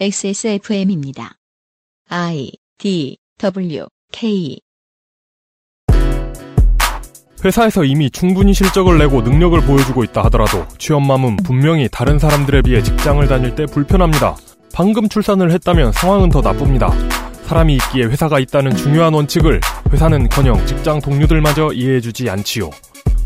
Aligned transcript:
XSFM입니다. 0.00 1.36
I 2.10 2.50
D 2.78 3.16
W 3.38 3.86
K 4.10 4.58
회사에서 7.44 7.84
이미 7.84 8.10
충분히 8.10 8.52
실적을 8.54 8.98
내고 8.98 9.22
능력을 9.22 9.60
보여주고 9.60 10.02
있다 10.02 10.24
하더라도 10.24 10.66
취업맘은 10.78 11.36
분명히 11.44 11.88
다른 11.92 12.18
사람들에 12.18 12.62
비해 12.62 12.82
직장을 12.82 13.24
다닐 13.28 13.54
때 13.54 13.66
불편합니다. 13.66 14.34
방금 14.72 15.08
출산을 15.08 15.52
했다면 15.52 15.92
상황은 15.92 16.30
더 16.30 16.40
나쁩니다. 16.40 16.90
사람이 17.44 17.74
있기에 17.74 18.06
회사가 18.06 18.40
있다는 18.40 18.74
중요한 18.76 19.14
원칙을 19.14 19.60
회사는커녕 19.92 20.66
직장 20.66 21.00
동료들마저 21.00 21.70
이해해주지 21.72 22.28
않지요. 22.30 22.70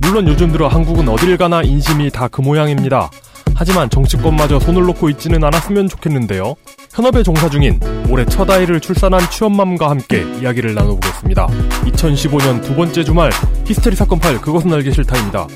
물론 0.02 0.28
요즘 0.28 0.52
들어 0.52 0.68
한국은 0.68 1.08
어딜 1.08 1.38
가나 1.38 1.62
인심이 1.62 2.10
다 2.10 2.28
그 2.28 2.42
모양입니다. 2.42 3.10
하지만 3.58 3.90
정치권마저 3.90 4.60
손을 4.60 4.84
놓고 4.86 5.10
있지는 5.10 5.42
않았으면 5.42 5.88
좋겠는데요. 5.88 6.54
현업에 6.92 7.24
종사 7.24 7.50
중인 7.50 7.80
올해 8.08 8.24
첫 8.24 8.48
아이를 8.48 8.78
출산한 8.78 9.20
취업맘과 9.30 9.90
함께 9.90 10.24
이야기를 10.40 10.74
나눠보겠습니다. 10.76 11.48
2015년 11.48 12.62
두 12.62 12.76
번째 12.76 13.02
주말 13.02 13.32
히스테리 13.66 13.96
사건 13.96 14.20
파일 14.20 14.40
그것은 14.40 14.72
알기 14.72 14.92
싫다입니다. 14.92 15.48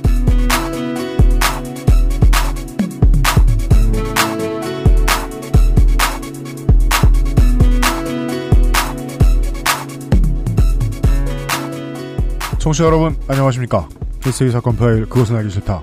청취자 12.59 12.85
여러분 12.85 13.17
안녕하십니까 13.29 13.89
히스테리 14.25 14.51
사건 14.51 14.77
파일 14.77 15.07
그것은 15.07 15.37
알기 15.37 15.51
싫다 15.51 15.83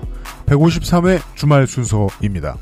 153회 0.50 1.20
주말 1.36 1.66
순서입니다. 1.66 2.56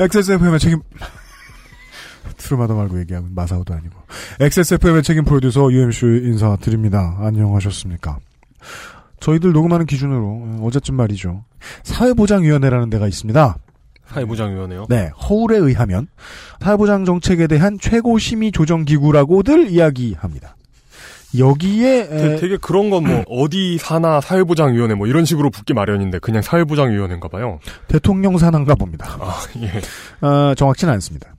XSFM의 0.00 0.58
책임 0.58 0.80
트루마다 2.36 2.74
말고 2.74 2.98
얘기하면 3.00 3.34
마사오도 3.34 3.74
아니고 3.74 3.94
XSFM의 4.40 5.02
책임 5.02 5.24
프로듀서 5.24 5.72
UMC 5.72 6.06
인사드립니다. 6.24 7.16
안녕하셨습니까? 7.20 8.18
저희들 9.20 9.52
녹음하는 9.52 9.86
기준으로 9.86 10.58
어제쯤 10.62 10.94
말이죠. 10.94 11.44
사회보장위원회라는 11.84 12.90
데가 12.90 13.06
있습니다. 13.06 13.58
사회보장위원회요? 14.06 14.86
네, 14.88 15.10
허울에 15.28 15.58
의하면 15.58 16.08
사회보장 16.60 17.04
정책에 17.04 17.46
대한 17.46 17.78
최고 17.80 18.18
심의 18.18 18.52
조정 18.52 18.84
기구라고들 18.84 19.68
이야기합니다. 19.68 20.56
여기에 21.36 22.08
되, 22.08 22.36
되게 22.36 22.56
그런 22.56 22.90
건 22.90 23.04
뭐 23.04 23.24
어디 23.28 23.76
사나 23.78 24.20
사회보장위원회 24.20 24.94
뭐 24.94 25.06
이런 25.06 25.24
식으로 25.24 25.50
붙기 25.50 25.74
마련인데 25.74 26.18
그냥 26.20 26.42
사회보장위원회인가 26.42 27.28
봐요. 27.28 27.58
대통령 27.86 28.38
산한가 28.38 28.74
봅니다. 28.76 29.16
아 29.20 29.38
예. 29.60 30.26
어, 30.26 30.54
정확치는 30.54 30.92
않습니다. 30.94 31.34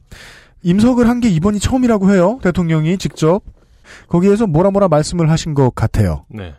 임석을 0.63 1.07
한 1.07 1.19
게 1.21 1.29
이번이 1.29 1.59
처음이라고 1.59 2.11
해요. 2.11 2.39
대통령이 2.43 2.97
직접 2.97 3.41
거기에서 4.07 4.45
뭐라 4.47 4.71
뭐라 4.71 4.87
말씀을 4.87 5.29
하신 5.31 5.53
것 5.53 5.73
같아요. 5.73 6.25
네. 6.29 6.53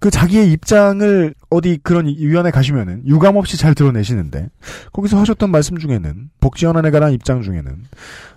그 0.00 0.10
자기의 0.10 0.52
입장을 0.52 1.34
어디 1.50 1.78
그런 1.82 2.06
위원회 2.06 2.50
가시면은 2.50 3.06
유감 3.06 3.36
없이 3.36 3.56
잘 3.56 3.74
드러내시는데 3.74 4.48
거기서 4.92 5.18
하셨던 5.18 5.50
말씀 5.50 5.78
중에는 5.78 6.30
복지연한에 6.40 6.90
관한 6.90 7.12
입장 7.12 7.42
중에는 7.42 7.84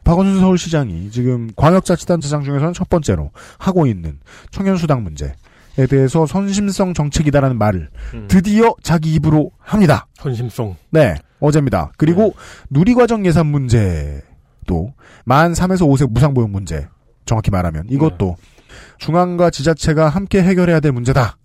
박원순 0.04 0.40
서울시장이 0.40 1.12
지금 1.12 1.50
광역자치단체장 1.56 2.44
중에서는 2.44 2.74
첫 2.74 2.90
번째로 2.90 3.32
하고 3.58 3.86
있는 3.86 4.20
청년 4.50 4.78
수당 4.78 5.04
문제 5.04 5.34
에 5.78 5.88
대해서 5.88 6.26
선심성 6.26 6.94
정책이다라는 6.94 7.58
말을 7.58 7.90
음. 8.14 8.26
드디어 8.28 8.76
자기 8.84 9.14
입으로 9.14 9.52
합니다. 9.58 10.06
선심성. 10.16 10.76
네, 10.90 11.16
어제입니다. 11.40 11.94
그리고 11.96 12.24
네. 12.24 12.34
누리과정 12.72 13.26
예산 13.26 13.48
문제도 13.48 14.94
만 15.24 15.54
3에서 15.54 15.88
5세 15.88 16.12
무상보육 16.12 16.50
문제 16.50 16.90
정확히 17.24 17.52
말하면 17.52 17.86
이것도 17.90 18.36
네. 18.38 18.62
중앙과 18.98 19.50
지자체가 19.50 20.10
함께 20.10 20.44
해결해야 20.44 20.82
될 20.82 20.92
문제다. 20.92 21.38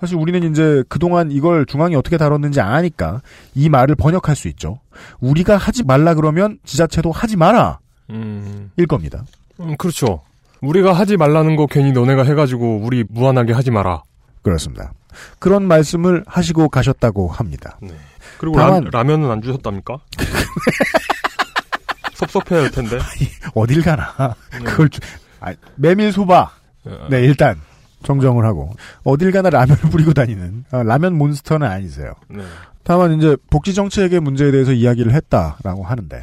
사실 0.00 0.16
우리는 0.16 0.50
이제 0.50 0.84
그동안 0.88 1.30
이걸 1.30 1.66
중앙이 1.66 1.96
어떻게 1.96 2.16
다뤘는지 2.16 2.60
아니까 2.60 3.20
이 3.54 3.68
말을 3.68 3.94
번역할 3.96 4.36
수 4.36 4.48
있죠. 4.48 4.80
우리가 5.20 5.56
하지 5.56 5.82
말라 5.84 6.14
그러면 6.14 6.58
지자체도 6.64 7.10
하지 7.10 7.36
마라. 7.36 7.78
음. 8.10 8.70
일 8.76 8.86
겁니다. 8.86 9.24
음, 9.60 9.76
그렇죠. 9.76 10.22
우리가 10.60 10.92
하지 10.92 11.16
말라는 11.16 11.56
거 11.56 11.66
괜히 11.66 11.92
너네가 11.92 12.24
해가지고 12.24 12.78
우리 12.82 13.04
무한하게 13.08 13.52
하지 13.52 13.70
마라. 13.70 14.02
그렇습니다. 14.42 14.92
그런 15.38 15.66
말씀을 15.66 16.24
하시고 16.26 16.68
가셨다고 16.68 17.28
합니다. 17.28 17.78
네. 17.80 17.90
그리고 18.38 18.56
다만, 18.56 18.84
라, 18.92 19.04
면은 19.04 19.30
안 19.30 19.42
주셨답니까? 19.42 19.98
섭섭해야 22.14 22.62
할 22.62 22.70
텐데. 22.70 22.96
아니, 22.96 23.28
어딜 23.54 23.82
가나. 23.82 24.34
네. 24.52 24.64
그걸 24.64 24.88
주, 24.88 25.00
아, 25.40 25.54
메밀 25.76 26.12
소바. 26.12 26.50
네, 26.84 26.92
네, 27.10 27.20
일단 27.24 27.60
정정을 28.02 28.44
하고 28.44 28.70
어딜 29.04 29.32
가나 29.32 29.50
라면을 29.50 29.76
뿌리고 29.90 30.12
다니는 30.12 30.64
아, 30.70 30.82
라면 30.82 31.16
몬스터는 31.16 31.66
아니세요. 31.66 32.12
네. 32.28 32.42
다만 32.84 33.18
이제 33.18 33.36
복지 33.50 33.74
정책의 33.74 34.20
문제에 34.20 34.50
대해서 34.50 34.72
이야기를 34.72 35.12
했다라고 35.12 35.84
하는데 35.84 36.22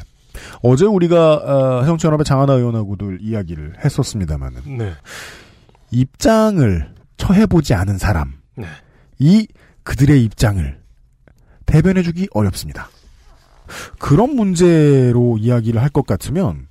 어제 0.62 0.84
우리가 0.84 1.34
어, 1.34 1.80
해정연합의 1.82 2.24
장하나 2.24 2.54
의원하고도 2.54 3.12
이야기를 3.20 3.74
했었습니다만은 3.84 4.78
네. 4.78 4.92
입장을 5.90 6.94
처해보지 7.16 7.74
않은 7.74 7.98
사람 7.98 8.34
네. 8.56 8.66
이 9.18 9.46
그들의 9.84 10.22
입장을 10.24 10.78
대변해주기 11.66 12.28
어렵습니다. 12.32 12.88
그런 13.98 14.36
문제로 14.36 15.36
이야기를 15.38 15.80
할 15.82 15.88
것 15.90 16.06
같으면 16.06 16.68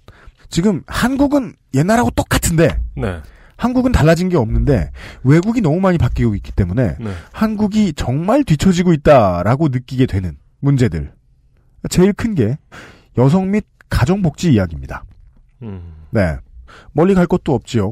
지금 0.50 0.84
한국은 0.88 1.54
옛날하고 1.74 2.12
똑같은데 2.12 2.80
네. 2.96 3.22
한국은 3.58 3.92
달라진 3.92 4.30
게 4.30 4.38
없는데 4.38 4.92
외국이 5.24 5.62
너무 5.62 5.80
많이 5.80 5.98
바뀌고 5.98 6.36
있기 6.36 6.52
때문에 6.52 6.98
네. 7.00 7.12
한국이 7.32 7.94
정말 7.94 8.44
뒤처지고 8.44 8.94
있다라고 8.94 9.70
느끼게 9.70 10.06
되는 10.06 10.38
문제들. 10.60 11.12
제일 11.90 12.14
큰 12.14 12.36
게 12.36 12.58
여성 13.18 13.52
및 13.52 13.66
가정복지 13.90 14.52
이야기입니다. 14.54 15.06
음. 15.62 15.82
네. 16.12 16.38
멀리 16.92 17.14
갈 17.14 17.28
것도 17.28 17.54
없지요. 17.54 17.92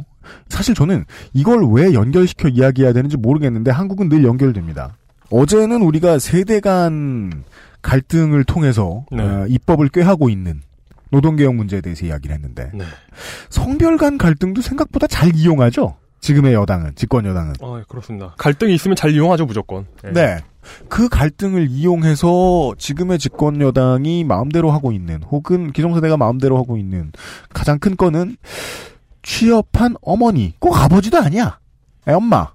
사실 0.49 0.73
저는 0.75 1.05
이걸 1.33 1.63
왜 1.71 1.93
연결시켜 1.93 2.49
이야기해야 2.49 2.93
되는지 2.93 3.17
모르겠는데 3.17 3.71
한국은 3.71 4.09
늘 4.09 4.23
연결됩니다. 4.23 4.95
어제는 5.29 5.81
우리가 5.81 6.19
세대 6.19 6.59
간 6.59 7.43
갈등을 7.81 8.43
통해서 8.43 9.05
네. 9.11 9.21
어, 9.21 9.45
입법을 9.47 9.89
꾀하고 9.89 10.29
있는 10.29 10.61
노동개혁 11.13 11.53
문제에 11.53 11.79
대해서 11.79 12.07
이야기를 12.07 12.35
했는데 12.35 12.71
네. 12.73 12.83
성별 13.49 13.97
간 13.97 14.17
갈등도 14.17 14.61
생각보다 14.61 15.05
잘 15.05 15.35
이용하죠. 15.35 15.95
지금의 16.21 16.53
여당은 16.53 16.95
집권 16.95 17.25
여당은. 17.25 17.53
아 17.61 17.83
그렇습니다. 17.87 18.33
갈등이 18.37 18.73
있으면 18.73 18.95
잘 18.95 19.11
이용하죠 19.11 19.45
무조건. 19.45 19.85
네. 20.03 20.11
네. 20.11 20.37
그 20.89 21.09
갈등을 21.09 21.67
이용해서 21.69 22.73
지금의 22.77 23.19
집권 23.19 23.61
여당이 23.61 24.23
마음대로 24.23 24.71
하고 24.71 24.91
있는 24.91 25.21
혹은 25.23 25.71
기성세대가 25.71 26.17
마음대로 26.17 26.57
하고 26.57 26.77
있는 26.77 27.11
가장 27.53 27.77
큰 27.77 27.95
건은 27.95 28.37
취업한 29.21 29.95
어머니 30.01 30.53
꼭 30.59 30.75
아버지도 30.77 31.19
아니야. 31.19 31.59
애 32.07 32.13
엄마. 32.13 32.51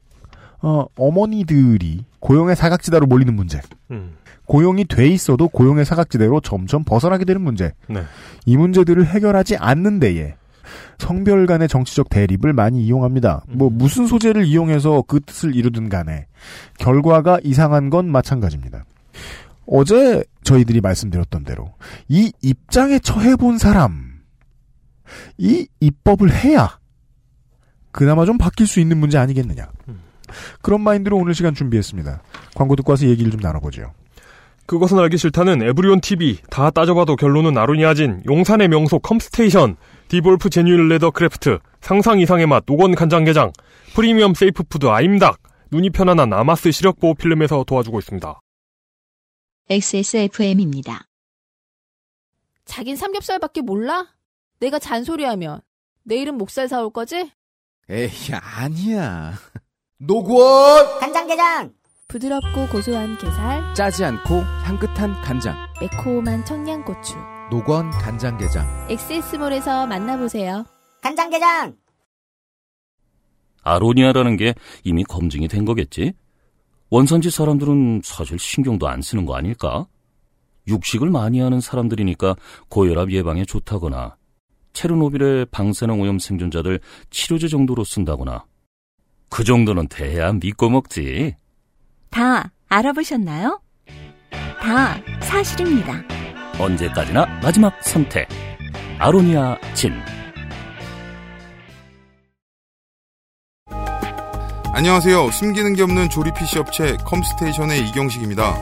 어 0.60 0.86
어머니들이 0.96 2.04
고용의 2.18 2.56
사각지대로 2.56 3.06
몰리는 3.06 3.32
문제. 3.34 3.60
음. 3.92 4.16
고용이 4.48 4.86
돼 4.86 5.06
있어도 5.06 5.48
고용의 5.48 5.84
사각지대로 5.84 6.40
점점 6.40 6.82
벗어나게 6.82 7.24
되는 7.24 7.40
문제. 7.40 7.72
네. 7.88 8.02
이 8.46 8.56
문제들을 8.56 9.06
해결하지 9.06 9.56
않는 9.58 10.00
데에 10.00 10.34
성별 10.98 11.46
간의 11.46 11.68
정치적 11.68 12.08
대립을 12.08 12.54
많이 12.54 12.82
이용합니다. 12.84 13.44
음. 13.48 13.58
뭐 13.58 13.70
무슨 13.70 14.06
소재를 14.06 14.46
이용해서 14.46 15.04
그 15.06 15.20
뜻을 15.20 15.54
이루든 15.54 15.90
간에 15.90 16.26
결과가 16.78 17.38
이상한 17.44 17.90
건 17.90 18.10
마찬가지입니다. 18.10 18.84
어제 19.66 20.24
저희들이 20.44 20.80
말씀드렸던 20.80 21.44
대로 21.44 21.74
이 22.08 22.32
입장에 22.40 22.98
처해 23.00 23.36
본 23.36 23.58
사람 23.58 24.22
이 25.36 25.68
입법을 25.80 26.32
해야 26.32 26.78
그나마 27.92 28.24
좀 28.24 28.38
바뀔 28.38 28.66
수 28.66 28.80
있는 28.80 28.96
문제 28.96 29.18
아니겠느냐. 29.18 29.68
음. 29.88 30.00
그런 30.62 30.80
마인드로 30.80 31.16
오늘 31.18 31.34
시간 31.34 31.54
준비했습니다. 31.54 32.22
광고 32.54 32.76
듣고 32.76 32.92
와서 32.92 33.06
얘기를 33.06 33.30
좀 33.30 33.40
나눠보죠. 33.40 33.92
그것은 34.68 34.98
알기 34.98 35.16
싫다는 35.16 35.62
에브리온 35.62 36.02
TV 36.02 36.36
다 36.50 36.70
따져봐도 36.70 37.16
결론은 37.16 37.56
아로니아진 37.56 38.22
용산의 38.28 38.68
명소 38.68 38.98
컴스테이션 38.98 39.76
데볼프 40.08 40.50
genuine 40.50 40.88
leather 40.88 41.10
craft 41.10 41.58
상상 41.80 42.20
이상의 42.20 42.46
맛 42.46 42.64
노건 42.66 42.94
간장게장 42.94 43.50
프리미엄 43.94 44.34
safe 44.34 44.64
food 44.64 44.86
아임닭 44.86 45.40
눈이 45.70 45.88
편안한 45.88 46.34
아마스 46.34 46.70
시력 46.70 47.00
보호 47.00 47.14
필름에서 47.14 47.64
도와주고 47.64 47.98
있습니다. 47.98 48.40
XSFM입니다. 49.70 51.06
자긴 52.66 52.96
삼겹살밖에 52.96 53.62
몰라? 53.62 54.06
내가 54.60 54.78
잔소리하면 54.78 55.62
내일은 56.04 56.36
목살 56.36 56.68
사올 56.68 56.90
거지? 56.90 57.30
에이 57.88 58.34
아니야. 58.34 59.32
노건 59.96 60.98
간장게장 61.00 61.77
부드럽고 62.08 62.68
고소한 62.72 63.18
게살, 63.18 63.74
짜지 63.74 64.02
않고 64.02 64.36
향긋한 64.64 65.12
간장, 65.20 65.54
매콤한 65.78 66.46
청양고추. 66.46 67.14
노건 67.50 67.90
간장게장 67.90 68.86
엑세스몰에서 68.88 69.86
만나보세요. 69.86 70.64
간장게장! 71.02 71.76
아로니아라는 73.62 74.38
게 74.38 74.54
이미 74.84 75.04
검증이 75.04 75.48
된 75.48 75.66
거겠지? 75.66 76.14
원산지 76.88 77.30
사람들은 77.30 78.00
사실 78.02 78.38
신경도 78.38 78.88
안 78.88 79.02
쓰는 79.02 79.26
거 79.26 79.36
아닐까? 79.36 79.86
육식을 80.66 81.10
많이 81.10 81.40
하는 81.40 81.60
사람들이니까 81.60 82.36
고혈압 82.70 83.12
예방에 83.12 83.44
좋다거나 83.44 84.16
체르노빌의 84.72 85.46
방사능 85.50 86.00
오염 86.00 86.18
생존자들 86.18 86.80
치료제 87.10 87.48
정도로 87.48 87.84
쓴다거나 87.84 88.46
그 89.28 89.44
정도는 89.44 89.88
돼야 89.88 90.32
믿고 90.32 90.70
먹지. 90.70 91.36
다 92.10 92.50
알아보셨나요? 92.68 93.60
다 94.60 94.96
사실입니다. 95.22 96.02
언제까지나 96.58 97.26
마지막 97.42 97.72
선택. 97.82 98.28
아로니아 98.98 99.56
진. 99.74 99.92
안녕하세요. 104.72 105.30
숨기는 105.30 105.74
게 105.74 105.82
없는 105.82 106.08
조립 106.08 106.34
PC 106.34 106.58
업체 106.58 106.96
컴스테이션의 107.04 107.88
이경식입니다. 107.88 108.54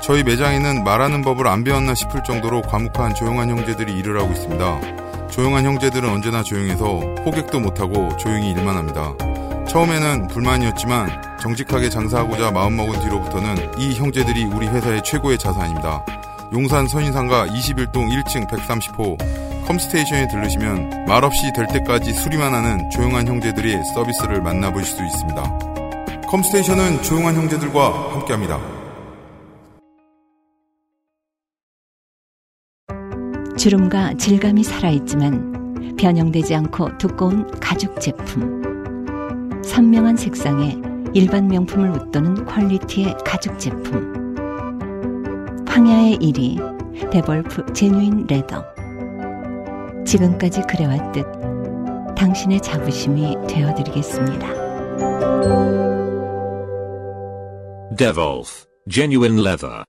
저희 0.00 0.22
매장에는 0.22 0.84
말하는 0.84 1.22
법을 1.22 1.46
안 1.46 1.64
배웠나 1.64 1.94
싶을 1.94 2.22
정도로 2.22 2.62
과묵한 2.62 3.14
조용한 3.14 3.50
형제들이 3.50 3.92
일을 3.98 4.20
하고 4.20 4.32
있습니다. 4.32 5.28
조용한 5.28 5.64
형제들은 5.64 6.08
언제나 6.08 6.42
조용해서 6.42 6.84
호객도 7.24 7.60
못하고 7.60 8.16
조용히 8.16 8.50
일만 8.50 8.76
합니다. 8.76 9.14
처음에는 9.68 10.28
불만이었지만 10.28 11.38
정직하게 11.40 11.90
장사하고자 11.90 12.50
마음먹은 12.50 13.00
뒤로부터는 13.00 13.78
이 13.78 13.94
형제들이 13.94 14.44
우리 14.44 14.66
회사의 14.66 15.04
최고의 15.04 15.38
자산입니다. 15.38 16.04
용산 16.52 16.88
선인상가 16.88 17.46
21동 17.46 18.08
1층 18.08 18.48
130호 18.48 19.66
컴스테이션에 19.66 20.28
들르시면 20.28 21.04
말없이 21.06 21.52
될 21.54 21.66
때까지 21.66 22.14
수리만 22.14 22.54
하는 22.54 22.88
조용한 22.90 23.28
형제들의 23.28 23.84
서비스를 23.94 24.40
만나볼 24.40 24.82
수 24.82 25.04
있습니다. 25.04 25.58
컴스테이션은 26.26 27.02
조용한 27.02 27.34
형제들과 27.34 28.14
함께합니다. 28.14 28.58
주름과 33.58 34.14
질감이 34.14 34.64
살아있지만 34.64 35.96
변형되지 35.98 36.54
않고 36.54 36.96
두꺼운 36.96 37.50
가죽 37.60 38.00
제품. 38.00 38.57
선명한 39.64 40.16
색상에 40.16 40.80
일반 41.14 41.48
명품을 41.48 41.90
웃도는 41.90 42.44
퀄리티의 42.44 43.16
가죽 43.24 43.58
제품. 43.58 44.34
황야의 45.66 46.18
1위 46.18 47.10
데볼프 47.10 47.72
genuine 47.72 48.26
leather. 48.26 48.64
지금까지 50.04 50.62
그래왔듯 50.62 51.26
당신의 52.16 52.60
자부심이 52.60 53.36
되어드리겠습니다. 53.48 54.48
Devolf 57.96 58.66
Genuine 58.90 59.40
Leather 59.40 59.84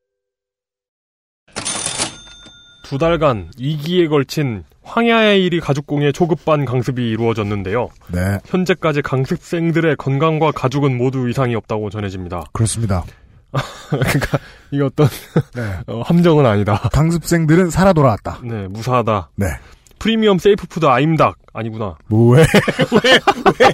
두 2.84 2.98
달간 2.98 3.52
2기에 3.52 4.10
걸친 4.10 4.64
황야의 4.90 5.46
일이 5.46 5.60
가죽공예 5.60 6.12
초급반 6.12 6.66
강습이 6.66 7.10
이루어졌는데요. 7.12 7.90
네. 8.12 8.40
현재까지 8.46 9.02
강습생들의 9.04 9.96
건강과 9.98 10.52
가죽은 10.52 10.98
모두 10.98 11.30
이상이 11.30 11.54
없다고 11.56 11.90
전해집니다. 11.92 12.44
그렇습니다. 12.54 13.04
그러니까 13.90 14.38
이게 14.72 14.84
어떤 14.84 15.08
네. 15.56 15.62
어, 15.88 16.02
함정은 16.02 16.46
아니다. 16.46 16.76
강습생들은 16.92 17.70
살아 17.70 17.94
돌아왔다. 17.94 18.40
네, 18.44 18.68
무사하다. 18.68 19.30
네. 19.36 19.46
프리미엄 20.00 20.38
safe 20.40 20.63
food 20.63 20.86
아임닭 20.86 21.38
아니구나. 21.54 21.96
뭐 22.08 22.36
왜? 22.36 22.42
왜? 23.04 23.20
왜? 23.60 23.74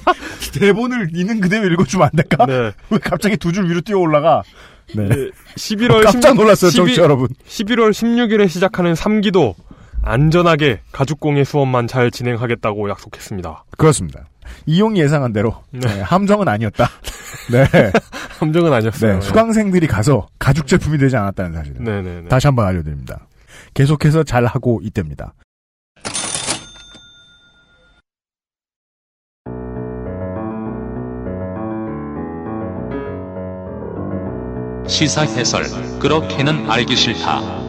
대본을 0.59 1.09
있는 1.13 1.39
그대로 1.39 1.65
읽어주면 1.73 2.07
안 2.07 2.11
될까? 2.15 2.45
네. 2.45 2.71
왜 2.89 2.97
갑자기 2.99 3.37
두 3.37 3.51
줄 3.51 3.69
위로 3.69 3.81
뛰어 3.81 3.99
올라가? 3.99 4.41
네. 4.95 5.07
네, 5.07 5.15
11월 5.55 6.03
깜짝 6.03 6.29
16 6.29 6.35
놀랐어요, 6.35 6.71
12 6.71 6.75
정치 6.87 7.01
여러분. 7.01 7.27
11월 7.47 7.91
16일에 7.91 8.47
시작하는 8.49 8.93
3기도 8.93 9.53
안전하게 10.05 10.81
가죽공예 10.91 11.43
수업만 11.43 11.87
잘 11.87 12.11
진행하겠다고 12.11 12.89
약속했습니다. 12.89 13.65
그렇습니다. 13.75 14.25
이용이 14.67 14.99
예상한 14.99 15.33
대로 15.33 15.63
네. 15.71 15.79
네, 15.79 16.01
함정은 16.01 16.47
아니었다. 16.47 16.87
네. 17.51 17.65
함정은 18.39 18.71
아니었어요. 18.71 19.15
네, 19.15 19.21
수강생들이 19.21 19.87
가서 19.87 20.27
가죽 20.37 20.67
제품이 20.67 20.99
되지 20.99 21.17
않았다는 21.17 21.53
사실을 21.53 21.83
네네네. 21.83 22.27
다시 22.29 22.45
한번 22.45 22.67
알려드립니다. 22.67 23.25
계속해서 23.73 24.23
잘 24.23 24.45
하고 24.45 24.79
있답니다. 24.83 25.33
시사 34.87 35.23
해설 35.23 35.63
그렇게는 35.99 36.69
알기 36.69 36.95
싫다. 36.95 37.64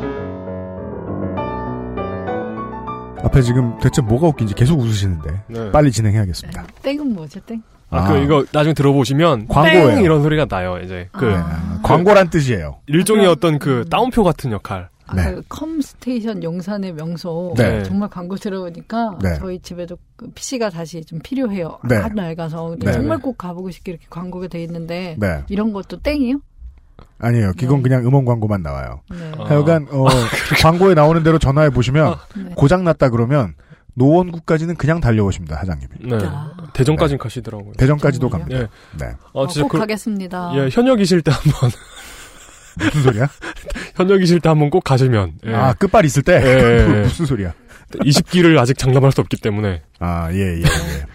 앞에 3.27 3.43
지금 3.43 3.79
대체 3.81 4.03
뭐가 4.03 4.29
웃긴지 4.29 4.55
계속 4.55 4.79
웃으시는데 4.79 5.43
네. 5.49 5.71
빨리 5.73 5.91
진행해야겠습니다. 5.91 6.67
땡은 6.83 7.15
뭐죠, 7.15 7.41
땡? 7.41 7.63
아, 7.91 8.09
그 8.09 8.19
이거 8.19 8.45
나중에 8.53 8.75
들어보시면 8.75 9.49
광고예요. 9.49 9.97
땡 9.97 10.05
이런 10.05 10.23
소리가 10.23 10.47
나요. 10.47 10.79
이제 10.83 11.09
그 11.13 11.33
아, 11.35 11.81
광고란 11.83 12.31
뜻이에요. 12.31 12.79
일종의 12.87 13.27
어떤 13.27 13.59
그 13.59 13.85
따옴표 13.89 14.25
같은 14.25 14.51
역할. 14.53 14.89
네. 15.15 15.23
아까 15.23 15.41
컴스테이션 15.49 16.43
용산의 16.43 16.95
명소 16.95 17.55
네. 17.57 17.85
정말 17.85 18.09
광고 18.09 18.35
들어보니까 18.35 19.19
네. 19.23 19.37
저희 19.39 19.61
집에도 19.61 19.97
그 20.17 20.29
PC가 20.35 20.71
다시 20.71 21.05
좀 21.05 21.21
필요해요. 21.21 21.79
네. 21.89 21.97
아주 21.97 22.15
낡아서 22.15 22.77
네. 22.81 22.91
정말 22.93 23.19
꼭 23.19 23.39
가보고 23.39 23.71
싶게 23.71 23.93
이렇게 23.93 24.07
광고가 24.11 24.49
돼 24.49 24.63
있는데 24.65 25.17
네. 25.19 25.45
이런 25.49 25.73
것도 25.73 26.01
땡이요? 26.01 26.41
아니에요. 27.19 27.53
이건 27.61 27.83
그냥 27.83 28.07
음원 28.07 28.25
광고만 28.25 28.63
나와요. 28.63 29.01
네. 29.11 29.33
하여간 29.39 29.87
어, 29.91 30.05
광고에 30.63 30.95
나오는 30.95 31.23
대로 31.23 31.39
전화해 31.39 31.71
보시면 31.71 32.15
네. 32.37 32.45
고장 32.57 32.85
났다 32.85 33.09
그러면 33.11 33.55
노원구까지는 33.95 34.77
그냥 34.77 35.01
달려오십니다, 35.01 35.57
사장님이. 35.57 35.91
네. 36.11 36.19
대전까지 36.75 37.17
가시더라고요. 37.17 37.73
대전까지도 37.79 38.29
갑니다. 38.29 38.59
네. 38.59 38.67
네. 38.99 39.07
어, 39.33 39.45
어, 39.45 39.47
진짜 39.47 39.63
꼭 39.63 39.69
그- 39.71 39.79
가겠습니다. 39.79 40.53
예, 40.57 40.69
현역이실 40.71 41.23
때 41.23 41.31
한번 41.31 41.71
무슨 42.79 43.03
소리야? 43.03 43.27
현역이실 43.97 44.41
때 44.41 44.51
한번 44.51 44.69
꼭 44.69 44.85
가시면. 44.85 45.33
예. 45.47 45.55
아, 45.55 45.73
끝발 45.73 46.05
있을 46.05 46.23
때? 46.23 46.35
예, 46.35 46.47
예, 46.47 46.99
예. 46.99 47.03
무슨 47.05 47.25
소리야? 47.25 47.55
20기를 47.93 48.59
아직 48.59 48.77
장담할 48.77 49.13
수 49.13 49.23
없기 49.23 49.39
때문에. 49.39 49.83
아, 49.99 50.29
예, 50.33 50.37
예, 50.37 50.59
예. 50.61 51.07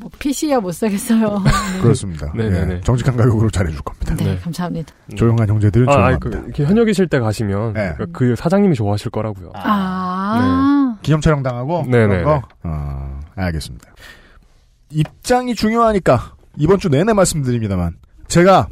뭐 0.00 0.10
PC야 0.18 0.60
못 0.60 0.72
사겠어요. 0.72 1.38
네. 1.44 1.80
그렇습니다. 1.80 2.32
네네네. 2.34 2.74
예, 2.76 2.80
정직한 2.80 3.16
가격으로 3.16 3.50
잘해줄 3.50 3.80
겁니다. 3.82 4.14
네, 4.16 4.36
감사합니다. 4.38 4.92
조용한 5.16 5.48
형제들은 5.48 5.88
아, 5.88 5.92
아니, 5.92 6.18
조용합니다. 6.18 6.28
그, 6.40 6.44
이렇게 6.46 6.64
현역이실 6.64 7.08
때 7.08 7.18
가시면 7.20 7.72
네. 7.74 7.94
그- 7.96 8.06
그 8.12 8.36
사장님이 8.36 8.74
좋아하실 8.74 9.10
거라고요. 9.10 9.52
아, 9.54 10.96
기념 11.02 11.20
촬영 11.20 11.42
당하고. 11.42 11.84
그런 11.84 12.24
거? 12.24 12.42
어, 12.64 13.20
알겠습니다. 13.36 13.92
입장이 14.90 15.54
중요하니까 15.54 16.34
이번 16.56 16.78
주 16.78 16.88
내내 16.88 17.12
말씀드립니다만 17.12 17.96
제가 18.28 18.68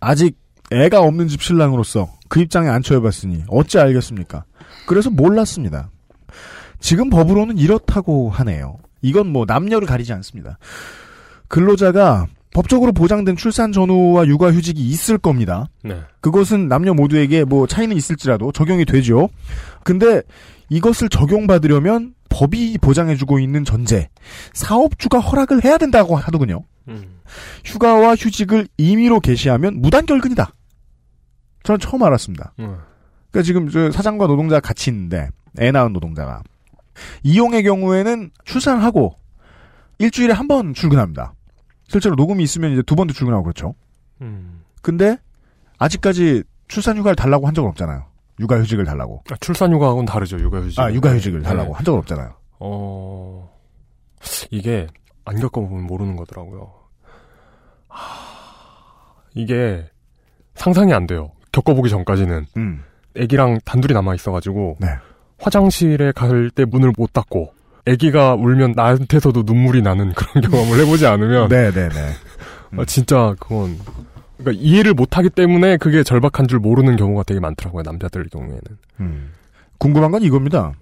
아직 0.00 0.36
애가 0.72 1.00
없는 1.00 1.28
집 1.28 1.42
신랑으로서 1.42 2.08
그 2.28 2.40
입장에 2.40 2.68
안 2.68 2.82
처해봤으니 2.82 3.44
어찌 3.48 3.78
알겠습니까? 3.78 4.44
그래서 4.86 5.10
몰랐습니다. 5.10 5.90
지금 6.80 7.08
법으로는 7.08 7.56
이렇다고 7.58 8.28
하네요. 8.30 8.78
이건 9.04 9.28
뭐 9.28 9.44
남녀를 9.46 9.86
가리지 9.86 10.12
않습니다. 10.14 10.58
근로자가 11.48 12.26
법적으로 12.54 12.92
보장된 12.92 13.36
출산 13.36 13.70
전후와 13.70 14.26
육아 14.26 14.50
휴직이 14.50 14.80
있을 14.88 15.18
겁니다. 15.18 15.68
네. 15.82 16.00
그것은 16.20 16.68
남녀 16.68 16.94
모두에게 16.94 17.44
뭐 17.44 17.66
차이는 17.66 17.94
있을지라도 17.94 18.50
적용이 18.52 18.86
되죠. 18.86 19.28
근데 19.82 20.22
이것을 20.70 21.10
적용받으려면 21.10 22.14
법이 22.30 22.78
보장해주고 22.78 23.40
있는 23.40 23.64
전제, 23.64 24.08
사업주가 24.54 25.18
허락을 25.18 25.64
해야 25.64 25.76
된다고 25.76 26.16
하더군요. 26.16 26.62
음. 26.88 27.20
휴가와 27.64 28.14
휴직을 28.14 28.68
임의로 28.78 29.20
개시하면 29.20 29.82
무단결근이다. 29.82 30.50
저는 31.64 31.78
처음 31.78 32.02
알았습니다. 32.02 32.54
음. 32.60 32.78
그러니까 33.30 33.46
지금 33.46 33.68
저 33.68 33.90
사장과 33.90 34.26
노동자가 34.28 34.60
같이 34.60 34.90
있는데 34.90 35.28
애 35.58 35.70
낳은 35.70 35.92
노동자가 35.92 36.42
이용의 37.22 37.62
경우에는 37.62 38.30
출산하고 38.44 39.14
일주일에 39.98 40.32
한 40.32 40.48
번 40.48 40.74
출근합니다. 40.74 41.34
실제로 41.88 42.14
녹음이 42.16 42.42
있으면 42.42 42.72
이제 42.72 42.82
두 42.82 42.96
번도 42.96 43.12
출근하고 43.14 43.44
그렇죠. 43.44 43.74
음. 44.20 44.62
근데 44.82 45.16
아직까지 45.78 46.42
출산 46.68 46.96
휴가를 46.96 47.14
달라고 47.16 47.46
한 47.46 47.54
적은 47.54 47.68
없잖아요. 47.70 48.04
육아 48.40 48.58
휴직을 48.60 48.84
달라고. 48.84 49.22
아, 49.30 49.36
출산 49.40 49.72
휴가하고는 49.72 50.06
다르죠, 50.06 50.38
육아 50.38 50.58
휴직. 50.60 50.80
아, 50.80 50.92
육아 50.92 51.14
휴직을 51.14 51.42
달라고 51.42 51.68
네. 51.70 51.76
한 51.76 51.84
적은 51.84 51.98
없잖아요. 52.00 52.34
어, 52.58 53.50
이게 54.50 54.86
안 55.24 55.38
겪어보면 55.38 55.84
모르는 55.86 56.16
거더라고요. 56.16 56.72
하, 57.88 59.14
이게 59.34 59.88
상상이 60.54 60.92
안 60.92 61.06
돼요. 61.06 61.30
겪어보기 61.52 61.88
전까지는. 61.90 62.46
음. 62.56 62.82
애기랑 63.16 63.60
단둘이 63.64 63.92
남아 63.94 64.14
있어가지고 64.16 64.76
네. 64.80 64.88
화장실에 65.44 66.12
갈 66.12 66.50
때 66.50 66.64
문을 66.64 66.92
못 66.96 67.12
닫고 67.12 67.52
아기가 67.86 68.34
울면 68.34 68.72
나한테서도 68.76 69.42
눈물이 69.44 69.82
나는 69.82 70.12
그런 70.14 70.42
경험을 70.50 70.80
해보지 70.80 71.06
않으면 71.06 71.48
네네네. 71.48 72.12
아, 72.78 72.84
진짜 72.86 73.34
그건 73.38 73.78
그러니까 74.38 74.62
이해를 74.64 74.94
못하기 74.94 75.30
때문에 75.30 75.76
그게 75.76 76.02
절박한 76.02 76.48
줄 76.48 76.58
모르는 76.60 76.96
경우가 76.96 77.24
되게 77.24 77.40
많더라고요 77.40 77.82
남자들 77.82 78.24
경우에는. 78.30 78.60
음. 79.00 79.30
궁금한 79.78 80.10
건 80.10 80.22
이겁니다. 80.22 80.72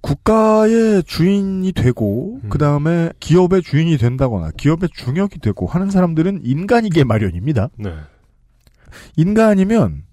국가의 0.00 1.02
주인이 1.02 1.72
되고 1.72 2.40
그 2.48 2.58
다음에 2.58 3.10
기업의 3.18 3.62
주인이 3.62 3.98
된다거나 3.98 4.52
기업의 4.56 4.90
중역이 4.94 5.40
되고 5.40 5.66
하는 5.66 5.90
사람들은 5.90 6.42
인간이게 6.44 7.02
마련입니다. 7.02 7.70
네. 7.76 7.92
인간이면 9.16 10.05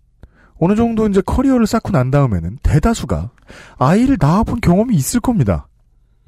어느 0.63 0.75
정도 0.75 1.07
이제 1.07 1.21
커리어를 1.21 1.67
쌓고 1.67 1.91
난 1.91 2.09
다음에는 2.09 2.59
대다수가 2.63 3.31
아이를 3.77 4.15
낳아본 4.17 4.61
경험이 4.61 4.95
있을 4.95 5.19
겁니다. 5.19 5.67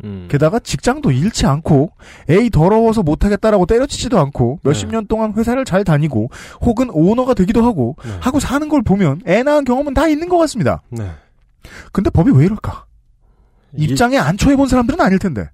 음. 0.03 0.27
게다가 0.29 0.59
직장도 0.59 1.11
잃지 1.11 1.45
않고 1.45 1.91
에이 2.27 2.49
더러워서 2.49 3.01
못하겠다라고 3.01 3.65
때려치지도 3.65 4.19
않고 4.19 4.59
몇십 4.61 4.89
년 4.89 5.07
동안 5.07 5.33
회사를 5.33 5.63
잘 5.63 5.85
다니고 5.85 6.29
혹은 6.59 6.89
오너가 6.89 7.33
되기도 7.33 7.63
하고 7.65 7.95
네. 8.03 8.11
하고 8.19 8.41
사는 8.41 8.67
걸 8.67 8.81
보면 8.81 9.21
애 9.25 9.41
낳은 9.41 9.63
경험은 9.63 9.93
다 9.93 10.09
있는 10.09 10.27
것 10.27 10.37
같습니다. 10.39 10.81
네. 10.89 11.09
근데 11.93 12.09
법이 12.09 12.31
왜 12.31 12.43
이럴까? 12.43 12.83
입장에 13.77 14.17
안 14.17 14.37
처해본 14.37 14.67
사람들은 14.67 14.99
아닐 14.99 15.17
텐데 15.17 15.49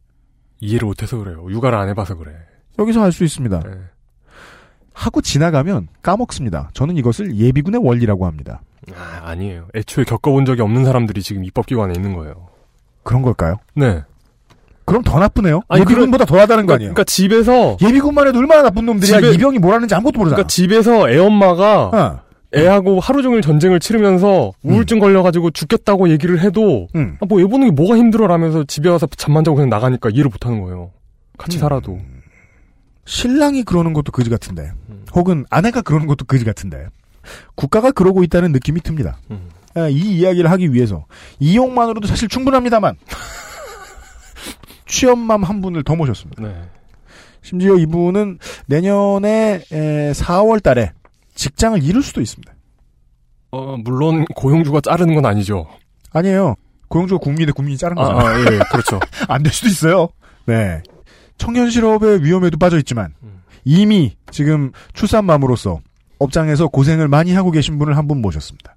이해를 0.59 0.87
못해서 0.87 1.17
그래요. 1.17 1.45
육아를 1.51 1.77
안 1.77 1.87
해봐서 1.89 2.15
그래. 2.15 2.31
여기서 2.79 3.03
알 3.03 3.11
수 3.11 3.23
있습니다. 3.23 3.59
네. 3.59 3.71
하고 4.93 5.21
지나가면 5.21 5.87
까먹습니다. 6.01 6.71
저는 6.73 6.97
이것을 6.97 7.35
예비군의 7.35 7.79
원리라고 7.83 8.25
합니다. 8.25 8.61
아, 8.95 9.21
아니에요. 9.29 9.67
애초에 9.75 10.03
겪어본 10.05 10.45
적이 10.45 10.61
없는 10.61 10.85
사람들이 10.85 11.21
지금 11.21 11.43
입법기관에 11.45 11.93
있는 11.95 12.13
거예요. 12.15 12.47
그런 13.03 13.21
걸까요? 13.21 13.57
네. 13.75 14.03
그럼 14.85 15.03
더 15.03 15.19
나쁘네요. 15.19 15.61
아니, 15.67 15.81
예비군보다 15.81 16.25
더 16.25 16.39
하다는 16.39 16.65
거 16.65 16.73
아니에요? 16.73 16.93
그러니까 16.93 17.03
집에서 17.05 17.77
예비군만 17.81 18.27
해도 18.27 18.39
얼마나 18.39 18.63
나쁜 18.63 18.85
놈들이야. 18.85 19.19
집에- 19.21 19.31
이 19.33 19.37
병이 19.37 19.59
뭐라는지 19.59 19.93
아무것도 19.95 20.17
모르잖아. 20.19 20.35
그러니까 20.37 20.47
집에서 20.47 21.09
애엄마가 21.09 21.83
어. 21.93 22.19
애하고 22.53 22.99
하루 22.99 23.21
종일 23.21 23.41
전쟁을 23.41 23.79
치르면서 23.79 24.51
우울증 24.63 24.99
걸려가지고 24.99 25.51
죽겠다고 25.51 26.09
얘기를 26.09 26.39
해도 26.41 26.87
음. 26.95 27.17
아, 27.21 27.25
뭐애 27.25 27.45
보는 27.45 27.67
게 27.67 27.71
뭐가 27.71 27.95
힘들어라면서 27.95 28.65
집에 28.65 28.89
와서 28.89 29.07
잠만 29.15 29.43
자고 29.45 29.55
그냥 29.55 29.69
나가니까 29.69 30.09
이해를 30.09 30.29
못하는 30.29 30.61
거예요. 30.61 30.91
같이 31.37 31.57
음. 31.57 31.59
살아도. 31.59 31.99
신랑이 33.05 33.63
그러는 33.63 33.93
것도 33.93 34.11
그지 34.11 34.29
같은데, 34.29 34.71
음. 34.89 35.05
혹은 35.13 35.45
아내가 35.49 35.81
그러는 35.81 36.07
것도 36.07 36.25
그지 36.25 36.45
같은데, 36.45 36.87
국가가 37.55 37.91
그러고 37.91 38.23
있다는 38.23 38.51
느낌이 38.51 38.81
듭니다. 38.81 39.17
음. 39.31 39.49
아, 39.75 39.87
이 39.87 39.97
이야기를 40.17 40.51
하기 40.51 40.73
위해서 40.73 41.05
이용만으로도 41.39 42.07
사실 42.07 42.27
충분합니다만 42.27 42.95
취업맘 44.87 45.43
한 45.43 45.61
분을 45.61 45.83
더 45.83 45.95
모셨습니다. 45.95 46.43
네. 46.43 46.61
심지어 47.41 47.75
이분은 47.75 48.39
내년에 48.67 49.61
4월 50.13 50.61
달에 50.61 50.91
직장을 51.35 51.81
잃을 51.81 52.01
수도 52.03 52.21
있습니다. 52.21 52.53
어, 53.51 53.77
물론 53.83 54.25
고용주가 54.35 54.81
자르는 54.81 55.15
건 55.15 55.25
아니죠. 55.25 55.67
아니에요. 56.11 56.55
고용주가 56.89 57.19
국민인데 57.19 57.53
국민이 57.53 57.77
자른 57.77 57.97
아, 57.97 58.03
거잖아요. 58.03 58.27
아, 58.47 58.51
예, 58.53 58.59
그렇죠. 58.71 58.99
안 59.27 59.43
될 59.43 59.51
수도 59.53 59.69
있어요. 59.69 60.09
네. 60.45 60.81
청년 61.37 61.69
실업의 61.69 62.23
위험에도 62.23 62.57
빠져 62.57 62.77
있지만 62.77 63.13
음. 63.23 63.41
이미 63.63 64.15
지금 64.29 64.71
출산맘으로서 64.93 65.79
업장에서 66.21 66.67
고생을 66.67 67.07
많이 67.07 67.33
하고 67.33 67.51
계신 67.51 67.77
분을 67.79 67.97
한 67.97 68.07
분 68.07 68.21
모셨습니다. 68.21 68.75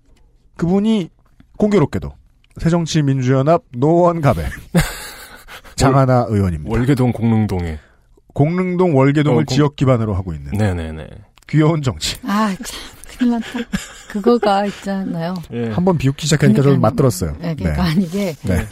그분이 0.56 1.10
공교롭게도 1.58 2.12
새정치민주연합 2.60 3.62
노원갑의 3.76 4.44
장하나 5.76 6.26
의원입니다. 6.28 6.70
월계동 6.72 7.12
공릉동에. 7.12 7.78
공릉동 8.32 8.96
월계동을 8.96 9.42
어, 9.42 9.44
공- 9.46 9.54
지역 9.54 9.76
기반으로 9.76 10.14
하고 10.14 10.32
있는 10.34 10.52
네네네. 10.52 11.06
귀여운 11.48 11.82
정치. 11.82 12.16
아, 12.26 12.54
참, 12.64 12.80
큰일 13.18 13.30
났다. 13.32 13.46
그거가 14.08 14.66
있잖아요. 14.66 15.34
예. 15.52 15.70
한번 15.70 15.98
비웃기 15.98 16.26
시작하니까 16.26 16.62
저는 16.62 16.80
그러니까, 16.80 16.90
맞들었어요. 16.90 17.36
네, 17.40 17.54
그러니까 17.54 17.88
이게 17.90 18.34
네. 18.42 18.66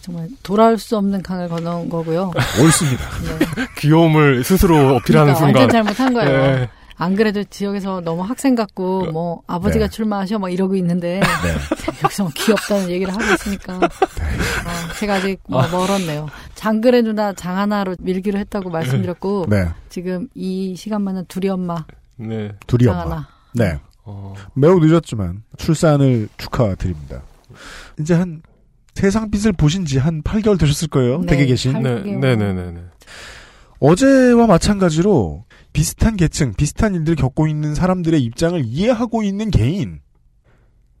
정말 0.00 0.28
돌아올 0.42 0.78
수 0.78 0.96
없는 0.96 1.22
강을 1.22 1.48
건너온 1.48 1.88
거고요. 1.88 2.32
옳습니다. 2.62 3.04
네. 3.56 3.66
귀여움을 3.78 4.44
스스로 4.44 4.96
어필하는 4.96 5.34
그러니까 5.34 5.34
순간. 5.34 5.54
완전 5.62 5.68
잘못한 5.70 6.14
거예요. 6.14 6.38
예. 6.62 6.68
안 7.00 7.14
그래도 7.14 7.44
지역에서 7.44 8.00
너무 8.00 8.22
학생 8.22 8.54
같고 8.56 9.12
뭐 9.12 9.42
아버지가 9.46 9.86
네. 9.86 9.90
출마하셔 9.90 10.38
막 10.40 10.50
이러고 10.52 10.74
있는데 10.76 11.20
여기서 12.02 12.24
뭐 12.24 12.32
귀엽다는 12.34 12.90
얘기를 12.90 13.12
하고 13.14 13.22
있으니까 13.34 13.76
어, 13.76 14.94
제가 14.98 15.14
아직 15.14 15.38
뭐 15.48 15.66
멀었네요. 15.68 16.26
장그래 16.56 17.02
누나 17.02 17.32
장하나로 17.32 17.94
밀기로 18.00 18.38
했다고 18.40 18.70
말씀드렸고 18.70 19.46
네. 19.48 19.68
지금 19.88 20.28
이 20.34 20.74
시간만은 20.76 21.26
둘이 21.28 21.48
엄마 21.48 21.84
네. 22.16 22.50
둘이 22.66 22.84
장하나. 22.84 23.04
엄마. 23.04 23.26
네. 23.54 23.78
어, 24.04 24.34
매우 24.54 24.80
늦었지만 24.80 25.42
출산을 25.56 26.28
축하드립니다. 26.36 27.22
이제 28.00 28.14
한 28.14 28.42
세상 28.94 29.30
빛을 29.30 29.52
보신 29.52 29.84
지 29.84 29.98
한 29.98 30.22
8개월 30.22 30.58
되셨을 30.58 30.88
거예요. 30.88 31.20
네, 31.20 31.26
댁에 31.28 31.46
계신. 31.46 31.72
팔- 31.74 31.82
네, 31.84 31.90
할게요. 31.90 32.18
네네 32.18 32.52
네 32.54 32.70
네. 32.72 32.80
어제와 33.80 34.46
마찬가지로 34.48 35.44
비슷한 35.72 36.16
계층, 36.16 36.54
비슷한 36.54 36.94
일들을 36.94 37.16
겪고 37.16 37.46
있는 37.46 37.74
사람들의 37.74 38.22
입장을 38.22 38.60
이해하고 38.64 39.22
있는 39.22 39.50
개인. 39.50 40.00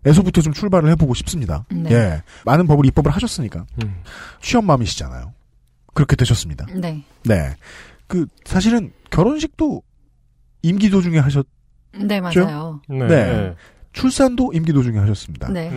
에서부터 0.04 0.40
좀 0.42 0.52
출발을 0.52 0.90
해보고 0.90 1.14
싶습니다. 1.14 1.66
네. 1.70 1.90
예. 1.90 2.22
많은 2.44 2.66
법을 2.66 2.86
입법을 2.86 3.10
하셨으니까. 3.10 3.66
음. 3.82 4.02
취업맘이시잖아요. 4.40 5.32
그렇게 5.92 6.14
되셨습니다. 6.14 6.66
네. 6.74 7.02
네. 7.24 7.56
그, 8.06 8.26
사실은 8.44 8.92
결혼식도 9.10 9.82
임기 10.62 10.90
도중에 10.90 11.18
하셨, 11.18 11.46
네, 11.92 12.20
맞아요. 12.20 12.80
네. 12.88 13.06
네. 13.06 13.54
출산도 13.92 14.52
임기 14.52 14.72
도중에 14.72 14.98
하셨습니다. 14.98 15.48
네. 15.48 15.70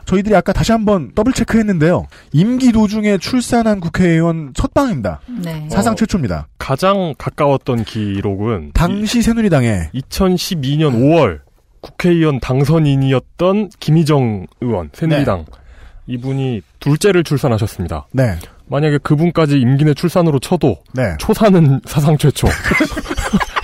네. 0.00 0.04
저희들이 0.06 0.34
아까 0.34 0.52
다시 0.52 0.72
한번 0.72 1.12
더블 1.14 1.32
체크했는데요. 1.32 2.06
임기 2.32 2.72
도중에 2.72 3.18
출산한 3.18 3.80
국회의원 3.80 4.52
첫 4.54 4.74
방입니다. 4.74 5.20
네. 5.42 5.68
사상 5.70 5.92
어. 5.92 5.96
최초입니다. 5.96 6.48
가장 6.58 7.14
가까웠던 7.18 7.84
기록은 7.84 8.72
당시 8.74 9.22
새누리당의 9.22 9.90
2012년 9.94 10.94
5월 10.94 11.40
국회의원 11.80 12.40
당선인이었던 12.40 13.70
김희정 13.80 14.46
의원 14.60 14.90
새누리당 14.92 15.46
이분이 16.06 16.62
둘째를 16.80 17.24
출산하셨습니다. 17.24 18.06
네. 18.12 18.36
만약에 18.66 18.98
그분까지 18.98 19.58
임기 19.60 19.84
내 19.84 19.94
출산으로 19.94 20.38
쳐도 20.38 20.76
네. 20.92 21.14
초산은 21.18 21.80
사상 21.86 22.16
최초. 22.18 22.46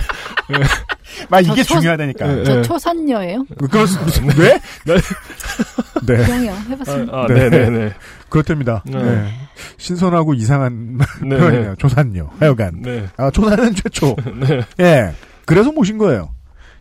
막 1.29 1.39
이게 1.45 1.63
저 1.63 1.63
초- 1.63 1.79
중요하다니까. 1.79 2.27
네. 2.27 2.43
저 2.43 2.61
초산녀예요? 2.61 3.45
그렇습니다. 3.69 4.41
왜? 4.41 4.59
네. 4.85 6.15
그냥요. 6.25 6.51
해봤습니다. 6.69 7.13
아, 7.17 7.23
아, 7.23 7.27
네. 7.27 7.49
네네 7.49 7.69
네. 7.69 7.93
그렇답니다. 8.29 8.83
네. 8.85 9.01
네. 9.01 9.33
신선하고 9.77 10.33
이상한 10.35 10.99
네. 11.23 11.37
표현이네요. 11.37 11.75
조산요. 11.77 12.29
하여간. 12.39 12.81
네. 12.81 13.07
아, 13.17 13.29
조산은 13.31 13.75
최초. 13.75 14.15
네. 14.39 14.61
예. 14.79 15.13
그래서 15.45 15.71
모신 15.71 15.97
거예요. 15.97 16.33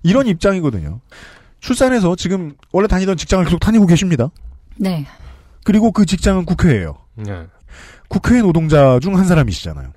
이런 0.02 0.26
입장이거든요. 0.26 1.00
출산해서 1.60 2.14
지금 2.16 2.52
원래 2.72 2.86
다니던 2.86 3.16
직장을 3.16 3.44
계속 3.44 3.58
다니고 3.58 3.86
계십니다. 3.86 4.28
네. 4.76 5.06
그리고 5.64 5.90
그 5.90 6.04
직장은 6.06 6.44
국회예요. 6.44 6.96
네. 7.16 7.46
국회 8.08 8.40
노동자 8.40 8.98
중 9.00 9.16
한 9.16 9.24
사람이시잖아요. 9.24 9.88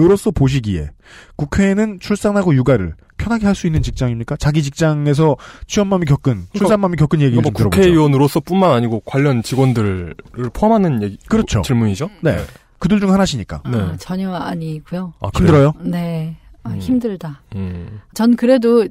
으로서 0.00 0.30
보시기에 0.30 0.90
국회는 1.36 1.98
출산하고 2.00 2.54
육아를 2.54 2.94
편하게 3.16 3.46
할 3.46 3.54
수 3.54 3.66
있는 3.66 3.82
직장입니까? 3.82 4.36
자기 4.36 4.62
직장에서 4.62 5.36
취업맘이 5.66 6.04
겪은 6.04 6.46
출산맘이 6.54 6.94
겪은 6.96 7.20
얘기를 7.20 7.42
뭐 7.42 7.50
들어보죠. 7.50 7.70
국회의원으로서뿐만 7.70 8.70
아니고 8.70 9.00
관련 9.04 9.42
직원들을 9.42 10.14
포함하는 10.52 11.02
얘기, 11.02 11.18
그렇죠. 11.28 11.62
질문이죠. 11.62 12.10
네. 12.22 12.38
그들 12.78 13.00
중 13.00 13.12
하나시니까. 13.12 13.62
네. 13.70 13.76
아, 13.76 13.96
전혀 13.98 14.32
아니고요. 14.32 15.14
아, 15.20 15.28
힘들어요? 15.34 15.72
네. 15.82 16.36
아, 16.62 16.70
음. 16.70 16.78
힘들다. 16.78 17.42
음. 17.56 18.00
전 18.14 18.36
그래도 18.36 18.86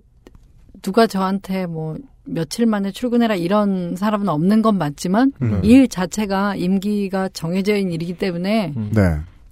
누가 0.82 1.08
저한테 1.08 1.66
뭐 1.66 1.96
며칠 2.26 2.66
만에 2.66 2.92
출근해라 2.92 3.36
이런 3.36 3.96
사람은 3.96 4.28
없는 4.28 4.62
건 4.62 4.78
맞지만 4.78 5.32
음. 5.42 5.62
일 5.64 5.88
자체가 5.88 6.56
임기가 6.58 7.30
정해져 7.30 7.78
있는 7.78 7.94
일이기 7.94 8.18
때문에 8.18 8.74
음. 8.76 8.92
네. 8.94 9.02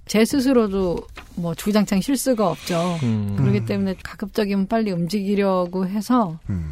제 0.06 0.24
스스로도 0.24 0.98
뭐 1.36 1.54
주장창 1.54 2.00
실수가 2.00 2.48
없죠. 2.48 2.98
음. 3.02 3.34
그렇기 3.36 3.58
음. 3.60 3.64
때문에 3.66 3.94
가급적이면 4.02 4.68
빨리 4.68 4.92
움직이려고 4.92 5.86
해서 5.86 6.38
음. 6.48 6.70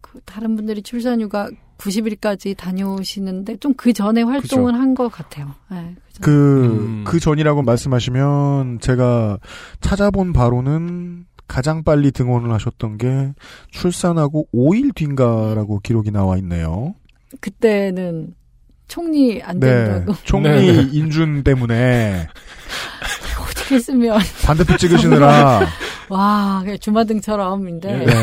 그 0.00 0.20
다른 0.24 0.54
분들이 0.56 0.82
출산휴가 0.82 1.50
90일까지 1.78 2.56
다녀오시는데 2.56 3.56
좀 3.56 3.74
그 3.76 3.92
전에 3.92 4.22
활동을 4.22 4.74
한 4.74 4.94
것 4.94 5.08
같아요. 5.10 5.54
네, 5.70 5.94
그죠. 6.06 6.20
그, 6.22 6.64
음. 6.66 7.04
그 7.04 7.18
전이라고 7.18 7.62
말씀하시면 7.62 8.78
제가 8.80 9.38
찾아본 9.80 10.32
바로는 10.32 11.26
가장 11.48 11.82
빨리 11.82 12.12
등원을 12.12 12.52
하셨던 12.52 12.96
게 12.98 13.32
출산하고 13.72 14.46
5일 14.54 14.94
뒤인가라고 14.94 15.80
기록이 15.80 16.10
나와 16.12 16.36
있네요. 16.38 16.94
그때는 17.40 18.34
총리 18.88 19.40
안 19.42 19.58
네. 19.60 19.66
된다고. 19.68 20.14
총리 20.24 20.48
네. 20.48 20.88
인준 20.92 21.42
때문에 21.44 22.28
어떻게 23.42 23.76
했으면 23.76 24.18
반대표 24.44 24.76
찍으시느라 24.76 25.60
와 26.10 26.60
그냥 26.62 26.78
주마등처럼인데. 26.78 28.04
네. 28.04 28.16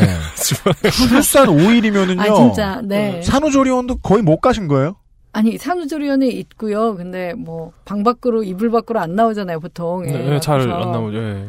출산 0.90 1.46
5일이면은요. 1.48 2.20
아 2.20 2.34
진짜 2.34 2.80
네. 2.84 3.20
산후조리원도 3.22 3.98
거의 3.98 4.22
못 4.22 4.40
가신 4.40 4.68
거예요? 4.68 4.96
아니 5.32 5.56
산후조리원에 5.58 6.28
있고요. 6.28 6.94
근데 6.94 7.32
뭐 7.34 7.72
방 7.84 8.02
밖으로 8.04 8.42
이불 8.44 8.70
밖으로 8.70 9.00
안 9.00 9.14
나오잖아요 9.16 9.60
보통. 9.60 10.06
예. 10.06 10.12
네, 10.12 10.40
잘 10.40 10.60
그래서 10.60 10.78
안 10.80 10.92
나오죠. 10.92 11.18
예. 11.18 11.48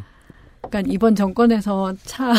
그러니까 0.69 0.91
이번 0.91 1.15
정권에서 1.15 1.93
참 2.05 2.33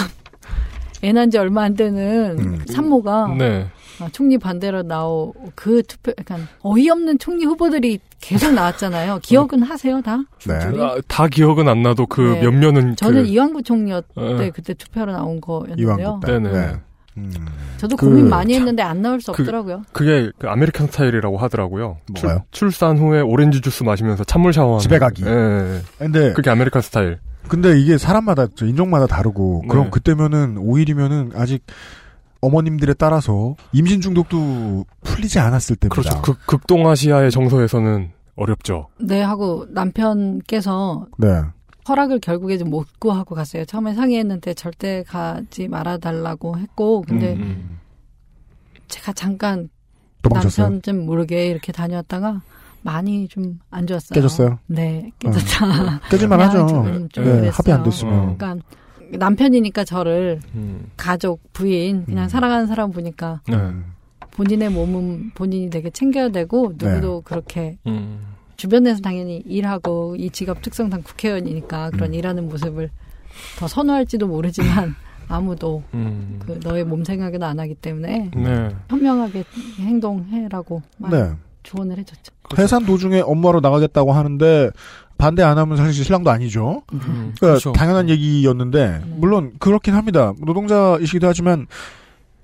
애난지 1.02 1.38
얼마 1.38 1.62
안 1.64 1.75
되는 1.75 2.38
음. 2.38 2.64
산모가 2.66 3.35
네. 3.38 3.66
아, 4.00 4.08
총리 4.12 4.38
반대로 4.38 4.82
나오 4.82 5.32
그 5.54 5.82
투표 5.84 6.12
약간 6.18 6.46
어이없는 6.62 7.18
총리 7.18 7.44
후보들이 7.44 7.98
계속 8.20 8.52
나왔잖아요. 8.52 9.20
기억은 9.22 9.62
하세요 9.62 10.00
다? 10.02 10.18
네. 10.46 10.54
아, 10.80 10.96
다 11.06 11.28
기억은 11.28 11.68
안 11.68 11.82
나도 11.82 12.06
그 12.06 12.20
네. 12.20 12.42
몇몇은 12.42 12.96
저는 12.96 13.22
그, 13.24 13.28
이완구 13.28 13.62
총리였 13.62 14.04
어. 14.16 14.36
때 14.38 14.50
그때 14.50 14.74
투표로 14.74 15.12
나온 15.12 15.40
거였는데요. 15.40 16.20
네네. 16.24 16.52
네. 16.52 16.72
음. 17.16 17.30
저도 17.76 17.96
그 17.96 18.06
고민 18.06 18.28
많이 18.28 18.54
했는데 18.54 18.82
안 18.82 19.00
나올 19.00 19.20
수 19.20 19.30
그- 19.32 19.42
없더라고요. 19.42 19.84
그게 19.92 20.32
그 20.38 20.48
American 20.49 20.88
style이라고 20.88 21.37
하더라고요. 21.38 21.98
뭐가요? 22.12 22.44
출, 22.50 22.72
산 22.72 22.98
후에 22.98 23.20
오렌지 23.20 23.60
주스 23.60 23.84
마시면서 23.84 24.24
찬물 24.24 24.52
샤워하는. 24.52 24.80
집에 24.80 24.98
가기. 24.98 25.24
예, 25.24 25.28
예. 25.30 25.80
근데 25.98 26.32
그게 26.32 26.50
American 26.50 26.82
style. 26.82 27.20
근데 27.46 27.78
이게 27.78 27.98
사람마다 27.98 28.46
저 28.56 28.66
인종마다 28.66 29.06
다르고 29.06 29.62
그럼 29.68 29.84
네. 29.84 29.90
그때면은 29.90 30.56
5일이면은 30.56 31.36
아직 31.38 31.62
어머님들에 32.44 32.94
따라서 32.94 33.56
임신 33.72 34.00
중독도 34.00 34.84
풀리지 35.02 35.38
않았을 35.38 35.76
때입니다. 35.76 35.94
그렇죠. 36.02 36.22
극, 36.22 36.46
극동아시아의 36.46 37.30
정서에서는 37.30 38.10
어렵죠. 38.36 38.88
네 39.00 39.22
하고 39.22 39.66
남편께서 39.70 41.06
네. 41.18 41.28
허락을 41.88 42.18
결국에 42.20 42.56
좀 42.58 42.68
못 42.70 42.86
구하고 42.98 43.34
갔어요. 43.34 43.64
처음에 43.64 43.94
상의했는데 43.94 44.54
절대 44.54 45.02
가지 45.06 45.68
말아달라고 45.68 46.58
했고 46.58 47.02
근데 47.02 47.34
음, 47.34 47.78
제가 48.88 49.12
잠깐 49.12 49.68
도망쳤어요. 50.22 50.66
남편 50.66 50.82
좀 50.82 51.06
모르게 51.06 51.48
이렇게 51.48 51.72
다녀왔다가 51.72 52.40
많이 52.82 53.28
좀 53.28 53.58
안 53.70 53.86
좋았어요. 53.86 54.14
깨졌어요? 54.14 54.58
네, 54.66 55.10
깨졌다. 55.18 56.00
깨질만 56.10 56.38
그냥 56.38 56.50
하죠. 56.50 56.68
좀, 56.68 57.08
좀 57.10 57.24
네. 57.24 57.48
합의 57.48 57.74
안 57.74 57.82
됐으면. 57.82 58.36
그러니까 58.36 58.56
남편이니까 59.11 59.84
저를 59.84 60.40
음. 60.54 60.90
가족, 60.96 61.40
부인, 61.52 62.04
그냥 62.04 62.25
음. 62.25 62.28
사랑하는 62.28 62.66
사람 62.66 62.90
보니까 62.90 63.40
네. 63.49 63.56
본인의 64.32 64.70
몸은 64.70 65.32
본인이 65.34 65.70
되게 65.70 65.90
챙겨야 65.90 66.30
되고 66.30 66.73
누구도 66.76 67.16
네. 67.16 67.23
그렇게 67.25 67.78
음. 67.87 68.20
주변에서 68.56 69.00
당연히 69.00 69.42
일하고 69.46 70.16
이 70.16 70.30
직업 70.30 70.62
특성상 70.62 71.02
국회의원이니까 71.02 71.90
그런 71.90 72.11
음. 72.11 72.14
일하는 72.14 72.49
모습을 72.49 72.90
더 73.58 73.66
선호할지도 73.66 74.26
모르지만 74.26 74.94
아무도 75.28 75.82
음. 75.94 76.38
그 76.44 76.61
너의 76.62 76.84
몸 76.84 77.04
생각은 77.04 77.42
안 77.42 77.58
하기 77.61 77.75
때문에 77.75 78.30
네. 78.34 78.68
현명하게 78.88 79.44
행동해라고 79.78 80.82
네. 81.11 81.32
조언을 81.62 81.99
해줬죠. 81.99 82.32
해산 82.58 82.84
도중에 82.84 83.20
업무하러 83.20 83.61
나가겠다고 83.61 84.12
하는데 84.12 84.70
반대 85.25 85.43
안 85.43 85.57
하면 85.57 85.78
사실 85.78 86.04
신랑도 86.04 86.31
아니죠. 86.31 86.83
음. 86.93 86.99
그러니까 87.00 87.38
그렇죠. 87.40 87.73
당연한 87.73 88.11
얘기였는데 88.11 89.00
물론 89.16 89.54
그렇긴 89.59 89.95
합니다. 89.95 90.35
노동자이시기도 90.38 91.26
하지만 91.26 91.66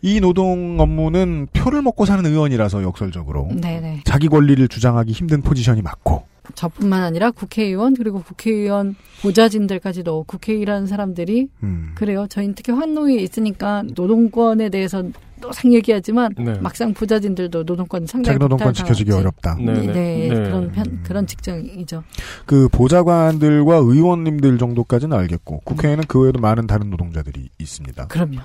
이 0.01 0.19
노동 0.19 0.81
업무는 0.81 1.47
표를 1.53 1.83
먹고 1.83 2.07
사는 2.07 2.25
의원이라서 2.25 2.83
역설적으로 2.83 3.51
네네. 3.53 4.01
자기 4.05 4.29
권리를 4.29 4.67
주장하기 4.67 5.13
힘든 5.13 5.43
포지션이 5.43 5.83
맞고 5.83 6.25
저뿐만 6.55 7.03
아니라 7.03 7.31
국회의원 7.31 7.95
그리고 7.95 8.23
국회의원 8.23 8.97
보좌진들까지 9.23 10.03
도 10.03 10.25
국회의라는 10.25 10.87
사람들이 10.87 11.49
음. 11.63 11.93
그래요. 11.95 12.27
저희는 12.29 12.55
특히 12.55 12.73
환노위에 12.73 13.17
있으니까 13.17 13.83
노동권에 13.95 14.69
대해서 14.69 15.03
또상 15.41 15.73
얘기하지만 15.73 16.35
네. 16.39 16.59
막상 16.61 16.93
보좌진들도 16.93 17.65
노동권 17.65 18.07
상당히 18.07 18.35
자기 18.35 18.39
노동권 18.39 18.75
지켜주기. 18.75 19.11
어렵다. 19.13 19.57
네, 19.59 19.73
네네. 19.73 19.93
네, 19.93 20.29
네. 20.29 20.35
그런 20.35 20.73
편, 20.73 21.03
그런 21.03 21.27
직장이죠. 21.27 22.05
그 22.47 22.69
보좌관들과 22.69 23.77
의원님들 23.77 24.59
정도까지는 24.59 25.17
알겠고 25.17 25.61
국회에는 25.65 26.05
그 26.07 26.21
외에도 26.21 26.41
많은 26.41 26.67
다른 26.67 26.91
노동자들이 26.91 27.49
있습니다. 27.59 28.07
그럼요. 28.09 28.39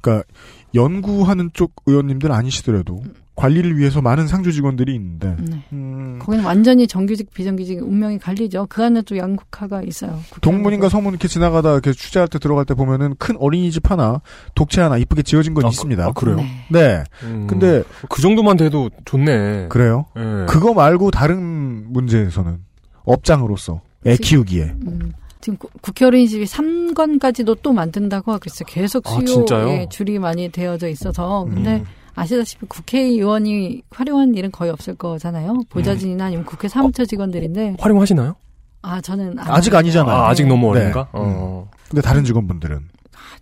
그러니까 0.00 0.26
연구하는 0.74 1.50
쪽 1.52 1.72
의원님들 1.86 2.32
아니시더라도 2.32 3.02
관리를 3.36 3.76
위해서 3.78 4.00
많은 4.00 4.28
상주 4.28 4.52
직원들이 4.52 4.94
있는데 4.94 5.36
네. 5.40 5.64
음, 5.72 6.18
거기는 6.20 6.44
완전히 6.44 6.86
정규직 6.86 7.32
비정규직 7.34 7.82
운명이 7.82 8.18
갈리죠. 8.18 8.66
그 8.68 8.84
안에 8.84 9.02
또 9.02 9.16
양극화가 9.16 9.82
있어요. 9.82 10.20
동문인가 10.40 10.88
서문 10.88 11.12
이렇게 11.12 11.26
지나가다 11.26 11.72
이렇게 11.72 11.92
취재할 11.92 12.28
때 12.28 12.38
들어갈 12.38 12.64
때 12.64 12.74
보면은 12.74 13.16
큰 13.18 13.36
어린이집 13.38 13.90
하나, 13.90 14.20
독채 14.54 14.82
하나 14.82 14.98
이쁘게 14.98 15.22
지어진 15.22 15.52
건 15.54 15.64
아, 15.64 15.68
있습니다. 15.68 16.04
아, 16.04 16.12
그래요? 16.12 16.36
네. 16.36 16.44
네. 16.70 17.04
음. 17.24 17.46
근데 17.48 17.82
그 18.08 18.22
정도만 18.22 18.56
돼도 18.56 18.90
좋네. 19.04 19.66
그래요. 19.68 20.06
예. 20.16 20.46
그거 20.46 20.72
말고 20.72 21.10
다른 21.10 21.92
문제에서는 21.92 22.58
업장으로서 23.04 23.80
애 24.06 24.16
키우기에 24.16 24.74
음, 24.86 25.12
지금 25.44 25.58
구- 25.58 25.68
국회 25.82 26.06
어린이집이 26.06 26.46
3관까지도 26.46 27.58
또 27.62 27.74
만든다고 27.74 28.32
하고 28.32 28.40
있어요. 28.46 28.64
계속 28.66 29.06
아? 29.06 29.10
수요에 29.26 29.86
줄이 29.90 30.18
많이 30.18 30.48
되어져 30.48 30.88
있어서. 30.88 31.44
근데 31.44 31.76
음. 31.80 31.84
아시다시피 32.14 32.64
국회의원이 32.66 33.82
활용한 33.90 34.34
일은 34.36 34.50
거의 34.50 34.70
없을 34.70 34.94
거잖아요. 34.94 35.60
보좌진이나 35.68 36.26
아니면 36.26 36.46
국회 36.46 36.66
사무처 36.66 37.04
직원들인데. 37.04 37.76
활용하시나요? 37.78 38.36
아, 38.80 39.02
저는. 39.02 39.38
안 39.38 39.50
아직. 39.50 39.74
아니잖아요. 39.74 40.14
아, 40.16 40.28
아직 40.30 40.44
네. 40.44 40.48
너무 40.48 40.72
네. 40.74 40.80
어린가? 40.80 41.08
어. 41.12 41.68
근데 41.90 42.00
다른 42.00 42.24
직원분들은 42.24 42.80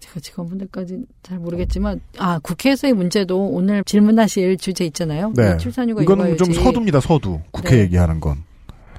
제가 0.00 0.18
직원분들까지 0.18 1.04
잘 1.22 1.38
모르겠지만, 1.38 2.00
아, 2.18 2.40
국회에서의 2.40 2.94
문제도 2.94 3.46
오늘 3.46 3.84
질문하실 3.84 4.56
주제 4.56 4.84
있잖아요. 4.86 5.32
네. 5.36 5.56
출산휴가 5.58 6.02
이건 6.02 6.36
좀. 6.36 6.52
서두입니다. 6.52 6.98
서두 6.98 7.38
국회 7.52 7.76
네. 7.76 7.82
얘기하는 7.82 8.18
건. 8.18 8.42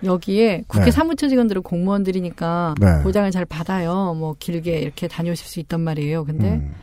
여기에 0.03 0.63
국회 0.67 0.85
네. 0.85 0.91
사무처 0.91 1.27
직원들은 1.27 1.63
공무원들이니까 1.63 2.75
네. 2.79 3.03
보장을 3.03 3.29
잘 3.31 3.45
받아요. 3.45 4.15
뭐 4.17 4.35
길게 4.37 4.79
이렇게 4.79 5.07
다녀오실 5.07 5.47
수 5.47 5.59
있단 5.59 5.81
말이에요. 5.81 6.25
근데 6.25 6.53
음. 6.53 6.73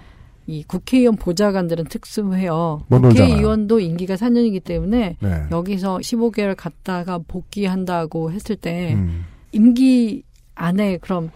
이 0.46 0.64
국회의원 0.64 1.16
보좌관들은 1.16 1.84
특수해요. 1.84 2.82
국회의원도 2.88 3.80
임기가 3.80 4.16
4년이기 4.16 4.64
때문에 4.64 5.16
네. 5.20 5.42
여기서 5.50 5.98
15개월 5.98 6.54
갔다가 6.56 7.18
복귀한다고 7.18 8.32
했을 8.32 8.56
때 8.56 8.94
음. 8.94 9.24
임기 9.52 10.24
안에 10.54 10.98
그럼 10.98 11.30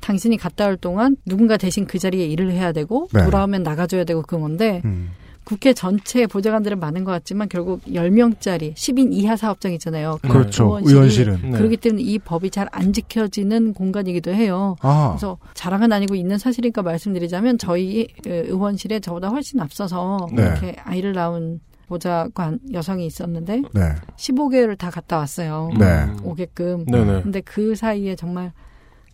당신이 0.00 0.36
갔다 0.36 0.66
올 0.66 0.76
동안 0.76 1.16
누군가 1.24 1.56
대신 1.56 1.86
그 1.86 1.98
자리에 1.98 2.26
일을 2.26 2.52
해야 2.52 2.72
되고 2.72 3.08
네. 3.12 3.24
돌아오면 3.24 3.62
나가줘야 3.62 4.04
되고 4.04 4.22
그런 4.22 4.42
건데 4.42 4.82
음. 4.84 5.10
국회 5.48 5.72
전체 5.72 6.26
보좌관들은 6.26 6.78
많은 6.78 7.04
것 7.04 7.12
같지만 7.12 7.48
결국 7.48 7.82
10명짜리 7.86 8.74
10인 8.74 9.14
이하 9.14 9.34
사업장 9.34 9.72
있잖아요. 9.72 10.18
그 10.20 10.28
그렇죠. 10.28 10.64
의원실이 10.64 10.92
의원실은. 10.92 11.38
네. 11.42 11.50
그렇기 11.56 11.76
때문에 11.78 12.02
이 12.02 12.18
법이 12.18 12.50
잘 12.50 12.68
안 12.70 12.92
지켜지는 12.92 13.72
공간이기도 13.72 14.30
해요. 14.30 14.76
아. 14.82 15.12
그래서 15.12 15.38
자랑은 15.54 15.90
아니고 15.90 16.14
있는 16.16 16.36
사실이니까 16.36 16.82
말씀드리자면 16.82 17.56
저희 17.56 18.08
어, 18.26 18.30
의원실에 18.30 19.00
저보다 19.00 19.28
훨씬 19.28 19.58
앞서서 19.60 20.28
네. 20.34 20.42
이렇게 20.42 20.76
아이를 20.84 21.14
낳은 21.14 21.60
보좌관 21.86 22.60
여성이 22.74 23.06
있었는데 23.06 23.62
네. 23.72 23.94
15개월을 24.18 24.76
다 24.76 24.90
갔다 24.90 25.16
왔어요. 25.16 25.70
네. 25.78 26.06
오게끔. 26.22 26.84
네네. 26.84 27.22
근데 27.22 27.40
그 27.40 27.74
사이에 27.74 28.14
정말 28.16 28.52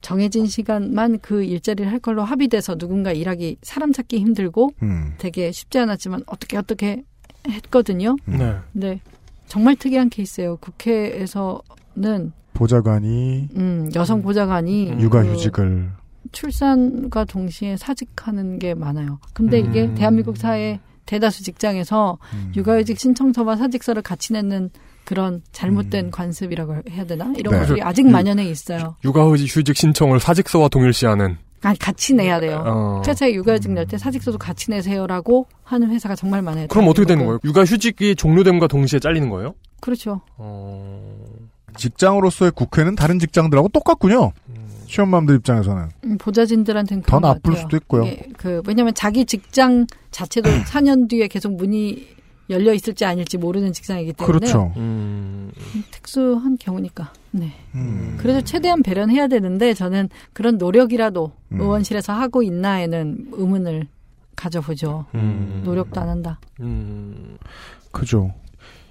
정해진 0.05 0.45
시간만 0.47 1.19
그 1.21 1.43
일자리를 1.43 1.91
할 1.91 1.99
걸로 1.99 2.25
합의돼서 2.25 2.77
누군가 2.77 3.11
일하기 3.11 3.57
사람 3.63 3.91
찾기 3.91 4.19
힘들고 4.19 4.73
음. 4.83 5.15
되게 5.17 5.51
쉽지 5.51 5.79
않았지만 5.79 6.25
어떻게 6.27 6.59
어떻게 6.59 7.03
했거든요. 7.49 8.15
네. 8.27 8.55
근데 8.75 9.01
정말 9.47 9.77
특이한 9.77 10.11
케이스예요. 10.11 10.59
국회에서는 10.59 12.33
보좌관이 12.53 13.49
음, 13.57 13.91
여성 13.95 14.21
보좌관이 14.21 14.95
그 14.95 15.03
육아휴직을 15.03 15.91
출산과 16.33 17.25
동시에 17.25 17.79
사직하는 17.79 18.59
게 18.59 18.75
많아요. 18.75 19.21
근데 19.33 19.59
이게 19.59 19.85
음. 19.85 19.95
대한민국 19.95 20.37
사회 20.37 20.81
대다수 21.07 21.43
직장에서 21.43 22.19
음. 22.35 22.53
육아휴직 22.55 23.01
신청서와 23.01 23.57
사직서를 23.57 24.03
같이 24.03 24.35
내는 24.35 24.69
그런 25.05 25.43
잘못된 25.53 26.07
음. 26.07 26.11
관습이라고 26.11 26.77
해야 26.91 27.05
되나? 27.05 27.33
이런 27.37 27.55
네. 27.55 27.61
것들이 27.61 27.83
아직 27.83 28.07
유- 28.07 28.11
만연해 28.11 28.45
있어요. 28.47 28.97
육아휴직 29.05 29.55
휴직 29.57 29.77
신청을 29.77 30.21
사직서와 30.21 30.69
동일시하는. 30.69 31.37
아니, 31.63 31.79
같이 31.79 32.13
내야 32.15 32.41
돼요. 32.41 32.63
어. 32.67 33.03
회사에 33.07 33.33
육아휴직 33.33 33.73
낼 33.73 33.87
때 33.87 33.97
사직서도 33.97 34.37
같이 34.39 34.71
내세요라고 34.71 35.47
하는 35.63 35.91
회사가 35.91 36.15
정말 36.15 36.43
많아요. 36.43 36.67
그럼 36.69 36.89
어떻게 36.89 37.07
되는. 37.07 37.25
거예요? 37.25 37.39
육아휴직이 37.45 38.17
종료됨과 38.17 38.67
동시에 38.67 38.99
잘리는 38.99 39.31
거예요? 39.31 39.55
그렇죠. 39.81 40.21
어. 40.37 41.25
직장으로서의 41.77 42.53
국회는 42.53 42.95
다른 42.97 43.19
직장들하고 43.19 43.69
똑같군요. 43.69 44.33
시험맘들 44.87 45.37
입장에서는 45.37 45.89
음, 46.05 46.19
보좌진들한테는 46.19 47.03
더 47.05 47.19
나쁠 47.19 47.41
같아요. 47.55 47.63
수도 47.63 47.77
있고요. 47.79 48.05
이게 48.05 48.29
그 48.37 48.63
왜냐하면 48.67 48.95
자기 48.95 49.25
직장 49.25 49.87
자체도 50.11 50.49
4년 50.69 51.09
뒤에 51.09 51.27
계속 51.29 51.55
문의 51.57 52.07
열려 52.51 52.73
있을지 52.75 53.05
아닐지 53.05 53.39
모르는 53.39 53.73
직장이기 53.73 54.13
때문에 54.15 54.39
그렇죠. 54.39 54.73
음. 54.77 55.51
특수한 55.91 56.57
경우니까. 56.59 57.13
네. 57.31 57.53
음. 57.75 58.17
그래도 58.21 58.43
최대한 58.43 58.83
배려는 58.83 59.15
해야 59.15 59.27
되는데 59.29 59.75
저는 59.75 60.09
그런 60.33 60.59
노력이라도 60.59 61.33
음. 61.53 61.61
의원실에서 61.61 62.13
하고 62.13 62.43
있나에는 62.43 63.29
의문을 63.33 63.87
가져보죠. 64.37 65.07
음. 65.15 65.63
노력도 65.65 66.01
안 66.01 66.09
한다. 66.09 66.39
음. 66.61 67.39
그죠. 67.93 68.33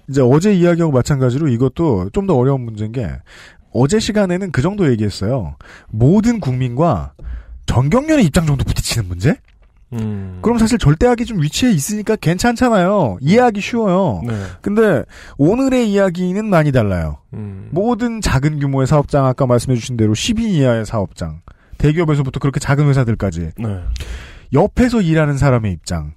이제 0.08 0.20
어제 0.22 0.52
이야기하고 0.54 0.92
마찬가지로 0.92 1.48
이것도 1.48 2.10
좀 2.12 2.26
더 2.26 2.34
어려운 2.36 2.62
문제인 2.62 2.92
게 2.92 3.08
어제 3.72 3.98
시간에는 3.98 4.50
그 4.52 4.62
정도 4.62 4.90
얘기했어요. 4.90 5.56
모든 5.88 6.40
국민과 6.40 7.12
전경련의 7.66 8.24
입장 8.26 8.46
정도 8.46 8.64
부딪히는 8.64 9.08
문제? 9.08 9.36
음. 9.94 10.38
그럼 10.42 10.58
사실 10.58 10.78
절대하기 10.78 11.24
좀 11.24 11.40
위치에 11.40 11.70
있으니까 11.70 12.16
괜찮잖아요. 12.16 13.18
이해하기 13.20 13.60
쉬워요. 13.60 14.22
네. 14.26 14.34
근데 14.60 15.04
오늘의 15.38 15.90
이야기는 15.90 16.44
많이 16.44 16.72
달라요. 16.72 17.18
음. 17.32 17.68
모든 17.70 18.20
작은 18.20 18.60
규모의 18.60 18.86
사업장 18.86 19.26
아까 19.26 19.46
말씀해주신 19.46 19.96
대로 19.96 20.12
10인 20.12 20.48
이하의 20.48 20.86
사업장 20.86 21.40
대기업에서부터 21.78 22.40
그렇게 22.40 22.60
작은 22.60 22.88
회사들까지 22.88 23.50
네. 23.58 23.80
옆에서 24.52 25.00
일하는 25.00 25.36
사람의 25.36 25.72
입장 25.72 26.14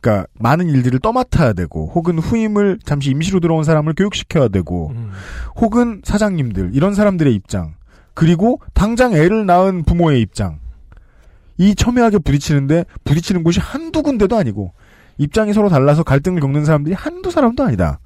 그러니까 0.00 0.26
많은 0.38 0.68
일들을 0.68 0.98
떠맡아야 1.00 1.54
되고 1.54 1.90
혹은 1.94 2.18
후임을 2.18 2.78
잠시 2.84 3.10
임시로 3.10 3.40
들어온 3.40 3.64
사람을 3.64 3.94
교육시켜야 3.94 4.48
되고 4.48 4.90
음. 4.90 5.10
혹은 5.56 6.02
사장님들 6.04 6.72
이런 6.74 6.94
사람들의 6.94 7.34
입장 7.34 7.74
그리고 8.12 8.60
당장 8.74 9.14
애를 9.14 9.46
낳은 9.46 9.84
부모의 9.84 10.20
입장 10.20 10.60
이 11.58 11.74
첨예하게 11.74 12.18
부딪히는데 12.18 12.84
부딪히는 13.04 13.42
곳이 13.44 13.60
한두 13.60 14.02
군데도 14.02 14.36
아니고 14.36 14.72
입장이 15.18 15.52
서로 15.52 15.68
달라서 15.68 16.02
갈등을 16.02 16.40
겪는 16.40 16.64
사람들이 16.64 16.94
한두 16.94 17.30
사람도 17.30 17.62
아니다. 17.62 18.00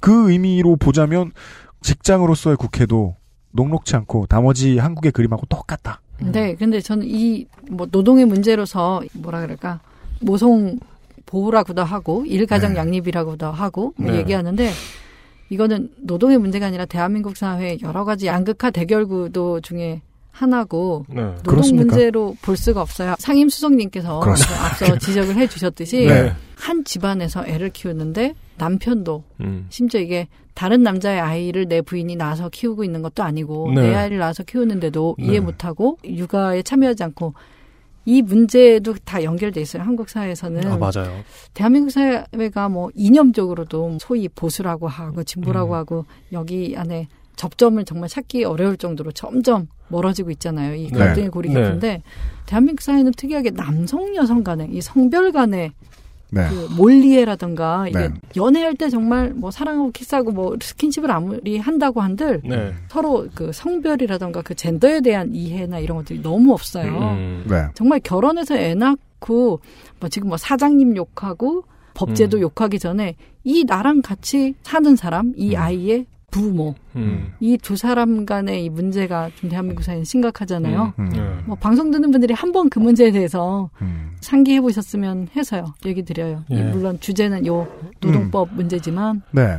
그 0.00 0.30
의미로 0.30 0.76
보자면 0.76 1.32
직장으로서의 1.80 2.56
국회도 2.56 3.16
녹록치 3.52 3.96
않고 3.96 4.26
나머지 4.28 4.78
한국의 4.78 5.12
그림하고 5.12 5.46
똑같다. 5.46 6.00
네, 6.18 6.54
근데 6.54 6.80
저는 6.80 7.06
이 7.06 7.46
뭐 7.70 7.86
노동의 7.90 8.26
문제로서 8.26 9.02
뭐라 9.14 9.40
그럴까 9.40 9.80
모성 10.20 10.78
보호라고도 11.26 11.82
하고 11.82 12.24
일가정 12.24 12.72
네. 12.74 12.78
양립이라고도 12.78 13.46
하고 13.46 13.92
뭐 13.96 14.12
네. 14.12 14.18
얘기하는데 14.18 14.70
이거는 15.50 15.90
노동의 15.98 16.38
문제가 16.38 16.66
아니라 16.66 16.84
대한민국 16.86 17.36
사회 17.36 17.78
여러 17.82 18.04
가지 18.04 18.26
양극화 18.26 18.70
대결구도 18.70 19.60
중에 19.60 20.02
하나고 20.36 21.06
네. 21.08 21.22
노동 21.22 21.42
그렇습니까? 21.44 21.86
문제로 21.86 22.36
볼 22.42 22.56
수가 22.58 22.82
없어요. 22.82 23.14
상임 23.18 23.48
수석님께서. 23.48 24.20
앞서 24.22 24.98
지적을 25.00 25.36
해주셨듯이 25.36 26.06
네. 26.06 26.32
한 26.56 26.84
집안에서 26.84 27.46
애를 27.46 27.70
키우는데 27.70 28.34
남편도 28.58 29.24
음. 29.40 29.66
심지어 29.70 30.00
이게 30.00 30.28
다른 30.54 30.82
남자의 30.82 31.20
아이를 31.20 31.68
내 31.68 31.80
부인이 31.80 32.16
낳아서 32.16 32.50
키우고 32.50 32.84
있는 32.84 33.00
것도 33.02 33.22
아니고 33.22 33.72
네. 33.74 33.82
내 33.82 33.94
아이를 33.94 34.18
낳아서 34.18 34.42
키우는데도 34.42 35.16
네. 35.18 35.26
이해 35.26 35.40
못하고 35.40 35.98
육아에 36.04 36.62
참여하지 36.62 37.02
않고 37.04 37.34
이 38.04 38.22
문제도 38.22 38.94
다 39.04 39.24
연결돼 39.24 39.60
있어요. 39.62 39.82
한국 39.82 40.08
사회에서는 40.08 40.66
아, 40.66 40.76
맞아요. 40.76 41.22
대한민국 41.54 41.90
사회가 41.90 42.68
뭐 42.68 42.90
이념적으로도 42.94 43.98
소위 44.00 44.28
보수라고 44.28 44.86
하고 44.86 45.24
진보라고 45.24 45.72
음. 45.72 45.74
하고 45.74 46.04
여기 46.32 46.74
안에 46.76 47.08
접점을 47.36 47.82
정말 47.84 48.08
찾기 48.08 48.44
어려울 48.44 48.76
정도로 48.76 49.12
점점 49.12 49.68
멀어지고 49.88 50.30
있잖아요. 50.32 50.74
이 50.74 50.90
네. 50.90 50.98
갈등의 50.98 51.30
네. 51.30 51.40
깊은데 51.48 52.02
대한민국 52.46 52.82
사회는 52.82 53.12
특이하게 53.12 53.50
남성 53.50 54.14
여성 54.16 54.44
간의 54.44 54.68
이 54.72 54.80
성별 54.80 55.32
간의 55.32 55.72
네. 56.30 56.48
그 56.48 56.68
몰리에라던가 56.76 57.88
이게 57.88 58.08
네. 58.08 58.14
연애할 58.36 58.74
때 58.74 58.88
정말 58.88 59.32
뭐 59.34 59.50
사랑하고 59.50 59.92
키스하고 59.92 60.32
뭐 60.32 60.56
스킨십을 60.60 61.10
아무리 61.10 61.58
한다고 61.58 62.00
한들 62.00 62.42
네. 62.44 62.74
서로 62.88 63.28
그 63.34 63.52
성별이라던가 63.52 64.42
그 64.42 64.54
젠더에 64.54 65.00
대한 65.02 65.34
이해나 65.34 65.78
이런 65.78 65.98
것들이 65.98 66.22
너무 66.22 66.52
없어요. 66.52 66.98
음. 66.98 67.44
네. 67.48 67.66
정말 67.74 68.00
결혼해서 68.00 68.56
애 68.56 68.74
낳고 68.74 69.60
뭐 70.00 70.08
지금 70.08 70.28
뭐 70.28 70.36
사장님 70.36 70.96
욕하고 70.96 71.64
법제도 71.94 72.38
음. 72.38 72.42
욕하기 72.42 72.78
전에 72.78 73.16
이 73.44 73.64
나랑 73.64 74.02
같이 74.02 74.54
사는 74.62 74.96
사람, 74.96 75.32
이 75.36 75.54
음. 75.54 75.60
아이의 75.60 76.06
부모, 76.30 76.74
음. 76.96 77.32
이두 77.40 77.76
사람 77.76 78.26
간의 78.26 78.64
이 78.64 78.68
문제가 78.70 79.30
좀 79.40 79.50
대한민국 79.50 79.82
사회는 79.82 80.04
심각하잖아요. 80.04 80.94
음. 80.98 81.08
네. 81.10 81.20
뭐 81.46 81.56
방송 81.56 81.90
듣는 81.90 82.10
분들이 82.10 82.34
한 82.34 82.52
번 82.52 82.68
그 82.70 82.78
문제에 82.78 83.10
대해서 83.12 83.70
음. 83.82 84.16
상기해 84.20 84.60
보셨으면 84.60 85.28
해서요. 85.36 85.74
얘기 85.84 86.02
드려요. 86.04 86.42
이 86.48 86.56
예. 86.56 86.62
물론 86.62 86.98
주제는 87.00 87.46
요 87.46 87.68
노동법 88.00 88.54
문제지만 88.54 89.22
네. 89.30 89.58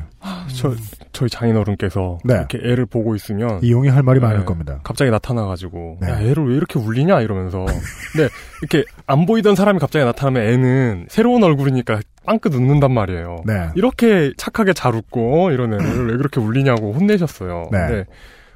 저, 0.55 0.73
저희 1.13 1.29
장인어른께서 1.29 2.17
네. 2.25 2.33
이렇게 2.33 2.57
애를 2.57 2.85
보고 2.85 3.15
있으면 3.15 3.59
이용이 3.63 3.87
할 3.87 4.03
말이 4.03 4.19
많을 4.19 4.39
네. 4.39 4.45
겁니다. 4.45 4.79
갑자기 4.83 5.11
나타나가지고 5.11 5.99
네. 6.01 6.09
야 6.09 6.19
애를 6.21 6.49
왜 6.49 6.55
이렇게 6.55 6.79
울리냐 6.79 7.21
이러면서 7.21 7.65
근데 8.11 8.29
이렇게 8.61 8.83
안 9.05 9.25
보이던 9.25 9.55
사람이 9.55 9.79
갑자기 9.79 10.03
나타나면 10.03 10.43
애는 10.43 11.05
새로운 11.09 11.43
얼굴이니까 11.43 11.99
빵긋 12.25 12.53
웃는단 12.55 12.91
말이에요. 12.93 13.37
네. 13.45 13.69
이렇게 13.75 14.33
착하게 14.35 14.73
잘 14.73 14.95
웃고 14.95 15.51
이런 15.51 15.73
애를 15.73 16.07
왜 16.11 16.17
그렇게 16.17 16.41
울리냐고 16.41 16.91
혼내셨 16.91 17.26
어요. 17.41 17.67
네. 17.71 17.77
근데 17.87 18.05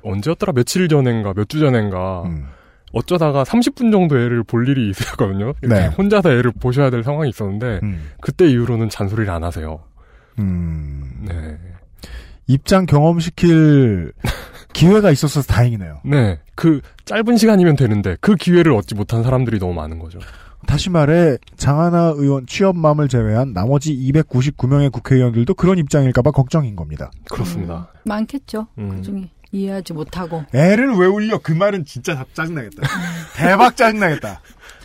언제였더라 0.04 0.54
며칠 0.54 0.88
전엔가 0.88 1.34
몇 1.34 1.48
주 1.48 1.60
전엔가 1.60 2.24
음. 2.26 2.48
어쩌다가 2.94 3.44
30분 3.44 3.92
정도 3.92 4.18
애를 4.20 4.44
볼 4.44 4.68
일이 4.68 4.90
있었거든요. 4.90 5.54
네. 5.62 5.88
혼자서 5.88 6.32
애를 6.32 6.52
보셔야 6.52 6.90
될 6.90 7.04
상황이 7.04 7.30
있었는데 7.30 7.80
음. 7.84 8.10
그때 8.20 8.48
이후로는 8.50 8.90
잔소리를 8.90 9.32
안 9.32 9.44
하세요. 9.44 9.80
음. 10.40 11.26
네. 11.28 11.58
입장 12.48 12.86
경험시킬 12.86 14.12
기회가 14.74 15.12
있어서 15.12 15.42
다행이네요. 15.42 16.02
네. 16.06 16.40
그 16.56 16.82
짧은 17.06 17.38
시간이면 17.38 17.76
되는데 17.76 18.18
그 18.20 18.36
기회를 18.36 18.74
얻지 18.74 18.96
못한 18.96 19.24
사람들이 19.24 19.60
너무 19.60 19.74
많은 19.74 20.00
거죠. 20.00 20.20
다시 20.68 20.90
말해 20.90 21.38
장하나 21.58 22.14
의원 22.16 22.46
취업맘을 22.46 23.08
제외한 23.08 23.54
나머지 23.54 23.96
299명의 23.96 24.92
국회의원들도 24.92 25.54
그런 25.56 25.78
입장일까봐 25.78 26.32
걱정인 26.32 26.76
겁니다. 26.76 27.12
그렇습니다. 27.30 27.92
많겠죠. 28.06 28.68
음. 28.78 28.90
그중에 28.90 29.30
이해하지 29.52 29.94
못하고 29.94 30.44
애를 30.54 30.94
왜 30.94 31.08
울려? 31.08 31.38
그 31.40 31.52
말은 31.52 31.86
진짜 31.86 32.24
짜증나겠다. 32.34 32.88
대박 33.36 33.76
짜증나겠다. 33.76 34.42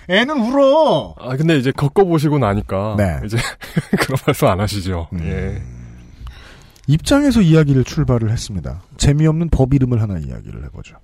애는 0.08 0.38
울어. 0.38 1.14
아 1.18 1.36
근데 1.36 1.56
이제 1.56 1.72
겪어보시고 1.72 2.38
나니까 2.38 2.94
네. 2.96 3.20
이제 3.24 3.36
그런 3.98 4.18
말씀 4.26 4.46
안 4.48 4.60
하시죠. 4.60 5.08
음. 5.12 5.20
예. 5.22 5.62
입장에서 6.88 7.40
이야기를 7.40 7.82
출발을 7.84 8.30
했습니다. 8.30 8.82
재미없는 8.96 9.48
법 9.50 9.74
이름을 9.74 10.00
하나 10.00 10.18
이야기를 10.18 10.64
해보죠. 10.66 10.96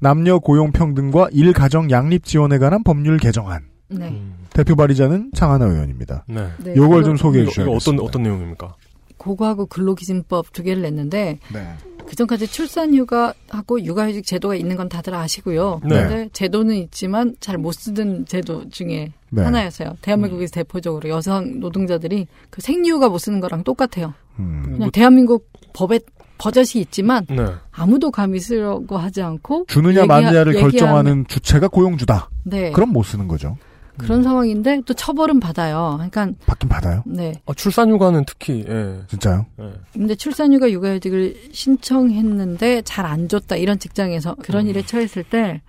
남녀 0.00 0.40
고용 0.40 0.72
평등과 0.72 1.28
일 1.30 1.52
가정 1.52 1.90
양립 1.90 2.24
지원에 2.24 2.58
관한 2.58 2.82
법률 2.82 3.18
개정안. 3.18 3.71
네. 3.92 4.08
음. 4.08 4.34
대표 4.52 4.74
발의자는 4.76 5.30
장하나 5.34 5.66
의원입니다. 5.66 6.24
네. 6.28 6.48
네. 6.58 6.74
요걸 6.76 7.04
좀 7.04 7.16
소개해 7.16 7.46
주셔야겠습니다. 7.46 8.02
어떤 8.02 8.06
어떤 8.08 8.22
내용입니까? 8.22 8.74
고거하고 9.16 9.66
근로기준법 9.66 10.52
두 10.52 10.62
개를 10.62 10.82
냈는데 10.82 11.38
네. 11.52 11.68
그전까지 12.06 12.48
출산휴가하고 12.48 13.84
육아휴직 13.84 14.26
제도가 14.26 14.54
있는 14.54 14.76
건 14.76 14.88
다들 14.88 15.14
아시고요. 15.14 15.80
네. 15.84 15.88
그런데 15.88 16.28
제도는 16.32 16.74
있지만 16.76 17.36
잘 17.40 17.56
못 17.58 17.72
쓰던 17.72 18.26
제도 18.26 18.68
중에 18.70 19.12
네. 19.30 19.42
하나였어요. 19.42 19.96
대한민국에서 20.02 20.52
대표적으로 20.52 21.08
여성 21.08 21.60
노동자들이 21.60 22.26
그 22.50 22.60
생리휴가 22.60 23.08
못 23.08 23.18
쓰는 23.18 23.40
거랑 23.40 23.62
똑같아요. 23.64 24.14
음. 24.38 24.62
그냥 24.64 24.90
대한민국 24.90 25.48
법에 25.72 26.00
버젓이 26.38 26.80
있지만 26.80 27.24
네. 27.30 27.46
아무도 27.70 28.10
감히 28.10 28.40
쓰려고 28.40 28.96
하지 28.98 29.22
않고 29.22 29.66
주느냐 29.68 30.02
얘기하- 30.02 30.06
마느냐를 30.06 30.54
얘기하면- 30.54 30.60
결정하는 30.60 31.24
주체가 31.28 31.68
고용주다. 31.68 32.28
네 32.42 32.72
그럼 32.72 32.90
못 32.90 33.04
쓰는 33.04 33.28
거죠. 33.28 33.56
그런 33.98 34.22
상황인데 34.22 34.82
또 34.86 34.94
처벌은 34.94 35.38
받아요. 35.38 35.92
그러니까 35.96 36.28
받긴 36.46 36.68
받아요. 36.68 37.02
네 37.06 37.32
아, 37.46 37.52
출산휴가는 37.54 38.24
특히 38.26 38.64
예. 38.68 39.00
진짜요? 39.08 39.46
예. 39.60 39.72
근데 39.92 40.14
출산휴가 40.14 40.70
육아휴직을 40.70 41.36
신청했는데 41.52 42.82
잘 42.82 43.02
안 43.06 43.28
줬다 43.28 43.56
이런 43.56 43.78
직장에서 43.78 44.36
그런 44.42 44.66
일에 44.66 44.82
처했을 44.82 45.24
때 45.24 45.60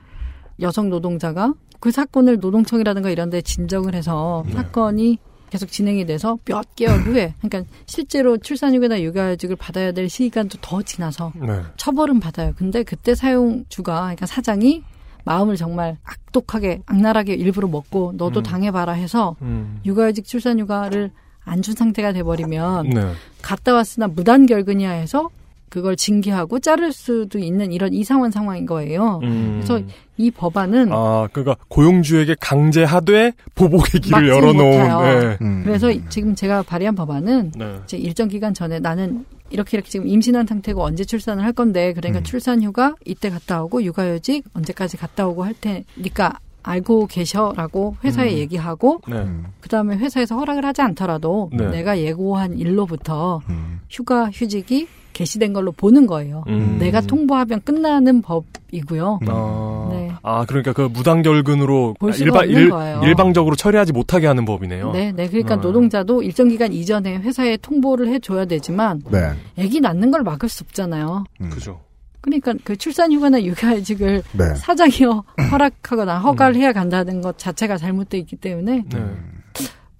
여성 0.61 0.89
노동자가 0.89 1.53
그 1.79 1.91
사건을 1.91 2.39
노동청이라든가 2.39 3.09
이런 3.09 3.29
데 3.29 3.41
진정을 3.41 3.95
해서 3.95 4.43
네. 4.47 4.53
사건이 4.53 5.17
계속 5.49 5.69
진행이 5.69 6.05
돼서 6.05 6.37
몇 6.45 6.75
개월 6.75 6.99
후에 7.03 7.33
그러니까 7.41 7.69
실제로 7.85 8.37
출산휴가나 8.37 9.01
육아휴직을 9.01 9.55
받아야 9.57 9.91
될 9.91 10.09
시간도 10.09 10.59
더 10.61 10.81
지나서 10.81 11.33
네. 11.35 11.61
처벌은 11.75 12.19
받아요. 12.19 12.53
근데 12.55 12.83
그때 12.83 13.13
사용주가 13.15 14.01
그러니까 14.01 14.25
사장이 14.25 14.83
마음을 15.25 15.55
정말 15.55 15.97
악독하게 16.03 16.81
악랄하게 16.85 17.33
일부러 17.35 17.67
먹고 17.67 18.13
너도 18.17 18.41
음. 18.41 18.43
당해봐라 18.43 18.93
해서 18.93 19.35
음. 19.41 19.79
육아휴직 19.85 20.25
출산휴가를 20.25 21.11
안 21.45 21.61
준 21.61 21.75
상태가 21.75 22.13
돼버리면 22.13 22.89
네. 22.89 23.11
갔다 23.41 23.73
왔으나 23.73 24.07
무단 24.07 24.45
결근이야 24.45 24.91
해서 24.91 25.29
그걸 25.73 25.95
징계하고 25.95 26.59
자를 26.59 26.93
수도 26.93 27.39
있는 27.39 27.71
이런 27.71 27.95
이상한 27.95 28.29
상황인 28.29 28.67
거예요. 28.67 29.19
음. 29.23 29.59
그래서 29.63 29.83
이 30.17 30.29
법안은 30.29 30.89
아 30.91 31.27
그러니까 31.33 31.55
고용주에게 31.67 32.35
강제하되 32.39 33.31
보복의 33.55 34.01
길을 34.01 34.27
열어놓은. 34.27 34.59
네. 34.59 35.37
음. 35.41 35.63
그래서 35.65 35.91
지금 36.09 36.35
제가 36.35 36.61
발의한 36.61 36.93
법안은 36.93 37.53
네. 37.57 37.75
이제 37.85 37.97
일정 37.97 38.27
기간 38.27 38.53
전에 38.53 38.79
나는 38.79 39.25
이렇게 39.49 39.77
이렇게 39.77 39.89
지금 39.89 40.05
임신한 40.07 40.45
상태고 40.45 40.83
언제 40.83 41.03
출산을 41.03 41.43
할 41.43 41.53
건데 41.53 41.91
그러니까 41.93 42.19
음. 42.19 42.23
출산휴가 42.23 42.93
이때 43.05 43.31
갔다 43.31 43.63
오고 43.63 43.81
육아휴직 43.81 44.45
언제까지 44.53 44.97
갔다 44.97 45.25
오고 45.27 45.43
할 45.43 45.55
테니까 45.59 46.37
알고 46.63 47.07
계셔라고 47.07 47.97
회사에 48.03 48.31
음. 48.31 48.37
얘기하고 48.37 49.01
네. 49.07 49.25
그다음에 49.61 49.97
회사에서 49.97 50.35
허락을 50.37 50.65
하지 50.65 50.81
않더라도 50.81 51.49
네. 51.53 51.69
내가 51.69 51.99
예고한 51.99 52.57
일로부터 52.57 53.41
음. 53.49 53.81
휴가 53.89 54.29
휴직이 54.31 54.87
개시된 55.13 55.53
걸로 55.53 55.71
보는 55.71 56.07
거예요. 56.07 56.43
음. 56.47 56.77
내가 56.79 56.99
통보하면 57.01 57.61
끝나는 57.63 58.21
법이고요. 58.23 59.19
아, 59.27 59.87
네. 59.91 60.11
아 60.23 60.45
그러니까 60.45 60.73
그 60.73 60.81
무단결근으로 60.81 61.95
일방 62.19 62.49
일, 62.49 62.71
일방적으로 63.03 63.55
처리하지 63.55 63.93
못하게 63.93 64.25
하는 64.25 64.43
법이네요. 64.43 64.91
네, 64.91 65.11
네. 65.11 65.27
그러니까 65.27 65.53
아. 65.53 65.57
노동자도 65.57 66.23
일정 66.23 66.47
기간 66.47 66.73
이전에 66.73 67.17
회사에 67.17 67.57
통보를 67.57 68.07
해줘야 68.07 68.45
되지만 68.45 69.03
네. 69.11 69.33
아기 69.59 69.79
낳는 69.79 70.09
걸 70.09 70.23
막을 70.23 70.49
수 70.49 70.63
없잖아요. 70.63 71.25
음. 71.41 71.49
그죠. 71.49 71.79
그러니까 72.23 72.53
그 72.63 72.75
출산휴가나 72.77 73.43
육아휴직을 73.43 74.23
네. 74.33 74.55
사장이 74.55 74.91
허락하거나 75.51 76.19
허가를 76.19 76.55
음. 76.55 76.61
해야 76.61 76.73
간다는 76.73 77.21
것 77.21 77.37
자체가 77.37 77.77
잘못돼 77.77 78.17
있기 78.19 78.37
때문에 78.37 78.85
네. 78.89 79.17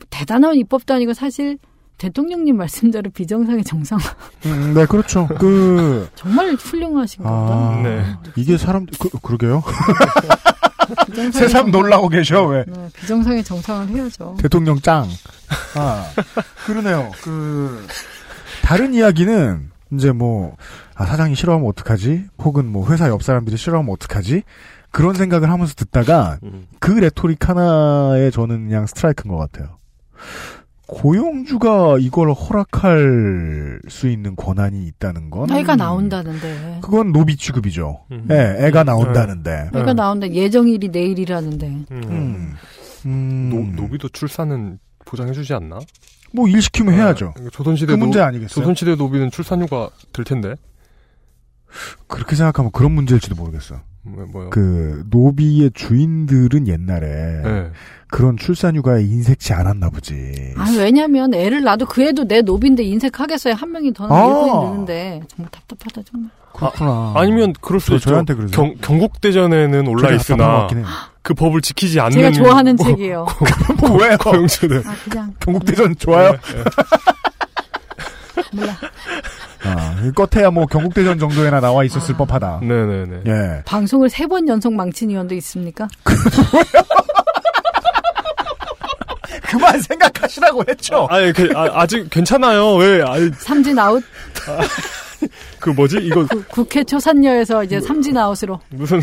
대단한 0.10 0.56
입법도 0.56 0.94
아니고 0.94 1.14
사실 1.14 1.58
대통령님 1.98 2.58
말씀대로 2.58 3.12
비정상의 3.12 3.64
정상. 3.64 4.00
음, 4.46 4.74
네, 4.74 4.86
그렇죠. 4.86 5.28
그 5.40 6.10
정말 6.16 6.54
훌륭하신. 6.54 7.24
아, 7.26 7.82
네. 7.84 8.06
이게 8.36 8.58
사람 8.58 8.86
그, 9.00 9.10
그러게요. 9.22 9.62
새삼 11.32 11.72
놀라고 11.72 12.10
계셔 12.10 12.46
왜? 12.46 12.66
네, 12.68 12.90
비정상의 12.94 13.44
정상을 13.44 13.88
해야죠. 13.90 14.36
대통령 14.40 14.80
짱. 14.82 15.08
아 15.76 16.06
그러네요. 16.66 17.12
그 17.22 17.86
다른 18.64 18.94
이야기는 18.94 19.72
이제 19.96 20.12
뭐 20.12 20.56
아, 20.96 21.06
사장이 21.06 21.36
싫어하면 21.36 21.68
어떡하지? 21.68 22.26
혹은 22.40 22.68
뭐 22.68 22.90
회사 22.90 23.10
옆 23.10 23.24
사람들이 23.24 23.58
싫어하면 23.58 23.92
어떡하지? 23.94 24.44
그런 24.92 25.16
생각을 25.16 25.50
하면서 25.50 25.74
듣다가 25.74 26.38
음. 26.44 26.68
그 26.80 26.92
rhetoric 26.92 27.50
하나에 27.50 28.30
저는 28.30 28.68
그냥 28.68 28.86
스트라이크인 28.86 29.34
것 29.34 29.38
같아요. 29.38 29.78
고용주가 30.86 31.98
이걸 32.00 32.32
허락할 32.32 33.80
수 33.88 34.08
있는 34.08 34.36
권한이 34.36 34.86
있다는 34.86 35.30
건 35.30 35.50
애가 35.50 35.76
나온다는데 35.76 36.80
그건 36.82 37.12
노비 37.12 37.36
취급이죠. 37.36 38.04
음. 38.12 38.26
네, 38.28 38.56
애가 38.60 38.84
나온다는데 38.84 39.70
네. 39.74 39.80
애가 39.80 39.94
나온다 39.94 40.30
예정일이 40.30 40.90
내일이라는데 40.90 41.68
음. 41.68 41.86
음. 41.92 42.54
음. 43.06 43.50
노, 43.50 43.82
노비도 43.82 44.10
출산은 44.10 44.80
보장해주지 45.06 45.54
않나? 45.54 45.80
뭐 46.34 46.48
일 46.48 46.62
시키면 46.62 46.94
아, 46.94 46.98
해야죠. 46.98 47.34
조선시대 47.52 47.94
그 47.94 47.98
문제 47.98 48.20
아니겠어요? 48.20 48.50
조선시대 48.50 48.96
노비는 48.96 49.32
출산휴가 49.32 49.90
될 50.12 50.26
텐데. 50.26 50.56
그렇게 52.08 52.36
생각하면 52.36 52.72
그런 52.72 52.92
문제일지도 52.92 53.36
모르겠어. 53.36 53.82
뭐, 54.04 54.50
그 54.50 55.04
노비의 55.10 55.72
주인들은 55.74 56.68
옛날에 56.68 57.42
네. 57.42 57.72
그런 58.14 58.38
출산휴가에 58.38 59.02
인색치 59.02 59.54
않았나 59.54 59.90
보지. 59.90 60.54
아 60.56 60.72
왜냐면 60.78 61.34
애를 61.34 61.64
낳아도 61.64 61.88
그 61.88 62.04
애도 62.04 62.28
내 62.28 62.42
노비인데 62.44 62.84
인색하겠어요. 62.84 63.56
한 63.56 63.72
명이 63.72 63.92
더 63.92 64.06
아~ 64.08 64.24
일꾼이 64.28 64.70
느는데 64.70 65.22
정말 65.28 65.50
답답하다 65.50 66.02
정말. 66.12 66.30
그렇구나. 66.54 67.14
아, 67.16 67.26
니면 67.26 67.54
그럴 67.60 67.80
수 67.80 67.96
있죠. 67.96 68.12
저한테 68.12 68.36
그러세요. 68.36 68.56
경, 68.56 68.76
경국대전에는 68.82 69.88
올라 69.88 70.12
있으나 70.12 70.68
그 71.24 71.34
법을 71.34 71.62
지키지 71.62 72.00
않는 72.00 72.12
제가 72.12 72.32
좋아하는 72.32 72.76
뭐, 72.76 72.86
책이에요. 72.86 73.26
뭐예요? 73.82 74.18
고용주는. 74.20 74.84
아, 74.86 74.96
그냥 75.10 75.34
경국대전 75.40 75.96
좋아요? 75.98 76.34
네, 76.34 76.38
네. 76.54 76.64
몰라. 78.54 78.78
아, 79.66 80.12
껏해야 80.14 80.52
뭐 80.52 80.68
경국대전 80.68 81.18
정도에나 81.18 81.62
나와 81.62 81.84
있었을 81.84 82.14
아. 82.14 82.18
법하다. 82.20 82.60
네네네. 82.62 83.22
예. 83.26 83.64
방송을 83.66 84.10
세 84.12 84.28
번 84.28 84.48
연속 84.48 84.72
망친 84.74 85.10
의원도 85.10 85.34
있습니까? 85.36 85.88
그 86.04 86.14
만 89.60 89.80
생각하시라고 89.82 90.64
했죠. 90.70 91.08
아, 91.10 91.20
니 91.20 91.34
그, 91.34 91.50
아, 91.56 91.86
직 91.88 92.10
괜찮아요. 92.10 92.76
왜? 92.76 93.02
아니, 93.04 93.30
삼진 93.38 93.78
아웃. 93.78 94.04
그 95.60 95.70
뭐지? 95.70 95.98
이거 96.02 96.26
구, 96.28 96.44
국회 96.50 96.84
초산녀에서 96.84 97.64
이제 97.64 97.80
삼진 97.80 98.18
아웃으로. 98.18 98.60
무슨 98.70 99.02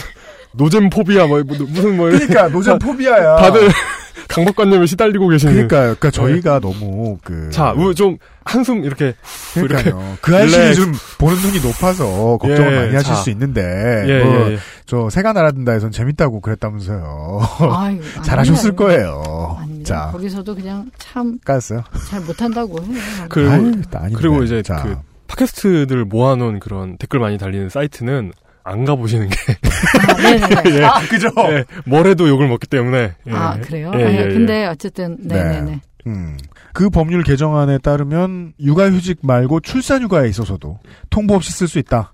노잼 0.53 0.91
포비아 0.91 1.27
뭐 1.27 1.43
무슨 1.45 1.97
뭐 1.97 2.11
그러니까 2.11 2.49
노잼 2.49 2.79
포비아야. 2.79 3.37
다들 3.37 3.69
강박관념에 4.29 4.87
시달리고 4.87 5.29
계시는. 5.29 5.55
그러니까요. 5.55 5.97
그러니까 5.99 6.11
저희가 6.11 6.61
네. 6.61 6.69
너무 6.69 7.19
그. 7.25 7.51
자, 7.51 7.75
좀 7.97 8.17
한숨 8.45 8.85
이렇게. 8.85 9.15
그러니까요. 9.55 10.19
그 10.21 10.37
아저씨 10.37 10.75
좀 10.77 10.93
보는 11.19 11.37
눈이 11.41 11.61
높아서 11.61 12.39
걱정을 12.39 12.73
예, 12.73 12.77
많이 12.77 12.95
하실 12.95 13.15
자. 13.15 13.15
수 13.17 13.31
있는데. 13.31 13.61
예, 14.07 14.25
뭐 14.25 14.49
예, 14.49 14.53
예. 14.53 14.59
저 14.87 15.11
새가 15.11 15.33
날아든다에선 15.33 15.91
재밌다고 15.91 16.41
그랬다면서요. 16.41 17.41
아유, 17.73 18.01
잘하셨을 18.23 18.77
거예요. 18.77 19.57
아닙니 19.61 19.70
다. 19.91 20.07
자. 20.07 20.13
거기서도 20.13 20.55
그냥 20.55 20.91
참. 20.99 21.39
까였어요? 21.45 21.83
잘 22.09 22.21
못한다고 22.21 22.83
해요. 22.83 22.99
그리고, 23.29 23.51
아유, 23.51 24.13
그리고 24.15 24.43
이제 24.43 24.63
자. 24.63 24.83
그 24.83 24.97
팟캐스트들 25.27 26.05
모아놓은 26.07 26.61
그런 26.61 26.97
댓글 26.99 27.21
많이 27.21 27.39
달리는 27.39 27.69
사이트는 27.69 28.33
안 28.65 28.85
가보시는 28.85 29.29
게. 29.29 29.37
아, 29.53 30.71
예, 30.71 30.85
아, 30.85 31.01
그죠? 31.09 31.29
예, 31.51 31.65
뭘 31.87 32.07
해도 32.07 32.29
욕을 32.29 32.49
먹기 32.49 32.67
때문에. 32.67 33.15
예. 33.27 33.33
아, 33.33 33.59
그래요? 33.61 33.91
예, 33.95 34.05
아, 34.05 34.13
예, 34.13 34.29
근데 34.29 34.67
어쨌든, 34.67 35.17
네네네. 35.21 35.61
네. 35.63 35.81
음. 36.07 36.37
그 36.73 36.89
법률 36.89 37.23
개정안에 37.23 37.79
따르면 37.79 38.55
육아휴직 38.61 39.19
말고 39.23 39.61
출산휴가에 39.61 40.29
있어서도 40.29 40.79
통보 41.11 41.35
없이 41.35 41.53
쓸 41.53 41.69
수 41.69 41.79
있다. 41.79 42.13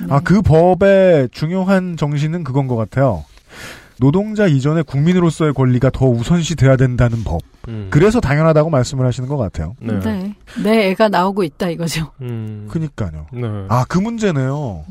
네. 0.00 0.06
아, 0.10 0.20
그 0.20 0.42
법의 0.42 1.30
중요한 1.32 1.96
정신은 1.96 2.44
그건 2.44 2.66
것 2.66 2.76
같아요. 2.76 3.24
노동자 3.98 4.46
이전에 4.46 4.82
국민으로서의 4.82 5.54
권리가 5.54 5.90
더 5.90 6.06
우선시 6.06 6.54
돼야 6.54 6.76
된다는 6.76 7.24
법. 7.24 7.40
음. 7.68 7.88
그래서 7.90 8.20
당연하다고 8.20 8.70
말씀을 8.70 9.06
하시는 9.06 9.28
것 9.28 9.36
같아요. 9.36 9.74
네. 9.80 9.98
네. 10.00 10.34
내 10.62 10.90
애가 10.90 11.08
나오고 11.08 11.42
있다 11.44 11.70
이거죠. 11.70 12.12
음. 12.20 12.68
그니까요. 12.70 13.26
네. 13.32 13.42
아, 13.68 13.84
그 13.88 13.98
문제네요. 13.98 14.84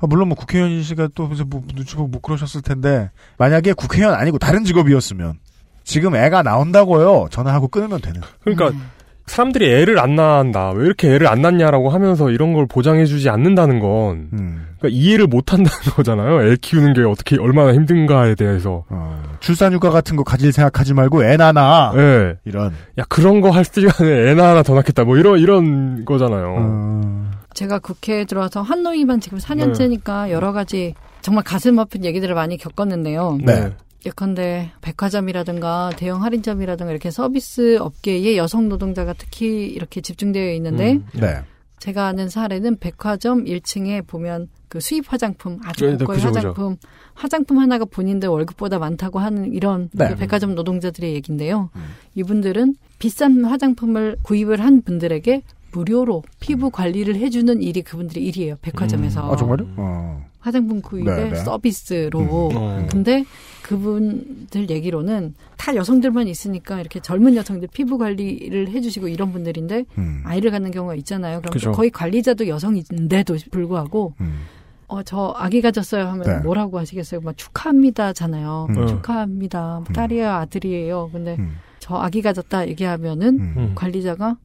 아, 0.00 0.06
물론 0.06 0.28
뭐 0.28 0.36
국회의원 0.36 0.82
씨가 0.82 1.08
또 1.14 1.28
이제 1.32 1.44
뭐 1.44 1.62
눈치 1.74 1.96
보고 1.96 2.08
못 2.08 2.20
그러셨을 2.20 2.62
텐데 2.62 3.10
만약에 3.36 3.72
국회의원 3.72 4.14
아니고 4.14 4.38
다른 4.38 4.64
직업이었으면 4.64 5.38
지금 5.84 6.14
애가 6.14 6.42
나온다고요. 6.42 7.28
전화하고 7.30 7.68
끊으면 7.68 8.00
되는. 8.00 8.20
그러니까 8.40 8.68
음. 8.68 8.90
사람들이 9.28 9.70
애를 9.70 9.98
안 10.00 10.16
낳는다. 10.16 10.70
왜 10.72 10.84
이렇게 10.86 11.08
애를 11.14 11.28
안 11.28 11.40
낳냐라고 11.42 11.90
하면서 11.90 12.30
이런 12.30 12.52
걸 12.52 12.66
보장해주지 12.66 13.28
않는다는 13.30 13.78
건 13.80 14.28
음. 14.32 14.66
그러니까 14.78 14.88
이해를 15.00 15.26
못 15.26 15.52
한다는 15.52 15.70
거잖아요. 15.94 16.50
애 16.50 16.56
키우는 16.60 16.94
게 16.94 17.02
어떻게 17.02 17.36
얼마나 17.38 17.72
힘든가에 17.74 18.34
대해서. 18.34 18.84
어, 18.88 19.22
출산휴가 19.40 19.90
같은 19.90 20.16
거 20.16 20.24
가질 20.24 20.52
생각하지 20.52 20.94
말고 20.94 21.24
애 21.24 21.36
낳아. 21.36 21.92
네. 21.94 22.34
이런. 22.44 22.72
야 22.98 23.04
그런 23.08 23.40
거 23.40 23.50
할 23.50 23.64
시간에 23.64 24.30
애 24.30 24.34
낳아 24.34 24.62
더 24.62 24.74
낳겠다. 24.74 25.04
뭐 25.04 25.16
이런 25.16 25.38
이런 25.38 26.04
거잖아요. 26.04 26.56
음. 26.58 27.30
제가 27.54 27.78
국회에 27.80 28.24
들어와서 28.24 28.62
한노위만 28.62 29.20
지금 29.20 29.38
4년째니까 29.38 30.26
네. 30.26 30.32
여러 30.32 30.52
가지 30.52 30.94
정말 31.22 31.42
가슴 31.44 31.78
아픈 31.78 32.04
얘기들을 32.04 32.34
많이 32.34 32.56
겪었는데요. 32.56 33.38
네. 33.42 33.72
예컨대 34.06 34.70
백화점이라든가 34.80 35.90
대형 35.96 36.22
할인점이라든가 36.22 36.90
이렇게 36.90 37.10
서비스 37.10 37.78
업계에 37.78 38.36
여성 38.36 38.68
노동자가 38.68 39.12
특히 39.12 39.66
이렇게 39.66 40.00
집중되어 40.00 40.52
있는데 40.54 40.94
음, 40.94 41.06
네. 41.14 41.42
제가 41.78 42.06
아는 42.06 42.28
사례는 42.28 42.78
백화점 42.78 43.44
1층에 43.44 44.06
보면 44.06 44.48
그 44.68 44.80
수입 44.80 45.10
화장품 45.12 45.58
아주 45.64 45.86
네, 45.86 45.92
네 45.92 45.98
고가의 45.98 46.16
그죠, 46.18 46.28
화장품 46.28 46.76
그죠. 46.76 46.88
화장품 47.14 47.58
하나가 47.58 47.84
본인들 47.84 48.28
월급보다 48.28 48.78
많다고 48.78 49.18
하는 49.18 49.52
이런 49.52 49.88
네. 49.92 50.08
그 50.08 50.16
백화점 50.16 50.54
노동자들의 50.54 51.14
얘기인데요. 51.14 51.70
음. 51.74 51.82
이분들은 52.14 52.74
비싼 52.98 53.44
화장품을 53.44 54.16
구입을 54.22 54.60
한 54.60 54.82
분들에게 54.82 55.42
무료로 55.72 56.22
피부 56.40 56.70
관리를 56.70 57.16
해주는 57.16 57.62
일이 57.62 57.82
그분들의 57.82 58.24
일이에요. 58.24 58.56
백화점에서. 58.62 59.26
음. 59.26 59.32
아 59.32 59.36
정말요? 59.36 59.66
어. 59.76 60.27
화장품 60.40 60.80
구입의 60.80 61.16
네, 61.16 61.30
네. 61.30 61.36
서비스로. 61.36 62.20
음. 62.20 62.28
어. 62.30 62.86
근데 62.90 63.24
그분들 63.62 64.70
얘기로는 64.70 65.34
다 65.56 65.74
여성들만 65.74 66.28
있으니까 66.28 66.80
이렇게 66.80 67.00
젊은 67.00 67.36
여성들 67.36 67.68
피부 67.72 67.98
관리를 67.98 68.68
해주시고 68.68 69.08
이런 69.08 69.32
분들인데 69.32 69.84
음. 69.98 70.22
아이를 70.24 70.50
갖는 70.50 70.70
경우가 70.70 70.94
있잖아요. 70.96 71.40
그럼 71.40 71.52
그죠. 71.52 71.72
거의 71.72 71.90
관리자도 71.90 72.48
여성인데도 72.48 73.36
불구하고 73.50 74.14
음. 74.20 74.42
어, 74.86 75.02
저 75.02 75.34
아기 75.36 75.60
가졌어요 75.60 76.06
하면 76.06 76.22
네. 76.22 76.38
뭐라고 76.38 76.78
하시겠어요? 76.78 77.20
막 77.20 77.36
축하합니다잖아요. 77.36 78.68
음. 78.70 78.86
축하합니다. 78.86 79.78
음. 79.86 79.92
딸이에요, 79.92 80.30
아들이에요. 80.30 81.10
근데 81.12 81.36
음. 81.38 81.56
저 81.78 81.96
아기 81.96 82.22
가졌다 82.22 82.68
얘기하면은 82.68 83.74
관리자가 83.74 84.36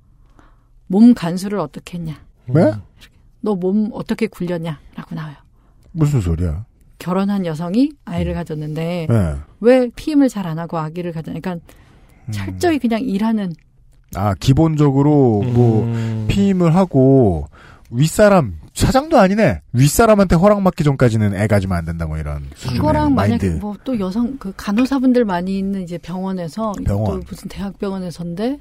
몸 0.87 1.13
간수를 1.13 1.59
어떻게 1.59 1.97
했냐. 1.97 2.15
네? 2.45 2.73
너몸 3.41 3.89
어떻게 3.93 4.27
굴렸냐라고 4.27 5.15
나와요. 5.15 5.35
무슨 5.93 6.19
소리야? 6.21 6.65
결혼한 6.99 7.45
여성이 7.45 7.91
아이를 8.05 8.33
가졌는데 8.33 9.07
네. 9.09 9.35
왜 9.61 9.89
피임을 9.95 10.29
잘 10.29 10.45
안 10.47 10.59
하고 10.59 10.77
아기를 10.77 11.11
가졌냐. 11.11 11.39
그러니까 11.39 11.65
음. 12.27 12.31
철저히 12.31 12.79
그냥 12.79 13.01
일하는 13.01 13.53
아 14.15 14.33
기본적으로 14.39 15.41
뭐 15.43 15.83
음. 15.85 16.25
피임을 16.29 16.75
하고 16.75 17.47
윗사람 17.89 18.55
사장도 18.73 19.17
아니네 19.19 19.61
윗사람한테 19.73 20.35
허락 20.35 20.63
받기 20.63 20.83
전까지는 20.83 21.35
애 21.35 21.47
가지면 21.47 21.77
안 21.77 21.85
된다 21.85 22.05
뭐 22.07 22.17
이런 22.17 22.43
그거랑 22.69 23.13
만약에. 23.13 23.49
뭐 23.55 23.75
또 23.83 23.99
여성 23.99 24.37
그 24.37 24.53
간호사분들 24.55 25.25
많이 25.25 25.57
있는 25.57 25.81
이제 25.81 25.97
병원에서 25.97 26.73
병원. 26.85 27.19
또 27.21 27.25
무슨 27.29 27.49
대학병원에서인데 27.49 28.57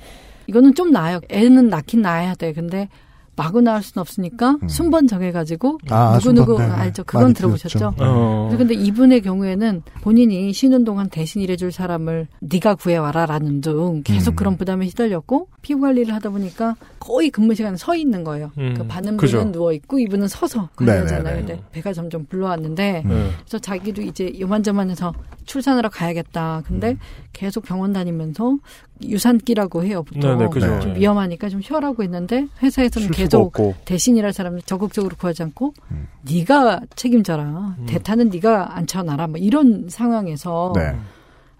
이거는 0.49 0.75
좀 0.75 0.91
나아요. 0.91 1.21
애는 1.31 1.69
낳긴 1.69 2.03
낳아야 2.03 2.35
돼. 2.35 2.53
근데 2.53 2.89
마구 3.35 3.61
낳을 3.61 3.83
수는 3.83 4.01
없으니까 4.01 4.59
순번 4.69 5.07
정해가지고 5.07 5.79
음. 5.85 5.93
아, 5.93 6.19
누구 6.19 6.33
누구 6.33 6.57
순번, 6.57 6.69
네, 6.69 6.75
네. 6.77 6.81
알죠? 6.83 7.05
그건 7.05 7.33
들어보셨죠? 7.33 7.79
들었죠. 7.79 7.95
어. 7.99 8.55
근데 8.57 8.75
이분의 8.75 9.23
경우에는 9.23 9.83
본인이 10.03 10.53
쉬는 10.53 10.85
동안 10.85 11.09
대신 11.09 11.41
일해줄 11.41 11.73
사람을 11.73 12.29
네가 12.41 12.75
구해와라라는 12.75 13.61
등 13.63 14.03
계속 14.05 14.33
음. 14.33 14.37
그런 14.37 14.57
부담에 14.57 14.87
시달렸고 14.89 15.49
피부 15.63 15.81
관리를 15.81 16.15
하다 16.15 16.31
보니까 16.31 16.77
거의 16.99 17.31
근무 17.31 17.55
시간에 17.55 17.77
서 17.77 17.95
있는 17.95 18.23
거예요. 18.23 18.53
음. 18.59 18.75
그 18.77 18.87
받는 18.87 19.17
그죠. 19.17 19.39
분은 19.39 19.53
누워 19.53 19.73
있고 19.73 19.99
이분은 19.99 20.29
서서. 20.29 20.69
관리하잖아요. 20.77 21.37
근데 21.39 21.61
배가 21.73 21.93
점점 21.93 22.27
불러왔는데 22.27 23.03
네. 23.07 23.31
그래서 23.41 23.59
자기도 23.59 24.03
이제 24.03 24.33
요만저만해서 24.39 25.13
출산하러 25.47 25.89
가야겠다. 25.89 26.63
근데 26.67 26.91
음. 26.91 26.99
계속 27.33 27.65
병원 27.65 27.93
다니면서 27.93 28.57
유산기라고 29.05 29.85
해요. 29.85 30.03
보통 30.03 30.39
네네, 30.39 30.51
그죠. 30.51 30.81
좀 30.81 30.95
위험하니까 30.97 31.49
좀 31.49 31.61
쉬어라고 31.61 32.03
했는데 32.03 32.47
회사에서는 32.63 33.11
계속 33.11 33.47
없고. 33.47 33.75
대신이랄 33.85 34.33
사람을 34.33 34.63
적극적으로 34.63 35.17
구하지 35.17 35.43
않고 35.45 35.75
음. 35.91 36.09
네가 36.23 36.81
책임져라. 36.97 37.77
대타는 37.87 38.31
네가 38.31 38.77
앉혀놔라. 38.77 39.27
뭐 39.29 39.39
이런 39.39 39.87
상황에서 39.89 40.73
네. 40.75 40.97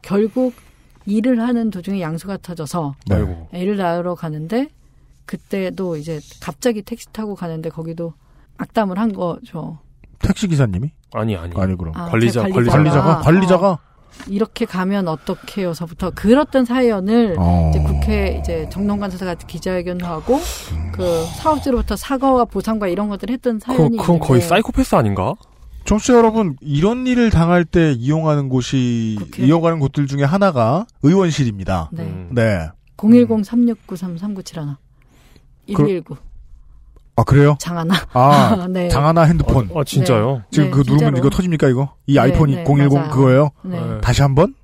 결국 0.03 0.55
일을 1.07 1.41
하는 1.41 1.71
도중에 1.71 2.01
양수가 2.01 2.39
터져서 2.43 2.95
네. 3.07 3.47
애를 3.53 3.77
낳으러 3.77 4.15
가는데 4.15 4.69
그때도 5.27 5.97
이제 5.97 6.21
갑자기 6.41 6.83
택시 6.83 7.13
타고 7.13 7.35
가는데 7.35 7.71
거기도 7.71 8.13
악담을 8.59 8.99
한 8.99 9.13
거죠. 9.13 9.79
택시 10.21 10.47
기사님이 10.47 10.91
아니 11.13 11.37
아니. 11.37 11.53
아니 11.57 11.77
그럼 11.77 11.93
아, 11.97 12.07
관리자, 12.07 12.45
제 12.45 12.51
관리자. 12.51 12.73
관리자가 12.77 13.21
관리자가 13.21 13.79
이렇게 14.29 14.65
가면 14.65 15.09
어떻게요서부터 15.09 16.11
그랬던 16.11 16.65
사연을 16.65 17.37
어. 17.39 17.71
이제 17.71 17.83
국회 17.83 18.39
이제 18.41 18.69
정동관사가 18.71 19.35
기자회견도 19.35 20.07
하고 20.07 20.41
그 20.93 21.25
사업주로부터 21.37 21.97
사과와 21.97 22.45
보상과 22.45 22.89
이런 22.89 23.09
것들을 23.09 23.33
했던 23.33 23.59
그, 23.59 23.67
사연이 23.67 23.97
그건 23.97 24.19
거의 24.19 24.41
사이코패스 24.41 24.95
아닌가? 24.95 25.35
청취자 25.85 26.15
여러분 26.15 26.57
이런 26.61 27.07
일을 27.07 27.31
당할 27.31 27.65
때 27.65 27.93
이용하는 27.93 28.49
곳이 28.49 29.17
국회. 29.19 29.45
이용하는 29.45 29.81
곳들 29.81 30.07
중에 30.07 30.23
하나가 30.23 30.87
의원실입니다. 31.03 31.91
네. 31.93 32.03
음. 32.05 32.29
네. 32.33 32.69
010-3693-3971 32.97 34.77
119 35.67 36.17
아 37.17 37.25
그래요? 37.25 37.57
장 37.59 37.77
하나 37.79 37.95
아 38.15 38.67
네. 38.71 38.89
장 38.89 39.07
하나 39.07 39.23
핸드폰. 39.23 39.69
아 39.75 39.85
진짜요? 39.85 40.43
지금 40.51 40.67
네, 40.67 40.71
그 40.71 40.79
누르면 40.79 40.99
진짜로. 40.99 41.19
이거 41.19 41.31
터집니까 41.31 41.69
이거? 41.69 41.95
이 42.07 42.15
네, 42.15 42.21
아이폰이 42.21 42.55
네, 42.57 42.65
010 42.65 42.95
맞아요. 42.95 43.11
그거예요? 43.11 43.51
네. 43.63 43.81
네. 43.81 44.01
다시 44.01 44.23
한번 44.23 44.55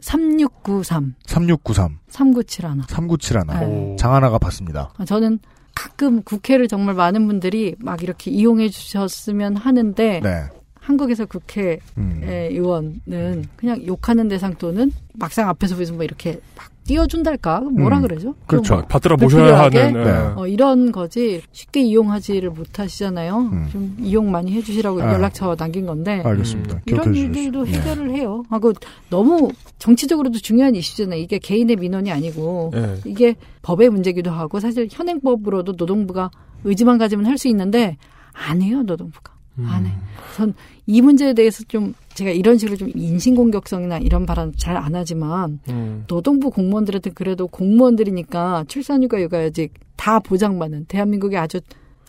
3693 0.00 1.14
3693 1.26 1.98
3971 2.08 2.84
3971 2.88 3.42
네. 3.46 3.66
오. 3.92 3.96
장하나가 3.96 4.38
받습니다. 4.38 4.92
저는 5.06 5.38
가끔 5.74 6.22
국회를 6.22 6.68
정말 6.68 6.94
많은 6.94 7.26
분들이 7.26 7.74
막 7.78 8.02
이렇게 8.02 8.30
이용해 8.30 8.68
주셨으면 8.68 9.56
하는데 9.56 10.20
네. 10.22 10.44
한국에서 10.80 11.26
국회 11.26 11.78
음. 11.96 12.20
의원은 12.24 13.44
그냥 13.56 13.86
욕하는 13.86 14.28
대상 14.28 14.54
또는 14.56 14.90
막상 15.14 15.48
앞에서 15.48 15.74
보면서 15.76 15.94
뭐 15.94 16.02
이렇게 16.04 16.40
막 16.56 16.71
띄워준달까 16.84 17.60
뭐라 17.60 17.98
음. 17.98 18.02
그러죠? 18.02 18.34
그렇죠. 18.46 18.74
그럼 18.76 18.88
받들어 18.88 19.16
모셔야 19.16 19.58
하는. 19.60 19.92
네. 19.92 20.00
예. 20.00 20.32
어, 20.36 20.46
이런 20.46 20.90
거지 20.92 21.40
쉽게 21.52 21.80
이용하지를 21.82 22.50
못하시잖아요. 22.50 23.38
음. 23.38 23.68
좀 23.70 23.96
이용 24.00 24.30
많이 24.30 24.52
해주시라고 24.52 25.02
아. 25.02 25.12
연락처 25.14 25.54
남긴 25.54 25.86
건데 25.86 26.22
알겠습니다. 26.24 26.74
네. 26.76 26.82
이런 26.86 27.14
일들도. 27.14 27.64
네. 27.64 27.72
해결을 27.72 28.10
해요. 28.10 28.42
하고 28.50 28.72
너무 29.10 29.50
정치적으로도 29.78 30.38
중요한 30.40 30.74
이슈잖아요. 30.74 31.20
이게 31.20 31.38
개인의 31.38 31.76
민원이 31.76 32.10
아니고 32.10 32.72
예. 32.74 32.98
이게 33.04 33.36
법의 33.62 33.90
문제기도 33.90 34.30
하고 34.30 34.58
사실 34.60 34.88
현행법으로도 34.90 35.72
노동부가 35.76 36.30
의지만 36.64 36.98
가지면 36.98 37.26
할 37.26 37.38
수 37.38 37.48
있는데 37.48 37.96
안 38.32 38.62
해요 38.62 38.82
노동부가 38.82 39.32
음. 39.58 39.66
안 39.68 39.86
해. 39.86 39.92
전 40.36 40.54
이 40.86 41.00
문제에 41.00 41.32
대해서 41.32 41.62
좀 41.68 41.94
제가 42.14 42.30
이런 42.32 42.58
식으로 42.58 42.76
좀 42.76 42.90
인신공격성이나 42.94 43.98
이런 43.98 44.26
발언 44.26 44.52
잘 44.56 44.76
안 44.76 44.94
하지만 44.96 45.60
음. 45.68 46.04
노동부 46.08 46.50
공무원들한테 46.50 47.10
그래도 47.10 47.46
공무원들이니까 47.46 48.64
출산휴가 48.66 49.20
육아휴직 49.22 49.74
다 49.96 50.18
보장받는 50.18 50.86
대한민국에 50.86 51.36
아주 51.36 51.60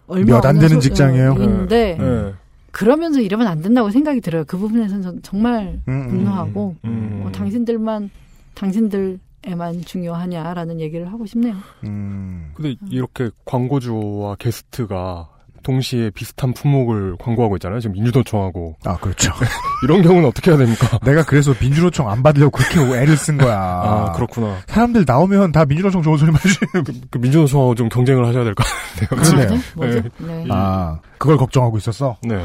얼마 0.08 0.26
몇안 0.40 0.46
없는 0.56 0.60
되는 0.62 0.76
소- 0.76 0.80
직장이에요. 0.82 1.32
어, 1.34 1.44
있는데 1.44 1.98
예. 2.00 2.34
그러면서 2.72 3.22
이러면 3.22 3.46
안 3.48 3.62
된다고 3.62 3.92
생각이 3.92 4.22
들어요. 4.22 4.44
그 4.48 4.58
부분에서는 4.58 5.02
전 5.04 5.20
정말 5.22 5.80
음, 5.88 5.94
음. 5.94 6.08
분노하고 6.10 6.76
음. 6.86 7.24
어, 7.26 7.32
당신들만 7.32 8.10
당신들 8.56 9.20
에만 9.46 9.82
중요하냐라는 9.82 10.80
얘기를 10.80 11.12
하고 11.12 11.26
싶네요. 11.26 11.56
음. 11.84 12.50
근데 12.56 12.76
이렇게 12.90 13.30
광고주와 13.46 14.36
게스트가 14.40 15.30
동시에 15.64 16.10
비슷한 16.12 16.54
품목을 16.54 17.16
광고하고 17.20 17.56
있잖아요. 17.58 17.80
지금 17.80 17.94
민주노총하고 17.94 18.76
아 18.86 18.98
그렇죠. 18.98 19.32
이런 19.84 20.02
경우는 20.02 20.28
어떻게 20.28 20.52
해야 20.52 20.58
됩니까? 20.58 21.00
내가 21.04 21.24
그래서 21.24 21.54
민주노총 21.60 22.10
안 22.10 22.22
받으려고 22.22 22.52
그렇게 22.58 22.80
애를 23.02 23.18
쓴 23.18 23.38
거야. 23.38 23.58
아, 23.60 24.12
그렇구나. 24.14 24.58
사람들 24.68 25.06
나오면 25.08 25.52
다 25.52 25.66
민주노총 25.66 26.02
좋은 26.04 26.18
소리만 26.18 26.40
해주는 26.46 27.08
그 27.10 27.18
민주노총하고 27.18 27.76
좀 27.76 27.90
경쟁을 27.90 28.26
하셔야 28.28 28.44
될 28.44 28.54
것 28.54 28.64
같네요. 29.10 29.24
그러네요. 29.24 29.60
뭐죠? 29.76 30.02
네. 30.20 30.44
네. 30.44 30.46
아 30.52 31.00
그걸 31.18 31.38
걱정하고 31.38 31.78
있었어. 31.78 32.18
네. 32.24 32.38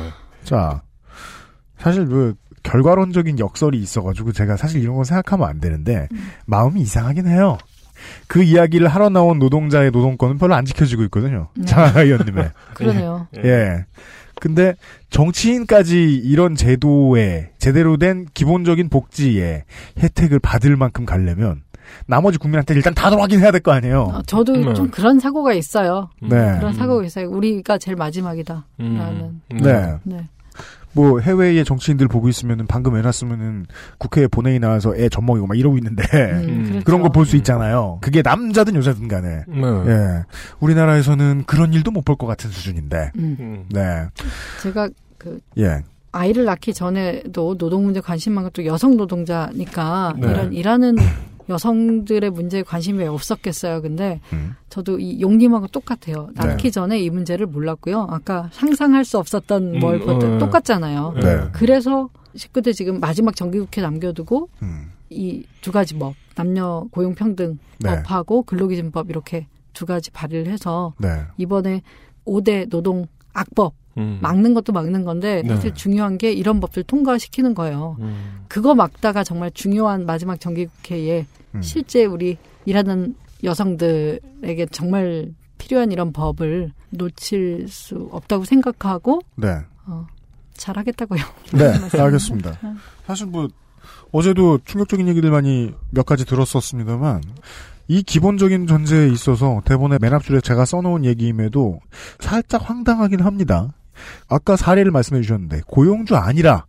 자 0.45 0.83
사실 1.79 2.07
그 2.07 2.35
결과론적인 2.63 3.39
역설이 3.39 3.79
있어가지고 3.79 4.33
제가 4.33 4.57
사실 4.57 4.83
이런 4.83 4.97
거 4.97 5.05
생각하면 5.05 5.49
안 5.49 5.61
되는데 5.61 6.09
마음이 6.47 6.81
이상하긴 6.81 7.27
해요. 7.29 7.57
그 8.27 8.42
이야기를 8.42 8.88
하러 8.88 9.09
나온 9.09 9.38
노동자의 9.38 9.90
노동권은 9.90 10.38
별로 10.38 10.55
안 10.55 10.64
지켜지고 10.64 11.03
있거든요. 11.05 11.49
네. 11.55 11.64
장하 11.64 12.03
의원님의. 12.03 12.51
그러네요. 12.75 13.27
예. 13.44 13.85
근데 14.40 14.75
정치인까지 15.11 16.14
이런 16.14 16.55
제도에 16.55 17.51
제대로 17.59 17.97
된 17.97 18.27
기본적인 18.35 18.88
복지에 18.88 19.64
혜택을 19.99 20.38
받을 20.38 20.77
만큼 20.77 21.05
가려면 21.05 21.62
나머지 22.07 22.38
국민한테 22.38 22.75
일단 22.75 22.94
다 22.94 23.11
확인해야 23.11 23.51
될 23.51 23.61
거 23.61 23.73
아니에요. 23.73 24.03
어, 24.03 24.23
저도 24.23 24.53
네. 24.57 24.75
좀 24.75 24.90
그런 24.90 25.18
사고가 25.18 25.55
있어요. 25.55 26.11
네. 26.21 26.29
그런 26.59 26.73
사고가 26.73 27.05
있어요. 27.05 27.29
우리가 27.31 27.79
제일 27.79 27.97
마지막이다. 27.97 28.66
음. 28.81 28.97
라는. 28.97 29.40
네. 29.62 29.94
네. 30.05 30.29
뭐 30.99 31.21
해외의 31.21 31.65
정치인들 31.65 32.09
보고 32.09 32.29
있으면은 32.29 32.67
방금 32.67 32.97
애 32.97 33.03
낳았으면은 33.03 33.67
국회에 33.99 34.27
본회의 34.27 34.59
나와서 34.59 34.97
애 34.97 35.09
젖먹이고 35.09 35.47
막 35.47 35.57
이러고 35.57 35.77
있는데 35.79 36.03
음, 36.13 36.65
그렇죠. 36.69 36.85
그런 36.85 37.03
거 37.03 37.09
볼 37.11 37.25
수 37.25 37.37
있잖아요. 37.37 37.99
그게 38.01 38.21
남자든 38.23 38.75
여자든 38.75 39.07
간에. 39.07 39.45
네. 39.47 39.63
예. 39.87 40.25
우리나라에서는 40.61 41.45
그런 41.47 41.73
일도 41.73 41.91
못 41.93 42.05
볼 42.05 42.17
것 42.17 42.27
같은 42.27 42.51
수준인데. 42.51 43.13
음. 43.19 43.37
음. 43.39 43.65
네. 43.71 44.07
제가 44.63 44.89
그 45.19 45.39
예. 45.59 45.83
아이를 46.11 46.45
낳기 46.45 46.73
전에도 46.75 47.57
노동 47.59 47.85
문제 47.85 48.01
관심 48.01 48.33
많고 48.33 48.51
또 48.51 48.65
여성 48.65 48.97
노동자니까 48.97 50.15
네. 50.19 50.29
이런 50.31 50.53
일하는 50.53 50.97
여성들의 51.49 52.31
문제에 52.31 52.63
관심이 52.63 52.99
왜 52.99 53.07
없었겠어요. 53.07 53.83
근데 53.83 54.21
음. 54.33 54.55
저도 54.69 54.99
이 54.99 55.21
용님하고 55.21 55.69
똑같아요. 55.69 56.31
낳기 56.35 56.65
네. 56.65 56.71
전에 56.71 57.01
이 57.01 57.11
문제를 57.11 57.47
몰랐고요. 57.47 58.07
아까 58.11 58.49
상상할 58.53 59.05
수 59.05 59.19
없었던 59.19 59.79
뭘 59.79 59.97
음, 59.97 60.01
그것도 60.01 60.35
어, 60.35 60.39
똑같잖아요. 60.39 61.15
네. 61.23 61.49
그래서 61.53 62.11
19대 62.37 62.75
지금 62.75 63.01
마지막 63.01 63.35
정기국회 63.35 63.81
남겨두고 63.81 64.49
음. 64.63 64.93
이두 65.11 65.73
가지 65.73 65.95
법, 65.95 66.14
남녀 66.35 66.87
고용 66.91 67.14
평등 67.14 67.59
네. 67.81 68.03
법하고 68.03 68.43
근로기준법 68.43 69.09
이렇게 69.11 69.47
두 69.72 69.87
가지 69.87 70.11
발의를 70.11 70.53
해서 70.53 70.93
네. 70.99 71.22
이번에 71.39 71.83
5대 72.27 72.68
노동 72.68 73.07
악법 73.33 73.75
음. 73.97 74.18
막는 74.22 74.55
것도 74.55 74.72
막는 74.72 75.05
건데 75.05 75.43
네. 75.43 75.49
사실 75.49 75.75
중요한 75.75 76.18
게 76.18 76.33
이런 76.33 76.61
법들 76.61 76.85
통과시키는 76.85 77.55
거예요. 77.55 77.97
음. 78.01 78.45
그거 78.49 78.75
막다가 78.75 79.25
정말 79.25 79.51
중요한 79.51 80.07
마지막 80.07 80.41
정기국회에 80.41 81.27
음. 81.55 81.62
실제 81.62 82.05
우리 82.05 82.36
일하는 82.64 83.14
여성들에게 83.42 84.66
정말 84.70 85.32
필요한 85.59 85.92
이런 85.92 86.12
법을 86.12 86.72
놓칠 86.90 87.66
수 87.68 88.09
없다고 88.12 88.44
생각하고 88.44 89.20
네. 89.36 89.59
어, 89.86 90.07
잘하겠다고요. 90.55 91.22
네. 91.55 91.72
알겠습니다. 91.99 92.59
사실 93.07 93.26
뭐 93.26 93.49
어제도 94.12 94.59
충격적인 94.64 95.09
얘기들 95.09 95.30
많이 95.30 95.72
몇 95.90 96.07
가지 96.07 96.24
들었었습니다만 96.24 97.22
이 97.88 98.03
기본적인 98.03 98.66
전제에 98.66 99.09
있어서 99.09 99.62
대본의 99.64 99.99
맨 100.01 100.14
앞줄에 100.14 100.40
제가 100.40 100.64
써놓은 100.64 101.05
얘기임에도 101.05 101.80
살짝 102.20 102.68
황당하긴 102.68 103.20
합니다. 103.20 103.72
아까 104.28 104.57
사례를 104.57 104.90
말씀해 104.92 105.22
주셨는데 105.22 105.62
고용주 105.66 106.16
아니라 106.16 106.66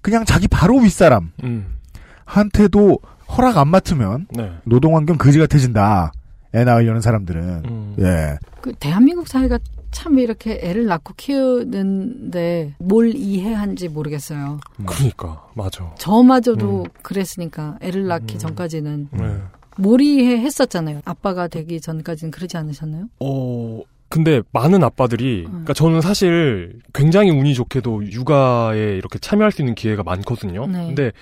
그냥 0.00 0.24
자기 0.24 0.48
바로 0.48 0.78
윗사람 0.78 1.32
음. 1.42 1.78
한테도 2.24 2.98
허락 3.36 3.58
안 3.58 3.68
맡으면 3.68 4.26
네. 4.30 4.52
노동환경 4.64 5.16
그지 5.18 5.38
같아진다. 5.38 6.12
애 6.54 6.64
낳으려는 6.64 7.00
사람들은 7.00 7.62
음. 7.64 7.96
예. 7.98 8.38
그 8.60 8.72
대한민국 8.74 9.26
사회가 9.26 9.58
참 9.90 10.18
이렇게 10.18 10.58
애를 10.62 10.86
낳고 10.86 11.14
키우는데 11.16 12.74
뭘 12.78 13.14
이해한지 13.14 13.88
모르겠어요. 13.88 14.60
그러니까 14.84 15.46
맞아. 15.54 15.94
저마저도 15.98 16.82
음. 16.82 16.90
그랬으니까 17.02 17.78
애를 17.80 18.06
낳기 18.06 18.34
음. 18.34 18.38
전까지는 18.38 19.08
네. 19.12 19.38
뭘 19.78 20.00
이해 20.02 20.38
했었잖아요. 20.38 21.00
아빠가 21.04 21.48
되기 21.48 21.80
전까지는 21.80 22.30
그러지 22.30 22.56
않으셨나요? 22.56 23.08
어. 23.20 23.82
근데 24.08 24.42
많은 24.52 24.84
아빠들이, 24.84 25.44
음. 25.46 25.50
그러니까 25.50 25.72
저는 25.72 26.02
사실 26.02 26.80
굉장히 26.92 27.30
운이 27.30 27.54
좋게도 27.54 28.10
육아에 28.10 28.98
이렇게 28.98 29.18
참여할 29.18 29.52
수 29.52 29.62
있는 29.62 29.74
기회가 29.74 30.02
많거든요. 30.02 30.66
네. 30.66 30.88
근데 30.88 31.12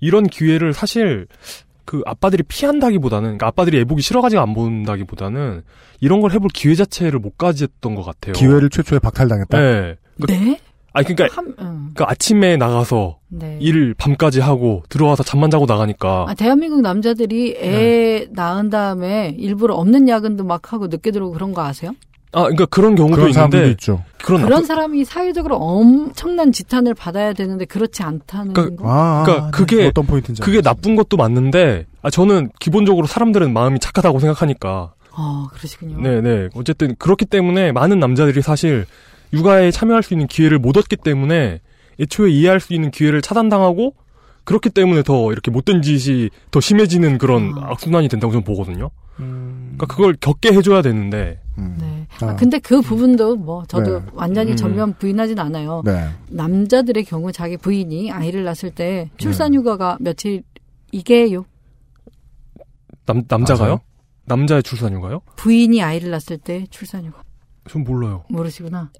이런 0.00 0.26
기회를 0.26 0.72
사실 0.72 1.26
그 1.84 2.02
아빠들이 2.06 2.42
피한다기보다는 2.44 3.22
그러니까 3.24 3.48
아빠들이 3.48 3.78
애보기 3.80 4.02
싫어가지고 4.02 4.40
안 4.40 4.54
본다기보다는 4.54 5.62
이런 6.00 6.20
걸 6.20 6.32
해볼 6.32 6.50
기회 6.54 6.74
자체를 6.74 7.18
못 7.18 7.36
가졌던 7.36 7.94
것 7.94 8.02
같아요. 8.02 8.32
기회를 8.34 8.70
최초에 8.70 8.98
박탈당했다. 9.00 9.58
네. 9.58 9.96
그러니까, 10.20 10.44
네? 10.44 10.60
아니 10.92 11.06
그러니까 11.06 11.36
한, 11.36 11.54
음. 11.58 11.90
그 11.94 12.04
아침에 12.04 12.56
나가서 12.56 13.18
네. 13.28 13.58
일을 13.60 13.94
밤까지 13.94 14.40
하고 14.40 14.82
들어와서 14.88 15.22
잠만 15.22 15.50
자고 15.50 15.66
나가니까. 15.66 16.26
아, 16.28 16.34
대한민국 16.34 16.80
남자들이 16.80 17.56
애 17.58 17.70
네. 17.70 18.26
낳은 18.32 18.70
다음에 18.70 19.34
일부러 19.38 19.74
없는 19.74 20.08
야근도 20.08 20.44
막 20.44 20.72
하고 20.72 20.88
늦게 20.88 21.10
들어오고 21.10 21.34
그런 21.34 21.52
거 21.52 21.62
아세요? 21.62 21.92
아, 22.32 22.42
그러니까 22.42 22.66
그런 22.66 22.94
경우도 22.94 23.16
그런 23.16 23.30
있는데 23.30 23.70
있죠. 23.72 24.04
그런, 24.22 24.42
그런 24.42 24.64
사람이 24.64 25.04
사회적으로 25.04 25.56
엄청난 25.56 26.52
지탄을 26.52 26.94
받아야 26.94 27.32
되는데 27.32 27.64
그렇지 27.64 28.02
않다는 28.02 28.52
그러니까, 28.52 28.82
거. 28.82 28.88
아, 28.88 29.22
그러니까 29.24 29.46
네. 29.46 29.50
그게 29.52 29.86
어떤 29.86 30.06
포인트인지 30.06 30.42
그게 30.42 30.60
나쁜 30.60 30.94
것도 30.94 31.16
맞는데 31.16 31.86
아 32.02 32.10
저는 32.10 32.50
기본적으로 32.60 33.06
사람들은 33.06 33.52
마음이 33.52 33.80
착하다고 33.80 34.20
생각하니까. 34.20 34.92
아, 35.12 35.48
그러시군요. 35.52 36.00
네, 36.00 36.20
네. 36.20 36.48
어쨌든 36.54 36.94
그렇기 36.96 37.24
때문에 37.24 37.72
많은 37.72 37.98
남자들이 37.98 38.42
사실 38.42 38.86
육아에 39.32 39.70
참여할 39.72 40.02
수 40.02 40.14
있는 40.14 40.28
기회를 40.28 40.58
못 40.58 40.76
얻기 40.76 40.96
때문에 40.96 41.60
애초에 42.00 42.30
이해할 42.30 42.60
수 42.60 42.74
있는 42.74 42.90
기회를 42.90 43.22
차단당하고 43.22 43.94
그렇기 44.44 44.70
때문에 44.70 45.02
더 45.02 45.32
이렇게 45.32 45.50
못된 45.50 45.82
짓이 45.82 46.30
더 46.50 46.60
심해지는 46.60 47.18
그런 47.18 47.54
아. 47.58 47.72
악순환이 47.72 48.08
된다고 48.08 48.32
저는 48.32 48.44
보거든요. 48.44 48.90
음. 49.18 49.59
그러니까 49.80 49.86
그걸 49.86 50.14
겪게 50.14 50.52
해줘야 50.52 50.82
되는데. 50.82 51.40
음. 51.56 51.76
네. 51.80 52.06
아. 52.26 52.36
근데 52.36 52.58
그 52.58 52.80
부분도 52.82 53.36
뭐 53.36 53.64
저도 53.66 54.00
네. 54.00 54.06
완전히 54.12 54.52
음. 54.52 54.56
전면 54.56 54.94
부인하진 54.94 55.38
않아요. 55.38 55.82
네. 55.84 56.08
남자들의 56.28 57.04
경우 57.04 57.32
자기 57.32 57.56
부인이 57.56 58.10
아이를 58.12 58.44
낳았을 58.44 58.70
때 58.70 59.10
출산 59.16 59.54
휴가가 59.54 59.96
며칠 60.00 60.42
이게요. 60.92 61.44
남 63.06 63.22
남자가요? 63.26 63.68
맞아요? 63.68 63.80
남자의 64.26 64.62
출산 64.62 64.94
휴가요? 64.94 65.22
부인이 65.36 65.82
아이를 65.82 66.10
낳았을 66.10 66.38
때 66.38 66.66
출산 66.70 67.04
휴가. 67.06 67.22
전 67.68 67.84
몰라요. 67.84 68.24
모르시구나. 68.28 68.90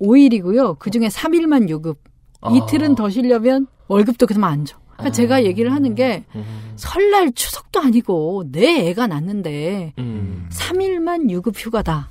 5일이고요. 0.00 0.78
그 0.78 0.90
중에 0.90 1.08
3일만 1.08 1.68
유급. 1.68 2.02
아. 2.40 2.50
이틀은 2.50 2.94
더 2.94 3.08
쉬려면 3.10 3.66
월급도 3.88 4.26
그러면 4.26 4.50
안 4.50 4.64
줘. 4.64 4.78
그러니까 4.98 5.06
아. 5.06 5.10
제가 5.12 5.44
얘기를 5.44 5.72
하는 5.72 5.94
게 5.94 6.24
음. 6.34 6.72
설날 6.76 7.32
추석도 7.32 7.80
아니고 7.80 8.44
내 8.50 8.88
애가 8.88 9.06
낳는데 9.06 9.94
음. 9.98 10.48
3일만 10.50 11.30
유급 11.30 11.54
휴가다. 11.56 12.08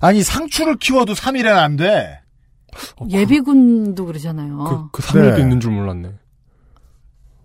아니 0.00 0.22
상추를 0.22 0.76
키워도 0.76 1.14
3일은 1.14 1.46
안 1.46 1.76
돼. 1.76 2.20
어, 2.96 3.06
그 3.06 3.10
예비군도 3.10 4.04
그러잖아요. 4.06 4.90
그, 4.92 5.00
그 5.00 5.02
3일도 5.02 5.36
네. 5.36 5.40
있는 5.40 5.60
줄 5.60 5.70
몰랐네. 5.70 6.12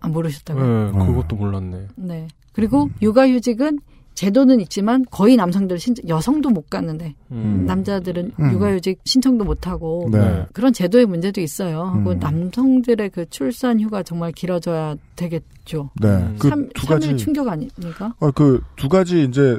아, 0.01 0.07
모르셨다고요? 0.07 0.91
네, 0.91 1.05
그것도 1.05 1.35
몰랐네. 1.35 1.87
네. 1.95 2.27
그리고 2.53 2.85
음. 2.85 2.93
육아휴직은 3.01 3.79
제도는 4.19 4.59
있지만 4.59 5.05
거의 5.11 5.37
남성들 5.37 5.79
신 5.79 5.95
여성도 6.09 6.49
못 6.49 6.69
갔는데 6.69 7.15
음. 7.31 7.63
남자들은 7.65 8.33
음. 8.37 8.51
육아휴직 8.51 8.99
신청도 9.05 9.45
못 9.45 9.65
하고 9.65 10.09
네. 10.11 10.45
그런 10.51 10.73
제도의 10.73 11.05
문제도 11.05 11.39
있어요. 11.39 11.83
하고 11.83 12.11
음. 12.11 12.19
남성들의 12.19 13.11
그 13.11 13.29
출산 13.29 13.79
휴가 13.79 14.03
정말 14.03 14.33
길어져야 14.33 14.95
되겠죠. 15.15 15.91
네. 16.01 16.35
그두 16.37 16.85
가지 16.85 17.15
충격 17.15 17.47
아닙니까? 17.47 18.13
어, 18.19 18.31
그두 18.31 18.89
가지 18.89 19.23
이제 19.23 19.57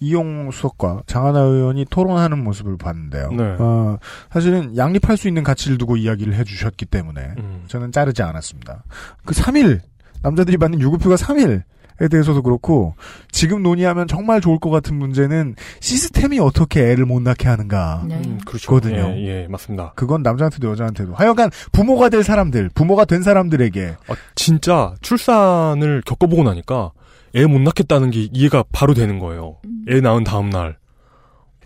이용 0.00 0.50
수석과 0.50 1.04
장하나 1.06 1.38
의원이 1.42 1.86
토론하는 1.88 2.42
모습을 2.42 2.78
봤는데요. 2.78 3.30
네. 3.30 3.44
어, 3.60 3.96
사실은 4.32 4.76
양립할 4.76 5.16
수 5.18 5.28
있는 5.28 5.44
가치를 5.44 5.78
두고 5.78 5.96
이야기를 5.96 6.34
해주셨기 6.34 6.86
때문에 6.86 7.34
음. 7.38 7.62
저는 7.68 7.92
자르지 7.92 8.24
않았습니다. 8.24 8.82
그 9.24 9.36
3일 9.36 9.78
남자들이 10.22 10.56
받는 10.56 10.80
유급휴가 10.80 11.14
3일 11.14 11.50
에 11.50 11.64
대해서도 12.08 12.42
그렇고 12.42 12.94
지금 13.30 13.62
논의하면 13.62 14.06
정말 14.08 14.40
좋을 14.40 14.58
것 14.58 14.70
같은 14.70 14.96
문제는 14.96 15.54
시스템이 15.80 16.38
어떻게 16.40 16.90
애를 16.90 17.04
못 17.06 17.20
낳게 17.22 17.48
하는가. 17.48 18.04
네. 18.08 18.16
음, 18.24 18.38
그렇죠. 18.46 18.70
거든요. 18.70 19.14
예, 19.16 19.42
예, 19.42 19.46
맞습니다. 19.48 19.92
그건 19.96 20.22
남자한테도 20.22 20.70
여자한테도. 20.70 21.14
하여간 21.14 21.50
부모가 21.72 22.08
될 22.08 22.22
사람들, 22.22 22.70
부모가 22.74 23.04
된 23.04 23.22
사람들에게 23.22 23.96
아, 24.08 24.14
진짜 24.34 24.94
출산을 25.02 26.02
겪어보고 26.06 26.42
나니까 26.44 26.92
애 27.36 27.44
못 27.46 27.60
낳겠다는 27.60 28.10
게 28.10 28.28
이해가 28.32 28.64
바로 28.72 28.92
되는 28.94 29.18
거예요. 29.18 29.58
음. 29.64 29.84
애 29.88 30.00
낳은 30.00 30.24
다음 30.24 30.50
날. 30.50 30.78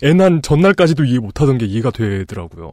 애 0.02 0.12
낳은 0.12 0.42
전날까지도 0.42 1.04
이해 1.04 1.18
못 1.20 1.40
하던 1.40 1.56
게 1.58 1.64
이해가 1.66 1.90
되더라고요. 1.90 2.72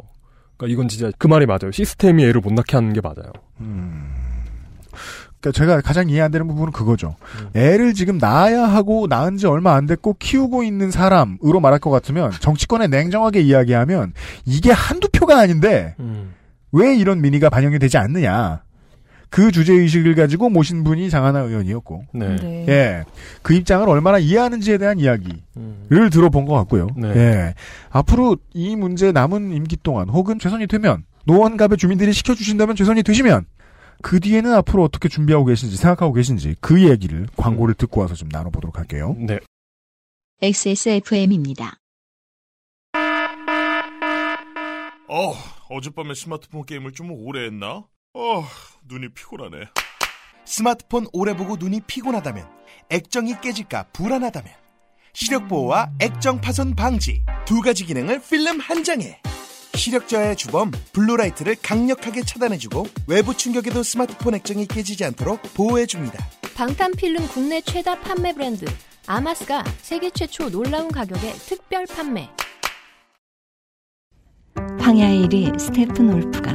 그러니까 0.58 0.74
이건 0.74 0.88
진짜 0.90 1.10
그 1.18 1.28
말이 1.28 1.46
맞아요. 1.46 1.72
시스템이 1.72 2.24
애를 2.26 2.42
못 2.42 2.52
낳게 2.54 2.76
하는 2.76 2.92
게 2.94 3.00
맞아요. 3.02 3.32
음. 3.62 4.14
그러니까 5.42 5.52
제가 5.52 5.82
가장 5.82 6.10
이해 6.10 6.22
안 6.22 6.32
되는 6.32 6.48
부분은 6.48 6.72
그거죠. 6.72 7.16
음. 7.40 7.50
애를 7.56 7.94
지금 7.94 8.20
낳아야 8.20 8.64
하고 8.64 9.08
낳은 9.10 9.38
지 9.38 9.48
얼마 9.48 9.74
안 9.74 9.88
됐고 9.88 10.16
키우고 10.20 10.64
있는 10.64 10.92
사람으로 10.92 11.60
말할 11.60 11.80
것 11.80 11.90
같으면 11.90 12.32
정치권에 12.40 12.88
냉정하게 12.88 13.42
이야기하면 13.42 14.14
이게 14.46 14.72
한두 14.72 15.10
표가 15.10 15.40
아닌데 15.40 15.96
음. 16.00 16.34
왜 16.72 16.96
이런 16.96 17.22
민의가 17.22 17.50
반영이 17.50 17.80
되지 17.80 17.98
않느냐. 17.98 18.62
그 19.30 19.50
주제 19.52 19.74
의식을 19.74 20.14
가지고 20.16 20.50
모신 20.50 20.84
분이 20.84 21.10
장하나 21.10 21.40
의원이었고. 21.40 22.04
네. 22.14 22.36
네. 22.36 22.66
예. 22.68 23.04
그 23.42 23.54
입장을 23.54 23.88
얼마나 23.88 24.20
이해하는지에 24.20 24.78
대한 24.78 25.00
이야기를 25.00 25.40
음. 25.58 26.10
들어본 26.12 26.46
것 26.46 26.54
같고요. 26.54 26.88
네. 26.98 27.16
예. 27.16 27.54
앞으로 27.90 28.38
이 28.54 28.76
문제 28.76 29.14
남은 29.14 29.54
임기 29.54 29.78
동안 29.84 30.10
혹은 30.10 30.38
최선이 30.38 30.68
되면 30.68 31.06
노원갑의 31.26 31.78
주민들이 31.78 32.12
시켜주신다면 32.12 32.76
최선이 32.76 33.04
되시면 33.04 33.46
그 34.02 34.20
뒤에는 34.20 34.54
앞으로 34.54 34.84
어떻게 34.84 35.08
준비하고 35.10 35.46
계신지 35.46 35.78
생각하고 35.78 36.14
계신지 36.14 36.56
그 36.60 36.84
얘기를 36.90 37.28
광고를 37.38 37.76
듣고 37.76 38.02
와서 38.02 38.16
좀 38.16 38.30
나눠보도록 38.30 38.78
할게요. 38.78 39.16
네. 39.18 39.40
XSFM입니다. 40.42 41.78
어, 45.08 45.34
어젯밤에 45.70 46.14
스마트폰 46.14 46.66
게임을 46.66 46.94
좀 46.94 47.12
오래 47.12 47.46
했나? 47.46 47.86
어, 48.14 48.46
눈이 48.88 49.10
피곤하네. 49.10 49.66
스마트폰 50.46 51.08
오래 51.14 51.36
보고 51.36 51.58
눈이 51.58 51.82
피곤하다면, 51.82 52.48
액정이 52.90 53.42
깨질까 53.42 53.90
불안하다면, 53.94 54.54
시력 55.14 55.48
보호와 55.48 55.92
액정 56.00 56.42
파손 56.42 56.76
방지 56.76 57.24
두 57.46 57.62
가지 57.62 57.86
기능을 57.86 58.22
필름 58.22 58.60
한 58.60 58.84
장에 58.84 59.22
시력 59.74 60.08
저하의 60.08 60.36
주범 60.36 60.72
블루라이트를 60.94 61.56
강력하게 61.62 62.24
차단해주고 62.24 62.86
외부 63.08 63.36
충격에도 63.36 63.84
스마트폰 63.84 64.36
액정이 64.36 64.68
깨지지 64.68 65.06
않도록 65.06 65.42
보호해줍니다. 65.54 66.24
방탄필름 66.56 67.28
국내 67.30 67.62
최다 67.62 68.00
판매 68.02 68.34
브랜드 68.34 68.66
아마스가 69.08 69.64
세계 69.82 70.10
최초 70.10 70.50
놀라운 70.50 70.90
가격에 70.90 71.34
특별 71.34 71.86
판매. 71.86 72.30
황야의 74.80 75.28
1위 75.28 75.60
스테픈 75.60 76.14
울프가 76.14 76.54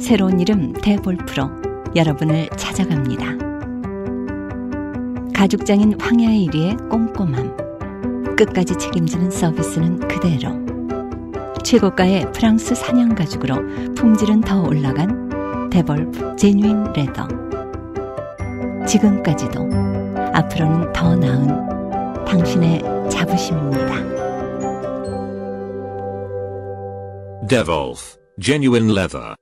새로운 0.00 0.40
이름 0.40 0.72
데볼프로 0.74 1.50
여러분을 1.96 2.48
찾아갑니다. 2.56 3.36
가죽장인 5.34 6.00
황야의 6.00 6.46
1위의 6.46 6.88
꼼꼼함. 6.90 7.56
끝까지 8.36 8.76
책임지는 8.78 9.30
서비스는 9.30 10.06
그대로. 10.08 10.65
최고가의 11.66 12.30
프랑스 12.30 12.76
산양 12.76 13.16
가죽으로 13.16 13.56
품질은 13.96 14.42
더 14.42 14.62
올라간 14.62 15.68
데볼프 15.68 16.36
genuine 16.36 16.92
leather. 16.92 17.26
지금까지도 18.86 19.68
앞으로는 20.32 20.92
더 20.92 21.16
나은 21.16 22.24
당신의 22.24 22.82
자부심입니다. 23.10 23.96
Devolf 27.48 28.16
Genuine 28.40 28.92
Leather 28.92 29.34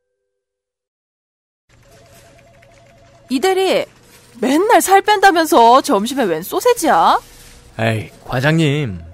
이 3.29 3.39
대리, 3.39 3.85
맨날 4.41 4.81
살 4.81 5.03
뺀다면서 5.03 5.83
점심에 5.83 6.25
웬 6.25 6.43
소세지야? 6.43 7.21
에이, 7.79 8.09
과장님. 8.25 9.14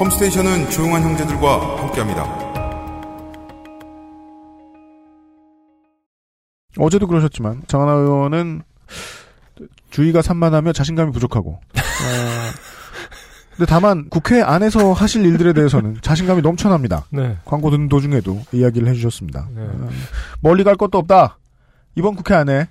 컴스테이션은 0.00 0.70
조용한 0.70 1.02
형제들과 1.02 1.82
함께합니다. 1.82 2.24
어제도 6.78 7.06
그러셨지만 7.06 7.64
장하나 7.66 7.92
의원은 7.92 8.62
주의가 9.90 10.22
산만하며 10.22 10.72
자신감이 10.72 11.12
부족하고 11.12 11.50
어, 11.50 11.80
근데 13.50 13.66
다만 13.66 14.08
국회 14.08 14.40
안에서 14.40 14.94
하실 14.94 15.26
일들에 15.26 15.52
대해서는 15.52 15.98
자신감이 16.00 16.40
넘쳐납니다. 16.40 17.04
네. 17.10 17.36
광고 17.44 17.70
듣는 17.70 17.90
도중에도 17.90 18.40
이야기를 18.52 18.88
해주셨습니다. 18.88 19.48
네. 19.54 19.60
어, 19.60 19.90
멀리 20.40 20.64
갈 20.64 20.76
것도 20.76 20.96
없다. 20.96 21.36
이번 21.94 22.14
국회 22.14 22.34
안에 22.34 22.70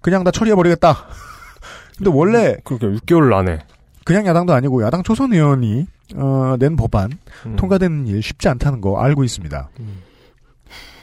그냥 0.00 0.24
다 0.24 0.32
처리해버리겠다. 0.32 1.06
근데 1.98 2.10
원래 2.12 2.56
그렇게 2.64 2.88
6개월 2.88 3.32
안에 3.32 3.60
그냥 4.04 4.26
야당도 4.26 4.52
아니고 4.52 4.82
야당 4.82 5.04
초선 5.04 5.32
의원이 5.32 5.86
어, 6.14 6.56
낸 6.58 6.76
법안 6.76 7.10
음. 7.46 7.56
통과되는 7.56 8.06
일 8.06 8.22
쉽지 8.22 8.48
않다는 8.48 8.80
거 8.80 8.98
알고 9.00 9.24
있습니다. 9.24 9.70
왜 9.78 9.84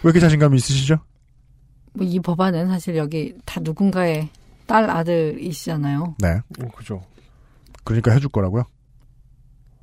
이렇게 0.04 0.20
자신감이 0.20 0.56
있으시죠? 0.58 0.98
뭐 1.94 2.08
이 2.08 2.20
법안은 2.20 2.68
사실 2.70 2.96
여기 2.96 3.36
다 3.46 3.60
누군가의 3.62 4.30
딸 4.66 4.90
아들이시잖아요. 4.90 6.16
네. 6.20 6.40
그죠. 6.76 7.02
그러니까 7.84 8.12
해줄 8.12 8.30
거라고요? 8.30 8.64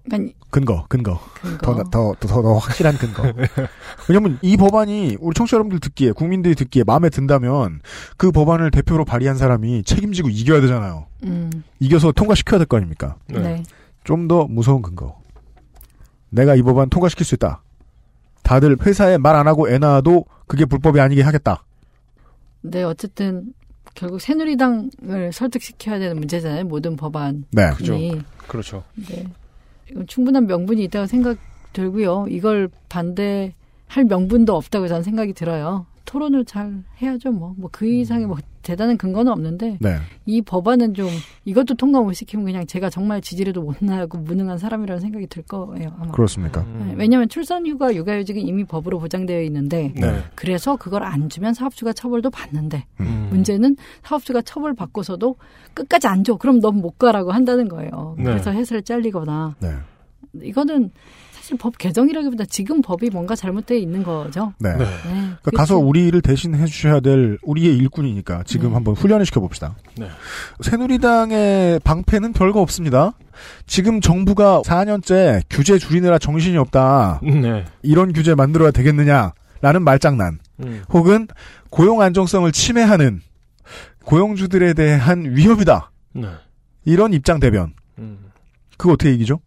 그러니까 0.05 0.39
근거, 0.51 0.87
근거. 0.89 1.21
근거. 1.35 1.59
더, 1.59 1.75
더, 1.75 1.91
더, 1.91 2.15
더, 2.27 2.43
더 2.43 2.55
확실한 2.57 2.97
근거. 2.97 3.25
왜냐면 4.09 4.39
이 4.41 4.57
법안이 4.57 5.19
우리 5.21 5.35
청취자 5.35 5.57
여러분들 5.57 5.81
듣기에, 5.81 6.13
국민들이 6.13 6.55
듣기에 6.55 6.85
마음에 6.85 7.11
든다면 7.11 7.81
그 8.17 8.31
법안을 8.33 8.71
대표로 8.71 9.05
발의한 9.05 9.37
사람이 9.37 9.83
책임지고 9.83 10.31
이겨야 10.31 10.63
되잖아요. 10.63 11.07
음, 11.25 11.51
이겨서 11.81 12.13
통과시켜야 12.13 12.57
될 12.59 12.67
거 12.67 12.79
아닙니까? 12.79 13.17
네. 13.27 13.63
좀 14.09 14.27
더 14.27 14.47
무서운 14.47 14.81
근거. 14.81 15.21
내가 16.31 16.55
이 16.55 16.63
법안 16.63 16.89
통과시킬 16.89 17.27
수 17.27 17.35
있다. 17.35 17.63
다들 18.43 18.79
회사에 18.81 19.19
말 19.19 19.37
안 19.37 19.47
하고 19.47 19.69
애 19.69 19.77
낳아도 19.79 20.25
그게 20.47 20.65
불법이 20.65 20.99
아니게 20.99 21.21
하겠다. 21.21 21.63
네, 22.63 22.83
어쨌든 22.85 23.53
결국 23.95 24.19
새누리당을 24.21 25.33
설득시켜야 25.35 25.99
되는 25.99 26.17
문제잖아요. 26.17 26.65
모든 26.65 26.97
법안이. 26.97 27.43
네. 27.53 27.71
그죠. 27.77 27.99
그렇죠. 28.47 28.83
네. 29.11 29.27
이건 29.91 30.07
충분한 30.07 30.47
명분이 30.47 30.83
있다고 30.85 31.07
생각 31.07 31.37
들고요. 31.75 32.27
이걸 32.31 32.71
반대할 32.89 34.05
명분도 34.09 34.57
없다고 34.57 34.89
저는 34.89 35.03
생각이 35.03 35.35
들어요. 35.35 35.85
토론을 36.07 36.47
잘 36.47 36.83
해야죠, 37.03 37.31
뭐. 37.33 37.55
뭐 37.59 37.69
그 37.71 37.87
이상의 37.87 38.27
뭐 38.27 38.39
대단한 38.69 38.99
근거는 38.99 39.33
없는데 39.33 39.79
네. 39.81 39.97
이 40.27 40.43
법안은 40.43 40.93
좀 40.93 41.09
이것도 41.47 41.75
통과 41.77 42.03
못 42.03 42.13
시키면 42.13 42.45
그냥 42.45 42.67
제가 42.67 42.91
정말 42.91 43.23
지지리도 43.23 43.63
못 43.63 43.77
나고 43.81 44.19
무능한 44.19 44.59
사람이라는 44.59 45.01
생각이 45.01 45.27
들 45.29 45.43
거예요, 45.43 45.95
아마. 45.99 46.13
그렇습니까? 46.13 46.67
네, 46.79 46.95
왜냐하면 46.99 47.31
출산휴가 47.31 47.95
육아휴직은 47.95 48.43
이미 48.43 48.65
법으로 48.65 48.99
보장되어 48.99 49.41
있는데 49.45 49.95
네. 49.97 50.23
그래서 50.35 50.77
그걸 50.77 51.03
안 51.03 51.31
주면 51.31 51.55
사업주가 51.55 51.95
처벌도 51.95 52.29
받는데 52.29 52.85
음. 53.01 53.29
문제는 53.31 53.77
사업주가 54.03 54.43
처벌 54.43 54.75
받고서도 54.75 55.37
끝까지 55.73 56.07
안 56.07 56.23
줘. 56.23 56.37
그럼 56.37 56.61
넌 56.61 56.77
못 56.77 56.99
가라고 56.99 57.33
한다는 57.33 57.69
거예요. 57.69 58.17
네. 58.19 58.25
그래서 58.25 58.53
회사를 58.53 58.83
잘리거나 58.83 59.57
네. 59.61 59.71
이거는 60.43 60.91
사실 61.49 61.57
법 61.57 61.79
개정이라기보다 61.79 62.45
지금 62.45 62.83
법이 62.83 63.09
뭔가 63.09 63.35
잘못되어 63.35 63.79
있는 63.79 64.03
거죠. 64.03 64.53
네. 64.59 64.71
네. 64.77 64.85
그러니까 65.07 65.51
가서 65.57 65.79
우리를 65.79 66.21
대신 66.21 66.55
해 66.55 66.67
주셔야 66.67 67.01
될 67.01 67.39
우리의 67.43 67.75
일꾼이니까 67.79 68.43
지금 68.45 68.75
한번 68.75 68.95
훈련을 68.95 69.25
시켜봅시다. 69.25 69.75
네. 69.97 70.09
새누리당의 70.61 71.81
방패는 71.81 72.35
별거 72.35 72.61
없습니다. 72.61 73.13
지금 73.67 74.03
정부가 74.03 74.61
4년째 74.61 75.43
규제 75.49 75.79
줄이느라 75.79 76.19
정신이 76.19 76.59
없다. 76.59 77.21
네. 77.23 77.65
이런 77.83 78.13
규제 78.13 78.35
만들어야 78.35 78.71
되겠느냐 78.71 79.33
라는 79.63 79.83
말장난. 79.83 80.41
음. 80.61 80.83
혹은 80.91 81.29
고용 81.71 82.03
안정성을 82.03 82.53
침해하는 82.53 83.23
고용주들에 84.05 84.75
대한 84.75 85.35
위협이다. 85.35 85.93
네. 86.13 86.29
이런 86.85 87.15
입장 87.15 87.41
대변. 87.41 87.73
음. 87.99 88.19
그거 88.77 88.93
어떻게 88.93 89.13
이기죠? 89.15 89.41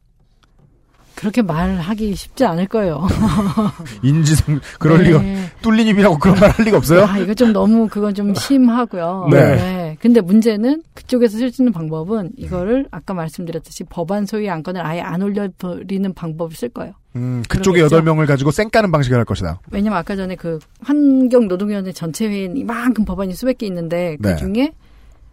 그렇게 1.21 1.43
말하기 1.43 2.15
쉽지 2.15 2.43
않을 2.45 2.65
거예요. 2.67 3.07
인지상 4.01 4.59
그럴 4.79 5.03
네. 5.03 5.09
리가 5.09 5.21
뚫린 5.61 5.87
입이라고 5.87 6.17
그런 6.17 6.39
말 6.39 6.51
할 6.51 6.65
리가 6.65 6.77
없어요? 6.77 7.05
아, 7.05 7.17
이거 7.19 7.33
좀 7.35 7.53
너무 7.53 7.87
그건 7.87 8.15
좀 8.15 8.33
심하고요. 8.33 9.27
네. 9.31 9.97
근데 10.01 10.19
문제는 10.19 10.81
그쪽에서 10.95 11.37
쓸 11.37 11.51
수 11.51 11.61
있는 11.61 11.71
방법은 11.71 12.31
이거를 12.37 12.87
아까 12.89 13.13
말씀드렸듯이 13.13 13.83
법안 13.83 14.25
소위 14.25 14.49
안건을 14.49 14.83
아예 14.83 14.99
안 15.01 15.21
올려버리는 15.21 16.11
방법을 16.13 16.55
쓸 16.55 16.69
거예요. 16.69 16.93
음, 17.15 17.43
그쪽에? 17.47 17.81
여덟 17.81 18.01
명을 18.01 18.25
가지고 18.25 18.49
쌩까는 18.51 18.91
방식을 18.91 19.17
할 19.17 19.25
것이다. 19.25 19.59
왜냐면 19.69 19.99
아까 19.99 20.15
전에 20.15 20.35
그 20.35 20.57
환경노동위원회 20.81 21.91
전체 21.91 22.27
회의는 22.27 22.57
이만큼 22.57 23.05
법안이 23.05 23.33
수백 23.35 23.59
개 23.59 23.67
있는데 23.67 24.17
그 24.21 24.29
네. 24.29 24.35
중에 24.37 24.71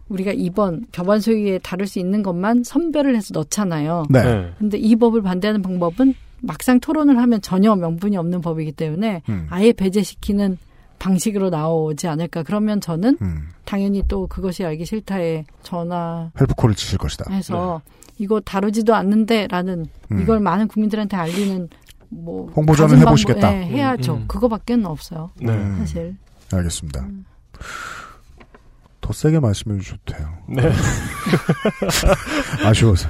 우리가 0.09 0.31
이번 0.33 0.85
법안 0.91 1.19
소위에 1.19 1.59
다룰 1.59 1.87
수 1.87 1.99
있는 1.99 2.23
것만 2.23 2.63
선별을 2.63 3.15
해서 3.15 3.29
넣잖아요. 3.33 4.05
네. 4.09 4.23
네. 4.23 4.53
근데 4.57 4.77
이 4.77 4.95
법을 4.95 5.21
반대하는 5.21 5.61
방법은 5.61 6.13
막상 6.41 6.79
토론을 6.79 7.17
하면 7.17 7.41
전혀 7.41 7.75
명분이 7.75 8.17
없는 8.17 8.41
법이기 8.41 8.71
때문에 8.73 9.21
음. 9.29 9.47
아예 9.49 9.71
배제시키는 9.71 10.57
방식으로 10.97 11.49
나오지 11.49 12.07
않을까. 12.07 12.43
그러면 12.43 12.81
저는 12.81 13.17
음. 13.21 13.49
당연히 13.65 14.03
또 14.07 14.27
그것이 14.27 14.65
알기 14.65 14.85
싫다에 14.85 15.45
전화 15.63 16.31
헬프콜을 16.39 16.75
치실 16.75 16.97
것이다. 16.97 17.31
해서 17.31 17.81
이거 18.17 18.39
다루지도 18.41 18.93
않는데라는 18.95 19.85
음. 20.11 20.21
이걸 20.21 20.39
많은 20.39 20.67
국민들한테 20.67 21.15
알리는 21.15 21.69
뭐 22.09 22.51
홍보전을 22.55 22.97
해보시겠다. 22.99 23.51
방법, 23.51 23.63
예, 23.63 23.75
해야죠. 23.75 24.13
음, 24.13 24.17
음. 24.17 24.27
그거밖에는 24.27 24.85
없어요. 24.87 25.29
네. 25.41 25.53
사실. 25.77 26.15
알겠습니다. 26.51 27.07
더 29.09 29.13
세게 29.13 29.39
말씀해 29.39 29.79
주셔도 29.79 29.99
돼요. 30.05 30.27
네. 30.47 30.61
아쉬워서. 32.63 33.09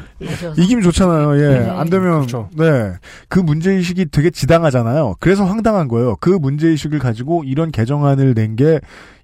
이기면 0.58 0.82
좋잖아요. 0.82 1.38
예. 1.44 1.60
네. 1.60 1.70
안 1.70 1.90
되면, 1.90 2.26
네. 2.56 2.94
그 3.28 3.40
문제의식이 3.40 4.06
되게 4.10 4.30
지당하잖아요. 4.30 5.16
그래서 5.20 5.44
황당한 5.44 5.90
거예요. 5.90 6.16
그 6.22 6.30
문제의식을 6.30 7.00
가지고 7.00 7.44
이런 7.44 7.70
개정안을 7.72 8.34
낸 8.34 8.56
게 8.56 8.80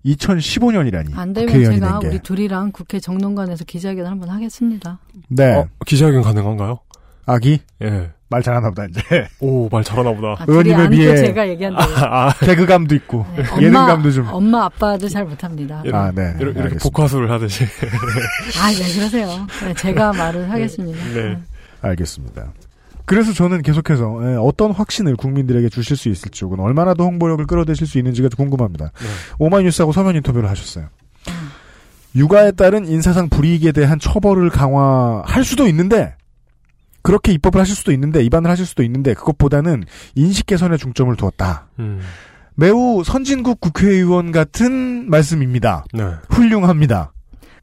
2015년이라니. 0.06 1.18
안 1.18 1.32
되면 1.34 1.64
제가. 1.64 2.00
우리 2.04 2.20
둘이랑 2.20 2.72
국회 2.74 3.00
정론관에서 3.00 3.64
기자회견 3.64 4.06
한번 4.06 4.30
하겠습니다. 4.30 5.00
네. 5.30 5.56
어, 5.56 5.68
기자회견 5.86 6.24
가능한가요? 6.24 6.80
아기? 7.26 7.60
예. 7.84 8.12
말 8.30 8.42
잘하나 8.42 8.70
보다, 8.70 8.86
이제. 8.86 9.02
오, 9.40 9.70
말 9.70 9.84
잘하나 9.84 10.12
보다. 10.14 10.42
아, 10.42 10.46
의원님에 10.48 10.90
비해. 10.90 11.16
제가 11.16 11.48
얘기한다고. 11.50 11.94
아, 11.96 12.28
아. 12.28 12.34
개그감도 12.46 12.96
있고. 12.96 13.26
엄마, 13.52 13.62
예능감도 13.62 14.12
좀. 14.12 14.28
엄마 14.32 14.66
아빠도 14.66 15.08
잘 15.08 15.26
못합니다. 15.26 15.84
아, 15.94 16.12
네. 16.14 16.24
이렇게, 16.40 16.44
이렇게 16.44 16.60
알겠습니다. 16.62 16.84
복화술을 16.84 17.30
하듯이. 17.32 17.66
아, 18.62 18.72
네, 18.72 18.94
그러세요. 18.96 19.28
네, 19.64 19.74
제가 19.76 20.14
말을 20.14 20.50
하겠습니다. 20.50 21.04
네. 21.14 21.38
알겠습니다. 21.82 22.52
그래서 23.06 23.32
저는 23.34 23.62
계속해서 23.62 24.20
예, 24.24 24.36
어떤 24.42 24.72
확신을 24.72 25.16
국민들에게 25.16 25.70
주실 25.70 25.96
수 25.96 26.10
있을지 26.10 26.44
혹은 26.44 26.60
얼마나 26.60 26.96
더 26.96 27.04
홍보력을 27.04 27.46
끌어내실 27.46 27.86
수 27.86 28.00
있는지가 28.00 28.30
궁금합니다. 28.36 28.92
오마이뉴스하고 29.38 29.92
서면 29.92 30.16
인터뷰를 30.16 30.50
하셨어요. 30.50 30.88
육아에 32.16 32.54
따른 32.54 32.88
인사상 32.88 33.30
불이익에 33.30 33.74
대한 33.74 34.00
처벌을 34.00 34.50
강화할 34.50 35.44
수도 35.44 35.68
있는데 35.68 36.16
그렇게 37.06 37.32
입법을 37.34 37.62
하실 37.62 37.76
수도 37.76 37.92
있는데 37.92 38.24
입안을 38.24 38.50
하실 38.50 38.66
수도 38.66 38.82
있는데 38.82 39.14
그것보다는 39.14 39.84
인식 40.16 40.48
개선에 40.48 40.76
중점을 40.76 41.16
두었다. 41.16 41.68
음. 41.78 42.00
매우 42.56 43.04
선진국 43.06 43.62
국회의원 43.62 44.32
같은 44.32 45.08
말씀입니다. 45.08 45.86
네. 45.94 46.04
훌륭합니다. 46.30 47.14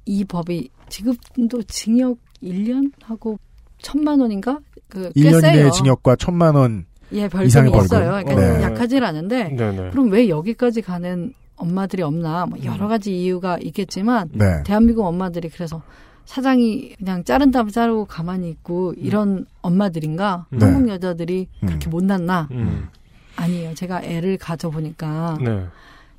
이 0.06 0.24
법이 0.24 0.70
지금도 0.88 1.64
징역 1.64 2.18
1년 2.40 2.92
하고 3.02 3.36
천만 3.78 4.20
원인가? 4.20 4.60
그, 4.88 5.10
꽤 5.12 5.22
1년 5.22 5.40
세요. 5.40 5.52
이내의 5.54 5.72
징역과 5.72 6.16
천만 6.16 6.54
원 6.54 6.86
예, 7.10 7.28
별점이 7.28 7.70
있어요. 7.70 8.22
그러니까 8.24 8.34
네. 8.36 8.62
약하진 8.62 9.02
않은데 9.02 9.48
네네. 9.48 9.90
그럼 9.90 10.10
왜 10.12 10.28
여기까지 10.28 10.82
가는 10.82 11.34
엄마들이 11.56 12.02
없나? 12.02 12.46
뭐 12.46 12.58
여러 12.62 12.86
가지 12.86 13.12
이유가 13.12 13.58
있겠지만 13.60 14.28
네. 14.34 14.62
대한민국 14.64 15.04
엄마들이 15.04 15.48
그래서 15.48 15.82
사장이 16.24 16.94
그냥 16.96 17.24
자른다면 17.24 17.70
자르고 17.70 18.06
가만히 18.06 18.48
있고 18.50 18.94
이런 18.96 19.28
음. 19.38 19.44
엄마들인가? 19.60 20.46
네. 20.50 20.64
한국 20.64 20.88
여자들이 20.88 21.48
음. 21.62 21.66
그렇게 21.66 21.88
못났나? 21.88 22.48
음. 22.52 22.88
아니에요. 23.36 23.74
제가 23.74 24.02
애를 24.02 24.38
가져 24.38 24.70
보니까 24.70 25.38
네. 25.40 25.66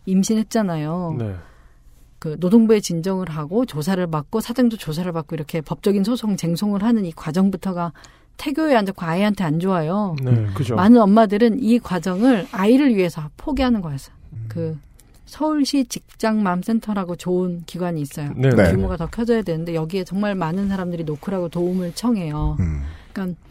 임신했잖아요. 0.06 1.16
네. 1.18 1.36
그 2.20 2.38
노동부에 2.40 2.80
진정을 2.80 3.30
하고 3.30 3.66
조사를 3.66 4.06
받고 4.08 4.40
사장도 4.40 4.78
조사를 4.78 5.12
받고 5.12 5.36
이렇게 5.36 5.62
법적인 5.62 6.04
소송 6.04 6.38
쟁송을 6.38 6.82
하는 6.84 7.06
이 7.06 7.12
과정부터가 7.12 7.92
태교에 8.38 8.76
안 8.76 8.86
좋고 8.86 9.06
아이한테 9.06 9.44
안 9.44 9.60
좋아요. 9.60 10.16
네, 10.24 10.48
그죠. 10.54 10.76
많은 10.76 11.00
엄마들은 11.02 11.62
이 11.62 11.80
과정을 11.80 12.48
아이를 12.52 12.96
위해서 12.96 13.30
포기하는 13.38 13.82
거였어요. 13.82 14.16
음. 14.34 14.46
그 14.48 14.78
서울시 15.34 15.86
직장맘센터라고 15.86 17.16
좋은 17.16 17.64
기관이 17.66 18.00
있어요. 18.02 18.32
네, 18.36 18.52
네. 18.52 18.72
규모가 18.72 18.98
더 18.98 19.08
커져야 19.08 19.42
되는데 19.42 19.74
여기에 19.74 20.04
정말 20.04 20.36
많은 20.36 20.70
사람들이 20.70 21.06
노크라고 21.06 21.50
도움을 21.50 21.94
청해요. 21.96 22.58
음. 22.60 22.84
그러니까 23.12 23.42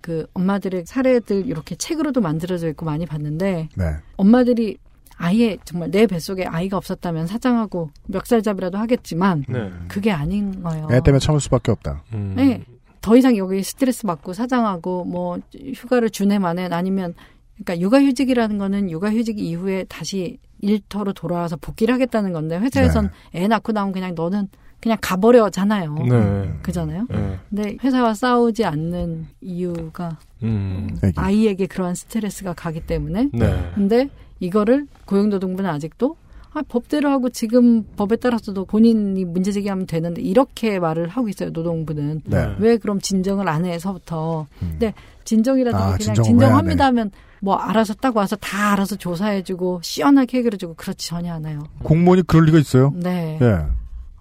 그 0.00 0.24
엄마들의 0.34 0.84
사례들 0.86 1.48
이렇게 1.48 1.74
책으로도 1.74 2.20
만들어져 2.20 2.68
있고 2.68 2.86
많이 2.86 3.06
봤는데 3.06 3.70
네. 3.74 3.84
엄마들이 4.16 4.76
아예 5.16 5.58
정말 5.64 5.90
내 5.90 6.06
뱃속에 6.06 6.44
아이가 6.44 6.76
없었다면 6.76 7.26
사장하고 7.26 7.90
멱살잡이라도 8.06 8.78
하겠지만 8.78 9.44
네. 9.48 9.72
그게 9.88 10.12
아닌 10.12 10.62
거예요. 10.62 10.86
애 10.92 11.00
때문에 11.00 11.18
참을 11.18 11.40
수밖에 11.40 11.72
없다. 11.72 12.04
음. 12.14 12.34
네. 12.36 12.62
더 13.00 13.16
이상 13.16 13.36
여기 13.36 13.64
스트레스 13.64 14.06
받고 14.06 14.32
사장하고 14.32 15.06
뭐 15.06 15.40
휴가를 15.74 16.08
주내 16.08 16.38
만에 16.38 16.68
아니면 16.70 17.14
그러니까 17.54 17.80
육아휴직이라는 17.80 18.58
거는 18.58 18.90
육아휴직 18.92 19.40
이후에 19.40 19.84
다시 19.88 20.38
일터로 20.62 21.12
돌아와서 21.12 21.56
복귀를 21.56 21.94
하겠다는 21.94 22.32
건데 22.32 22.58
회사에선 22.58 23.10
네. 23.32 23.42
애 23.42 23.48
낳고 23.48 23.72
나면 23.72 23.92
그냥 23.92 24.14
너는 24.14 24.48
그냥 24.80 24.98
가버려잖아요. 25.00 25.94
네. 25.94 26.52
그잖아요. 26.62 27.06
네. 27.08 27.38
근데 27.50 27.76
회사와 27.84 28.14
싸우지 28.14 28.64
않는 28.64 29.26
이유가 29.40 30.18
음. 30.42 30.88
아이에게 31.14 31.66
그러한 31.66 31.94
스트레스가 31.94 32.54
가기 32.54 32.80
때문에. 32.80 33.28
네. 33.32 33.70
근데 33.74 34.08
이거를 34.40 34.86
고용노동부는 35.04 35.70
아직도 35.70 36.16
아, 36.54 36.62
법대로 36.68 37.08
하고 37.10 37.30
지금 37.30 37.84
법에 37.96 38.16
따라서도 38.16 38.66
본인이 38.66 39.24
문제 39.24 39.52
제기하면 39.52 39.86
되는데 39.86 40.20
이렇게 40.20 40.78
말을 40.78 41.08
하고 41.08 41.28
있어요 41.28 41.50
노동부는 41.50 42.22
네. 42.24 42.54
왜 42.58 42.76
그럼 42.76 43.00
진정을 43.00 43.48
안 43.48 43.64
해서부터 43.64 44.46
음. 44.60 44.68
근데 44.72 44.92
진정이라든지 45.24 45.82
아, 45.82 45.96
그냥 45.96 46.22
진정합니다 46.22 46.86
하면 46.86 47.10
뭐 47.42 47.56
알아서 47.56 47.92
딱 47.94 48.16
와서 48.16 48.36
다 48.36 48.72
알아서 48.72 48.94
조사해주고 48.96 49.80
시원하게 49.82 50.38
해결해주고 50.38 50.74
그렇지 50.74 51.08
전혀 51.08 51.34
않아요 51.34 51.64
공무원이 51.82 52.22
그럴 52.22 52.44
리가 52.44 52.58
있어요 52.58 52.92
네 52.94 53.38
예. 53.42 53.66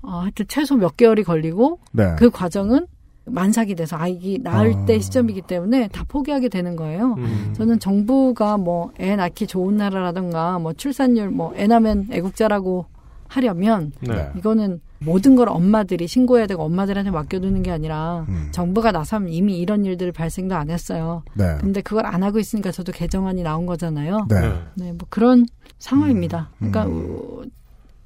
어, 0.01 0.21
하여튼 0.21 0.45
최소 0.47 0.75
몇 0.75 0.97
개월이 0.97 1.23
걸리고 1.23 1.79
네. 1.91 2.15
그 2.17 2.31
과정은 2.31 2.87
만삭이 3.25 3.75
돼서 3.75 3.95
아기 3.97 4.39
낳을 4.41 4.73
아. 4.73 4.85
때 4.85 4.97
시점이기 4.99 5.43
때문에 5.43 5.89
다 5.89 6.03
포기하게 6.07 6.49
되는 6.49 6.75
거예요. 6.75 7.13
음. 7.19 7.53
저는 7.55 7.79
정부가 7.79 8.57
뭐 8.57 8.91
애 8.99 9.15
낳기 9.15 9.45
좋은 9.45 9.77
나라라든가 9.77 10.57
뭐 10.57 10.73
출산율 10.73 11.29
뭐 11.29 11.53
애 11.55 11.67
낳으면 11.67 12.07
애국자라고 12.11 12.87
하려면 13.27 13.91
네. 14.01 14.31
이거는 14.35 14.81
모든 15.03 15.35
걸 15.35 15.49
엄마들이 15.49 16.07
신고해야 16.07 16.47
되고 16.47 16.63
엄마들한테 16.63 17.11
맡겨두는 17.11 17.63
게 17.63 17.71
아니라 17.71 18.25
음. 18.29 18.49
정부가 18.51 18.91
나서면 18.91 19.29
이미 19.29 19.59
이런 19.59 19.83
일들 19.83 20.11
발생도 20.11 20.55
안 20.55 20.69
했어요. 20.69 21.23
네. 21.33 21.57
근데 21.59 21.81
그걸 21.81 22.05
안 22.05 22.23
하고 22.23 22.39
있으니까 22.39 22.71
저도 22.71 22.91
개정안이 22.91 23.41
나온 23.41 23.65
거잖아요. 23.65 24.27
네. 24.29 24.53
네, 24.75 24.91
뭐 24.93 25.07
그런 25.09 25.45
상황입니다. 25.79 26.49
음. 26.61 26.71
그러니까 26.71 26.85
음. 26.85 27.49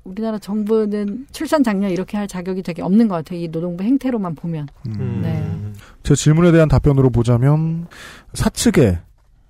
우리나라 0.06 0.38
정부는 0.38 1.28
출산 1.32 1.64
장려 1.64 1.90
이렇게 1.90 2.16
할 2.16 2.28
자격이 2.28 2.62
되게 2.64 2.82
없는 2.82 3.08
것 3.08 3.16
같아요. 3.16 3.40
이 3.40 3.48
노동부 3.50 3.84
행태로만 3.84 4.36
보면. 4.36 4.68
음. 4.88 5.20
네. 5.22 5.74
제 6.04 6.16
질문에 6.16 6.52
대한 6.52 6.70
답변으로 6.70 7.10
보자면 7.10 7.88
사측에 8.34 9.00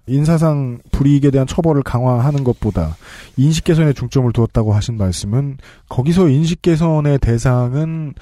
인사상 0.08 0.80
불이익에 0.92 1.32
대한 1.32 1.48
처벌을 1.48 1.84
강화하는 1.84 2.44
것보다 2.44 2.96
인식 3.38 3.64
개선에 3.64 3.94
중점을 3.94 4.32
두었다고 4.34 4.74
하신 4.74 4.98
말씀은 4.98 5.58
거기서 5.90 6.30
인식 6.30 6.62
개선의 6.62 7.20
대상은 7.20 8.14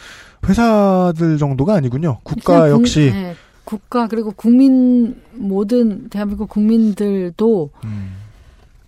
회사들 0.48 1.38
정도가 1.38 1.76
아니군요. 1.76 2.20
국가 2.24 2.70
역시 2.70 3.12
네. 3.12 3.36
국가 3.64 4.08
그리고 4.08 4.32
국민 4.32 5.16
모든 5.34 6.10
대한민국 6.10 6.50
국민들도 6.50 7.70
음. 7.86 8.16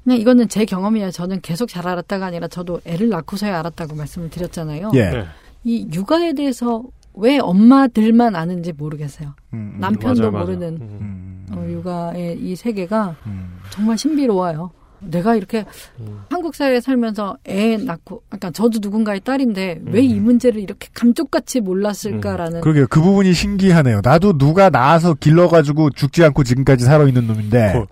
그냥 0.04 0.20
이거는 0.20 0.48
제 0.50 0.66
경험이에요. 0.66 1.12
저는 1.12 1.42
계속 1.42 1.68
잘 1.68 1.88
알았다가 1.88 2.28
아니라 2.28 2.48
저도 2.48 2.80
애를 2.86 3.10
낳고서야 3.10 3.58
알았다고 3.60 3.96
말씀을 3.96 4.30
드렸잖아요. 4.30 4.92
예. 4.94 5.10
네. 5.10 5.26
이 5.64 5.88
육아에 5.92 6.34
대해서 6.34 6.84
왜 7.18 7.40
엄마들만 7.40 8.36
아는지 8.36 8.74
모르겠어요. 8.74 9.34
음, 9.54 9.74
음. 9.76 9.80
남편도 9.80 10.32
맞아, 10.32 10.46
모르는 10.46 10.74
맞아. 10.74 10.86
음. 10.86 11.48
어, 11.52 11.66
육아의 11.70 12.40
이 12.40 12.56
세계가 12.56 13.16
음. 13.28 13.58
정말 13.70 13.98
신비로워요. 13.98 14.72
내가 15.02 15.36
이렇게 15.36 15.66
음. 16.00 16.22
한국 16.32 16.56
사회에 16.56 16.80
살면서 16.82 17.38
애 17.48 17.78
낳고, 17.78 18.24
그러니까 18.28 18.50
저도 18.52 18.80
누군가의 18.82 19.20
딸인데 19.20 19.82
왜 19.86 20.02
이 20.02 20.20
문제를 20.20 20.60
이렇게 20.62 20.88
감쪽같이 20.94 21.60
몰랐을까라는. 21.62 22.62
그러게요. 22.62 22.88
그 22.90 23.02
부분이 23.02 23.34
신기하네요. 23.34 24.02
나도 24.04 24.38
누가 24.38 24.70
낳아서 24.70 25.14
길러가지고 25.14 25.92
죽지 25.92 26.24
않고 26.24 26.44
지금까지 26.44 26.86
살아있는 26.86 27.28
놈인데. 27.28 27.74
거, 27.74 27.88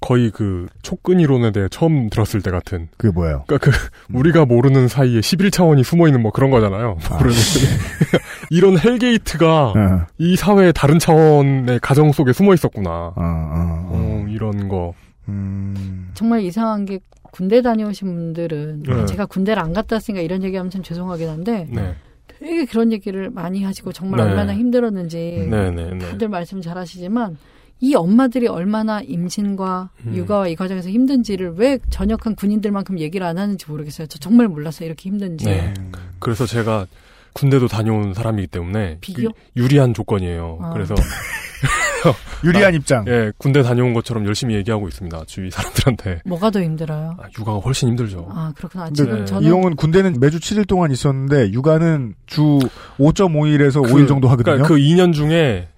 거의 0.00 0.30
그 0.30 0.66
초끈 0.82 1.20
이론에 1.20 1.50
대해 1.50 1.68
처음 1.70 2.08
들었을 2.08 2.40
때 2.40 2.50
같은. 2.50 2.88
그게 2.96 3.12
뭐예요? 3.12 3.44
그러니까 3.46 3.70
그 3.70 3.76
우리가 4.12 4.44
모르는 4.46 4.88
사이에 4.88 5.20
11차원이 5.20 5.82
숨어 5.82 6.06
있는 6.06 6.22
뭐 6.22 6.30
그런 6.30 6.50
거잖아요. 6.50 6.98
아. 7.10 7.14
모르는 7.16 7.36
이런 8.50 8.78
hell 8.78 9.16
gate가 9.16 9.72
네. 9.74 9.80
이 10.18 10.36
사회의 10.36 10.72
다른 10.72 10.98
차원의 10.98 11.80
가정 11.80 12.12
속에 12.12 12.32
숨어 12.32 12.54
있었구나. 12.54 12.90
아, 12.90 13.22
아, 13.22 13.86
어, 13.88 14.26
이런 14.28 14.68
거. 14.68 14.94
음... 15.28 16.10
정말 16.14 16.42
이상한 16.42 16.84
게 16.84 17.00
군대 17.30 17.60
다녀오신 17.60 18.14
분들은 18.14 18.82
네. 18.84 19.06
제가 19.06 19.26
군대를 19.26 19.62
안 19.62 19.72
갔다 19.72 19.96
왔으니까 19.96 20.22
이런 20.22 20.42
얘기하면 20.42 20.70
참 20.70 20.82
죄송하긴 20.82 21.28
한데 21.28 21.66
네. 21.70 21.94
되게 22.26 22.64
그런 22.64 22.92
얘기를 22.92 23.30
많이 23.30 23.62
하시고 23.62 23.92
정말 23.92 24.20
네. 24.20 24.30
얼마나 24.30 24.54
힘들었는지 24.54 25.46
네, 25.50 25.70
네, 25.70 25.98
다들 25.98 26.28
말씀 26.28 26.60
잘하시지만 26.62 27.36
이 27.80 27.94
엄마들이 27.94 28.48
얼마나 28.48 29.00
임신과 29.00 29.90
음. 30.06 30.14
육아와 30.14 30.48
이 30.48 30.56
과정에서 30.56 30.88
힘든지를 30.88 31.54
왜 31.56 31.78
전역한 31.90 32.34
군인들만큼 32.34 32.98
얘기를 32.98 33.26
안 33.26 33.38
하는지 33.38 33.66
모르겠어요. 33.68 34.06
저 34.08 34.18
정말 34.18 34.48
몰랐어요. 34.48 34.86
이렇게 34.86 35.08
힘든지. 35.08 35.44
네. 35.44 35.74
그래서 36.18 36.44
제가 36.46 36.86
군대도 37.34 37.68
다녀온 37.68 38.14
사람이기 38.14 38.48
때문에 38.48 38.98
비교? 39.00 39.30
유리한 39.56 39.94
조건이에요. 39.94 40.58
아. 40.60 40.72
그래서 40.72 40.94
유리한 42.42 42.74
입장. 42.74 43.04
예, 43.06 43.30
군대 43.38 43.62
다녀온 43.62 43.94
것처럼 43.94 44.26
열심히 44.26 44.54
얘기하고 44.56 44.88
있습니다. 44.88 45.24
주위 45.26 45.50
사람들한테. 45.50 46.22
뭐가 46.24 46.50
더 46.50 46.60
힘들어요? 46.60 47.16
아, 47.18 47.28
육아가 47.38 47.58
훨씬 47.58 47.88
힘들죠. 47.90 48.26
아, 48.30 48.52
그렇구나. 48.56 48.90
지금 48.90 49.24
저는 49.24 49.46
이용은 49.46 49.76
군대는 49.76 50.18
매주 50.18 50.38
7일 50.38 50.66
동안 50.66 50.90
있었는데 50.90 51.52
육아는 51.52 52.14
주 52.26 52.58
5.5일에서 52.98 53.82
그, 53.82 53.92
5일 53.92 54.08
정도 54.08 54.28
하거든요. 54.28 54.56
그러니까 54.56 54.68
그 54.68 54.76
2년 54.76 55.12
중에 55.12 55.68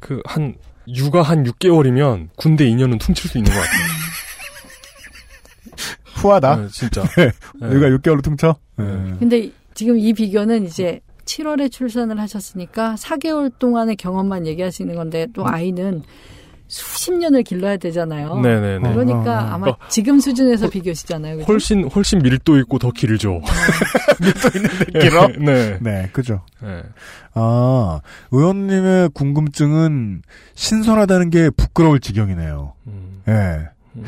그 0.00 0.22
한 0.24 0.54
육아 0.94 1.22
한 1.22 1.44
6개월이면 1.44 2.28
군대 2.36 2.64
2년은 2.68 3.00
퉁칠 3.00 3.30
수 3.30 3.38
있는 3.38 3.52
것 3.52 3.58
같아요. 3.58 3.88
후하다. 6.14 6.56
네, 6.56 6.68
진짜. 6.68 7.02
네. 7.16 7.30
육아 7.62 7.88
6개월로 7.88 8.22
퉁쳐? 8.22 8.56
네. 8.76 8.84
근데 9.18 9.50
지금 9.74 9.98
이 9.98 10.12
비교는 10.12 10.66
이제 10.66 11.00
7월에 11.24 11.70
출산을 11.70 12.18
하셨으니까 12.20 12.94
4개월 12.94 13.52
동안의 13.58 13.96
경험만 13.96 14.46
얘기하시는 14.46 14.94
건데 14.94 15.26
또 15.34 15.42
음. 15.42 15.48
아이는 15.48 16.02
수십 16.68 17.12
년을 17.14 17.42
길러야 17.42 17.76
되잖아요. 17.78 18.38
네네네. 18.40 18.92
그러니까 18.92 19.42
어, 19.44 19.46
아마 19.54 19.68
어. 19.70 19.76
지금 19.88 20.20
수준에서 20.20 20.68
비교시잖아요. 20.68 21.38
그죠? 21.38 21.50
훨씬 21.52 21.88
훨씬 21.88 22.18
밀도 22.20 22.58
있고 22.58 22.78
더 22.78 22.90
길죠. 22.90 23.40
밀도 24.20 24.48
있는데 24.56 24.98
길어? 25.00 25.28
네. 25.28 25.78
네, 25.80 26.08
그죠. 26.12 26.42
네. 26.62 26.82
아 27.34 28.00
의원님의 28.30 29.10
궁금증은 29.14 30.22
신선하다는 30.54 31.30
게 31.30 31.50
부끄러울 31.50 32.00
지경이네요. 32.00 32.74
음. 32.86 33.22
네. 33.24 33.60
음. 33.96 34.04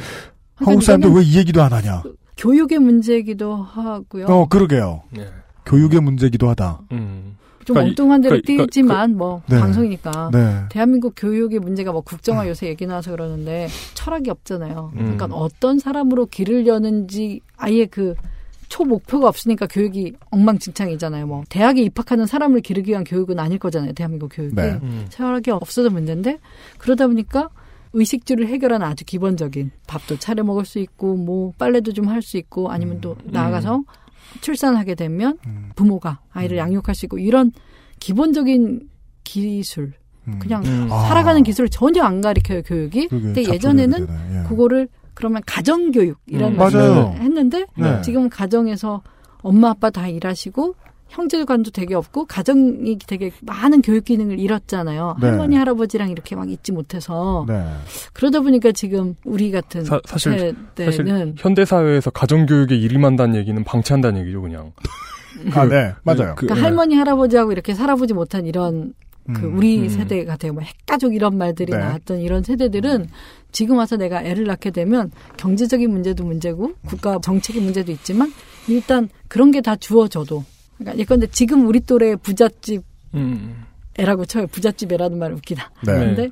한국 0.56 0.82
사람들 0.82 1.11
왜 1.11 1.22
이 1.22 1.38
얘기도 1.38 1.62
안 1.62 1.72
하냐? 1.72 2.02
교육의 2.36 2.78
문제이기도 2.78 3.56
하고요. 3.56 4.26
어, 4.26 4.46
그러게요. 4.48 5.02
네. 5.11 5.26
교육의 5.66 6.00
문제기도 6.00 6.48
하다. 6.50 6.80
음. 6.92 7.36
좀 7.64 7.74
그러니까 7.74 7.90
엉뚱한 7.90 8.20
대로 8.22 8.40
그러니까, 8.42 8.66
뛰지만 8.66 9.16
뭐 9.16 9.42
네. 9.46 9.58
방송이니까 9.58 10.30
네. 10.32 10.62
대한민국 10.70 11.14
교육의 11.16 11.58
문제가 11.61 11.92
뭐 11.92 12.00
국정화 12.00 12.48
요새 12.48 12.68
얘기 12.68 12.86
나와서 12.86 13.11
그러는데 13.11 13.68
철학이 13.94 14.30
없잖아요. 14.30 14.92
음. 14.94 14.98
그러니까 14.98 15.26
어떤 15.36 15.78
사람으로 15.78 16.26
기르려는지 16.26 17.40
아예 17.56 17.86
그 17.86 18.14
초 18.70 18.84
목표가 18.84 19.28
없으니까 19.28 19.66
교육이 19.66 20.14
엉망진창이잖아요. 20.30 21.26
뭐 21.26 21.42
대학에 21.48 21.82
입학하는 21.82 22.26
사람을 22.26 22.61
기르기 22.61 22.92
위한 22.92 23.02
교육은 23.02 23.38
아닐 23.38 23.58
거잖아요. 23.58 23.92
대한민국 23.92 24.28
교육이 24.32 24.54
네. 24.54 24.78
음. 24.80 25.06
철학이 25.11 25.50
없어서 25.50 25.90
문제인데 25.90 26.38
그러다 26.78 27.08
보니까 27.08 27.50
의식주를 27.92 28.46
해결하는 28.46 28.86
아주 28.86 29.04
기본적인 29.04 29.72
밥도 29.88 30.20
차려 30.20 30.44
먹을 30.44 30.64
수 30.64 30.78
있고 30.78 31.16
뭐 31.16 31.52
빨래도 31.58 31.92
좀 31.92 32.08
할 32.08 32.22
수 32.22 32.36
있고 32.36 32.70
아니면 32.70 33.00
또 33.00 33.16
나아가서 33.24 33.82
출산하게 34.41 34.95
되면 34.95 35.39
부모가 35.76 36.20
아이를 36.33 36.57
양육할 36.57 36.95
수 36.95 37.07
있고 37.07 37.18
이런 37.18 37.53
기본적인 37.99 38.89
기술 39.24 39.93
그냥 40.39 40.64
음. 40.64 40.89
살아가는 40.89 41.43
기술을 41.43 41.68
전혀 41.70 42.03
안 42.03 42.20
가르쳐요 42.20 42.62
교육이. 42.62 43.09
근데 43.09 43.43
예전에는 43.43 44.07
예. 44.33 44.49
그거를 44.49 44.89
그러면 45.14 45.43
가정 45.47 45.91
교육이라는 45.91 46.55
음, 46.55 46.57
말을. 46.57 47.20
했는데 47.20 47.66
네. 47.76 48.01
지금 48.03 48.28
가정에서 48.28 49.03
엄마 49.43 49.70
아빠 49.70 49.91
다 49.91 50.07
일하시고 50.09 50.74
형제간도 51.11 51.70
되게 51.70 51.94
없고 51.94 52.26
가정이 52.26 52.98
되게 53.06 53.30
많은 53.42 53.82
교육 53.82 54.04
기능을 54.04 54.38
잃었잖아요. 54.38 55.16
네. 55.20 55.28
할머니 55.28 55.56
할아버지랑 55.56 56.11
이렇게 56.11 56.36
막 56.36 56.50
있지 56.50 56.72
못해서 56.72 57.44
네. 57.48 57.62
그러다 58.12 58.40
보니까 58.40 58.72
지금 58.72 59.14
우리 59.24 59.50
같은 59.50 59.84
사, 59.84 60.00
사실 60.04 60.54
세대는 60.76 60.92
사실 60.92 61.34
현대 61.36 61.64
사회에서 61.64 62.11
가정 62.11 62.46
교육에 62.46 62.76
일임한다는 62.76 63.34
얘기는 63.36 63.62
방치한다는 63.62 64.22
얘기죠, 64.22 64.40
그냥. 64.42 64.72
아, 65.54 65.64
네. 65.66 65.94
맞아요. 66.02 66.34
그, 66.36 66.46
그러니까 66.46 66.54
네. 66.54 66.61
할머니 66.61 66.94
할아버지하고 66.96 67.52
이렇게 67.52 67.74
살아보지 67.74 68.14
못한 68.14 68.46
이런 68.46 68.94
그 69.34 69.46
음, 69.46 69.58
우리 69.58 69.80
음. 69.80 69.88
세대 69.88 70.24
같아요. 70.24 70.52
뭐 70.52 70.62
핵가족 70.62 71.14
이런 71.14 71.36
말들이 71.36 71.72
네. 71.72 71.78
나왔던 71.78 72.20
이런 72.20 72.42
세대들은 72.42 73.08
지금 73.52 73.76
와서 73.76 73.96
내가 73.96 74.22
애를 74.22 74.44
낳게 74.44 74.70
되면 74.70 75.11
경제적인 75.36 75.90
문제도 75.90 76.24
문제고 76.24 76.72
국가 76.86 77.18
정책의 77.20 77.62
문제도 77.62 77.92
있지만 77.92 78.32
일단 78.68 79.08
그런 79.28 79.50
게 79.50 79.61
다 79.61 79.76
주어져도 79.76 80.44
그러니까 80.81 80.99
예컨대 80.99 81.26
지금 81.28 81.66
우리 81.66 81.81
또래 81.81 82.16
부잣집 82.16 82.83
음. 83.14 83.64
애라고 83.99 84.24
쳐요. 84.24 84.47
부잣집 84.47 84.93
애라는 84.93 85.18
말 85.18 85.33
웃기다. 85.33 85.70
네. 85.87 85.93
근데 85.93 86.31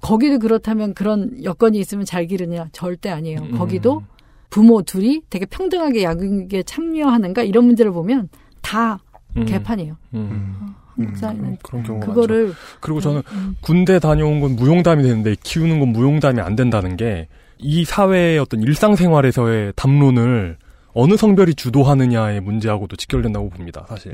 거기도 0.00 0.38
그렇다면 0.38 0.94
그런 0.94 1.44
여건이 1.44 1.78
있으면 1.78 2.04
잘 2.04 2.26
기르냐? 2.26 2.68
절대 2.72 3.10
아니에요. 3.10 3.40
음. 3.40 3.58
거기도 3.58 4.02
부모 4.50 4.82
둘이 4.82 5.22
되게 5.30 5.46
평등하게 5.46 6.02
양육에 6.02 6.62
참여하는가 6.64 7.42
이런 7.42 7.66
문제를 7.66 7.92
보면 7.92 8.28
다 8.62 8.98
음. 9.36 9.44
개판이에요. 9.44 9.96
음. 10.14 10.74
한국 10.94 11.16
사회는 11.16 11.56
그런 11.62 11.82
경우가 11.84 12.06
그거를 12.06 12.44
많죠. 12.46 12.58
그리고 12.80 13.00
저는 13.00 13.22
군대 13.60 13.98
다녀온 13.98 14.40
건 14.40 14.56
무용담이 14.56 15.02
되는데 15.02 15.36
키우는 15.42 15.80
건 15.80 15.88
무용담이 15.90 16.40
안 16.40 16.56
된다는 16.56 16.96
게 16.96 17.28
이 17.62 17.84
사회의 17.84 18.38
어떤 18.38 18.60
일상생활에서의 18.60 19.72
담론을 19.76 20.56
어느 20.94 21.16
성별이 21.16 21.54
주도하느냐의 21.54 22.40
문제하고도 22.40 22.96
직결된다고 22.96 23.48
봅니다, 23.48 23.86
사실. 23.88 24.12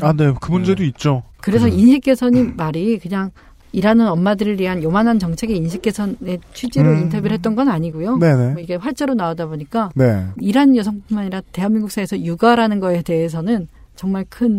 아, 0.00 0.12
네. 0.12 0.32
그 0.40 0.50
문제도 0.50 0.82
있죠. 0.84 1.22
그래서 1.40 1.66
음. 1.66 1.72
인식 1.72 2.00
개선이 2.00 2.54
말이 2.56 2.98
그냥 2.98 3.30
일하는 3.72 4.08
엄마들을 4.08 4.58
위한 4.58 4.82
요만한 4.82 5.18
정책의 5.18 5.56
인식 5.56 5.82
개선의 5.82 6.40
취지로 6.54 6.90
음. 6.90 6.98
인터뷰를 7.02 7.34
했던 7.34 7.54
건 7.54 7.68
아니고요. 7.68 8.16
네네. 8.16 8.52
뭐 8.52 8.62
이게 8.62 8.74
활자로 8.74 9.14
나오다 9.14 9.46
보니까 9.46 9.90
네. 9.94 10.26
일하는 10.38 10.76
여성뿐만 10.76 11.22
아니라 11.22 11.42
대한민국 11.52 11.90
사회에서 11.90 12.20
육아라는 12.22 12.80
거에 12.80 13.02
대해서는 13.02 13.68
정말 13.96 14.24
큰 14.28 14.58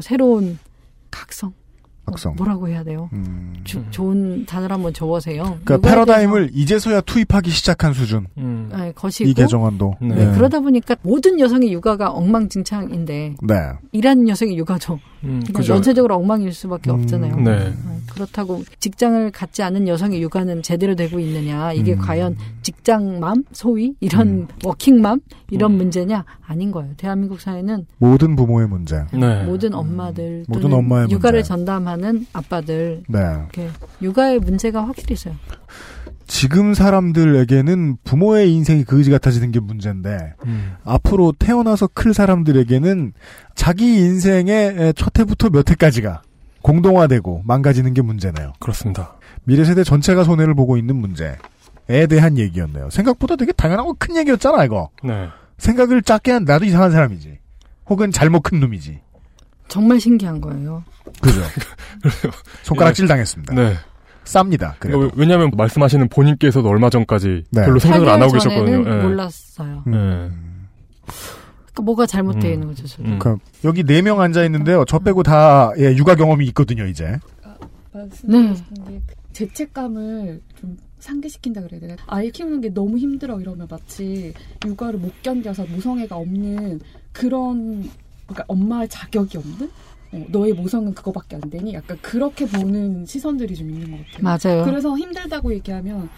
새로운 0.00 0.58
각성. 1.10 1.52
각성. 2.06 2.32
음. 2.32 2.36
뭐라고 2.36 2.68
해야 2.68 2.84
돼요? 2.84 3.08
주- 3.64 3.82
좋은 3.90 4.44
단어를 4.46 4.74
한번 4.74 4.92
줘보세요. 4.92 5.58
그러니까 5.64 5.78
패러다임을 5.88 6.50
이제서야 6.52 7.00
투입하기 7.02 7.50
시작한 7.50 7.92
수준. 7.92 8.26
대해서, 8.36 8.68
네, 8.76 8.92
것이고 8.92 9.28
이 9.30 9.34
개정안도. 9.34 9.94
네, 10.00 10.14
네. 10.14 10.34
그러다 10.34 10.60
보니까 10.60 10.96
모든 11.02 11.40
여성의 11.40 11.72
육아가 11.72 12.10
엉망진창인데 12.10 13.34
네. 13.42 13.54
일하는 13.92 14.28
여성의 14.28 14.56
육아죠. 14.58 14.98
음, 15.24 15.42
그죠. 15.54 15.74
연쇄적으로 15.74 16.16
엉망일 16.16 16.52
수밖에 16.52 16.90
없잖아요. 16.90 17.36
네. 17.36 17.72
그렇다고 18.14 18.62
직장을 18.80 19.30
갖지 19.30 19.62
않은 19.62 19.88
여성의 19.88 20.22
육아는 20.22 20.62
제대로 20.62 20.94
되고 20.94 21.18
있느냐 21.18 21.72
이게 21.72 21.94
음. 21.94 21.98
과연 21.98 22.36
직장맘 22.62 23.44
소위 23.52 23.94
이런 24.00 24.48
워킹맘 24.64 25.20
이런 25.50 25.72
음. 25.72 25.76
문제냐 25.76 26.24
아닌 26.46 26.70
거예요. 26.70 26.92
대한민국 26.96 27.40
사회는 27.40 27.86
모든 27.98 28.36
부모의 28.36 28.68
문제. 28.68 29.04
네. 29.12 29.44
모든 29.44 29.74
엄마들 29.74 30.44
모든 30.48 30.72
엄마의 30.72 31.10
육아를 31.10 31.38
문제. 31.38 31.48
전담하는 31.48 32.26
아빠들 32.32 33.02
네. 33.08 33.18
이렇게 33.18 33.68
육아의 34.00 34.38
문제가 34.40 34.86
확실히 34.86 35.14
있어요. 35.14 35.34
지금 36.26 36.72
사람들에게는 36.72 37.98
부모의 38.02 38.50
인생이 38.50 38.84
그지 38.84 39.10
같아지는 39.10 39.52
게 39.52 39.60
문제인데 39.60 40.34
음. 40.46 40.72
앞으로 40.84 41.34
태어나서 41.38 41.88
클 41.92 42.14
사람들에게는 42.14 43.12
자기 43.54 43.96
인생의 43.96 44.94
첫 44.96 45.18
해부터 45.18 45.50
몇 45.50 45.70
해까지가 45.70 46.22
공동화되고 46.64 47.42
망가지는 47.44 47.92
게 47.92 48.00
문제네요. 48.00 48.54
그렇습니다. 48.58 49.16
미래 49.44 49.64
세대 49.64 49.84
전체가 49.84 50.24
손해를 50.24 50.54
보고 50.54 50.78
있는 50.78 50.96
문제에 50.96 51.36
대한 52.08 52.38
얘기였네요. 52.38 52.88
생각보다 52.90 53.36
되게 53.36 53.52
당연하고 53.52 53.94
큰 53.98 54.16
얘기였잖아 54.16 54.64
이거. 54.64 54.88
네. 55.04 55.28
생각을 55.58 56.02
작게 56.02 56.32
한 56.32 56.44
나도 56.44 56.64
이상한 56.64 56.90
사람이지. 56.90 57.38
혹은 57.86 58.10
잘못 58.10 58.40
큰 58.40 58.60
놈이지. 58.60 58.98
정말 59.68 60.00
신기한 60.00 60.40
거예요. 60.40 60.82
그죠. 61.20 61.40
손가락질 62.64 63.06
당했습니다. 63.08 63.54
네. 63.54 63.74
쌉니다. 64.24 64.72
그래도. 64.78 65.10
왜냐하면 65.16 65.50
말씀하시는 65.54 66.08
본인께서도 66.08 66.66
얼마 66.66 66.88
전까지 66.88 67.44
네. 67.50 67.64
별로 67.66 67.78
생각을 67.78 68.08
안 68.08 68.22
하고 68.22 68.32
8개월 68.32 68.42
계셨거든요. 68.42 68.90
예. 68.90 69.02
몰랐어요. 69.02 69.82
네. 69.86 70.30
그러니까 71.74 71.82
뭐가 71.82 72.06
잘못되어 72.06 72.52
있는 72.52 72.68
거죠. 72.68 72.86
저도. 72.86 73.02
음. 73.04 73.18
그러니까 73.18 73.44
여기 73.64 73.82
네 73.84 74.00
명 74.00 74.20
앉아 74.20 74.44
있는데요. 74.44 74.84
저 74.86 74.98
빼고 74.98 75.22
다 75.22 75.72
예, 75.78 75.94
육아 75.96 76.14
경험이 76.14 76.46
있거든요. 76.48 76.86
이제. 76.86 77.18
싶은 78.14 78.84
게 78.88 79.02
죄책감을 79.32 80.40
좀 80.60 80.76
상기시킨다 80.98 81.62
그래야 81.62 81.80
되나? 81.80 81.96
아이 82.06 82.30
키우는 82.30 82.60
게 82.60 82.70
너무 82.72 82.98
힘들어 82.98 83.40
이러면 83.40 83.66
마치 83.70 84.32
육아를 84.64 84.98
못 84.98 85.12
견뎌서 85.22 85.64
모성애가 85.66 86.16
없는 86.16 86.80
그런 87.12 87.88
그러니까 88.26 88.44
엄마의 88.48 88.88
자격이 88.88 89.36
없는 89.38 89.70
어, 90.12 90.24
너의 90.28 90.52
모성은 90.54 90.94
그거밖에 90.94 91.36
안 91.36 91.42
되니 91.50 91.74
약간 91.74 91.98
그렇게 92.00 92.46
보는 92.46 93.04
시선들이 93.06 93.54
좀 93.54 93.70
있는 93.70 93.90
것 93.90 93.98
같아요. 94.22 94.22
맞아요. 94.54 94.64
그래서 94.64 94.96
힘들다고 94.96 95.52
얘기하면 95.54 96.08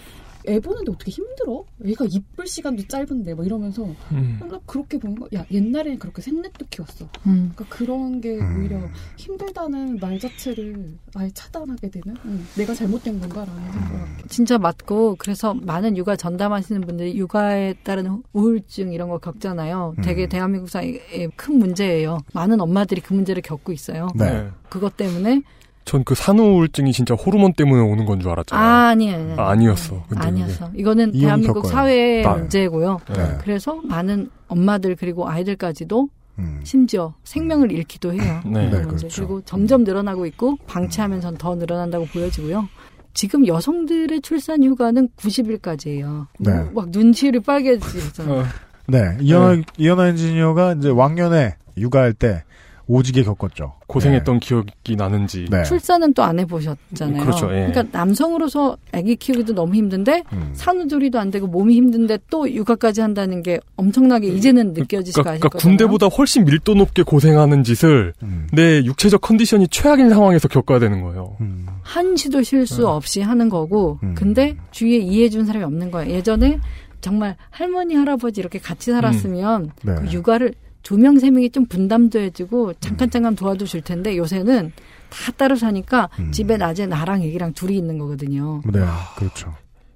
애 0.49 0.61
보는데 0.61 0.93
어떻게 0.93 1.11
힘들어? 1.11 1.65
애가 1.85 2.07
이쁠 2.09 2.47
시간도 2.47 2.87
짧은데 2.89 3.35
뭐 3.35 3.45
이러면서 3.45 3.85
음. 4.13 4.37
뭔가 4.39 4.61
그렇게 4.67 4.99
보는 4.99 5.17
거. 5.17 5.29
야 5.35 5.45
옛날에는 5.51 5.99
그렇게 5.99 6.23
셋넷도 6.23 6.67
키웠어. 6.71 7.07
음. 7.27 7.53
그러니까 7.55 7.65
그런 7.69 8.21
게 8.21 8.39
음. 8.39 8.59
오히려 8.61 8.81
힘들다는 9.17 9.99
말 10.01 10.19
자체를 10.19 10.97
아예 11.15 11.31
차단하게 11.33 11.91
되는 11.91 12.17
음, 12.25 12.47
내가 12.57 12.75
잘못된 12.75 13.21
건가라는 13.21 13.73
생각. 13.73 14.29
진짜 14.29 14.59
맞고 14.59 15.17
그래서 15.19 15.55
많은 15.55 15.97
육아 15.97 16.17
전담하시는 16.17 16.81
분들이 16.83 17.17
육아에 17.17 17.75
따른 17.83 18.23
우울증 18.33 18.93
이런 18.93 19.09
거 19.09 19.19
겪잖아요. 19.19 19.95
음. 19.99 20.03
되게 20.03 20.27
대한민국 20.27 20.69
사회의 20.69 21.31
큰 21.37 21.59
문제예요. 21.59 22.19
많은 22.33 22.61
엄마들이 22.61 23.01
그 23.01 23.15
문제를 23.15 23.43
겪고 23.43 23.73
있어요. 23.73 24.09
네. 24.15 24.49
그것 24.69 24.97
때문에 24.97 25.43
전 25.87 26.05
그 26.05 26.15
산후우울증이 26.15 26.93
진짜 26.93 27.15
호르몬 27.15 27.55
때문에 27.55 27.81
오는 27.81 28.05
건 28.05 28.21
줄 28.21 28.31
알았잖아요. 28.31 28.65
아, 28.69 28.89
아니에요. 28.89 29.35
아, 29.39 29.51
아니었어. 29.51 30.03
근데 30.09 30.27
아니었어. 30.27 30.71
이거는 30.75 31.13
대한민국 31.13 31.55
겪어요. 31.63 31.73
사회의 31.73 32.23
네. 32.23 32.29
문제고요. 32.29 33.01
네. 33.15 33.39
그래서 33.41 33.81
많은 33.85 34.31
엄마들 34.49 34.95
그리고 34.97 35.29
아이들까지도 35.29 36.09
음. 36.39 36.61
심지어 36.65 37.15
생명을 37.25 37.73
잃기도 37.73 38.13
해요. 38.13 38.41
네. 38.45 38.69
그 38.71 38.77
네. 38.77 38.83
그렇죠. 38.83 39.09
그리고 39.15 39.41
점점 39.47 39.85
늘어나고 39.85 40.27
있고 40.27 40.57
방치하면 40.67 41.23
더 41.39 41.55
늘어난다고 41.55 42.05
보여지고요. 42.07 42.69
지금 43.15 43.47
여성들의 43.47 44.21
출산 44.21 44.63
휴가는 44.63 45.09
90일까지예요. 45.17 46.27
네. 46.41 46.51
막 46.75 46.91
눈치를 46.91 47.41
빨개지잖아요. 47.41 48.45
네. 48.89 49.17
이현아, 49.21 49.63
이현아 49.79 50.09
엔지니어가 50.09 50.75
이제 50.75 50.91
왕년에 50.91 51.57
육아할 51.79 52.13
때 52.13 52.43
오지게 52.89 53.23
겪었죠. 53.25 53.75
고생했던 53.87 54.39
기억이 54.41 54.97
나는지. 54.97 55.47
네. 55.51 55.63
출산은 55.65 56.15
또 56.15 56.23
안 56.27 56.39
해보셨잖아요. 56.41 57.23
그렇죠, 57.23 57.53
예. 57.55 57.61
러니까 57.63 57.85
남성으로서 57.93 58.77
아기 58.93 59.15
키우기도 59.17 59.55
너무 59.55 59.75
힘든데 59.75 60.25
음. 60.33 60.51
산후조리도 60.55 61.19
안 61.21 61.31
되고 61.31 61.47
몸이 61.47 61.75
힘든데 61.77 62.19
또 62.31 62.51
육아까지 62.53 63.01
한다는 63.01 63.43
게 63.43 63.61
엄청나게 63.77 64.27
이제는 64.29 64.73
느껴지시고 64.73 65.23
그러니까, 65.23 65.31
아실 65.33 65.41
그러니까. 65.41 65.59
군대보다 65.59 66.07
훨씬 66.07 66.45
밀도 66.45 66.75
높게 66.75 67.03
고생하는 67.03 67.63
짓을 67.63 68.13
음. 68.23 68.49
내 68.53 68.83
육체적 68.85 69.21
컨디션이 69.21 69.69
최악인 69.69 70.11
상황에서 70.11 70.49
겪어야 70.49 70.79
되는 70.81 71.03
거예요. 71.03 71.37
음. 71.41 71.67
한시도 71.83 72.43
쉴수 72.43 72.89
없이 72.89 73.21
하는 73.23 73.49
거고 73.49 74.01
근데 74.17 74.57
주위에 74.73 74.97
이해해준 74.99 75.45
사람이 75.47 75.65
없는 75.65 75.91
거예요. 75.93 76.13
예전에 76.13 76.59
정말 77.01 77.37
할머니 77.51 77.95
할아버지 77.95 78.41
이렇게 78.41 78.59
같이 78.59 78.91
살았으면 78.91 79.71
네. 79.83 79.95
그 79.95 80.11
육아를 80.11 80.55
두 80.87 80.97
명 80.99 81.19
세 81.19 81.31
명이 81.31 81.51
좀 81.51 81.67
분담도 81.67 82.21
해주고 82.21 82.75
잠깐 82.75 83.11
잠깐 83.11 83.35
도와도 83.35 83.65
줄 83.67 83.81
텐데 83.81 84.17
요새는 84.17 84.71
다 85.11 85.33
따로 85.37 85.57
사니까 85.57 86.09
집에 86.31 86.57
낮에 86.57 86.87
나랑 86.87 87.23
애기랑 87.23 87.55
둘이 87.55 87.77
있는 87.77 87.99
거거든요. 87.99 88.63
네. 88.73 88.81
그렇죠. 89.17 89.53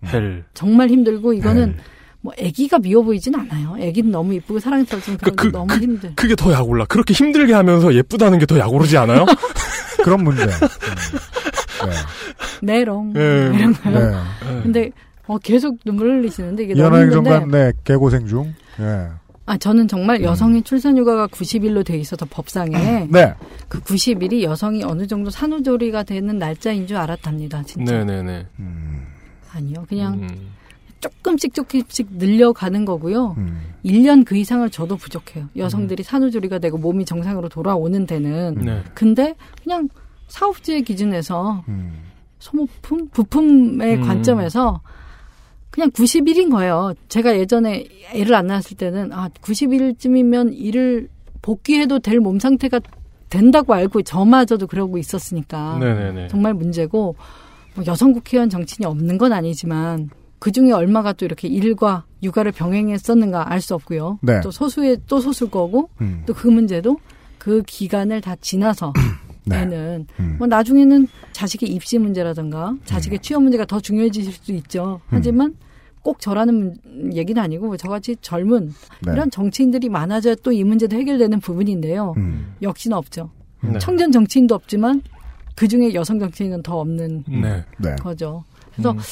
헬. 0.06 0.44
정말 0.52 0.88
힘들고 0.88 1.32
이거는 1.34 1.76
뭐 2.22 2.32
아기가 2.42 2.80
미워 2.80 3.04
보이진 3.04 3.36
않아요. 3.36 3.74
아기는 3.74 4.10
너무 4.10 4.34
이쁘고 4.34 4.58
사랑스럽지만 4.58 5.18
그러니까 5.18 5.42
그건 5.44 5.66
너무 5.68 5.80
힘들. 5.80 6.12
그게 6.16 6.34
더 6.34 6.52
약올라. 6.52 6.84
그렇게 6.86 7.14
힘들게 7.14 7.52
하면서 7.52 7.94
예쁘다는 7.94 8.40
게 8.40 8.46
더 8.46 8.58
약오르지 8.58 8.96
않아요? 8.98 9.26
그런 10.02 10.24
문제. 10.24 10.42
음. 10.42 10.48
네. 10.50 11.92
메롱 12.62 13.12
네. 13.12 13.20
이런 13.54 13.72
거요. 13.74 13.98
네. 14.44 14.62
근데 14.62 14.90
어, 15.28 15.38
계속 15.38 15.78
눈물 15.84 16.08
흘리시는데 16.18 16.64
이게 16.64 16.74
너무 16.74 16.96
힘든데. 17.00 17.12
정관 17.30 17.48
네, 17.50 17.72
개고생 17.84 18.26
중. 18.26 18.52
네. 18.76 19.06
아, 19.50 19.56
저는 19.56 19.88
정말 19.88 20.22
여성의 20.22 20.62
출산 20.62 20.96
휴가가 20.96 21.26
90일로 21.26 21.84
돼 21.84 21.98
있어서 21.98 22.24
법상에 22.24 23.08
네. 23.10 23.34
그 23.68 23.80
90일이 23.80 24.42
여성이 24.42 24.84
어느 24.84 25.08
정도 25.08 25.28
산후조리가 25.28 26.04
되는 26.04 26.38
날짜인 26.38 26.86
줄 26.86 26.96
알았답니다. 26.96 27.64
진짜. 27.64 27.92
네네네. 27.92 28.46
음. 28.60 29.06
아니요, 29.52 29.84
그냥 29.88 30.20
음. 30.20 30.50
조금씩 31.00 31.52
조금씩 31.52 32.10
늘려가는 32.12 32.84
거고요. 32.84 33.34
음. 33.38 33.60
1년 33.84 34.24
그 34.24 34.36
이상을 34.36 34.70
줘도 34.70 34.96
부족해요. 34.96 35.48
여성들이 35.56 36.02
음. 36.02 36.04
산후조리가 36.04 36.60
되고 36.60 36.78
몸이 36.78 37.04
정상으로 37.04 37.48
돌아오는 37.48 38.06
데는. 38.06 38.54
네. 38.54 38.84
근데 38.94 39.34
그냥 39.64 39.88
사업주의 40.28 40.82
기준에서 40.82 41.64
음. 41.66 42.04
소모품, 42.38 43.08
부품의 43.08 43.96
음. 43.96 44.02
관점에서 44.02 44.80
그냥 45.70 45.90
90일인 45.90 46.50
거예요. 46.50 46.94
제가 47.08 47.36
예전에 47.38 47.86
애를 48.12 48.34
안 48.34 48.46
낳았을 48.48 48.76
때는 48.76 49.12
아 49.12 49.28
90일쯤이면 49.40 50.52
일을 50.56 51.08
복귀해도 51.42 51.98
될 52.00 52.20
몸 52.20 52.38
상태가 52.38 52.80
된다고 53.28 53.74
알고 53.74 54.02
저마저도 54.02 54.66
그러고 54.66 54.98
있었으니까 54.98 55.78
네네네. 55.78 56.28
정말 56.28 56.52
문제고 56.54 57.14
뭐 57.74 57.84
여성 57.86 58.12
국회의원 58.12 58.50
정치인이 58.50 58.84
없는 58.86 59.16
건 59.18 59.32
아니지만 59.32 60.10
그 60.40 60.50
중에 60.50 60.72
얼마가 60.72 61.12
또 61.12 61.24
이렇게 61.24 61.46
일과 61.48 62.04
육아를 62.22 62.50
병행했었는가 62.52 63.52
알 63.52 63.60
수 63.60 63.74
없고요. 63.74 64.18
네. 64.22 64.40
또 64.40 64.50
소수의 64.50 64.98
또 65.06 65.20
소수일 65.20 65.50
거고 65.50 65.88
음. 66.00 66.24
또그 66.26 66.48
문제도 66.48 66.96
그 67.38 67.62
기간을 67.66 68.20
다 68.20 68.34
지나서 68.40 68.92
네. 69.44 69.64
는 69.64 70.06
음. 70.18 70.36
뭐 70.38 70.46
나중에는 70.46 71.06
자식의 71.32 71.68
입시 71.70 71.98
문제라든가 71.98 72.74
자식의 72.84 73.18
음. 73.18 73.22
취업 73.22 73.42
문제가 73.42 73.64
더 73.64 73.80
중요해질 73.80 74.24
수도 74.32 74.52
있죠. 74.54 75.00
음. 75.06 75.16
하지만 75.16 75.54
꼭 76.02 76.20
저라는 76.20 76.76
얘기는 77.14 77.40
아니고 77.42 77.76
저같이 77.76 78.16
젊은 78.22 78.72
네. 79.02 79.12
이런 79.12 79.30
정치인들이 79.30 79.88
많아져야 79.88 80.34
또 80.36 80.52
이 80.52 80.64
문제도 80.64 80.96
해결되는 80.96 81.40
부분인데요. 81.40 82.14
음. 82.16 82.54
역시나 82.62 82.96
없죠. 82.96 83.30
네. 83.62 83.78
청년 83.78 84.10
정치인도 84.10 84.54
없지만 84.54 85.02
그 85.54 85.68
중에 85.68 85.92
여성 85.92 86.18
정치인은 86.18 86.62
더 86.62 86.78
없는 86.80 87.24
네. 87.28 87.64
네. 87.78 87.96
거죠. 87.96 88.44
그래서 88.72 88.92
음. 88.92 88.98
아, 88.98 89.02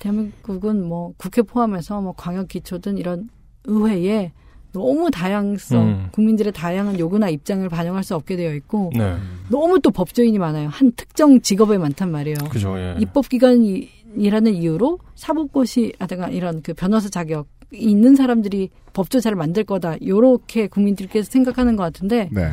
대한민국은 0.00 0.84
뭐 0.84 1.12
국회 1.16 1.42
포함해서 1.42 2.00
뭐 2.00 2.12
광역 2.16 2.48
기초든 2.48 2.98
이런 2.98 3.28
의회에 3.64 4.32
너무 4.72 5.10
다양성, 5.10 5.88
음. 5.88 6.08
국민들의 6.12 6.52
다양한 6.52 6.98
요구나 6.98 7.28
입장을 7.28 7.68
반영할 7.68 8.04
수 8.04 8.14
없게 8.14 8.36
되어 8.36 8.54
있고 8.54 8.92
네. 8.94 9.16
너무 9.48 9.80
또 9.80 9.90
법조인이 9.90 10.38
많아요. 10.38 10.68
한 10.68 10.92
특정 10.92 11.40
직업에 11.40 11.78
많단 11.78 12.10
말이에요. 12.10 12.36
그죠, 12.50 12.78
예. 12.78 12.96
입법기관이라는 13.00 14.54
이유로 14.54 14.98
사법고시 15.14 15.94
하다가 15.98 16.28
이런 16.28 16.62
그 16.62 16.74
변호사 16.74 17.08
자격 17.08 17.48
이 17.72 17.90
있는 17.90 18.16
사람들이 18.16 18.70
법조사를 18.92 19.36
만들 19.36 19.64
거다. 19.64 19.96
요렇게 20.04 20.66
국민들께서 20.68 21.30
생각하는 21.30 21.76
것 21.76 21.84
같은데 21.84 22.28
네. 22.32 22.52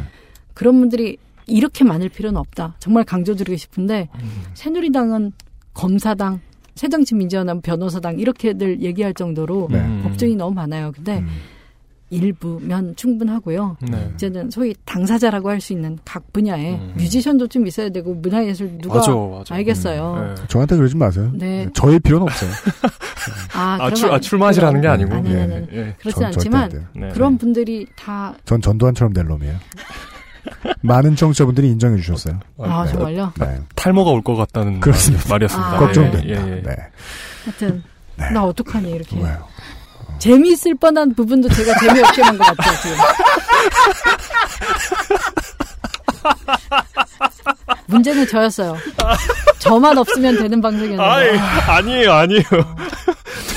그런 0.53 0.79
분들이 0.79 1.17
이렇게 1.47 1.83
많을 1.83 2.09
필요는 2.09 2.37
없다. 2.37 2.75
정말 2.79 3.03
강조드리고 3.03 3.57
싶은데 3.57 4.09
음. 4.15 4.43
새누리당은 4.53 5.31
검사당, 5.73 6.39
새정치민주연합 6.75 7.61
변호사당 7.61 8.19
이렇게들 8.19 8.81
얘기할 8.81 9.13
정도로 9.13 9.69
네. 9.71 10.01
법조인이 10.03 10.35
너무 10.35 10.53
많아요. 10.53 10.91
근데 10.93 11.19
음. 11.19 11.27
일부면 12.09 12.95
충분하고요. 12.95 13.77
네. 13.81 14.11
이제는 14.13 14.49
소위 14.49 14.73
당사자라고 14.85 15.49
할 15.49 15.59
수 15.59 15.73
있는 15.73 15.97
각 16.05 16.31
분야에 16.31 16.75
음. 16.75 16.93
뮤지션도 16.97 17.47
좀 17.47 17.67
있어야 17.67 17.89
되고 17.89 18.13
문화예술 18.13 18.77
누가 18.81 18.95
맞아, 18.99 19.11
맞아. 19.13 19.55
알겠어요. 19.55 20.13
음. 20.13 20.35
네. 20.35 20.43
저한테 20.47 20.77
그러지 20.77 20.95
마세요. 20.95 21.29
네. 21.33 21.67
저희 21.73 21.99
필요는 21.99 22.23
없어요. 22.27 22.49
아, 23.53 23.77
아, 23.81 23.91
출, 23.93 24.09
아 24.11 24.19
출마하시라는 24.19 24.79
게 24.81 24.87
아니고. 24.87 25.13
아니, 25.15 25.29
아니, 25.35 25.53
아니. 25.55 25.67
예. 25.73 25.95
그렇지 25.99 26.23
않지만 26.23 26.87
네. 26.95 27.09
그런 27.09 27.37
분들이 27.37 27.85
다. 27.95 28.33
전 28.45 28.61
전두환처럼 28.61 29.13
될 29.13 29.25
놈이에요. 29.25 29.55
많은 30.81 31.15
청취자분들이 31.17 31.67
인정해 31.69 31.97
주셨어요. 31.97 32.39
아, 32.59 32.85
네. 32.85 32.91
정말요? 32.93 33.33
네. 33.39 33.59
탈모가 33.75 34.11
올 34.11 34.21
것 34.21 34.35
같다는 34.35 34.79
그렇습니다. 34.79 35.27
말이었습니다. 35.29 35.69
아, 35.75 35.79
걱정된다. 35.79 36.25
예, 36.27 36.31
예. 36.31 36.61
네. 36.61 36.75
하여튼 37.43 37.83
나 38.33 38.45
어떡하니 38.45 38.89
이렇게. 38.91 39.17
왜요? 39.17 39.45
재미있을 40.19 40.75
뻔한 40.75 41.13
부분도 41.13 41.49
제가 41.49 41.77
재미없게 41.79 42.21
한 42.21 42.37
것 42.37 42.45
같아요, 42.45 42.77
지금. 42.81 42.97
문제는 47.87 48.27
저였어요. 48.27 48.75
저만 49.59 49.97
없으면 49.97 50.37
되는 50.37 50.61
방송이었는데. 50.61 51.03
아니, 51.03 51.37
아니에요, 51.39 52.11
아니에요. 52.11 52.43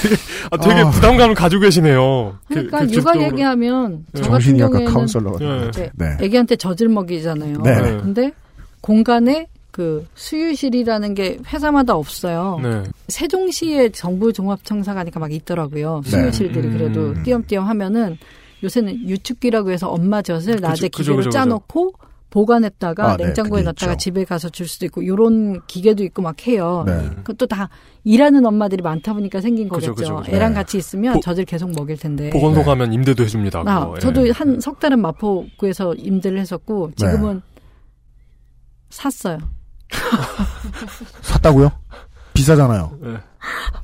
되게, 0.03 0.17
아, 0.51 0.57
되게 0.57 0.81
아. 0.83 0.91
부담감을 0.91 1.35
가지고 1.35 1.63
계시네요. 1.63 2.39
그, 2.49 2.55
그러니까 2.55 2.79
그, 2.81 2.91
육아 2.93 3.21
얘기하면 3.21 4.05
네. 4.13 4.23
저 4.23 4.31
같은 4.31 4.57
경우에는 4.57 5.71
네. 5.73 5.91
네. 5.95 6.17
애기한테 6.21 6.57
젖을 6.57 6.89
먹이잖아요. 6.89 7.59
네. 7.63 7.75
근데 8.01 8.33
공간에 8.81 9.47
그 9.71 10.07
수유실이라는 10.15 11.15
게 11.15 11.39
회사마다 11.47 11.95
없어요. 11.95 12.59
네. 12.63 12.83
세종시에 13.09 13.91
정부 13.91 14.33
종합청사가니까 14.33 15.21
막 15.21 15.33
있더라고요. 15.33 16.03
네. 16.05 16.11
수유실들이 16.11 16.69
네. 16.69 16.79
그래도 16.79 17.01
음. 17.11 17.23
띄엄띄엄 17.23 17.67
하면은 17.67 18.19
요새는 18.63 19.09
유축기라고 19.09 19.71
해서 19.71 19.89
엄마 19.89 20.23
젖을 20.23 20.61
낮에 20.61 20.89
그쵸, 20.89 21.03
기계로 21.03 21.17
그쵸, 21.17 21.29
그쵸, 21.29 21.31
짜놓고 21.31 21.95
보관했다가 22.31 23.13
아, 23.13 23.17
네, 23.17 23.25
냉장고에 23.25 23.63
넣었다가 23.63 23.97
집에 23.97 24.25
가서 24.25 24.49
줄 24.49 24.69
수도 24.69 24.87
있고 24.87 25.05
요런 25.05 25.67
기계도 25.67 26.05
있고 26.05 26.23
막 26.23 26.47
해요. 26.47 26.85
네. 26.87 27.11
그것도 27.17 27.47
다 27.47 27.69
일하는 28.05 28.47
엄마들이 28.47 28.83
많다 28.83 29.13
보니까 29.15 29.41
생긴 29.41 29.69
거겠죠. 29.69 29.95
그죠, 29.95 30.17
그죠, 30.17 30.33
애랑 30.37 30.55
같이 30.55 30.79
있으면 30.79 31.15
보, 31.15 31.21
젖을 31.21 31.45
계속 31.45 31.73
먹일 31.73 31.97
텐데. 31.97 32.31
보건소 32.31 32.63
가면 32.63 32.93
임대도 32.93 33.25
해줍니다. 33.25 33.65
아, 33.67 33.93
저도 34.01 34.29
예. 34.29 34.31
한석 34.31 34.79
달은 34.79 35.01
마포구에서 35.01 35.95
임대를 35.95 36.39
했었고 36.39 36.93
지금은 36.97 37.43
샀어요. 38.91 39.39
샀다고요? 41.23 41.73
비싸잖아요. 42.35 42.93
네. 43.03 43.17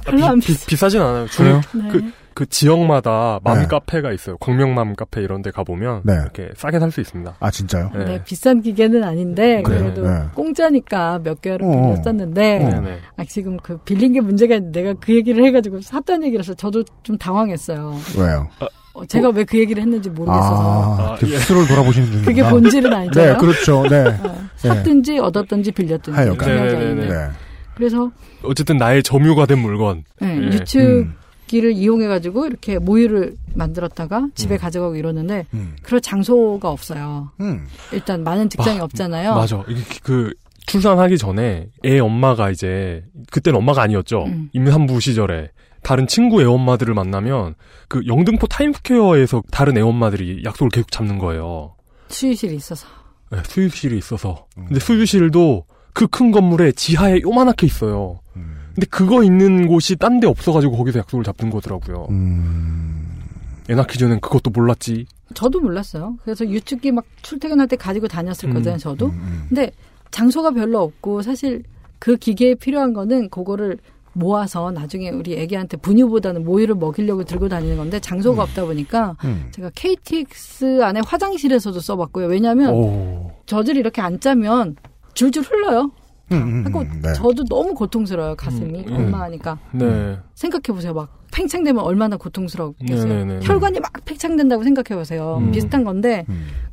별로 0.04 0.26
안 0.26 0.40
비, 0.40 0.54
비, 0.66 0.76
싸진 0.76 1.00
않아요. 1.00 1.26
그래요? 1.36 1.60
네. 1.74 1.88
그, 1.88 2.12
그 2.34 2.46
지역마다 2.46 3.40
맘 3.42 3.60
네. 3.60 3.66
카페가 3.66 4.12
있어요. 4.12 4.36
광명맘 4.38 4.94
카페 4.94 5.22
이런 5.22 5.42
데 5.42 5.50
가보면 5.50 6.02
네. 6.04 6.12
이렇게 6.12 6.50
싸게 6.56 6.78
살 6.78 6.90
수 6.90 7.00
있습니다. 7.00 7.36
아 7.40 7.50
진짜요? 7.50 7.90
네. 7.94 8.04
네. 8.04 8.24
비싼 8.24 8.60
기계는 8.60 9.02
아닌데 9.02 9.62
그래도 9.62 10.02
네. 10.02 10.24
공짜니까 10.34 11.20
몇 11.24 11.40
개월을 11.40 11.66
어. 11.66 11.70
빌렸었는데 11.70 12.64
어. 12.64 12.98
아, 13.16 13.24
지금 13.24 13.56
그 13.56 13.78
빌린 13.78 14.12
게 14.12 14.20
문제가 14.20 14.54
있는데 14.56 14.82
내가 14.82 15.00
그 15.00 15.14
얘기를 15.14 15.44
해가지고 15.44 15.80
샀다는 15.80 16.26
얘기라서 16.28 16.54
저도 16.54 16.84
좀 17.02 17.16
당황했어요. 17.18 17.96
왜요? 18.18 18.48
아, 18.60 18.66
어, 18.92 19.04
제가 19.04 19.28
어? 19.28 19.30
왜그 19.30 19.58
얘기를 19.58 19.82
했는지 19.82 20.08
모르겠어서. 20.08 20.54
아, 20.54 21.12
아 21.12 21.18
예. 21.22 21.38
스스로를 21.38 21.68
돌아보시는 21.68 22.10
중이구나. 22.12 22.24
그게 22.24 22.48
본질은 22.48 22.92
아니잖아요. 22.92 23.32
네, 23.32 23.38
그렇죠. 23.38 23.82
네. 23.88 24.04
어, 24.22 24.45
샀든지 24.56 25.12
네. 25.12 25.18
얻었든지 25.18 25.72
빌렸든지. 25.72 26.16
하여간. 26.16 26.48
네, 26.48 26.72
네, 26.72 26.94
네, 26.94 27.08
네. 27.08 27.28
그래서 27.74 28.10
어쨌든 28.42 28.78
나의 28.78 29.02
점유가 29.02 29.46
된 29.46 29.58
물건. 29.58 30.04
네, 30.20 30.34
네. 30.34 30.46
유축기를 30.46 31.70
음. 31.70 31.72
이용해 31.72 32.08
가지고 32.08 32.46
이렇게 32.46 32.78
모유를 32.78 33.36
만들었다가 33.54 34.28
집에 34.34 34.56
음. 34.56 34.58
가져가고 34.58 34.96
이러는데 34.96 35.46
음. 35.54 35.76
그럴 35.82 36.00
장소가 36.00 36.70
없어요. 36.70 37.30
음. 37.40 37.66
일단 37.92 38.24
많은 38.24 38.48
직장이 38.48 38.78
마, 38.78 38.84
없잖아요. 38.84 39.34
맞아. 39.34 39.62
그 40.02 40.32
출산하기 40.66 41.18
전에 41.18 41.68
애 41.84 41.98
엄마가 41.98 42.50
이제 42.50 43.04
그때는 43.30 43.58
엄마가 43.58 43.82
아니었죠. 43.82 44.24
음. 44.24 44.48
임산부 44.52 45.00
시절에 45.00 45.50
다른 45.82 46.08
친구 46.08 46.42
애엄마들을 46.42 46.94
만나면 46.94 47.54
그 47.88 48.00
영등포 48.06 48.48
타임스퀘어에서 48.48 49.42
다른 49.52 49.76
애엄마들이 49.76 50.42
약속을 50.44 50.70
계속 50.70 50.90
잡는 50.90 51.18
거예요. 51.18 51.76
수유실이 52.08 52.56
있어서. 52.56 52.88
네, 53.30 53.38
수유실이 53.44 53.96
있어서. 53.98 54.46
음. 54.58 54.66
근데 54.66 54.80
수유실도 54.80 55.64
그 55.92 56.06
큰 56.08 56.30
건물에 56.30 56.72
지하에 56.72 57.20
요만하게 57.22 57.66
있어요. 57.66 58.20
음. 58.36 58.56
근데 58.74 58.86
그거 58.90 59.22
있는 59.24 59.66
곳이 59.66 59.96
딴 59.96 60.20
데 60.20 60.26
없어가지고 60.26 60.76
거기서 60.76 60.98
약속을 61.00 61.24
잡는 61.24 61.50
거더라고요. 61.50 62.06
음. 62.10 63.22
애 63.70 63.74
낳기 63.74 63.98
전엔 63.98 64.20
그것도 64.20 64.50
몰랐지. 64.50 65.06
저도 65.34 65.60
몰랐어요. 65.60 66.16
그래서 66.22 66.48
유축기 66.48 66.92
막 66.92 67.04
출퇴근할 67.22 67.66
때 67.66 67.76
가지고 67.76 68.06
다녔을 68.08 68.50
음. 68.50 68.54
거잖아요, 68.54 68.78
저도. 68.78 69.06
음, 69.06 69.10
음. 69.12 69.46
근데 69.48 69.72
장소가 70.10 70.50
별로 70.52 70.82
없고 70.82 71.22
사실 71.22 71.62
그 71.98 72.16
기계에 72.16 72.54
필요한 72.54 72.92
거는 72.92 73.30
그거를 73.30 73.78
모아서 74.16 74.70
나중에 74.70 75.10
우리 75.10 75.38
애기한테 75.38 75.76
분유보다는 75.76 76.44
모유를 76.44 76.74
먹이려고 76.76 77.24
들고 77.24 77.48
다니는 77.48 77.76
건데 77.76 78.00
장소가 78.00 78.42
음. 78.42 78.48
없다 78.48 78.64
보니까 78.64 79.16
음. 79.24 79.48
제가 79.50 79.70
KTX 79.74 80.82
안에 80.82 81.00
화장실에서도 81.04 81.78
써봤고요. 81.78 82.26
왜냐하면 82.26 82.74
오. 82.74 83.30
젖을 83.44 83.76
이렇게 83.76 84.00
안 84.00 84.18
짜면 84.18 84.76
줄줄 85.14 85.44
흘러요. 85.44 85.92
음, 86.32 86.66
음, 86.66 86.74
음 86.74 87.00
네. 87.02 87.12
저도 87.12 87.44
너무 87.44 87.72
고통스러워요 87.74 88.34
가슴이 88.34 88.86
음, 88.88 88.96
엄마 88.96 89.20
하니까 89.22 89.60
네. 89.70 90.18
생각해 90.34 90.74
보세요 90.74 90.92
막 90.92 91.24
팽창되면 91.32 91.84
얼마나 91.84 92.16
고통스럽겠어요 92.16 93.06
네, 93.06 93.24
네, 93.24 93.38
네, 93.38 93.46
혈관이 93.46 93.78
막 93.78 93.92
팽창된다고 94.04 94.64
생각해 94.64 94.98
보세요 94.98 95.40
비슷한 95.52 95.84
건데 95.84 96.26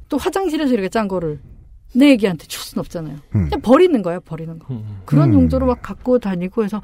또 0.10 0.18
화장실에서 0.18 0.74
이렇게 0.74 0.90
짠 0.90 1.08
거를 1.08 1.40
내 1.96 2.12
애기한테 2.12 2.48
줄 2.48 2.62
수는 2.62 2.82
없잖아요. 2.82 3.16
음. 3.36 3.46
그냥 3.46 3.62
버리는 3.62 4.02
거예요, 4.02 4.20
버리는 4.22 4.58
거. 4.60 4.74
음. 4.74 5.02
그런 5.06 5.30
음. 5.30 5.36
용도로 5.36 5.68
막 5.68 5.82
갖고 5.82 6.20
다니고 6.20 6.64
해서, 6.64 6.82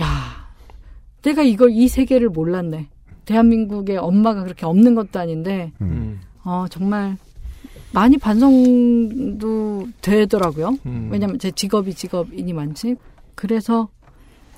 야, 0.00 0.48
내가 1.22 1.42
이걸 1.42 1.70
이 1.70 1.88
세계를 1.88 2.28
몰랐네. 2.30 2.88
대한민국에 3.24 3.96
엄마가 3.96 4.42
그렇게 4.42 4.66
없는 4.66 4.94
것도 4.94 5.18
아닌데, 5.18 5.72
음. 5.80 6.20
어, 6.44 6.66
정말 6.70 7.16
많이 7.92 8.18
반성도 8.18 9.88
되더라고요. 10.00 10.78
음. 10.86 11.08
왜냐면 11.12 11.38
제 11.38 11.50
직업이 11.50 11.94
많지. 12.52 12.96
그래서 13.34 13.88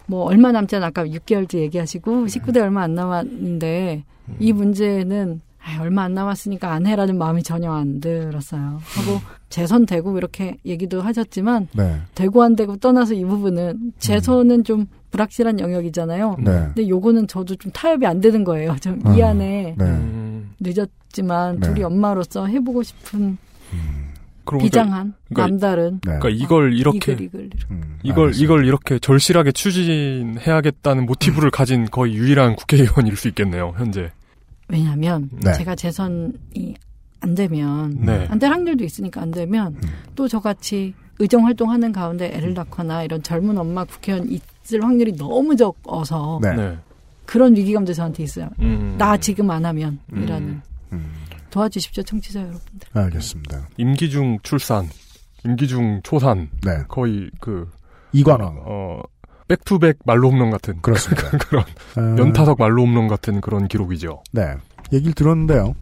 뭐 0.06 0.24
얼마 0.24 0.52
남지 0.52 0.76
않아 0.76 0.86
아까 0.86 1.04
6개월째 1.04 1.58
얘기하시고 1.58 2.26
19대 2.26 2.60
얼마 2.60 2.82
안 2.82 2.94
남았는데 2.94 4.04
음. 4.28 4.36
이 4.38 4.52
문제는 4.52 5.40
아, 5.64 5.80
얼마 5.80 6.02
안 6.02 6.12
남았으니까 6.12 6.70
안 6.70 6.86
해라는 6.86 7.16
마음이 7.16 7.42
전혀 7.42 7.72
안 7.72 7.98
들었어요. 8.00 8.80
하고 8.82 9.20
재선 9.48 9.86
되고 9.86 10.16
이렇게 10.18 10.58
얘기도 10.66 11.00
하셨지만 11.00 11.68
네. 11.72 12.00
되고 12.14 12.42
안 12.42 12.54
되고 12.54 12.76
떠나서 12.76 13.14
이 13.14 13.24
부분은 13.24 13.94
재선은 13.98 14.58
음. 14.58 14.64
좀 14.64 14.86
불확실한 15.14 15.60
영역이잖아요. 15.60 16.36
네. 16.40 16.44
근데 16.44 16.88
요거는 16.88 17.28
저도 17.28 17.54
좀 17.54 17.70
타협이 17.70 18.04
안 18.04 18.20
되는 18.20 18.42
거예요. 18.42 18.74
좀 18.80 19.00
음. 19.06 19.12
미안해. 19.12 19.76
네. 19.78 20.00
늦었지만 20.58 21.60
네. 21.60 21.68
둘이 21.68 21.84
엄마로서 21.84 22.46
해보고 22.46 22.82
싶은 22.82 23.38
음. 23.72 24.10
비장한 24.60 25.14
그러니까, 25.28 25.46
남다른. 25.46 26.00
네. 26.04 26.18
그러니까 26.18 26.28
이걸 26.30 26.74
이렇게 26.74 27.12
이글, 27.12 27.20
이글, 27.22 27.50
음, 27.70 27.98
이걸 28.02 28.32
이걸 28.34 28.66
이렇게 28.66 28.98
절실하게 28.98 29.52
추진해야겠다는 29.52 31.06
모티브를 31.06 31.50
가진 31.50 31.86
거의 31.86 32.14
유일한 32.14 32.56
국회의원일 32.56 33.16
수 33.16 33.28
있겠네요. 33.28 33.72
현재. 33.78 34.10
왜냐하면 34.68 35.30
네. 35.32 35.52
제가 35.52 35.76
재선이 35.76 36.74
안 37.20 37.34
되면 37.34 37.96
네. 38.00 38.26
안될 38.28 38.50
확률도 38.50 38.84
있으니까 38.84 39.22
안 39.22 39.30
되면 39.30 39.76
음. 39.82 39.88
또 40.14 40.28
저같이 40.28 40.92
의정 41.20 41.46
활동하는 41.46 41.92
가운데 41.92 42.30
애를 42.34 42.52
낳거나 42.54 43.04
이런 43.04 43.22
젊은 43.22 43.56
엄마 43.56 43.84
국회의원 43.84 44.28
있을 44.64 44.82
확률이 44.82 45.12
너무 45.16 45.54
적어서 45.56 46.40
네. 46.42 46.54
네. 46.54 46.78
그런 47.26 47.54
위기감도 47.56 47.92
저한테 47.92 48.22
있어요. 48.22 48.48
음. 48.60 48.96
나 48.98 49.16
지금 49.16 49.50
안 49.50 49.64
하면이라는 49.64 50.48
음. 50.48 50.62
음. 50.92 51.12
도와주십시오, 51.50 52.02
청취자 52.02 52.40
여러분들. 52.40 52.88
알겠습니다. 52.92 53.68
임기중 53.76 54.40
출산, 54.42 54.88
임기중 55.44 56.00
초산, 56.02 56.50
네. 56.62 56.82
거의 56.88 57.30
그 57.40 57.70
2관왕. 58.12 58.62
어 58.66 59.00
back 59.48 59.68
to 59.68 59.78
back 59.78 59.98
만루 60.04 60.30
홈런 60.30 60.50
같은 60.50 60.80
그렇습니다. 60.82 61.30
그런 61.38 61.62
어... 61.96 62.16
연타석 62.18 62.58
말로 62.58 62.82
홈런 62.82 63.08
같은 63.08 63.40
그런 63.40 63.68
기록이죠. 63.68 64.22
네. 64.32 64.54
얘기를 64.92 65.14
들었는데요. 65.14 65.74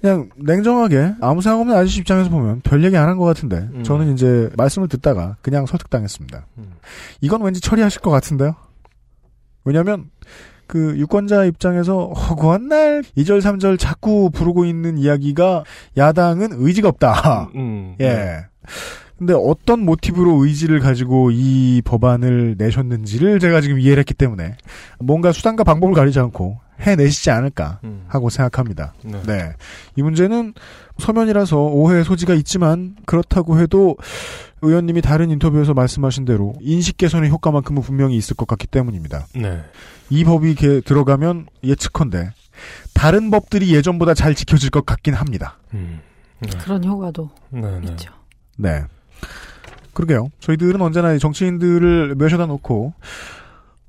그냥 0.00 0.28
냉정하게 0.36 1.14
아무 1.20 1.42
생각 1.42 1.60
없는 1.60 1.74
아저씨 1.76 2.00
입장에서 2.00 2.30
보면 2.30 2.60
별 2.62 2.84
얘기 2.84 2.96
안 2.96 3.08
한 3.08 3.16
것 3.18 3.24
같은데 3.24 3.68
음. 3.74 3.82
저는 3.82 4.12
이제 4.12 4.48
말씀을 4.56 4.86
듣다가 4.88 5.36
그냥 5.42 5.66
설득당했습니다. 5.66 6.46
음. 6.58 6.72
이건 7.20 7.42
왠지 7.42 7.60
처리하실 7.60 8.00
것 8.00 8.10
같은데요. 8.10 8.54
왜냐하면 9.64 10.10
그 10.66 10.96
유권자 10.98 11.44
입장에서 11.46 12.08
허구한 12.08 12.68
날 12.68 13.02
2절 13.16 13.40
3절 13.40 13.78
자꾸 13.78 14.30
부르고 14.30 14.64
있는 14.66 14.98
이야기가 14.98 15.64
야당은 15.96 16.50
의지가 16.52 16.88
없다. 16.88 17.50
음, 17.54 17.58
음, 17.58 17.96
예. 18.00 18.08
네. 18.08 18.44
근데 19.18 19.34
어떤 19.34 19.80
모티브로 19.80 20.44
의지를 20.44 20.78
가지고 20.78 21.30
이 21.32 21.82
법안을 21.84 22.54
내셨는지를 22.56 23.40
제가 23.40 23.60
지금 23.60 23.80
이해를 23.80 23.98
했기 23.98 24.14
때문에 24.14 24.56
뭔가 25.00 25.32
수단과 25.32 25.64
방법을 25.64 25.94
가리지 25.94 26.20
않고 26.20 26.60
해내시지 26.80 27.30
않을까 27.32 27.80
음. 27.82 28.04
하고 28.06 28.30
생각합니다. 28.30 28.94
네. 29.02 29.20
네. 29.26 29.52
이 29.96 30.02
문제는 30.02 30.54
서면이라서 30.98 31.58
오해의 31.58 32.04
소지가 32.04 32.34
있지만 32.34 32.94
그렇다고 33.06 33.58
해도 33.58 33.96
의원님이 34.62 35.02
다른 35.02 35.30
인터뷰에서 35.30 35.74
말씀하신 35.74 36.24
대로 36.24 36.54
인식 36.60 36.96
개선의 36.96 37.30
효과만큼은 37.30 37.82
분명히 37.82 38.16
있을 38.16 38.36
것 38.36 38.46
같기 38.46 38.68
때문입니다. 38.68 39.26
네. 39.34 39.62
이 40.10 40.22
법이 40.24 40.54
들어가면 40.84 41.46
예측컨대 41.64 42.30
다른 42.94 43.32
법들이 43.32 43.74
예전보다 43.74 44.14
잘 44.14 44.36
지켜질 44.36 44.70
것 44.70 44.86
같긴 44.86 45.14
합니다. 45.14 45.58
음. 45.74 46.00
네. 46.40 46.50
그런 46.58 46.84
효과도 46.84 47.30
네, 47.50 47.80
네. 47.80 47.90
있죠. 47.90 48.12
네. 48.56 48.84
그러게요. 49.92 50.30
저희들은 50.40 50.80
언제나 50.80 51.16
정치인들을 51.18 52.14
몇여다 52.16 52.46
놓고 52.46 52.92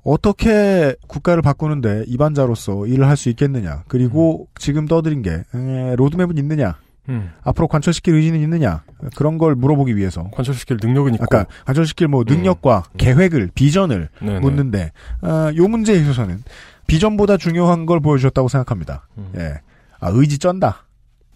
어떻게 0.02 0.94
국가를 1.06 1.42
바꾸는데 1.42 2.04
입안자로서 2.06 2.86
일을 2.86 3.06
할 3.06 3.16
수 3.16 3.28
있겠느냐. 3.28 3.84
그리고 3.86 4.42
음. 4.42 4.46
지금 4.58 4.86
떠드린 4.86 5.22
게 5.22 5.42
로드맵은 5.52 6.38
있느냐. 6.38 6.76
음. 7.08 7.30
앞으로 7.42 7.68
관철시킬 7.68 8.14
의지는 8.14 8.40
있느냐. 8.40 8.82
그런 9.16 9.36
걸 9.38 9.54
물어보기 9.54 9.96
위해서. 9.96 10.24
관철시킬 10.32 10.78
능력은 10.82 11.14
있고. 11.14 11.24
아까 11.24 11.46
관철시킬 11.66 12.08
뭐 12.08 12.24
능력과 12.26 12.84
음. 12.92 12.96
계획을, 12.96 13.50
비전을 13.54 14.08
네네. 14.20 14.40
묻는데, 14.40 14.92
어, 15.22 15.50
요 15.56 15.68
문제에 15.68 15.96
있어서는 15.96 16.42
비전보다 16.86 17.36
중요한 17.36 17.84
걸 17.86 18.00
보여주셨다고 18.00 18.48
생각합니다. 18.48 19.06
음. 19.18 19.32
예. 19.36 19.60
아, 20.00 20.10
의지 20.12 20.38
쩐다. 20.38 20.84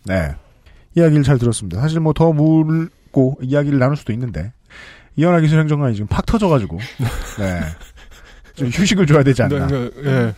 네. 0.06 0.34
이야기를 0.94 1.22
잘 1.22 1.38
들었습니다. 1.38 1.80
사실 1.80 2.00
뭐 2.00 2.12
더 2.12 2.32
묻고 3.14 3.38
이야기를 3.40 3.78
나눌 3.78 3.96
수도 3.96 4.12
있는데, 4.12 4.52
이현아 5.16 5.40
기술 5.40 5.60
행정관이 5.60 5.94
지금 5.94 6.08
팍 6.08 6.26
터져가지고, 6.26 6.78
네. 7.38 7.60
좀 8.56 8.68
휴식을 8.68 9.06
줘야 9.06 9.22
되지 9.22 9.42
않나. 9.42 9.66
네, 9.68 9.90
네, 9.90 10.02
네. 10.02 10.34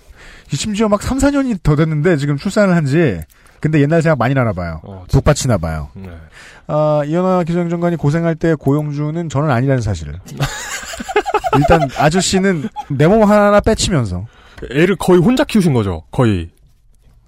심지어 0.49 0.89
막 0.89 1.03
3, 1.03 1.18
4년이 1.18 1.62
더 1.62 1.74
됐는데 1.74 2.16
지금 2.18 2.37
출산을 2.37 2.77
한 2.77 2.85
지, 2.87 3.20
근데 3.61 3.81
옛날 3.81 4.01
생각 4.03 4.18
많이 4.18 4.35
나나 4.35 4.53
봐요. 4.53 4.81
어, 4.85 5.05
북받치나 5.11 5.59
봐요. 5.59 5.89
네. 5.95 6.11
아, 6.68 7.03
이현아 7.07 7.45
기술행정관이 7.45 7.97
고생할 7.97 8.37
때 8.37 8.55
고용주는 8.55 9.29
저는 9.29 9.51
아니라는 9.51 9.83
사실을. 9.83 10.20
일단 11.59 11.89
아저씨는 11.99 12.68
내 12.91 13.07
몸 13.07 13.22
하나 13.29 13.61
빼치면서. 13.61 14.27
애를 14.70 14.97
거의 14.97 15.20
혼자 15.20 15.45
키우신 15.45 15.72
거죠. 15.72 16.03
거의. 16.11 16.51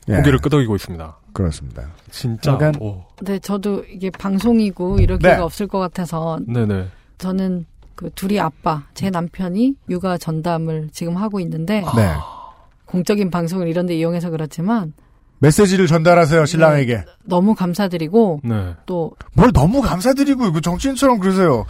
예. 0.08 0.16
고개를 0.16 0.38
끄덕이고 0.38 0.74
있습니다. 0.76 1.16
그렇습니다. 1.38 1.88
진짜. 2.10 2.52
약간, 2.52 2.74
네, 3.22 3.38
저도 3.38 3.84
이게 3.84 4.10
방송이고 4.10 4.98
이럴 4.98 5.20
네. 5.20 5.36
없을 5.36 5.68
것 5.68 5.78
같아서. 5.78 6.40
네네. 6.48 6.88
저는 7.18 7.64
그 7.94 8.10
둘이 8.14 8.40
아빠, 8.40 8.82
제 8.94 9.08
남편이 9.08 9.74
육아 9.88 10.18
전담을 10.18 10.88
지금 10.92 11.16
하고 11.16 11.38
있는데 11.38 11.82
네. 11.94 12.14
공적인 12.86 13.30
방송을 13.30 13.68
이런 13.68 13.86
데 13.86 13.96
이용해서 13.96 14.30
그렇지만 14.30 14.94
메시지를 15.38 15.86
전달하세요 15.86 16.44
신랑에게. 16.44 16.96
네, 16.96 17.04
너무 17.24 17.54
감사드리고 17.54 18.40
네. 18.42 18.74
또뭘 18.86 19.52
너무 19.54 19.80
감사드리고 19.80 20.46
이거 20.46 20.60
정치인처럼 20.60 21.20
그러세요. 21.20 21.66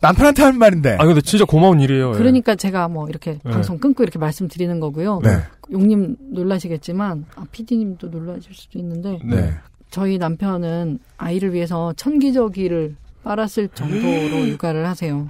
남편한테 0.00 0.42
하는 0.42 0.58
말인데. 0.58 0.96
아 0.98 1.04
근데 1.04 1.20
진짜 1.20 1.44
고마운 1.44 1.80
일이에요. 1.80 2.10
예. 2.10 2.18
그러니까 2.18 2.52
예. 2.52 2.56
제가 2.56 2.88
뭐 2.88 3.08
이렇게 3.08 3.38
네. 3.44 3.50
방송 3.50 3.78
끊고 3.78 4.02
이렇게 4.02 4.18
말씀드리는 4.18 4.78
거고요. 4.80 5.20
네. 5.22 5.42
용님 5.70 6.16
놀라시겠지만 6.30 7.26
아 7.34 7.44
PD님도 7.50 8.08
놀라실 8.08 8.54
수도 8.54 8.78
있는데 8.78 9.18
네. 9.24 9.54
저희 9.90 10.18
남편은 10.18 10.98
아이를 11.16 11.52
위해서 11.52 11.92
천기저귀를 11.94 12.96
빨았을 13.24 13.68
정도로 13.68 14.48
육아를 14.48 14.86
하세요. 14.86 15.28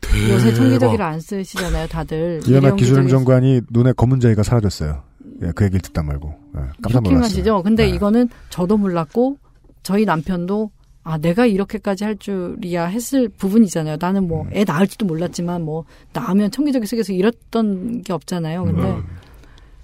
대박. 0.00 0.30
요새 0.30 0.54
청기저귀를 0.54 1.04
안 1.04 1.20
쓰시잖아요, 1.20 1.88
다들. 1.88 2.40
이현아 2.46 2.76
기술행정관이 2.76 3.62
눈에 3.70 3.92
검은 3.92 4.20
자위가 4.20 4.42
사라졌어요. 4.42 5.02
예, 5.42 5.52
그 5.54 5.64
얘기를 5.64 5.80
듣다 5.80 6.02
말고. 6.02 6.34
예, 6.56 6.60
깜짝 6.82 7.02
놀랐어요. 7.02 7.62
근데 7.62 7.86
네. 7.86 7.90
이거는 7.90 8.28
저도 8.50 8.76
몰랐고 8.76 9.38
저희 9.82 10.04
남편도 10.04 10.70
아 11.04 11.18
내가 11.18 11.44
이렇게까지 11.44 12.04
할 12.04 12.16
줄이야 12.16 12.86
했을 12.86 13.28
부분이잖아요. 13.28 13.98
나는 14.00 14.26
뭐애 14.26 14.60
음. 14.60 14.64
낳을지도 14.66 15.04
몰랐지만 15.04 15.62
뭐 15.62 15.84
낳으면 16.14 16.50
청기저귀 16.50 16.86
쓰겠어 16.86 17.12
이랬던 17.12 18.02
게 18.02 18.12
없잖아요. 18.14 18.64
근데 18.64 18.82
음. 18.82 19.04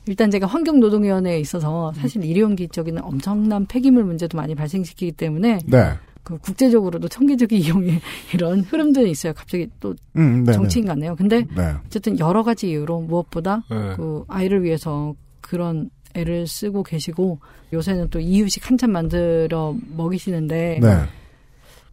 일단 0.06 0.30
제가 0.30 0.46
환경노동위원회에 0.46 1.38
있어서 1.40 1.92
사실 1.94 2.24
일회용기 2.24 2.68
쪽에는 2.68 3.04
엄청난 3.04 3.66
폐기물 3.66 4.04
문제도 4.04 4.36
많이 4.36 4.54
발생시키기 4.54 5.12
때문에 5.12 5.58
네. 5.66 5.92
그 6.22 6.38
국제적으로도 6.38 7.08
청기적인 7.08 7.60
이용의 7.60 8.00
이런 8.34 8.60
흐름들이 8.60 9.10
있어요. 9.10 9.34
갑자기 9.34 9.68
또 9.78 9.94
음, 10.16 10.44
정치인 10.46 10.86
같네요. 10.86 11.16
근데 11.16 11.46
네. 11.54 11.74
어쨌든 11.86 12.18
여러 12.18 12.42
가지 12.42 12.70
이유로 12.70 13.00
무엇보다 13.02 13.64
네. 13.70 13.94
그 13.96 14.24
아이를 14.26 14.64
위해서 14.64 15.14
그런 15.42 15.90
애를 16.14 16.46
쓰고 16.46 16.82
계시고 16.82 17.38
요새는 17.72 18.10
또 18.10 18.18
이유식 18.18 18.68
한참 18.68 18.92
만들어 18.92 19.74
먹이시는데 19.96 20.80
네. 20.82 21.04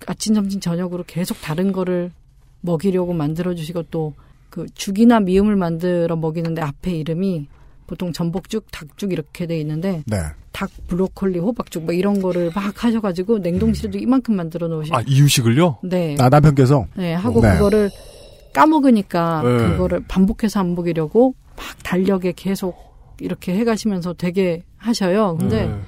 아침 0.05 0.33
점심 0.33 0.59
저녁으로 0.59 1.03
계속 1.07 1.39
다른 1.41 1.71
거를 1.71 2.11
먹이려고 2.61 3.13
만들어 3.13 3.53
주시고 3.55 3.83
또 3.83 4.13
그 4.49 4.65
죽이나 4.73 5.19
미음을 5.19 5.55
만들어 5.55 6.15
먹이는데 6.15 6.61
앞에 6.61 6.91
이름이 6.91 7.47
보통 7.85 8.11
전복죽, 8.11 8.65
닭죽 8.71 9.13
이렇게 9.13 9.45
돼 9.45 9.59
있는데 9.59 10.03
네. 10.05 10.17
닭, 10.51 10.69
브로콜리, 10.87 11.39
호박죽 11.39 11.83
뭐 11.83 11.93
이런 11.93 12.21
거를 12.21 12.51
막 12.53 12.83
하셔가지고 12.83 13.39
냉동실에도 13.39 13.99
음. 13.99 14.01
이만큼 14.01 14.35
만들어 14.35 14.67
놓으시고 14.67 14.97
아 14.97 15.01
이유식을요? 15.05 15.79
네. 15.83 16.15
아 16.19 16.29
남편께서 16.29 16.87
네 16.95 17.13
하고 17.13 17.41
네. 17.41 17.53
그거를 17.53 17.91
까먹으니까 18.53 19.43
네. 19.43 19.57
그거를 19.57 20.03
반복해서 20.07 20.59
안 20.59 20.73
먹이려고 20.73 21.35
막 21.55 21.65
달력에 21.83 22.33
계속 22.35 22.75
이렇게 23.19 23.55
해가시면서 23.55 24.13
되게 24.13 24.63
하셔요. 24.77 25.37
근데 25.39 25.65
네. 25.67 25.79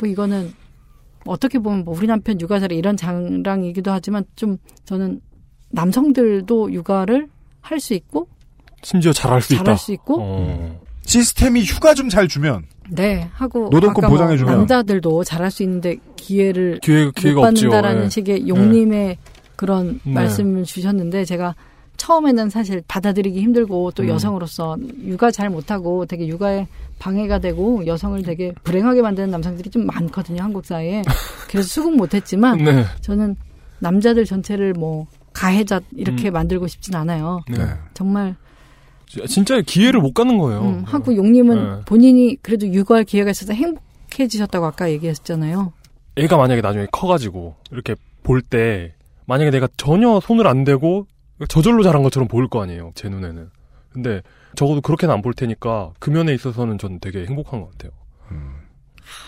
뭐 0.00 0.08
이거는 0.08 0.52
어떻게 1.26 1.58
보면 1.58 1.84
뭐 1.84 1.96
우리 1.96 2.06
남편 2.06 2.40
육아 2.40 2.60
잘해 2.60 2.76
이런 2.76 2.96
장랑이기도 2.96 3.90
하지만 3.90 4.24
좀 4.36 4.58
저는 4.84 5.20
남성들도 5.70 6.72
육아를 6.72 7.28
할 7.60 7.80
수 7.80 7.94
있고 7.94 8.28
심지어 8.82 9.12
잘할 9.12 9.40
수 9.40 9.48
잘할 9.56 9.62
있다. 9.64 9.76
수 9.76 9.92
있고 9.92 10.16
어. 10.20 10.80
시스템이 11.06 11.64
휴가 11.64 11.94
좀 11.94 12.08
잘 12.10 12.28
주면 12.28 12.64
네 12.90 13.28
하고 13.32 13.68
노동권 13.70 14.02
뭐 14.02 14.10
보장해 14.10 14.36
주면. 14.36 14.58
남자들도 14.58 15.24
잘할 15.24 15.50
수 15.50 15.62
있는데 15.62 15.96
기회를 16.16 16.80
기회- 16.82 17.10
기회가 17.12 17.40
못. 17.40 17.46
받는다라는 17.46 18.04
예. 18.04 18.08
식의 18.10 18.48
용님의 18.48 19.16
그런 19.56 20.00
네. 20.04 20.12
말씀을 20.12 20.64
주셨는데 20.64 21.24
제가 21.24 21.54
처음에는 22.04 22.50
사실 22.50 22.82
받아들이기 22.86 23.40
힘들고 23.40 23.92
또 23.92 24.02
음. 24.02 24.08
여성으로서 24.10 24.76
육아 25.04 25.30
잘 25.30 25.48
못하고 25.48 26.04
되게 26.04 26.26
육아에 26.28 26.66
방해가 26.98 27.38
되고 27.38 27.86
여성을 27.86 28.22
되게 28.22 28.52
불행하게 28.62 29.00
만드는 29.00 29.30
남성들이 29.30 29.70
좀 29.70 29.86
많거든요 29.86 30.42
한국 30.42 30.66
사회에 30.66 31.02
그래서 31.48 31.66
수긍 31.66 31.94
못했지만 31.94 32.58
네. 32.58 32.84
저는 33.00 33.36
남자들 33.78 34.26
전체를 34.26 34.74
뭐 34.74 35.06
가해자 35.32 35.80
이렇게 35.96 36.28
음. 36.28 36.34
만들고 36.34 36.66
싶진 36.66 36.94
않아요. 36.94 37.40
네. 37.48 37.64
정말 37.94 38.36
진짜 39.26 39.62
기회를 39.62 40.00
못 40.00 40.12
가는 40.12 40.36
거예요. 40.36 40.60
음, 40.60 40.82
한국 40.84 41.16
용님은 41.16 41.56
네. 41.56 41.80
본인이 41.86 42.36
그래도 42.42 42.66
육아할 42.70 43.04
기회가 43.04 43.30
있어서 43.30 43.54
행복해지셨다고 43.54 44.66
아까 44.66 44.90
얘기했잖아요. 44.90 45.72
애가 46.16 46.36
만약에 46.36 46.60
나중에 46.60 46.86
커가지고 46.92 47.54
이렇게 47.72 47.94
볼 48.22 48.42
때 48.42 48.92
만약에 49.26 49.50
내가 49.50 49.68
전혀 49.78 50.20
손을 50.20 50.46
안 50.46 50.64
대고 50.64 51.06
저절로 51.48 51.82
자란 51.82 52.02
것처럼 52.02 52.28
보일 52.28 52.48
거 52.48 52.62
아니에요 52.62 52.92
제 52.94 53.08
눈에는 53.08 53.50
근데 53.92 54.22
적어도 54.56 54.80
그렇게는 54.80 55.12
안 55.14 55.22
볼 55.22 55.34
테니까 55.34 55.92
그 55.98 56.10
면에 56.10 56.32
있어서는 56.34 56.78
전 56.78 56.98
되게 57.00 57.24
행복한 57.26 57.60
것 57.60 57.70
같아요 57.72 57.92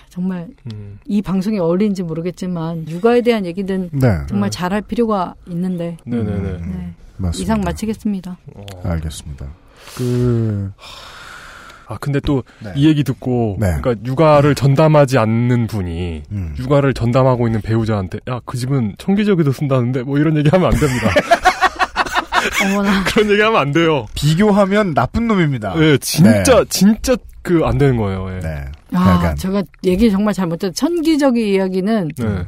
정말 0.09 0.49
음. 0.73 0.99
이 1.05 1.21
방송이 1.21 1.59
어울리는지 1.59 2.03
모르겠지만 2.03 2.89
육아에 2.89 3.21
대한 3.21 3.45
얘기는 3.45 3.91
네. 3.93 4.09
정말 4.29 4.51
잘할 4.51 4.81
필요가 4.83 5.35
있는데 5.49 5.97
네네네 6.05 6.53
네. 6.59 6.95
맞습니다. 7.19 7.43
이상 7.43 7.61
마치겠습니다. 7.61 8.39
알겠습니다. 8.85 9.47
그 9.97 10.73
아 11.89 11.97
근데 11.99 12.19
또이 12.19 12.43
네. 12.65 12.73
얘기 12.83 13.05
듣고 13.05 13.59
그러니까 13.61 13.95
육아를 14.05 14.57
전담하지 14.57 15.19
않는 15.19 15.69
분이 15.69 16.25
음. 16.33 16.55
육아를 16.59 16.93
전담하고 16.95 17.47
있는 17.47 17.61
배우자한테 17.61 18.19
야 18.29 18.41
그 18.45 18.57
집은 18.57 18.97
청기적이도 18.99 19.53
쓴다는데 19.53 20.03
뭐 20.03 20.19
이런 20.19 20.37
얘기 20.37 20.49
하면 20.49 20.67
안 20.67 20.73
됩니다 20.81 21.09
어머나 22.65 23.05
그런 23.09 23.31
얘기 23.31 23.41
하면 23.41 23.61
안 23.61 23.73
돼요 23.73 24.07
비교하면 24.15 24.95
나쁜 24.95 25.27
놈입니다. 25.27 25.75
네 25.75 25.99
진짜 25.99 26.33
네. 26.61 26.65
진짜 26.69 27.17
그 27.43 27.65
안 27.65 27.79
되는 27.79 27.97
거예요 27.97 28.29
예. 28.43 28.65
아, 28.93 29.35
제가 29.37 29.63
얘기 29.85 30.11
정말 30.11 30.35
잘못했 30.35 30.75
천기적인 30.75 31.47
이야기는 31.55 32.11
네. 32.17 32.47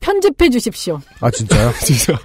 편집해 0.00 0.48
주십시오. 0.50 1.00
아 1.20 1.30
진짜요? 1.30 1.72
진짜 1.84 2.18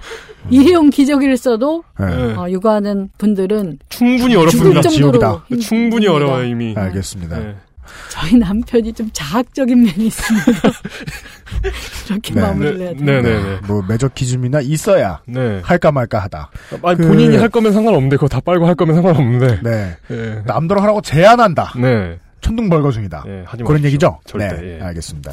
일회용 0.50 0.90
기저귀를 0.90 1.36
써도 1.36 1.82
네. 1.98 2.06
어, 2.34 2.48
육아하는 2.50 3.10
분들은 3.18 3.78
충분히 3.88 4.36
어렵습니다 4.36 4.80
정도로 4.82 5.42
힘- 5.48 5.60
충분히 5.60 6.06
힘듭니다. 6.06 6.12
어려워요 6.12 6.44
이미 6.46 6.74
알겠습니다. 6.76 7.38
네. 7.86 8.10
저희 8.10 8.36
남편이 8.36 8.92
좀 8.92 9.08
자학적인 9.12 9.82
면이 9.82 10.06
있습니다. 10.08 10.46
이렇게 12.10 12.34
마무리를 12.40 12.80
해야 12.80 12.90
돼요. 12.94 13.04
네네네. 13.04 13.60
뭐 13.66 13.82
매저키즘이나 13.88 14.60
있어야 14.62 15.20
네. 15.26 15.60
할까 15.64 15.92
말까 15.92 16.18
하다. 16.20 16.50
아니, 16.82 16.96
그- 16.98 17.06
본인이 17.08 17.36
할 17.36 17.48
거면 17.48 17.72
상관없는데 17.72 18.16
그거 18.16 18.28
다 18.28 18.40
빨고 18.40 18.66
할 18.66 18.74
거면 18.74 18.94
상관없는데 18.96 19.60
네. 19.62 19.96
예. 20.10 20.42
남들 20.46 20.80
하라고 20.82 21.00
제안한다. 21.00 21.72
네. 21.76 22.18
천둥 22.40 22.68
벌거숭이다. 22.68 23.24
예, 23.26 23.42
하지 23.46 23.62
그런 23.64 23.82
마십시오. 23.82 23.86
얘기죠? 23.88 24.18
절대, 24.24 24.48
네, 24.60 24.78
예. 24.78 24.82
알겠습니다. 24.82 25.32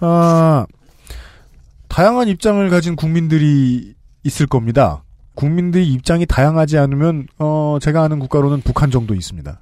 아, 0.00 0.64
다양한 1.88 2.28
입장을 2.28 2.70
가진 2.70 2.96
국민들이 2.96 3.94
있을 4.22 4.46
겁니다. 4.46 5.02
국민들의 5.34 5.86
입장이 5.88 6.24
다양하지 6.26 6.78
않으면 6.78 7.26
어, 7.38 7.78
제가 7.82 8.02
아는 8.04 8.18
국가로는 8.18 8.62
북한 8.62 8.90
정도 8.90 9.14
있습니다. 9.14 9.60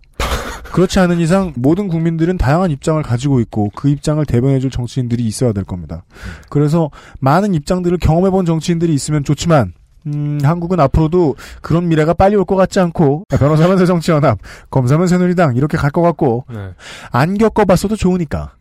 그렇지 0.73 0.99
않은 1.01 1.19
이상 1.21 1.53
모든 1.57 1.89
국민들은 1.89 2.39
다양한 2.39 2.71
입장을 2.71 3.01
가지고 3.03 3.41
있고 3.41 3.71
그 3.75 3.89
입장을 3.89 4.25
대변해줄 4.25 4.71
정치인들이 4.71 5.25
있어야 5.25 5.53
될 5.53 5.65
겁니다. 5.65 6.03
그래서 6.49 6.91
많은 7.21 7.55
입장들을 7.55 7.99
경험해본 7.99 8.47
정치인들이 8.47 8.93
있으면 8.95 9.23
좋지만 9.25 9.73
음, 10.07 10.41
한국은 10.43 10.81
앞으로도 10.81 11.37
그런 11.61 11.89
미래가 11.89 12.13
빨리 12.15 12.35
올 12.35 12.45
것 12.45 12.57
같지 12.57 12.81
않고 12.81 13.27
변호사면 13.31 13.79
새정치연합, 13.79 14.39
검사면 14.71 15.07
새누리당 15.07 15.55
이렇게 15.57 15.77
갈 15.77 15.91
것 15.93 16.03
같고 16.03 16.45
네. 16.51 16.71
안 17.13 17.39
겪어봤어도 17.39 17.95
좋으니까 17.97 18.53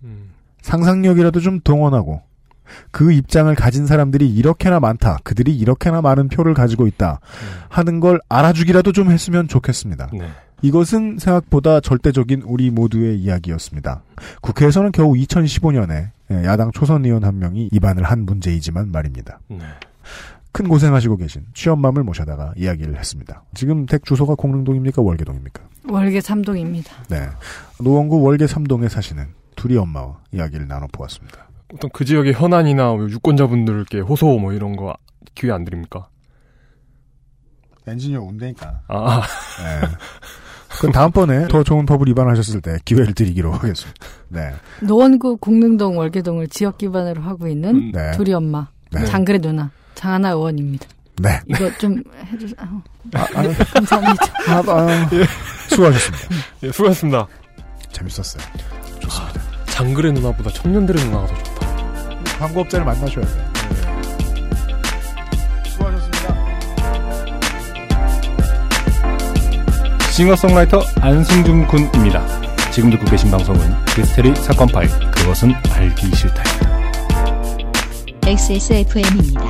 상상력이라도 0.62 1.40
좀 1.40 1.60
동원하고 1.62 2.22
그 2.92 3.12
입장을 3.12 3.54
가진 3.56 3.88
사람들이 3.88 4.30
이렇게나 4.30 4.80
많다. 4.80 5.18
그들이 5.24 5.56
이렇게나 5.58 6.02
많은 6.02 6.28
표를 6.30 6.54
가지고 6.54 6.88
있다. 6.88 7.20
하는 7.70 8.00
걸 8.00 8.20
알아주기라도 8.30 8.92
좀 8.92 9.12
했으면 9.12 9.48
좋겠습니다. 9.48 10.10
네. 10.14 10.30
이것은 10.62 11.18
생각보다 11.20 11.80
절대적인 11.80 12.44
우리 12.44 12.70
모두의 12.70 13.20
이야기였습니다. 13.20 14.04
국회에서는 14.42 14.92
겨우 14.92 15.14
2015년에 15.14 16.12
야당 16.46 16.72
초선 16.72 17.06
의원 17.06 17.24
한 17.24 17.40
명이 17.40 17.70
입안을 17.72 18.04
한 18.04 18.26
문제이지만 18.26 18.92
말입니다. 18.92 19.40
네. 19.48 19.60
큰 20.52 20.68
고생하시고 20.68 21.18
계신 21.18 21.46
취업맘을 21.54 22.04
모셔다가 22.04 22.54
이야기를 22.58 22.98
했습니다. 22.98 23.44
지금 23.54 23.86
댁 23.86 24.04
주소가 24.06 24.36
공릉동입니까? 24.36 25.02
월계동입니까? 25.02 25.64
월계 25.90 26.20
3동입니다. 26.20 26.90
네. 27.10 27.30
노원구 27.80 28.22
월계 28.22 28.46
3동에 28.46 28.90
사시는 28.90 29.28
둘이 29.56 29.78
엄마와 29.78 30.20
이야기를 30.32 30.68
나눠보았습니다. 30.68 31.50
어떤 31.74 31.90
그 31.92 32.04
지역의 32.04 32.34
현안이나 32.34 32.94
뭐 32.94 33.10
유권자분들께 33.10 34.02
호소 34.02 34.38
뭐 34.40 34.52
이런 34.54 34.76
거 34.76 34.94
기회 35.34 35.52
안 35.52 35.64
드립니까? 35.64 36.08
엔지니어 37.88 38.22
운대니까. 38.22 38.82
아. 38.90 39.22
네. 39.64 39.88
그럼 40.80 40.92
다음번에 40.92 41.48
더 41.48 41.64
좋은 41.64 41.86
법을 41.86 42.08
위반하셨을 42.08 42.62
때 42.62 42.78
기회를 42.86 43.14
드리기로 43.14 43.52
하겠습니다. 43.54 44.06
네. 44.30 44.52
노원구 44.82 45.38
공릉동 45.38 45.98
월계동을 45.98 46.48
지역 46.48 46.78
기반으로 46.78 47.22
하고 47.22 47.48
있는 47.48 47.76
음, 47.76 47.92
네. 47.94 48.12
둘이 48.12 48.34
엄마 48.34 48.68
네. 48.92 49.06
장그래 49.06 49.40
누나 49.40 49.70
장하나 49.96 50.30
의원입니다. 50.32 50.88
네. 51.22 51.40
이거 51.48 51.70
좀 51.78 52.02
해주세요. 52.32 52.56
아, 53.14 53.22
아, 53.22 53.44
감사합니다. 53.74 54.26
아, 54.48 54.64
아, 54.66 55.10
수고하셨습니다. 55.70 56.28
예, 56.64 56.72
수고하셨습니다. 56.72 57.28
재밌었어요. 57.92 58.44
좋습니다. 59.00 59.42
장그래 59.68 60.12
누나보다 60.14 60.50
청년들의 60.50 61.04
누나가 61.06 61.28
더 61.28 61.44
좋다. 61.44 61.68
광고업자를 62.40 62.86
만나셔야 62.86 63.26
돼요. 63.26 63.51
싱어송라이터 70.12 70.82
안승준 71.00 71.68
군입니다. 71.68 72.22
지금 72.72 72.90
듣고 72.90 73.06
계신 73.06 73.32
방송은 73.32 73.62
미스테리 73.98 74.36
사건 74.36 74.68
파일 74.68 74.90
그것은 75.12 75.54
알기 75.74 76.14
싫다입니다. 76.14 76.72
XSFM입니다. 78.28 79.42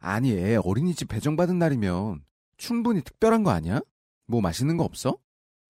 아니, 0.00 0.32
애 0.32 0.56
어린이집 0.56 1.08
배정받은 1.08 1.58
날이면 1.58 2.22
충분히 2.56 3.02
특별한 3.02 3.42
거 3.42 3.50
아니야? 3.50 3.80
뭐 4.26 4.40
맛있는 4.40 4.78
거 4.78 4.84
없어? 4.84 5.18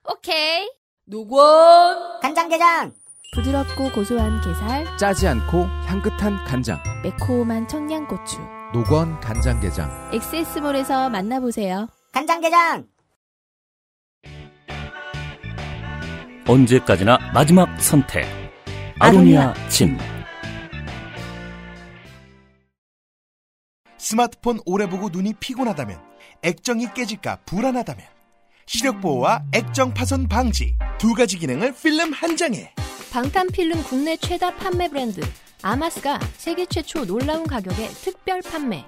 오케이. 0.09 0.71
노건 1.07 2.21
간장게장 2.21 2.95
부드럽고 3.33 3.91
고소한 3.93 4.41
게살, 4.41 4.97
짜지 4.97 5.29
않고 5.29 5.65
향긋한 5.87 6.45
간장. 6.45 6.81
매콤한 7.03 7.69
청양고추. 7.69 8.39
노건 8.73 9.21
간장게장. 9.21 10.11
엑세스몰에서 10.15 11.09
만나보세요. 11.11 11.89
간장게장 12.13 12.87
언제까지나 16.49 17.19
마지막 17.35 17.79
선택. 17.81 18.25
아로니아 18.99 19.53
진. 19.69 19.99
스마트폰 23.99 24.61
오래 24.65 24.89
보고 24.89 25.09
눈이 25.09 25.35
피곤하다면 25.41 26.01
액정이 26.43 26.95
깨질까 26.95 27.41
불안하다면 27.45 28.05
시력 28.67 29.01
보호와 29.01 29.45
액정 29.53 29.95
파손 29.95 30.29
방지 30.29 30.77
두 30.99 31.15
가지 31.15 31.39
기능을 31.39 31.75
필름 31.75 32.13
한 32.13 32.37
장에 32.37 32.73
방탄 33.13 33.47
필름 33.49 33.83
국내 33.85 34.17
최다 34.17 34.57
판매 34.57 34.89
브랜드 34.89 35.21
아마스가 35.63 36.19
세계 36.37 36.67
최초 36.67 37.05
놀라운 37.05 37.47
가격에 37.47 37.89
특별 37.89 38.43
판매. 38.43 38.85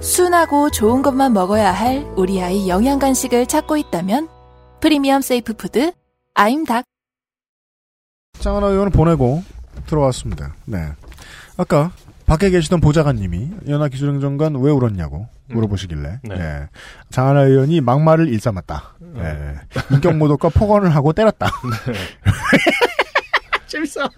순하고 0.00 0.70
좋은 0.70 1.02
것만 1.02 1.32
먹어야 1.32 1.72
할 1.72 2.04
우리 2.16 2.40
아이 2.42 2.68
영양 2.68 2.98
간식을 2.98 3.46
찾고 3.46 3.76
있다면 3.76 4.28
프리미엄 4.80 5.20
safe 5.20 5.54
food 5.54 5.92
아임닭 6.34 6.84
장하나 8.38 8.68
의원을 8.68 8.92
보내고 8.92 9.42
들어왔습니다. 9.86 10.54
네. 10.64 10.92
아까 11.56 11.92
밖에 12.26 12.50
계시던 12.50 12.80
보좌관님이 12.80 13.50
연합기술행정관 13.68 14.56
왜 14.56 14.70
울었냐고 14.70 15.28
물어보시길래 15.48 16.20
네. 16.24 16.34
예. 16.34 16.68
장하나 17.10 17.42
의원이 17.42 17.80
막말을 17.80 18.28
일삼았다. 18.28 18.96
예. 19.18 19.54
인격 19.92 20.16
모독과 20.16 20.48
폭언을 20.50 20.94
하고 20.94 21.12
때렸다. 21.12 21.48
재밌어. 23.66 24.08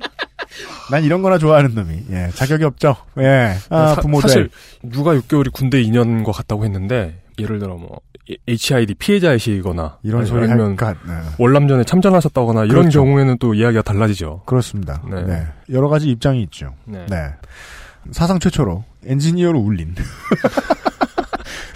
난 0.91 1.05
이런 1.05 1.23
거나 1.23 1.39
좋아하는 1.39 1.75
놈이. 1.75 2.05
예. 2.11 2.31
자격이 2.35 2.65
없죠. 2.65 2.97
예. 3.19 3.55
아, 3.69 3.95
사, 3.95 4.01
부모들. 4.01 4.29
사실 4.29 4.51
육아 4.93 5.13
6개월이 5.13 5.53
군대 5.53 5.83
2년과 5.83 6.33
같다고 6.33 6.65
했는데 6.65 7.21
예를 7.39 7.59
들어 7.59 7.77
뭐 7.77 8.01
HID 8.47 8.95
피해자이시거나 8.95 9.99
이런 10.03 10.27
소리 10.27 10.45
아니면 10.45 10.77
네. 10.77 10.95
월남전에 11.39 11.85
참전하셨다거나 11.85 12.65
이런 12.65 12.81
그렇죠. 12.83 13.03
경우에는 13.03 13.39
또 13.39 13.55
이야기가 13.55 13.83
달라지죠. 13.83 14.43
그렇습니다. 14.45 15.03
네. 15.11 15.23
네. 15.23 15.47
여러 15.71 15.89
가지 15.89 16.09
입장이 16.11 16.43
있죠. 16.45 16.75
네. 16.85 17.07
사상 18.13 18.39
최초로 18.39 18.85
엔지니어로 19.07 19.59
울린. 19.59 19.95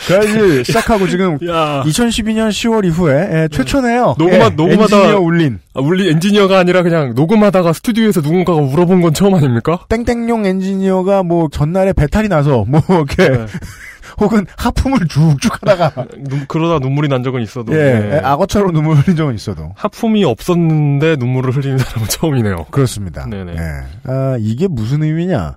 그래야지 0.06 0.64
시작하고 0.64 1.06
지금 1.06 1.38
2012년 1.38 2.48
10월 2.48 2.84
이후에 2.84 3.14
예, 3.44 3.48
최초네요. 3.52 4.16
녹음하, 4.18 4.46
예, 4.46 4.48
녹음하다 4.50 4.96
엔지니어 4.96 5.20
울린. 5.20 5.60
아, 5.74 5.80
울린 5.80 6.10
엔지니어가 6.16 6.58
아니라 6.58 6.82
그냥 6.82 7.14
녹음하다가 7.14 7.72
스튜디오에서 7.72 8.20
누군가가 8.20 8.60
물어본 8.60 9.00
건 9.00 9.14
처음 9.14 9.34
아닙니까? 9.36 9.78
땡땡용 9.88 10.44
엔지니어가 10.44 11.22
뭐 11.22 11.48
전날에 11.50 11.92
배탈이 11.92 12.28
나서 12.28 12.64
뭐 12.66 12.82
이렇게 12.88 13.28
네. 13.28 13.46
혹은 14.20 14.44
하품을 14.56 14.98
쭉쭉 15.08 15.62
하다가 15.62 16.06
눈- 16.28 16.44
그러다 16.48 16.80
눈물이 16.80 17.08
난 17.08 17.22
적은 17.22 17.40
있어도 17.40 17.72
예, 17.72 17.78
네. 17.94 18.20
악어처럼 18.22 18.72
눈물 18.72 18.96
흘린 18.96 19.16
적은 19.16 19.34
있어도 19.36 19.72
하품이 19.76 20.24
없었는데 20.24 21.16
눈물을 21.16 21.54
흘리는 21.56 21.78
사람은 21.78 22.08
처음이네요. 22.08 22.66
그렇습니다. 22.72 23.24
네네. 23.26 23.52
예. 23.52 24.10
아, 24.10 24.36
이게 24.40 24.66
무슨 24.68 25.02
의미냐? 25.04 25.56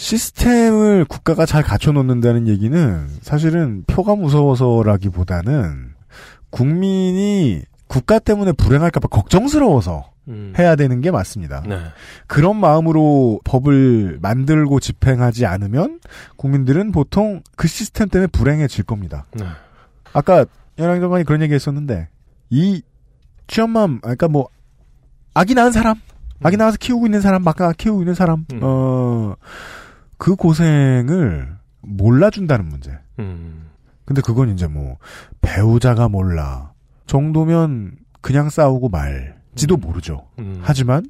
시스템을 0.00 1.04
국가가 1.04 1.44
잘 1.44 1.62
갖춰놓는다는 1.62 2.48
얘기는 2.48 3.06
사실은 3.20 3.84
표가 3.86 4.16
무서워서라기보다는 4.16 5.92
국민이 6.48 7.60
국가 7.86 8.18
때문에 8.18 8.52
불행할까봐 8.52 9.08
걱정스러워서 9.08 10.10
음. 10.28 10.54
해야 10.58 10.74
되는 10.74 11.02
게 11.02 11.10
맞습니다. 11.10 11.62
네. 11.68 11.78
그런 12.26 12.56
마음으로 12.56 13.40
법을 13.44 14.20
만들고 14.22 14.80
집행하지 14.80 15.44
않으면 15.44 16.00
국민들은 16.36 16.92
보통 16.92 17.42
그 17.56 17.68
시스템 17.68 18.08
때문에 18.08 18.28
불행해질 18.28 18.84
겁니다. 18.84 19.26
네. 19.34 19.44
아까 20.14 20.46
연합장관이 20.78 21.24
그런 21.24 21.42
얘기 21.42 21.52
했었는데 21.52 22.08
이 22.48 22.80
취업맘 23.48 24.00
그러니까 24.00 24.28
뭐 24.28 24.48
아기 25.34 25.54
낳은 25.54 25.72
사람 25.72 25.96
아기 26.42 26.56
낳아서 26.56 26.78
키우고 26.78 27.06
있는 27.06 27.20
사람 27.20 27.44
막 27.44 27.54
키우고 27.76 28.00
있는 28.00 28.14
사람 28.14 28.46
음. 28.54 28.60
어 28.62 29.34
그 30.20 30.36
고생을 30.36 31.56
몰라준다는 31.80 32.68
문제. 32.68 32.92
음. 33.18 33.70
근데 34.04 34.20
그건 34.20 34.50
이제 34.50 34.66
뭐 34.66 34.98
배우자가 35.40 36.10
몰라 36.10 36.72
정도면 37.06 37.96
그냥 38.20 38.50
싸우고 38.50 38.90
말지도 38.90 39.78
모르죠. 39.78 40.26
음. 40.38 40.58
하지만 40.62 41.08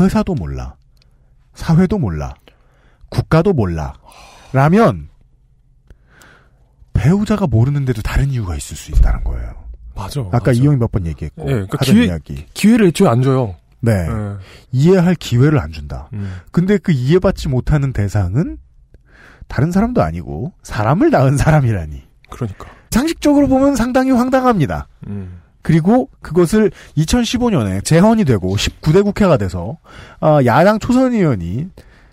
회사도 0.00 0.34
몰라 0.34 0.76
사회도 1.52 1.98
몰라 1.98 2.32
국가도 3.10 3.52
몰라 3.52 3.92
라면 4.54 5.10
배우자가 6.94 7.46
모르는데도 7.46 8.00
다른 8.00 8.30
이유가 8.30 8.56
있을 8.56 8.76
수 8.78 8.92
있다는 8.92 9.24
거예요. 9.24 9.52
맞아. 9.94 10.20
아까 10.22 10.38
맞아. 10.38 10.52
이용이 10.52 10.78
몇 10.78 10.90
번 10.90 11.06
얘기했고 11.06 11.42
예, 11.42 11.52
그러니까 11.52 11.78
기회, 11.78 12.06
이야기. 12.06 12.46
기회를 12.54 12.86
애초에 12.86 13.08
안 13.08 13.20
줘요. 13.20 13.56
네. 13.82 13.92
예. 13.92 14.36
이해할 14.70 15.14
기회를 15.14 15.58
안 15.58 15.72
준다. 15.72 16.08
음. 16.12 16.36
근데 16.50 16.78
그 16.78 16.92
이해받지 16.92 17.48
못하는 17.48 17.92
대상은 17.92 18.58
다른 19.48 19.70
사람도 19.70 20.02
아니고 20.02 20.52
사람을 20.62 21.10
낳은 21.10 21.36
사람이라니. 21.36 22.02
그러니까. 22.30 22.66
상식적으로 22.90 23.48
보면 23.48 23.76
상당히 23.76 24.12
황당합니다. 24.12 24.88
음. 25.08 25.40
그리고 25.62 26.08
그것을 26.20 26.70
2015년에 26.96 27.84
재헌이 27.84 28.24
되고 28.24 28.56
19대 28.56 29.04
국회가 29.04 29.36
돼서 29.36 29.78
아, 30.20 30.40
야당 30.44 30.78
초선 30.78 31.12
의원이 31.12 31.68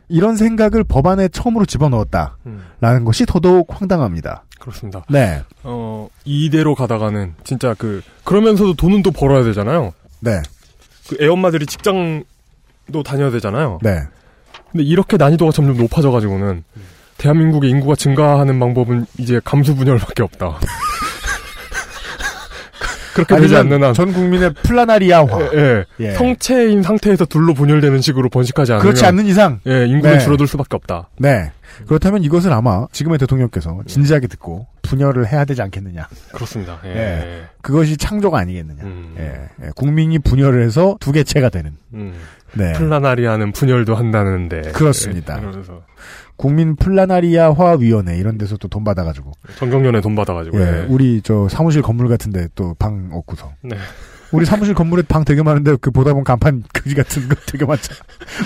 이런 0.07 0.35
생각을 0.35 0.83
법안에 0.83 1.29
처음으로 1.29 1.65
집어넣었다라는 1.65 2.35
음. 2.47 3.05
것이 3.05 3.25
더더욱 3.25 3.67
황당합니다. 3.69 4.43
그렇습니다. 4.59 5.03
네. 5.09 5.43
어, 5.63 6.09
이대로 6.25 6.75
가다가는 6.75 7.35
진짜 7.43 7.73
그 7.77 8.01
그러면서도 8.23 8.73
돈은 8.73 9.03
또 9.03 9.11
벌어야 9.11 9.43
되잖아요. 9.43 9.93
네. 10.19 10.41
그 11.09 11.17
애엄마들이 11.19 11.65
직장도 11.65 13.03
다녀야 13.03 13.31
되잖아요. 13.31 13.79
네. 13.81 14.01
근데 14.71 14.83
이렇게 14.83 15.17
난이도가 15.17 15.51
점점 15.51 15.75
높아져 15.77 16.11
가지고는 16.11 16.63
대한민국의 17.17 17.71
인구가 17.71 17.95
증가하는 17.95 18.59
방법은 18.59 19.07
이제 19.17 19.41
감수 19.43 19.75
분열밖에 19.75 20.21
없다. 20.21 20.59
그렇게 23.13 23.35
되지 23.37 23.55
않는 23.57 23.83
한 23.83 23.93
전 23.93 24.13
국민의 24.13 24.53
플라나리아화. 24.63 25.49
예, 25.53 25.85
예. 25.99 26.11
성체인 26.13 26.83
상태에서 26.83 27.25
둘로 27.25 27.53
분열되는 27.53 28.01
식으로 28.01 28.29
번식하지 28.29 28.73
않으면 28.73 28.81
그렇지 28.83 29.05
않는 29.05 29.25
이상 29.25 29.59
예, 29.67 29.85
인구는 29.87 30.17
네. 30.17 30.23
줄어들 30.23 30.47
수밖에 30.47 30.75
없다. 30.75 31.09
네. 31.17 31.51
그렇다면 31.87 32.23
이것을 32.23 32.51
아마 32.51 32.87
지금의 32.91 33.19
대통령께서 33.19 33.79
진지하게 33.87 34.27
듣고 34.27 34.67
분열을 34.81 35.27
해야 35.27 35.45
되지 35.45 35.61
않겠느냐. 35.61 36.07
그렇습니다. 36.33 36.79
예. 36.85 36.89
예. 36.95 37.43
그것이 37.61 37.97
창조가 37.97 38.37
아니겠느냐. 38.39 38.83
음. 38.83 39.15
예. 39.17 39.65
예. 39.65 39.69
국민이 39.75 40.19
분열을 40.19 40.63
해서 40.63 40.97
두 40.99 41.11
개체가 41.11 41.49
되는. 41.49 41.73
음. 41.93 42.13
네. 42.53 42.73
플라나리아는 42.73 43.51
분열도 43.51 43.95
한다는데 43.95 44.61
그렇습니다. 44.73 45.35
예, 45.37 45.41
이러면서 45.41 45.81
국민 46.39 46.77
플라나리아화 46.77 47.73
위원회 47.79 48.17
이런 48.17 48.37
데서 48.37 48.55
또 48.55 48.69
돈 48.69 48.85
받아가지고. 48.85 49.33
전경련에 49.57 49.99
돈 49.99 50.15
받아가지고 50.15 50.57
예. 50.61 50.63
예. 50.63 50.85
우리 50.87 51.21
저 51.21 51.49
사무실 51.49 51.81
건물 51.81 52.07
같은데 52.07 52.47
또 52.55 52.73
방 52.79 53.09
얻고서. 53.11 53.51
네. 53.61 53.75
우리 54.31 54.45
사무실 54.45 54.73
건물에 54.73 55.01
방 55.01 55.25
되게 55.25 55.43
많은데 55.43 55.75
그 55.81 55.91
보다 55.91 56.11
보면 56.11 56.23
간판 56.23 56.63
그지 56.71 56.95
같은 56.95 57.27
거 57.27 57.35
되게 57.45 57.65
많잖아. 57.65 57.99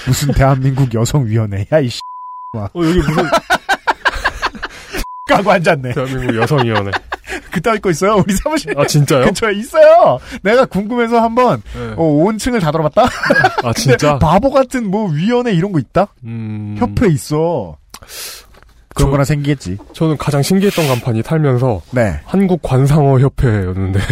무슨 0.08 0.34
대한민국 0.34 0.92
여성 0.96 1.28
위원회. 1.28 1.68
야, 1.72 1.80
이씨. 1.80 2.00
와. 2.54 2.64
어, 2.74 2.84
여기 2.84 2.98
무슨 2.98 3.26
까고 5.30 5.52
앉았네. 5.52 5.94
대한민국 5.94 6.36
여성 6.38 6.66
위원회. 6.66 6.92
그따위 7.52 7.80
거 7.80 7.92
있어요? 7.92 8.16
우리 8.26 8.34
사무실. 8.36 8.78
아, 8.78 8.86
진짜요? 8.88 9.26
근처에 9.26 9.54
있어요. 9.54 10.20
내가 10.42 10.66
궁금해서 10.66 11.22
한번 11.22 11.62
네. 11.76 11.94
어, 11.98 12.04
온 12.04 12.38
층을 12.38 12.60
다 12.60 12.72
돌아봤다. 12.72 13.04
아, 13.64 13.74
진짜? 13.74 14.18
바보 14.20 14.52
같은 14.52 14.90
뭐 14.90 15.10
위원회 15.12 15.54
이런 15.54 15.72
거 15.72 15.80
있다? 15.80 16.08
음... 16.24 16.76
협회 16.80 17.08
있어. 17.10 17.78
그런 18.96 19.08
저- 19.08 19.12
거나 19.12 19.24
생기겠지. 19.24 19.78
저는 19.94 20.18
가장 20.18 20.42
신기했던 20.44 20.88
간판이 20.88 21.24
탈면서 21.24 21.82
네. 21.92 22.20
한국 22.26 22.62
관상어 22.62 23.20
협회였는데 23.20 24.00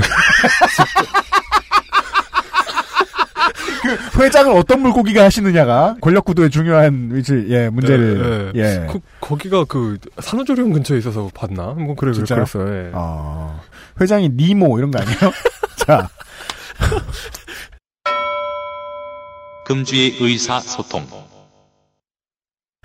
그 4.14 4.24
회장을 4.24 4.56
어떤 4.56 4.82
물고기가 4.82 5.24
하시느냐가 5.24 5.96
권력 6.02 6.26
구도의 6.26 6.50
중요한 6.52 7.10
위치, 7.12 7.46
예, 7.50 7.68
문제를, 7.70 8.52
예, 8.56 8.60
예. 8.60 8.64
예. 8.84 8.88
그, 8.92 9.00
거기가 9.20 9.66
그 9.66 9.98
산후조리원 10.20 10.72
근처에 10.74 11.00
있어서 11.00 11.30
봤나? 11.34 11.74
뭐 11.74 11.96
그래 11.96 12.12
그래 12.12 12.14
진짜요? 12.14 12.46
그랬어요. 12.46 12.74
예. 12.88 12.92
어, 12.94 13.60
회장이 14.00 14.30
니모 14.36 14.78
이런 14.78 14.92
거 14.92 15.00
아니에요? 15.00 15.18
자, 15.78 16.10
금주의 19.66 20.16
의사소통. 20.20 21.08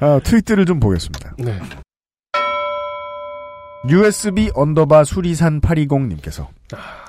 어, 0.01 0.19
트윗들을 0.23 0.67
좀 0.67 0.79
보겠습니다. 0.79 1.33
네. 1.39 1.59
USB 3.89 4.51
언더바 4.55 5.05
수리산 5.05 5.61
820님께서 5.61 6.49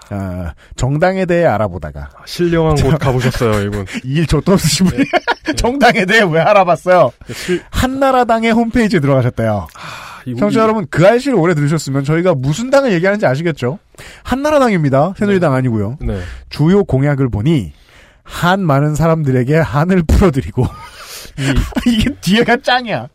아, 0.09 0.53
정당에 0.77 1.25
대해 1.25 1.45
알아보다가 1.45 2.09
신령한 2.25 2.75
곳 2.77 2.97
가보셨어요, 2.97 3.65
이분. 3.65 3.85
일 4.05 4.25
족도 4.25 4.53
없으신 4.53 4.85
분이 4.85 5.03
정당에 5.57 6.05
대해 6.05 6.21
왜 6.21 6.39
알아봤어요? 6.39 7.11
한나라당의 7.71 8.51
홈페이지에 8.53 9.01
들어가셨대요. 9.01 9.67
이분- 10.25 10.39
청취자 10.39 10.61
여러분 10.61 10.85
그 10.89 11.05
알씨를 11.05 11.37
오래 11.37 11.53
들으셨으면 11.55 12.05
저희가 12.05 12.35
무슨 12.35 12.69
당을 12.69 12.93
얘기하는지 12.93 13.25
아시겠죠? 13.25 13.79
한나라당입니다. 14.23 15.15
새누리당 15.17 15.53
아니고요. 15.53 15.97
네. 16.01 16.21
주요 16.49 16.85
공약을 16.85 17.27
보니 17.29 17.73
한 18.23 18.61
많은 18.61 18.95
사람들에게 18.95 19.57
한을 19.57 20.03
풀어드리고 20.07 20.65
이게 21.87 22.13
뒤에가 22.21 22.57
짱이야. 22.57 23.07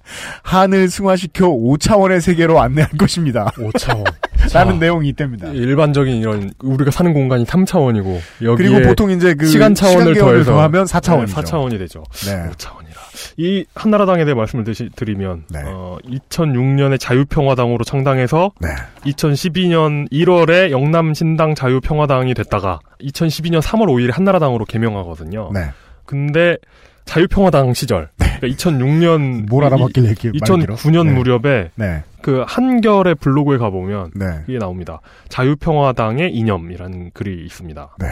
한을 0.43 0.89
승화시켜 0.89 1.49
5차원의 1.49 2.21
세계로 2.21 2.61
안내할 2.61 2.91
것입니다. 2.99 3.47
5차원. 3.57 4.05
라는 4.53 4.79
내용이 4.79 5.09
있답니다. 5.11 5.49
일반적인 5.49 6.17
이런 6.17 6.53
우리가 6.61 6.91
사는 6.91 7.13
공간이 7.13 7.45
3차원이고 7.45 8.19
여기에 8.43 8.69
그리고 8.69 8.89
보통 8.89 9.11
이제 9.11 9.35
그 9.35 9.47
시간 9.47 9.75
차원을 9.75 10.15
더해서 10.15 10.53
더하면 10.53 10.85
4차원이죠. 10.85 11.29
4차원이 11.29 11.79
되죠. 11.79 12.03
네. 12.27 12.51
5차원이라. 12.51 12.93
이 13.37 13.65
한나라당에 13.75 14.25
대해 14.25 14.35
말씀을 14.35 14.65
드시, 14.65 14.91
드리면 14.95 15.45
네. 15.51 15.61
어, 15.65 15.99
2006년에 16.05 16.99
자유평화당으로 16.99 17.85
창당해서 17.85 18.53
네. 18.61 18.69
2012년 19.05 20.11
1월에 20.11 20.71
영남신당 20.71 21.55
자유평화당이 21.55 22.35
됐다가 22.35 22.81
2012년 23.01 23.61
3월 23.61 23.87
5일에 23.87 24.13
한나라당으로 24.13 24.65
개명하거든요. 24.65 25.51
네. 25.53 25.71
근데 26.05 26.57
자유평화당 27.05 27.75
시절, 27.75 28.09
그러니까 28.17 28.47
2006년 28.47 29.49
뭘말 29.49 29.79
길어? 29.93 30.09
2009년 30.33 31.07
네. 31.07 31.13
무렵에 31.13 31.71
네. 31.75 32.03
그 32.23 32.45
한결의 32.47 33.17
블로그에 33.17 33.59
가보면 33.59 34.13
네. 34.15 34.27
이게 34.47 34.59
나옵니다. 34.59 35.01
자유평화당의 35.29 36.33
이념이라는 36.35 37.11
글이 37.13 37.45
있습니다. 37.45 37.97
네. 37.99 38.07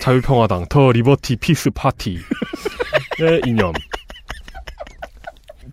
자유평화당 0.00 0.66
The 0.68 0.92
Liberty 0.92 1.36
Peace 1.36 1.70
Party의 1.70 2.22
이념. 3.46 3.72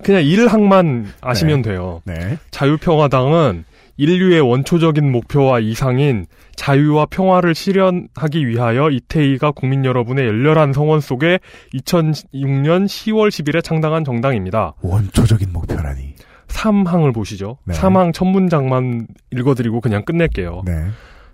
그냥 0.03 0.23
일항만 0.23 1.13
아시면 1.21 1.61
돼요. 1.61 2.01
네. 2.05 2.37
자유평화당은 2.51 3.63
인류의 3.97 4.41
원초적인 4.41 5.11
목표와 5.11 5.59
이상인 5.59 6.25
자유와 6.55 7.07
평화를 7.07 7.53
실현하기 7.53 8.47
위하여 8.47 8.89
이태희가 8.89 9.51
국민 9.51 9.85
여러분의 9.85 10.25
열렬한 10.25 10.73
성원 10.73 10.99
속에 10.99 11.39
2006년 11.75 12.85
10월 12.85 13.29
10일에 13.29 13.63
창당한 13.63 14.03
정당입니다. 14.03 14.73
원초적인 14.81 15.51
목표라니. 15.51 16.13
3항을 16.47 17.13
보시죠. 17.13 17.57
네. 17.65 17.73
3항 17.73 18.13
첫 18.13 18.25
문장만 18.25 19.07
읽어드리고 19.31 19.81
그냥 19.81 20.03
끝낼게요. 20.03 20.63
네. 20.65 20.73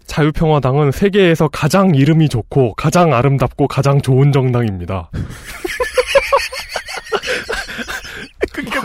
자유평화당은 0.05 0.91
세계에서 0.91 1.49
가장 1.49 1.93
이름이 1.93 2.29
좋고 2.29 2.73
가장 2.75 3.13
아름답고 3.13 3.67
가장 3.67 4.01
좋은 4.01 4.31
정당입니다. 4.31 5.11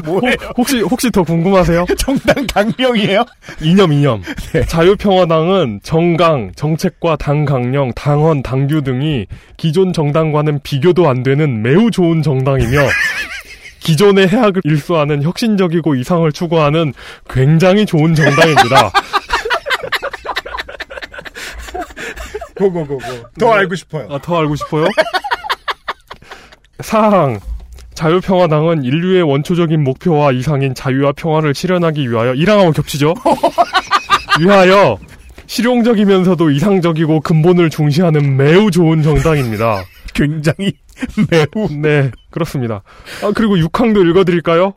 뭐예요? 0.05 0.37
혹시 0.57 0.81
혹시 0.81 1.11
더 1.11 1.23
궁금하세요? 1.23 1.87
정당 1.99 2.47
강령이에요? 2.47 3.25
이념 3.61 3.93
이념. 3.93 4.23
네. 4.53 4.65
자유평화당은 4.67 5.81
정강, 5.83 6.53
정책과 6.57 7.17
당 7.17 7.45
강령, 7.45 7.93
당헌, 7.95 8.43
당규 8.43 8.83
등이 8.83 9.27
기존 9.57 9.93
정당과는 9.93 10.61
비교도 10.63 11.09
안 11.09 11.23
되는 11.23 11.63
매우 11.63 11.91
좋은 11.91 12.23
정당이며 12.23 12.79
기존의 13.81 14.29
해악을 14.29 14.63
일소하는 14.65 15.23
혁신적이고 15.23 15.95
이상을 15.95 16.31
추구하는 16.33 16.95
굉장히 17.29 17.85
좋은 17.85 18.15
정당입니다. 18.15 18.91
고고고고. 22.57 23.01
더 23.39 23.53
알고 23.53 23.75
싶어요. 23.75 24.09
아, 24.11 24.19
더 24.19 24.39
알고 24.39 24.57
싶어요? 24.57 24.87
사항. 26.81 27.41
자유평화당은 27.95 28.85
인류의 28.85 29.23
원초적인 29.23 29.83
목표와 29.83 30.33
이상인 30.33 30.75
자유와 30.75 31.13
평화를 31.13 31.55
실현하기 31.55 32.11
위하여 32.11 32.35
이랑하고 32.35 32.73
겹치죠? 32.73 33.15
위하여 34.41 34.99
실용적이면서도 35.47 36.51
이상적이고 36.51 37.21
근본을 37.21 37.71
중시하는 37.71 38.37
매우 38.37 38.71
좋은 38.71 39.03
정당입니다. 39.03 39.85
굉장히 40.13 40.73
매우 41.31 41.69
네 41.81 42.11
그렇습니다. 42.31 42.83
아 43.23 43.33
그리고 43.35 43.57
6항도 43.57 44.09
읽어드릴까요? 44.11 44.75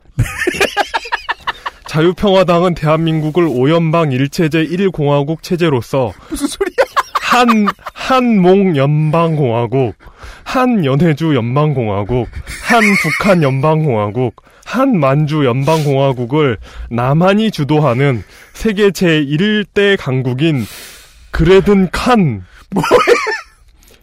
자유평화당은 1.86 2.74
대한민국을 2.74 3.48
오연방 3.48 4.12
일체제 4.12 4.66
1공화국 4.66 5.42
체제로서 5.42 6.12
무슨 6.28 6.46
소리야? 6.46 6.77
한 7.28 7.66
한몽 7.92 8.74
연방공화국, 8.74 9.94
한 10.44 10.82
연해주 10.86 11.34
연방공화국, 11.34 12.26
한 12.64 12.82
북한 13.02 13.42
연방공화국, 13.42 14.34
한 14.64 14.98
만주 14.98 15.44
연방공화국을 15.44 16.56
남한이 16.88 17.50
주도하는 17.50 18.22
세계 18.54 18.88
제1대 18.88 19.98
강국인 19.98 20.64
그레든 21.30 21.90
칸. 21.90 22.44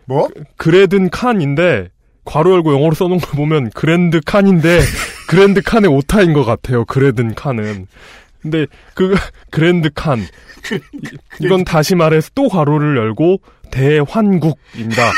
뭐? 0.06 0.30
그레든 0.58 1.10
칸인데 1.10 1.90
괄호 2.26 2.54
열고 2.54 2.74
영어로 2.74 2.94
써놓은 2.94 3.20
걸 3.20 3.32
보면 3.36 3.72
Grand 3.72 4.22
Khan인데 4.24 4.82
Grand 5.28 5.64
Khan의 5.64 5.90
오타인 5.90 6.34
것 6.34 6.44
같아요. 6.44 6.86
그레든 6.86 7.34
칸은. 7.34 7.88
근데 8.46 8.68
그 8.94 9.16
Grand 9.50 9.90
Khan 9.94 10.20
이- 10.20 10.80
이건 11.40 11.64
다시 11.66 11.96
말해서 11.96 12.30
또 12.36 12.48
괄호를 12.48 12.96
열고 12.96 13.42
대환국입니다. 13.72 15.12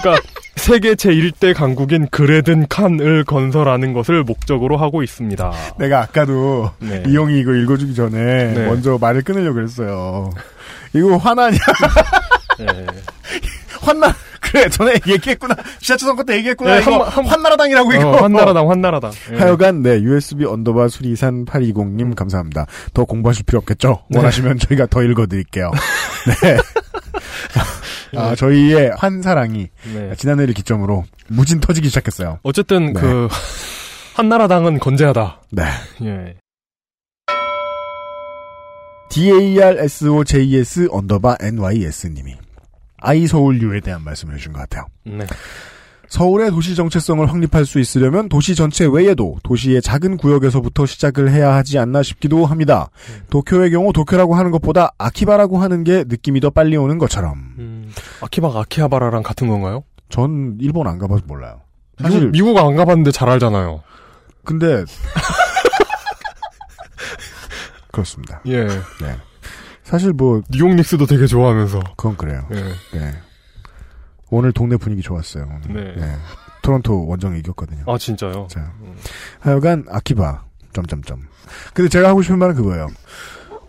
그러니까 0.00 0.22
세계 0.56 0.94
제1대 0.94 1.54
강국인 1.54 2.08
그레든 2.10 2.66
칸을 2.68 3.24
건설하는 3.24 3.92
것을 3.92 4.24
목적으로 4.24 4.76
하고 4.76 5.02
있습니다. 5.04 5.52
내가 5.78 6.00
아까도 6.02 6.70
네. 6.80 7.02
이용이 7.06 7.38
이거 7.40 7.52
읽어주기 7.54 7.94
전에 7.94 8.52
네. 8.54 8.66
먼저 8.66 8.98
말을 9.00 9.22
끊으려고 9.22 9.54
그랬어요. 9.54 10.30
이거 10.94 11.16
화나냐? 11.16 11.58
네. 12.58 12.66
환나 13.80 14.14
그래 14.52 14.68
전에 14.68 14.92
얘기했구나 15.06 15.56
지하철 15.80 16.08
선거 16.08 16.22
때 16.22 16.36
얘기했구나 16.36 16.74
네, 16.76 16.82
이거 16.82 16.98
한- 17.04 17.08
한- 17.08 17.26
환나라당이라고 17.26 17.92
이거 17.94 18.08
어, 18.10 18.16
환나라당, 18.22 18.70
환나라당. 18.70 19.10
예. 19.32 19.36
하여간 19.38 19.82
네 19.82 20.00
USB 20.02 20.44
언더바 20.44 20.88
수리산 20.88 21.44
820님 21.46 22.14
감사합니다. 22.14 22.66
더 22.92 23.04
공부하실 23.04 23.44
필요 23.46 23.58
없겠죠? 23.60 24.04
네. 24.10 24.18
원하시면 24.18 24.58
저희가 24.58 24.86
더 24.86 25.02
읽어드릴게요. 25.02 25.70
네. 26.42 26.58
아 28.14 28.34
저희의 28.34 28.92
환사랑이 28.98 29.68
네. 29.94 30.12
지난해를 30.16 30.52
기점으로 30.54 31.04
무진 31.28 31.60
터지기 31.60 31.88
시작했어요. 31.88 32.38
어쨌든 32.42 32.92
네. 32.92 33.00
그 33.00 33.28
한나라당은 34.14 34.78
건재하다. 34.80 35.40
네. 35.52 35.62
예. 36.04 36.36
DARSOJS 39.10 40.88
언더바 40.90 41.36
NYS님이 41.40 42.34
아이서울유에 43.02 43.80
대한 43.80 44.02
말씀을 44.04 44.34
해준 44.34 44.52
것 44.52 44.60
같아요. 44.60 44.86
네. 45.04 45.26
서울의 46.08 46.50
도시 46.50 46.74
정체성을 46.74 47.26
확립할 47.26 47.64
수 47.64 47.80
있으려면 47.80 48.28
도시 48.28 48.54
전체 48.54 48.86
외에도 48.86 49.38
도시의 49.44 49.80
작은 49.80 50.18
구역에서부터 50.18 50.84
시작을 50.84 51.30
해야 51.30 51.54
하지 51.54 51.78
않나 51.78 52.02
싶기도 52.02 52.44
합니다. 52.44 52.90
도쿄의 53.30 53.70
경우 53.70 53.94
도쿄라고 53.94 54.34
하는 54.34 54.50
것보다 54.50 54.90
아키바라고 54.98 55.58
하는 55.58 55.84
게 55.84 56.04
느낌이 56.06 56.40
더 56.40 56.50
빨리 56.50 56.76
오는 56.76 56.98
것처럼. 56.98 57.86
아키바가 58.20 58.60
아키하바라랑 58.60 59.22
같은 59.22 59.48
건가요? 59.48 59.84
전 60.10 60.58
일본 60.60 60.86
안 60.86 60.98
가봐서 60.98 61.22
몰라요. 61.26 61.62
사실 61.98 62.30
미국, 62.30 62.52
미국 62.52 62.58
안 62.58 62.76
가봤는데 62.76 63.10
잘 63.10 63.30
알잖아요. 63.30 63.82
근데 64.44 64.84
그렇습니다. 67.90 68.40
예. 68.46 68.66
네. 68.66 69.16
사실 69.92 70.14
뭐 70.14 70.40
뉴욕 70.48 70.74
닉스도 70.74 71.04
되게 71.04 71.26
좋아하면서. 71.26 71.80
그건 71.98 72.16
그래요. 72.16 72.48
예. 72.52 72.98
네. 72.98 73.12
오늘 74.30 74.50
동네 74.50 74.78
분위기 74.78 75.02
좋았어요. 75.02 75.46
오늘. 75.66 75.96
네. 75.96 76.16
토론토 76.62 77.06
원정 77.08 77.36
이겼거든요. 77.36 77.84
아 77.86 77.98
진짜요? 77.98 78.46
자, 78.48 78.72
하여간 79.40 79.84
아키바 79.90 80.44
점점점. 80.72 81.20
근데 81.74 81.90
제가 81.90 82.08
하고 82.08 82.22
싶은 82.22 82.38
말은 82.38 82.54
그거예요. 82.54 82.86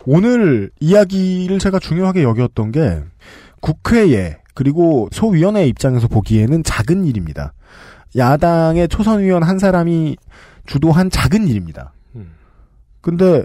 오늘 0.06 0.70
이야기를 0.80 1.58
제가 1.58 1.78
중요하게 1.78 2.22
여겼던 2.22 2.72
게 2.72 3.02
국회에 3.60 4.38
그리고 4.54 5.10
소위원회 5.12 5.66
입장에서 5.66 6.08
보기에는 6.08 6.62
작은 6.64 7.04
일입니다. 7.04 7.52
야당의 8.16 8.88
초선 8.88 9.20
의원 9.20 9.42
한 9.42 9.58
사람이 9.58 10.16
주도한 10.64 11.10
작은 11.10 11.48
일입니다. 11.48 11.92
근데 13.02 13.44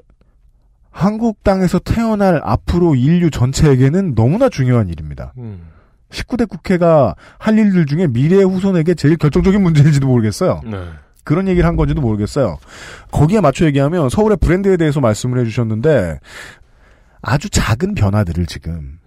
한국 1.00 1.42
땅에서 1.44 1.80
태어날 1.80 2.42
앞으로 2.44 2.94
인류 2.94 3.32
전체에게는 3.32 4.16
너무나 4.16 4.50
중요한 4.50 4.90
일입니다. 4.90 5.34
음. 5.38 5.70
19대 6.10 6.50
국회가 6.50 7.16
할 7.38 7.58
일들 7.58 7.86
중에 7.86 8.08
미래의 8.08 8.44
후손에게 8.44 8.96
제일 8.96 9.16
결정적인 9.16 9.64
문제인지도 9.64 10.08
모르겠어요. 10.08 10.60
네. 10.66 10.90
그런 11.24 11.48
얘기를 11.48 11.66
한 11.66 11.78
건지도 11.78 12.02
모르겠어요. 12.02 12.58
거기에 13.12 13.40
맞춰 13.40 13.66
얘기하면 13.66 14.10
서울의 14.10 14.38
브랜드에 14.42 14.76
대해서 14.76 15.00
말씀을 15.00 15.40
해주셨는데 15.40 16.20
아주 17.22 17.50
작은 17.50 17.96
변화들을 17.96 18.46
지금 18.48 19.00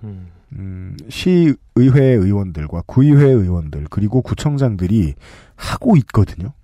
음, 0.52 0.96
시의회 1.10 1.56
의원들과 2.02 2.84
구의회 2.86 3.26
의원들 3.26 3.88
그리고 3.90 4.22
구청장들이 4.22 5.14
하고 5.56 5.96
있거든요. 5.98 6.54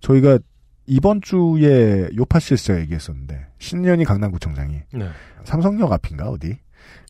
저희가 0.00 0.38
이번 0.88 1.20
주에 1.20 2.08
요파시에서 2.16 2.80
얘기했었는데 2.80 3.46
신년이 3.58 4.04
강남구청장이 4.04 4.74
네. 4.94 5.08
삼성역 5.44 5.92
앞인가 5.92 6.28
어디 6.28 6.58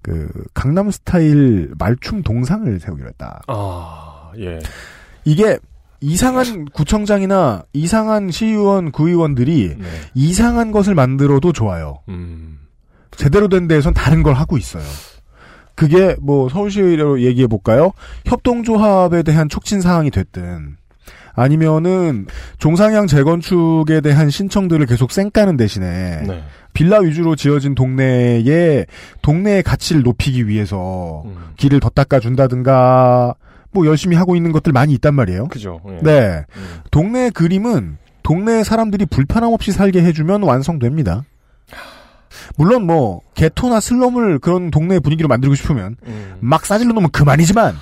그 0.03 0.29
강남 0.55 0.91
스타일 0.91 1.73
말춤 1.79 2.23
동상을 2.23 2.79
세우기로 2.81 3.09
했다. 3.09 3.43
아, 3.47 4.33
예. 4.39 4.59
이게 5.25 5.59
이상한 6.01 6.65
구청장이나 6.67 7.65
이상한 7.73 8.31
시의원, 8.31 8.93
구의원들이 8.93 9.77
이상한 10.15 10.73
것을 10.73 10.95
만들어도 10.95 11.53
좋아요. 11.53 11.99
음. 12.09 12.61
제대로 13.11 13.49
된 13.49 13.67
데에선 13.67 13.95
다른 13.95 14.23
걸 14.23 14.35
하고 14.35 14.57
있어요. 14.57 14.85
그게 15.75 16.17
뭐 16.21 16.49
서울시의회로 16.49 17.23
얘기해 17.23 17.47
볼까요? 17.47 17.93
협동조합에 18.27 19.23
대한 19.23 19.49
촉진 19.49 19.81
사항이 19.81 20.11
됐든 20.11 20.78
아니면은 21.39 22.27
종상향 22.59 23.07
재건축에 23.07 24.01
대한 24.01 24.29
신청들을 24.29 24.85
계속 24.87 25.13
쌩까는 25.13 25.57
대신에 25.57 26.23
네. 26.27 26.43
빌라 26.73 26.99
위주로 26.99 27.37
지어진 27.37 27.75
동네에 27.75 28.87
동네의 29.23 29.63
가치를 29.63 30.03
높이기 30.03 30.49
위해서 30.49 31.23
음. 31.27 31.37
길을 31.57 31.81
더 31.81 31.89
닦아준다든가 31.89 33.35
뭐 33.71 33.87
열심히 33.87 34.17
하고 34.17 34.35
있는 34.35 34.53
것들 34.53 34.73
많이 34.73 34.93
있단 34.95 35.15
말이에요. 35.15 35.49
그죠. 35.49 35.81
예. 35.89 35.99
네. 36.03 36.45
동네 36.91 37.31
그림은 37.31 37.99
동네 38.23 38.65
사람들이 38.65 39.07
불편함 39.07 39.53
없이 39.53 39.73
살게 39.73 40.03
해주면 40.03 40.43
완성됩니다. 40.43 41.25
물론 42.57 42.87
뭐 42.87 43.21
개토나 43.35 43.81
슬럼을 43.81 44.39
그런 44.39 44.71
동네 44.71 44.99
분위기로 44.99 45.29
만들고 45.29 45.55
싶으면 45.55 45.97
음. 46.07 46.35
막 46.41 46.67
싸질러 46.67 46.93
놓으면 46.93 47.11
그만이지만 47.11 47.75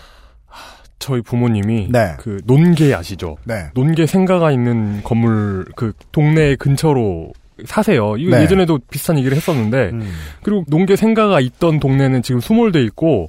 저희 0.99 1.21
부모님이 1.21 1.89
네. 1.91 2.15
그 2.19 2.41
논계 2.47 2.95
아시죠? 2.95 3.37
네. 3.45 3.67
논계 3.75 4.07
생가가 4.07 4.51
있는 4.51 5.03
건물 5.03 5.67
그 5.77 5.93
동네 6.13 6.57
근처로 6.57 7.33
사세요. 7.65 8.17
이거 8.19 8.33
네. 8.33 8.39
음. 8.39 8.43
예전에도 8.43 8.79
비슷한 8.91 9.19
얘기를 9.19 9.37
했었는데 9.37 9.93
그리고 10.43 10.65
논계 10.69 10.97
생가가 10.97 11.41
있던 11.41 11.81
동네는 11.81 12.23
지금 12.23 12.41
수몰돼 12.41 12.83
있고 12.85 13.29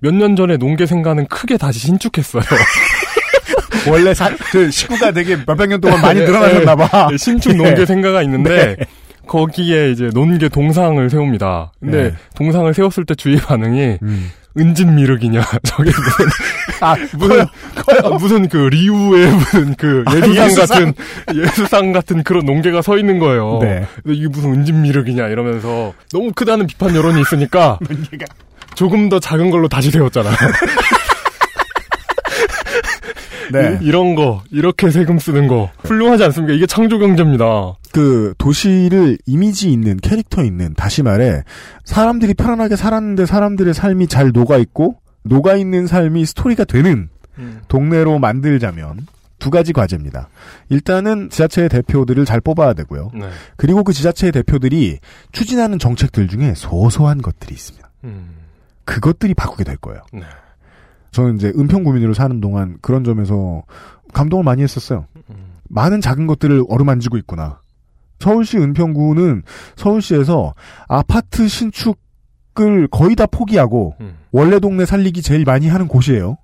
몇년 0.00 0.36
전에 0.36 0.56
논계 0.56 0.86
생가는 0.86 1.26
크게 1.26 1.56
다시 1.56 1.80
신축했어요. 1.80 2.42
원래 3.90 4.12
사, 4.14 4.30
그 4.50 4.70
식구가 4.70 5.12
되게 5.12 5.36
몇백 5.46 5.68
년 5.68 5.80
동안 5.80 6.00
많이 6.00 6.20
늘어나셨나봐. 6.20 7.08
네, 7.10 7.16
신축 7.16 7.54
논계 7.56 7.86
생가가 7.86 8.22
있는데 8.22 8.76
거기에 9.26 9.90
이제 9.90 10.10
논계 10.12 10.48
동상을 10.48 11.08
세웁니다. 11.08 11.72
근데 11.80 11.96
네. 11.96 12.08
음. 12.08 12.16
동상을 12.34 12.72
세웠을 12.74 13.04
때 13.04 13.14
주위 13.14 13.36
반응이 13.36 13.98
은진 14.58 14.94
미륵이냐 14.94 15.42
저게 15.64 15.90
무슨 15.90 16.26
아, 16.80 16.96
무슨 17.14 17.40
아, 18.04 18.08
무슨 18.18 18.48
그 18.48 18.56
리우의 18.56 19.32
무슨 19.32 19.74
그 19.74 20.04
아, 20.06 20.14
예수상 20.16 20.46
예수상? 20.46 20.66
같은 20.66 20.94
예수상 21.34 21.92
같은 21.92 22.22
그런 22.22 22.44
논개가 22.46 22.82
서 22.82 22.96
있는 22.98 23.18
거예요. 23.18 23.58
네. 23.62 23.86
근데 24.02 24.16
이게 24.16 24.28
무슨 24.28 24.52
은진 24.54 24.82
미륵이냐 24.82 25.28
이러면서 25.28 25.92
너무 26.12 26.32
크다는 26.34 26.66
비판 26.66 26.94
여론이 26.94 27.20
있으니까 27.20 27.78
조금 28.74 29.08
더 29.08 29.18
작은 29.18 29.50
걸로 29.50 29.68
다시 29.68 29.90
세웠잖아요. 29.90 30.34
네. 33.52 33.78
이, 33.80 33.90
런 33.90 34.14
거, 34.14 34.42
이렇게 34.50 34.90
세금 34.90 35.18
쓰는 35.18 35.46
거, 35.48 35.70
훌륭하지 35.84 36.24
않습니까? 36.24 36.54
이게 36.54 36.66
창조 36.66 36.98
경제입니다. 36.98 37.74
그 37.92 38.34
도시를 38.38 39.18
이미지 39.26 39.70
있는 39.70 39.96
캐릭터 39.96 40.44
있는 40.44 40.74
다시 40.74 41.02
말해 41.02 41.42
사람들이 41.84 42.34
편안하게 42.34 42.76
살았는데 42.76 43.26
사람들의 43.26 43.72
삶이 43.74 44.06
잘 44.08 44.32
녹아 44.32 44.58
있고 44.58 44.96
녹아 45.22 45.54
있는 45.56 45.86
삶이 45.86 46.26
스토리가 46.26 46.64
되는 46.64 47.08
동네로 47.68 48.18
만들자면 48.18 49.06
두 49.38 49.50
가지 49.50 49.72
과제입니다. 49.72 50.28
일단은 50.70 51.28
지자체의 51.30 51.68
대표들을 51.68 52.24
잘 52.24 52.40
뽑아야 52.40 52.72
되고요. 52.72 53.10
네. 53.14 53.28
그리고 53.56 53.84
그 53.84 53.92
지자체의 53.92 54.32
대표들이 54.32 54.98
추진하는 55.32 55.78
정책들 55.78 56.28
중에 56.28 56.54
소소한 56.54 57.20
것들이 57.20 57.54
있습니다. 57.54 57.90
음. 58.04 58.30
그것들이 58.84 59.34
바꾸게 59.34 59.64
될 59.64 59.76
거예요. 59.76 60.00
네. 60.12 60.22
저는 61.16 61.36
이제 61.36 61.50
은평구민으로 61.56 62.12
사는 62.12 62.42
동안 62.42 62.76
그런 62.82 63.02
점에서 63.02 63.62
감동을 64.12 64.44
많이 64.44 64.62
했었어요. 64.62 65.06
많은 65.70 66.02
작은 66.02 66.26
것들을 66.26 66.64
어루만지고 66.68 67.16
있구나. 67.16 67.60
서울시 68.18 68.58
은평구는 68.58 69.42
서울시에서 69.76 70.54
아파트 70.88 71.48
신축을 71.48 72.88
거의 72.90 73.16
다 73.16 73.24
포기하고 73.24 73.94
원래 74.30 74.58
동네 74.58 74.84
살리기 74.84 75.22
제일 75.22 75.44
많이 75.44 75.68
하는 75.68 75.88
곳이에요. 75.88 76.36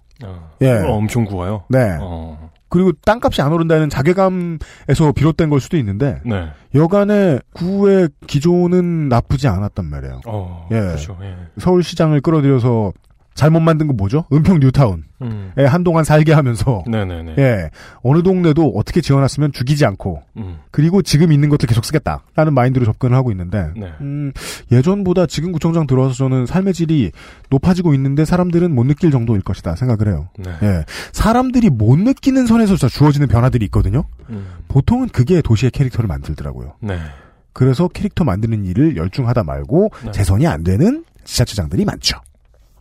예. 0.62 0.70
어, 0.70 0.93
엄청 0.93 1.27
구워요. 1.27 1.65
네. 1.69 1.99
어. 2.01 2.51
그리고 2.70 2.93
땅값이 3.05 3.43
안 3.43 3.53
오른다는 3.53 3.90
자괴감에서 3.90 5.12
비롯된 5.15 5.51
걸 5.51 5.61
수도 5.61 5.77
있는데 5.77 6.23
네. 6.24 6.49
여간의 6.74 7.40
구의 7.53 8.09
기조는 8.27 9.11
나쁘지 9.11 9.49
않았단 9.49 9.85
말이에요. 9.85 10.23
어, 10.27 10.69
예. 10.70 10.81
그렇죠. 10.81 11.19
예. 11.20 11.36
서울시장을 11.59 12.23
끌어들여서 12.23 12.93
잘못 13.34 13.60
만든 13.60 13.86
건 13.86 13.96
뭐죠? 13.96 14.24
은평 14.32 14.60
뉴타운에 14.60 15.02
음. 15.22 15.52
한동안 15.56 16.04
살게 16.04 16.32
하면서 16.32 16.82
네네네. 16.86 17.34
예 17.38 17.70
어느 18.02 18.22
동네도 18.22 18.72
어떻게 18.76 19.00
지어놨으면 19.00 19.52
죽이지 19.52 19.86
않고 19.86 20.22
음. 20.36 20.59
그리고 20.70 21.02
지금 21.02 21.32
있는 21.32 21.48
것들 21.48 21.66
계속 21.66 21.84
쓰겠다라는 21.84 22.54
마인드로 22.54 22.84
접근을 22.84 23.16
하고 23.16 23.30
있는데 23.30 23.70
네. 23.76 23.92
음, 24.00 24.32
예전보다 24.70 25.26
지금 25.26 25.52
구청장 25.52 25.86
들어와서 25.86 26.14
저는 26.14 26.46
삶의 26.46 26.74
질이 26.74 27.12
높아지고 27.50 27.94
있는데 27.94 28.24
사람들은 28.24 28.74
못 28.74 28.84
느낄 28.84 29.10
정도일 29.10 29.42
것이다 29.42 29.76
생각을 29.76 30.09
해요. 30.09 30.28
네. 30.38 30.50
예 30.62 30.84
사람들이 31.12 31.70
못 31.70 31.98
느끼는 31.98 32.46
선에서 32.46 32.76
주어지는 32.76 33.28
변화들이 33.28 33.64
있거든요. 33.66 34.04
음. 34.30 34.46
보통은 34.68 35.09
그게 35.09 35.42
도시의 35.42 35.70
캐릭터를 35.70 36.09
만들더라고요. 36.09 36.74
네. 36.80 36.98
그래서 37.52 37.88
캐릭터 37.88 38.24
만드는 38.24 38.64
일을 38.64 38.96
열중하다 38.96 39.44
말고 39.44 39.90
네. 40.04 40.10
재선이 40.10 40.46
안 40.46 40.64
되는 40.64 41.04
지자체장들이 41.24 41.84
많죠. 41.84 42.18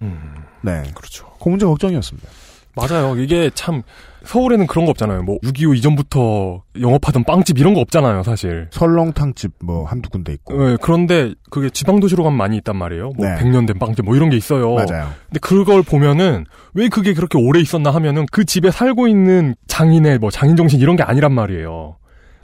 음. 0.01 0.33
네. 0.61 0.83
그렇죠. 0.93 1.27
그 1.41 1.49
문제 1.49 1.65
걱정이었습니다. 1.65 2.29
맞아요. 2.75 3.17
이게 3.17 3.51
참 3.53 3.83
서울에는 4.23 4.67
그런 4.67 4.85
거 4.85 4.91
없잖아요. 4.91 5.23
뭐 5.23 5.37
6.25 5.43 5.77
이전부터 5.77 6.63
영업하던 6.79 7.23
빵집 7.23 7.59
이런 7.59 7.73
거 7.73 7.81
없잖아요, 7.81 8.23
사실. 8.23 8.67
설렁탕집 8.71 9.51
뭐 9.63 9.85
한두 9.85 10.09
군데 10.09 10.31
있고. 10.33 10.63
네, 10.63 10.77
그런데 10.81 11.33
그게 11.49 11.69
지방 11.69 11.99
도시로 11.99 12.23
가면 12.23 12.37
많이 12.37 12.57
있단 12.57 12.75
말이에요. 12.75 13.11
뭐 13.17 13.27
네. 13.27 13.35
100년 13.35 13.67
된 13.67 13.77
빵집 13.79 14.05
뭐 14.05 14.15
이런 14.15 14.29
게 14.29 14.37
있어요. 14.37 14.73
맞아요. 14.75 15.09
근데 15.27 15.39
그걸 15.41 15.81
보면은 15.81 16.45
왜 16.73 16.87
그게 16.87 17.13
그렇게 17.13 17.37
오래 17.37 17.59
있었나 17.59 17.91
하면은 17.91 18.25
그 18.31 18.45
집에 18.45 18.71
살고 18.71 19.07
있는 19.07 19.55
장인의 19.67 20.19
뭐 20.19 20.29
장인 20.31 20.55
정신 20.55 20.79
이런 20.79 20.95
게 20.95 21.03
아니란 21.03 21.33
말이에요. 21.33 21.97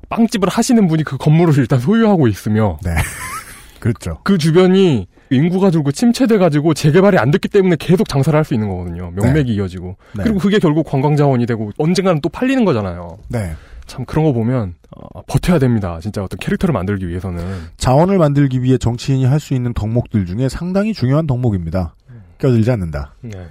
빵집을 0.10 0.50
하시는 0.50 0.88
분이 0.88 1.04
그 1.04 1.18
건물을 1.18 1.58
일단 1.58 1.80
소유하고 1.80 2.28
있으며 2.28 2.80
네. 2.84 2.92
그렇죠. 3.80 4.20
그 4.24 4.38
주변이 4.38 5.08
인구가 5.30 5.72
줄고 5.72 5.92
침체돼가지고 5.92 6.74
재개발이 6.74 7.18
안 7.18 7.32
됐기 7.32 7.48
때문에 7.50 7.76
계속 7.80 8.08
장사를 8.08 8.36
할 8.38 8.44
수 8.46 8.54
있는 8.54 8.70
거거든요. 8.70 9.12
명맥이 9.12 9.54
이어지고. 9.56 9.98
네. 10.16 10.24
그리고 10.24 10.40
그게 10.40 10.60
결국 10.60 10.86
관광자원이 10.86 11.46
되고 11.46 11.72
언젠가는 11.78 12.22
또 12.22 12.30
팔리는 12.30 12.64
거잖아요. 12.66 13.18
네. 13.30 13.54
참 13.86 14.06
그런 14.06 14.26
거 14.26 14.34
보면 14.34 14.76
어, 14.96 15.22
버텨야 15.28 15.60
됩니다. 15.60 16.00
진짜 16.02 16.24
어떤 16.24 16.38
캐릭터를 16.40 16.74
만들기 16.74 17.08
위해서는. 17.08 17.44
자원을 17.78 18.18
만들기 18.18 18.62
위해 18.64 18.78
정치인이 18.78 19.26
할 19.26 19.40
수 19.40 19.54
있는 19.54 19.74
덕목들 19.74 20.26
중에 20.26 20.50
상당히 20.50 20.94
중요한 20.94 21.28
덕목입니다. 21.28 21.96
껴들지 22.38 22.70
않는다. 22.72 23.14
네. 23.22 23.48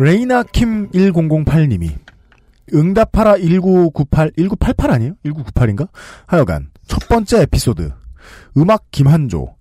레이나 0.00 0.42
킴 0.44 0.90
1008님이 0.90 1.90
응답하라 2.72 3.38
1998 3.38 4.32
1988 4.36 4.90
아니에요? 4.92 5.14
1998인가? 5.24 5.88
하여간 6.26 6.68
첫 6.86 7.08
번째 7.08 7.42
에피소드 7.42 7.90
음악 8.58 8.90
김한조 8.90 9.54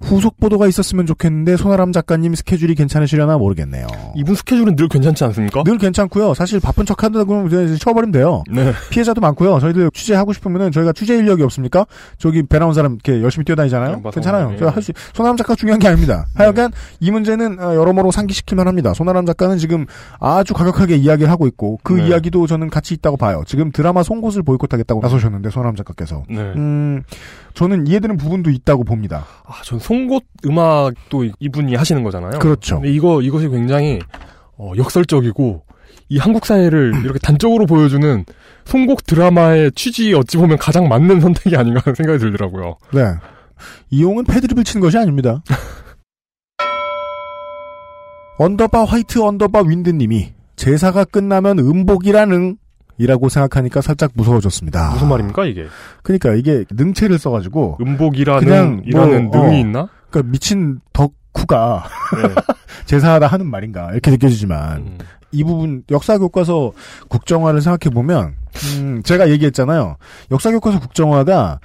후속 0.00 0.38
보도가 0.38 0.66
있었으면 0.68 1.06
좋겠는데 1.06 1.56
손아람 1.56 1.92
작가님 1.92 2.34
스케줄이 2.34 2.74
괜찮으시려나 2.74 3.36
모르겠네요. 3.36 3.86
이분 4.14 4.34
스케줄은 4.34 4.76
늘 4.76 4.88
괜찮지 4.88 5.24
않습니까? 5.24 5.64
늘 5.64 5.76
괜찮고요. 5.76 6.34
사실 6.34 6.60
바쁜 6.60 6.86
척 6.86 7.02
한다고 7.02 7.46
이제 7.46 7.76
쳐버리면 7.76 8.12
돼요. 8.12 8.42
네. 8.50 8.72
피해자도 8.90 9.20
많고요. 9.20 9.58
저희들 9.58 9.90
취재하고 9.92 10.32
싶으면은 10.32 10.70
저희가 10.70 10.92
취재 10.92 11.16
인력이 11.16 11.42
없습니까? 11.42 11.84
저기 12.16 12.42
배 12.42 12.58
나온 12.58 12.74
사람 12.74 12.94
이렇게 12.94 13.22
열심히 13.22 13.44
뛰어다니잖아요. 13.44 14.00
맞아요. 14.00 14.10
괜찮아요. 14.10 14.50
네. 14.50 14.64
할수 14.66 14.92
손아람 15.14 15.36
작가 15.36 15.54
중요한 15.54 15.78
게 15.80 15.88
아닙니다. 15.88 16.26
하여간 16.34 16.72
이 17.00 17.10
문제는 17.10 17.58
어, 17.60 17.74
여러모로 17.74 18.10
상기시킬만 18.12 18.68
합니다. 18.68 18.94
손아람 18.94 19.26
작가는 19.26 19.58
지금 19.58 19.86
아주 20.20 20.54
과격하게 20.54 20.96
이야기를 20.96 21.30
하고 21.30 21.46
있고 21.48 21.78
그 21.82 21.94
네. 21.94 22.08
이야기도 22.08 22.46
저는 22.46 22.70
가치 22.70 22.94
있다고 22.94 23.16
봐요. 23.16 23.42
지금 23.46 23.72
드라마 23.72 24.02
송곳을 24.02 24.42
보이콧하겠다고 24.44 25.00
나서셨는데 25.00 25.50
손아람 25.50 25.74
작가께서 25.76 26.22
네. 26.28 26.38
음 26.40 27.02
저는 27.54 27.88
이해되는 27.88 28.16
부분도 28.16 28.50
있다고 28.50 28.84
봅니다. 28.84 29.24
아, 29.44 29.62
전 29.64 29.80
송곳 29.88 30.24
음악도 30.44 31.24
이분이 31.40 31.74
하시는 31.74 32.02
거잖아요. 32.02 32.40
그렇죠. 32.40 32.74
근데 32.74 32.92
이거 32.92 33.22
이것이 33.22 33.48
굉장히 33.48 33.98
어, 34.58 34.72
역설적이고 34.76 35.62
이 36.10 36.18
한국 36.18 36.44
사회를 36.44 36.92
이렇게 37.04 37.18
단적으로 37.18 37.64
보여주는 37.64 38.26
송곡 38.66 39.06
드라마의 39.06 39.72
취지에 39.72 40.12
어찌 40.12 40.36
보면 40.36 40.58
가장 40.58 40.88
맞는 40.88 41.20
선택이 41.22 41.56
아닌가 41.56 41.80
하는 41.82 41.94
생각이 41.94 42.18
들더라고요. 42.18 42.76
네. 42.92 43.00
이용은 43.88 44.24
패드립을 44.24 44.62
치는 44.62 44.84
것이 44.84 44.98
아닙니다. 44.98 45.42
언더바 48.36 48.84
화이트 48.84 49.20
언더바 49.20 49.62
윈드님이 49.62 50.34
제사가 50.56 51.04
끝나면 51.04 51.60
음복이라는 51.60 52.58
이라고 52.98 53.28
생각하니까 53.28 53.80
살짝 53.80 54.10
무서워졌습니다. 54.14 54.90
무슨 54.90 55.08
말입니까 55.08 55.46
이게? 55.46 55.66
그러니까 56.02 56.34
이게 56.34 56.64
능체를 56.70 57.18
써가지고 57.18 57.78
음복이라는 57.80 58.44
그냥 58.44 58.82
이라는 58.84 59.30
뭐, 59.30 59.44
능이 59.44 59.56
어, 59.56 59.58
있나? 59.60 59.88
그러니까 60.10 60.30
미친 60.32 60.80
덕후가 60.92 61.84
네. 62.16 62.34
제사하다 62.86 63.26
하는 63.28 63.46
말인가 63.46 63.92
이렇게 63.92 64.10
느껴지지만 64.10 64.78
음. 64.78 64.98
이 65.30 65.44
부분 65.44 65.84
역사 65.90 66.18
교과서 66.18 66.72
국정화를 67.08 67.60
생각해 67.60 67.94
보면 67.94 68.34
음, 68.78 69.02
제가 69.04 69.30
얘기했잖아요. 69.30 69.96
역사 70.30 70.50
교과서 70.50 70.80
국정화가 70.80 71.60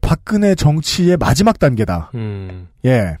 박근혜 0.00 0.54
정치의 0.54 1.16
마지막 1.16 1.58
단계다. 1.58 2.12
음. 2.14 2.68
예. 2.84 3.16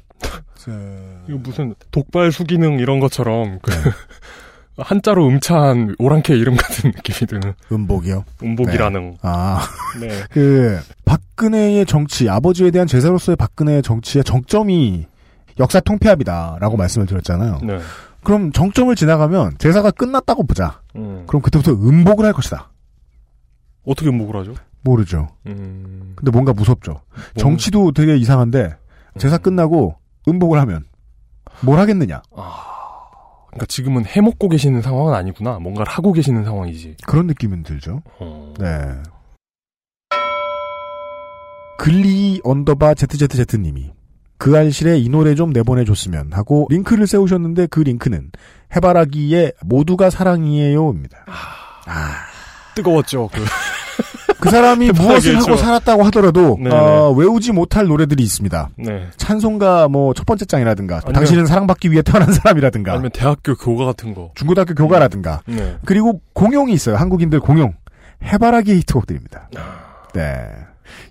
이거 1.28 1.38
무슨 1.38 1.74
독발 1.90 2.30
수기능 2.30 2.78
이런 2.78 3.00
것처럼 3.00 3.58
그 3.62 3.70
네. 3.70 3.78
한자로 4.78 5.26
음찬 5.26 5.96
오랑캐 5.98 6.36
이름 6.36 6.56
같은 6.56 6.92
느낌이 6.94 7.26
드는 7.26 7.54
음복이요. 7.72 8.24
음복이라는. 8.42 9.10
네. 9.10 9.18
아. 9.22 9.60
네. 10.00 10.08
그 10.30 10.78
박근혜의 11.04 11.86
정치, 11.86 12.28
아버지에 12.28 12.70
대한 12.70 12.86
제사로서의 12.86 13.36
박근혜의 13.36 13.82
정치의 13.82 14.24
정점이 14.24 15.06
역사 15.58 15.80
통폐합이다라고 15.80 16.76
말씀을 16.76 17.06
드렸잖아요. 17.06 17.60
네. 17.64 17.78
그럼 18.22 18.52
정점을 18.52 18.94
지나가면 18.94 19.58
제사가 19.58 19.90
끝났다고 19.90 20.44
보자. 20.44 20.80
음. 20.96 21.24
그럼 21.26 21.42
그때부터 21.42 21.72
음복을 21.72 22.24
할 22.24 22.32
것이다. 22.32 22.70
어떻게 23.84 24.08
음복을 24.10 24.36
하죠? 24.40 24.54
모르죠. 24.82 25.28
음... 25.46 26.12
근데 26.14 26.30
뭔가 26.30 26.52
무섭죠. 26.52 26.92
뭔... 26.92 27.02
정치도 27.36 27.92
되게 27.92 28.16
이상한데 28.16 28.76
제사 29.18 29.36
음. 29.36 29.42
끝나고 29.42 29.96
음복을 30.28 30.60
하면 30.60 30.84
뭘 31.62 31.78
하겠느냐? 31.78 32.22
아... 32.36 32.67
그러니까 33.48 33.66
지금은 33.66 34.04
해먹고 34.06 34.48
계시는 34.48 34.82
상황은 34.82 35.14
아니구나. 35.14 35.58
뭔가를 35.58 35.90
하고 35.90 36.12
계시는 36.12 36.44
상황이지. 36.44 36.96
그런 37.06 37.26
느낌은 37.26 37.62
들죠. 37.62 38.02
어... 38.18 38.54
네. 38.58 38.66
글리 41.78 42.40
언더바 42.44 42.94
ZZZ님이 42.94 43.92
그 44.36 44.56
알실에 44.56 44.98
이 44.98 45.08
노래 45.08 45.34
좀 45.34 45.50
내보내줬으면 45.50 46.32
하고 46.32 46.66
링크를 46.70 47.06
세우셨는데 47.06 47.66
그 47.66 47.80
링크는 47.80 48.30
해바라기의 48.74 49.52
모두가 49.62 50.10
사랑이에요입니다. 50.10 51.24
아, 51.86 52.14
뜨거웠죠. 52.74 53.28
그. 53.32 53.44
그 54.40 54.50
사람이 54.50 54.90
무엇을 54.98 55.36
하고 55.38 55.56
살았다고 55.56 56.02
하더라도 56.04 56.58
어, 56.70 57.10
외우지 57.12 57.52
못할 57.52 57.86
노래들이 57.86 58.22
있습니다. 58.22 58.70
네. 58.76 59.06
찬송가 59.16 59.88
뭐 59.88 60.12
첫 60.14 60.26
번째 60.26 60.44
장이라든가 60.46 60.96
아니면, 60.96 61.12
당신은 61.12 61.46
사랑받기 61.46 61.90
위해 61.92 62.02
태어난 62.02 62.32
사람이라든가 62.32 62.92
아니면 62.92 63.10
대학교 63.12 63.54
교과 63.54 63.84
같은 63.84 64.14
거 64.14 64.32
중고등학교 64.34 64.74
교과라든가 64.74 65.42
네. 65.46 65.76
그리고 65.84 66.20
공용이 66.32 66.72
있어요. 66.72 66.96
한국인들 66.96 67.40
공용 67.40 67.74
해바라기 68.24 68.74
히트곡들입니다. 68.78 69.50
아. 69.56 70.08
네. 70.14 70.48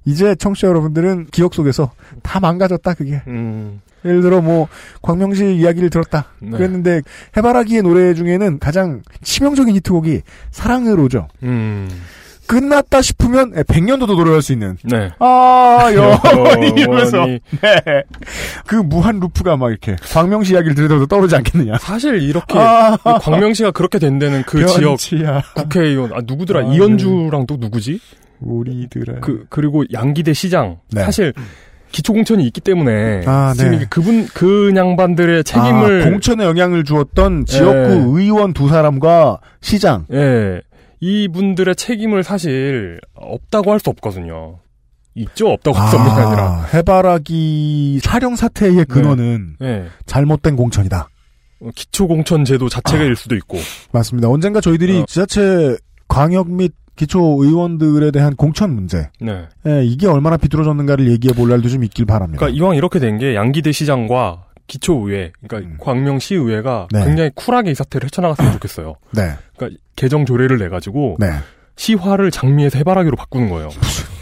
이제 0.05 0.35
청취자 0.35 0.67
여러분들은 0.67 1.27
기억 1.31 1.53
속에서 1.53 1.91
다 2.23 2.39
망가졌다 2.39 2.93
그게. 2.95 3.21
음. 3.27 3.81
예를 4.05 4.21
들어 4.21 4.41
뭐 4.41 4.67
광명시 5.01 5.55
이야기를 5.55 5.89
들었다 5.89 6.25
네. 6.39 6.51
그랬는데 6.51 7.01
해바라기의 7.35 7.81
노래 7.81 8.13
중에는 8.13 8.59
가장 8.59 9.01
치명적인 9.23 9.73
히트곡이 9.75 10.21
사랑으로죠. 10.51 11.27
음. 11.43 11.89
끝났다 12.47 13.01
싶으면 13.01 13.51
100년도도 13.53 14.15
노래할 14.15 14.41
수 14.41 14.53
있는. 14.53 14.77
네. 14.83 15.09
아, 15.19 15.89
영원히 15.93 16.81
이러면서. 16.81 17.25
네. 17.25 17.39
그 18.65 18.75
무한 18.75 19.19
루프가 19.19 19.57
막 19.57 19.69
이렇게 19.69 19.95
광명시 20.11 20.53
이야기를 20.53 20.75
들으면서 20.75 21.05
떠오르지 21.05 21.35
않겠느냐. 21.35 21.77
사실 21.79 22.21
이렇게 22.21 22.57
아~ 22.57 22.97
광명시가 23.21 23.71
그렇게 23.71 23.99
된 23.99 24.19
데는 24.19 24.43
그 24.43 24.59
변치야. 24.59 24.95
지역 24.97 25.53
국회의원 25.55 26.13
아 26.13 26.19
누구더라? 26.25 26.61
아, 26.61 26.73
이현주랑 26.73 27.41
네. 27.41 27.45
또 27.47 27.57
누구지? 27.57 27.99
우리들의 28.39 29.17
그 29.21 29.45
그리고 29.49 29.83
양기대 29.91 30.33
시장 30.33 30.77
네. 30.91 31.03
사실 31.03 31.33
기초공천이 31.91 32.45
있기 32.47 32.61
때문에 32.61 33.23
아, 33.25 33.53
지금 33.55 33.79
네. 33.79 33.85
그분 33.89 34.27
그 34.33 34.71
양반들의 34.75 35.43
책임을 35.43 36.01
아, 36.01 36.09
공천에 36.09 36.43
영향을 36.43 36.83
주었던 36.83 37.45
지역구 37.45 37.73
네. 37.73 38.21
의원 38.21 38.53
두 38.53 38.67
사람과 38.67 39.39
시장 39.61 40.05
예. 40.11 40.61
이분들의 40.99 41.75
책임을 41.75 42.23
사실 42.23 42.99
없다고 43.13 43.71
할 43.71 43.79
수 43.79 43.89
없거든요. 43.91 44.59
있죠 45.15 45.49
없다고 45.49 45.75
할수 45.77 45.95
없는 45.97 46.15
게 46.15 46.21
아, 46.21 46.27
아니라 46.27 46.65
해바라기 46.73 47.99
촬영 48.03 48.35
사태의 48.35 48.85
근원은 48.85 49.55
네. 49.59 49.79
네. 49.79 49.85
잘못된 50.05 50.55
공천이다. 50.55 51.09
어, 51.61 51.69
기초 51.75 52.07
공천 52.07 52.45
제도 52.45 52.69
자체가 52.69 53.03
일 53.03 53.13
아, 53.13 53.15
수도 53.15 53.35
있고 53.35 53.57
맞습니다. 53.91 54.29
언젠가 54.29 54.61
저희들이 54.61 54.99
어. 55.01 55.05
지자체 55.07 55.77
광역 56.07 56.51
및 56.51 56.73
기초 56.95 57.43
의원들에 57.43 58.09
대한 58.11 58.35
공천 58.35 58.73
문제. 58.73 59.09
네. 59.19 59.45
예, 59.67 59.83
이게 59.85 60.07
얼마나 60.07 60.37
비뚤어졌는가를 60.37 61.09
얘기해 61.11 61.33
볼 61.35 61.49
날도 61.49 61.69
좀 61.69 61.83
있길 61.83 62.05
바랍니다. 62.05 62.39
그러니까 62.39 62.57
이왕 62.57 62.75
이렇게 62.75 62.99
된 62.99 63.17
게 63.19 63.35
양기대 63.35 63.71
시장과 63.71 64.45
기초의회, 64.67 65.31
그러니까 65.47 65.69
음. 65.69 65.77
광명시의회가 65.79 66.87
네. 66.91 67.05
굉장히 67.05 67.31
쿨하게 67.33 67.71
이 67.71 67.75
사태를 67.75 68.05
헤쳐나갔으면 68.05 68.51
좋겠어요. 68.53 68.95
네. 69.11 69.33
그러니까 69.55 69.81
개정 69.95 70.25
조례를 70.25 70.59
내 70.59 70.69
가지고 70.69 71.15
네. 71.19 71.31
시화를 71.75 72.31
장미에서 72.31 72.77
해바라기로 72.79 73.15
바꾸는 73.15 73.49
거예요. 73.49 73.69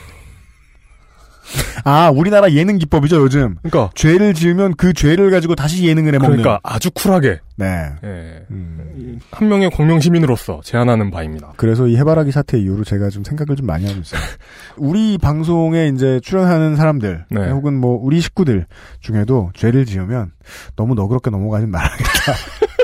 아, 1.84 2.10
우리나라 2.10 2.52
예능 2.52 2.78
기법이죠, 2.78 3.18
요즘. 3.22 3.56
그러니까 3.62 3.92
죄를 3.96 4.34
지으면 4.34 4.76
그 4.76 4.94
죄를 4.94 5.32
가지고 5.32 5.56
다시 5.56 5.88
예능을 5.88 6.16
해 6.16 6.18
먹는. 6.18 6.38
그러니까 6.38 6.60
아주 6.64 6.90
쿨하게. 6.92 7.40
네. 7.58 7.90
네. 8.02 8.46
음. 8.52 9.20
한 9.32 9.48
명의 9.48 9.70
광명 9.70 10.00
시민으로서 10.00 10.62
제안하는 10.64 11.12
바입니다. 11.12 11.54
그래서 11.58 11.88
이 11.88 11.96
해바라기 11.96 12.32
사태 12.32 12.58
이후로 12.58 12.84
제가 12.84 13.10
좀 13.10 13.24
생각을 13.24 13.56
좀 13.56 13.66
많이 13.66 13.86
하고 13.86 14.00
있어요. 14.00 14.20
우리 14.78 15.18
방송에 15.18 15.88
이제 15.88 16.20
출연하는 16.22 16.76
사람들 16.76 17.26
네. 17.30 17.50
혹은 17.50 17.76
뭐 17.76 17.98
우리 18.02 18.20
식구들 18.20 18.66
중에도 19.00 19.52
죄를 19.56 19.86
지으면 19.86 20.32
너무 20.76 20.96
너그럽게 20.96 21.30
넘어가진 21.30 21.70
말아야겠다. 21.72 22.34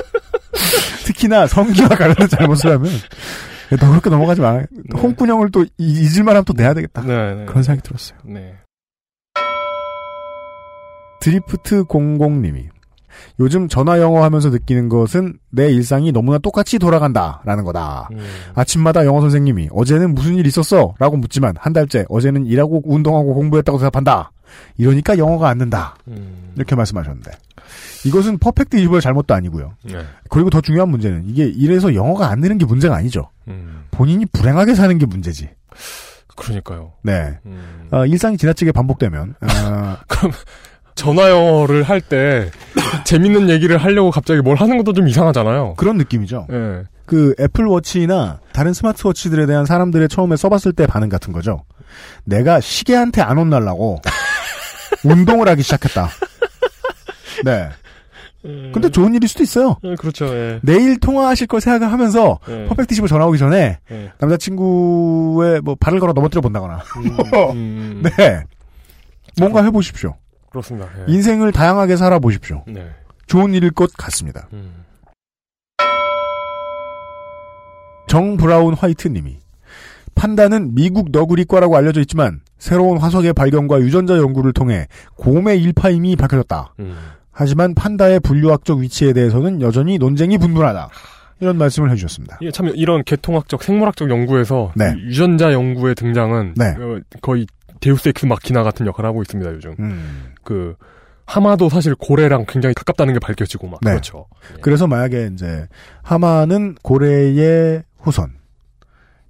특히나 1.04 1.46
성기와 1.46 1.88
관련된 1.88 2.28
잘못을 2.28 2.72
하면 2.72 2.90
너그럽게 3.80 4.10
넘어가지 4.10 4.40
마. 4.40 4.58
네. 4.58 4.66
홍군형을 4.94 5.50
또 5.50 5.64
잊을만 5.78 6.34
하면 6.36 6.44
또 6.44 6.52
내야 6.52 6.74
되겠다. 6.74 7.02
네, 7.02 7.34
네. 7.34 7.44
그런 7.46 7.62
생각이 7.62 7.86
들었어요. 7.86 8.18
네. 8.24 8.54
드리프트 11.20 11.84
00님이 11.84 12.68
요즘 13.38 13.68
전화 13.68 14.00
영어 14.00 14.24
하면서 14.24 14.50
느끼는 14.50 14.88
것은 14.88 15.34
내 15.50 15.70
일상이 15.70 16.12
너무나 16.12 16.38
똑같이 16.38 16.78
돌아간다라는 16.78 17.64
거다. 17.64 18.08
음. 18.12 18.18
아침마다 18.54 19.04
영어 19.04 19.20
선생님이 19.20 19.68
어제는 19.72 20.14
무슨 20.14 20.34
일 20.34 20.46
있었어? 20.46 20.94
라고 20.98 21.16
묻지만 21.16 21.54
한 21.58 21.72
달째 21.72 22.04
어제는 22.08 22.46
일하고 22.46 22.82
운동하고 22.84 23.34
공부했다고 23.34 23.78
대답한다. 23.78 24.32
이러니까 24.78 25.18
영어가 25.18 25.48
안 25.48 25.58
는다. 25.58 25.96
음. 26.08 26.52
이렇게 26.56 26.74
말씀하셨는데 26.74 27.30
이것은 28.04 28.38
퍼펙트 28.38 28.76
이브의 28.76 29.00
잘못도 29.00 29.34
아니고요. 29.34 29.74
네. 29.84 30.04
그리고 30.28 30.50
더 30.50 30.60
중요한 30.60 30.88
문제는 30.88 31.24
이게 31.26 31.46
이래서 31.46 31.94
영어가 31.94 32.28
안 32.28 32.40
느는 32.40 32.58
게 32.58 32.64
문제가 32.64 32.96
아니죠. 32.96 33.30
음. 33.48 33.84
본인이 33.90 34.26
불행하게 34.26 34.74
사는 34.74 34.96
게 34.98 35.06
문제지. 35.06 35.48
그러니까요. 36.36 36.92
네. 37.02 37.38
음. 37.46 37.88
어, 37.90 38.06
일상이 38.06 38.36
지나치게 38.36 38.72
반복되면 38.72 39.34
어... 39.40 39.96
그럼 40.08 40.32
전화 40.94 41.30
영어를 41.30 41.82
할 41.84 42.00
때 42.00 42.50
재밌는 43.04 43.48
얘기를 43.50 43.76
하려고 43.78 44.10
갑자기 44.10 44.40
뭘 44.40 44.56
하는 44.56 44.76
것도 44.78 44.92
좀 44.92 45.08
이상하잖아요. 45.08 45.74
그런 45.76 45.96
느낌이죠. 45.98 46.46
네. 46.50 46.82
그 47.06 47.34
애플워치나 47.38 48.40
다른 48.52 48.72
스마트워치들에 48.72 49.46
대한 49.46 49.66
사람들의 49.66 50.08
처음에 50.08 50.36
써봤을 50.36 50.72
때 50.72 50.86
반응 50.86 51.08
같은 51.08 51.32
거죠. 51.32 51.64
내가 52.24 52.60
시계한테 52.60 53.20
안 53.20 53.38
혼날라고 53.38 54.00
운동을 55.04 55.48
하기 55.48 55.62
시작했다. 55.62 56.08
네. 57.44 57.68
음. 58.44 58.70
근데 58.74 58.88
좋은 58.88 59.14
일일 59.14 59.28
수도 59.28 59.42
있어요. 59.42 59.76
네, 59.82 59.94
그렇죠. 59.94 60.26
예. 60.34 60.58
내일 60.62 60.98
통화하실 60.98 61.46
걸 61.46 61.60
생각을 61.60 61.92
하면서 61.92 62.40
예. 62.48 62.66
퍼펙트 62.66 62.94
집을 62.94 63.08
전화 63.08 63.26
오기 63.26 63.38
전에 63.38 63.78
예. 63.90 64.12
남자친구의 64.18 65.60
뭐 65.60 65.76
발을 65.76 66.00
걸어 66.00 66.12
넘어뜨려 66.12 66.40
본다거나. 66.40 66.82
음, 66.96 67.18
음. 67.54 68.02
네. 68.18 68.44
뭔가 69.38 69.62
해 69.62 69.70
보십시오. 69.70 70.16
그렇습니다. 70.50 70.88
예. 70.98 71.12
인생을 71.12 71.52
다양하게 71.52 71.96
살아 71.96 72.18
보십시오. 72.18 72.64
네. 72.66 72.90
좋은 73.26 73.54
일일 73.54 73.70
것 73.70 73.92
같습니다. 73.94 74.48
음. 74.52 74.84
정 78.08 78.36
브라운 78.36 78.74
화이트 78.74 79.08
님이 79.08 79.38
판다는 80.14 80.74
미국 80.74 81.10
너구리과라고 81.10 81.76
알려져 81.76 82.00
있지만 82.00 82.40
새로운 82.58 82.98
화석의 82.98 83.32
발견과 83.32 83.80
유전자 83.80 84.16
연구를 84.16 84.52
통해 84.52 84.86
곰의 85.16 85.62
일파임이 85.62 86.16
밝혀졌다. 86.16 86.74
음. 86.80 86.96
하지만 87.30 87.74
판다의 87.74 88.20
분류학적 88.20 88.78
위치에 88.78 89.12
대해서는 89.12 89.62
여전히 89.62 89.98
논쟁이 89.98 90.38
분분하다. 90.38 90.88
이런 91.40 91.58
말씀을 91.58 91.90
해주셨습니다. 91.90 92.38
예, 92.42 92.52
참 92.52 92.68
이런 92.74 93.02
계통학적, 93.02 93.64
생물학적 93.64 94.10
연구에서 94.10 94.72
네. 94.76 94.94
유전자 94.98 95.52
연구의 95.52 95.96
등장은 95.96 96.54
네. 96.56 96.66
어, 96.78 97.00
거의 97.20 97.46
데우스 97.80 98.08
엑스 98.08 98.26
마키나 98.26 98.62
같은 98.62 98.86
역할을 98.86 99.08
하고 99.08 99.22
있습니다 99.22 99.52
요즘. 99.54 99.74
음. 99.80 100.32
그 100.44 100.76
하마도 101.26 101.68
사실 101.68 101.94
고래랑 101.96 102.44
굉장히 102.46 102.74
가깝다는 102.74 103.14
게 103.14 103.18
밝혀지고 103.18 103.68
막 103.68 103.80
네. 103.82 103.90
그렇죠. 103.90 104.26
예. 104.52 104.60
그래서 104.60 104.86
만약에 104.86 105.30
이제 105.32 105.66
하마는 106.02 106.76
고래의 106.82 107.82
후손 107.98 108.34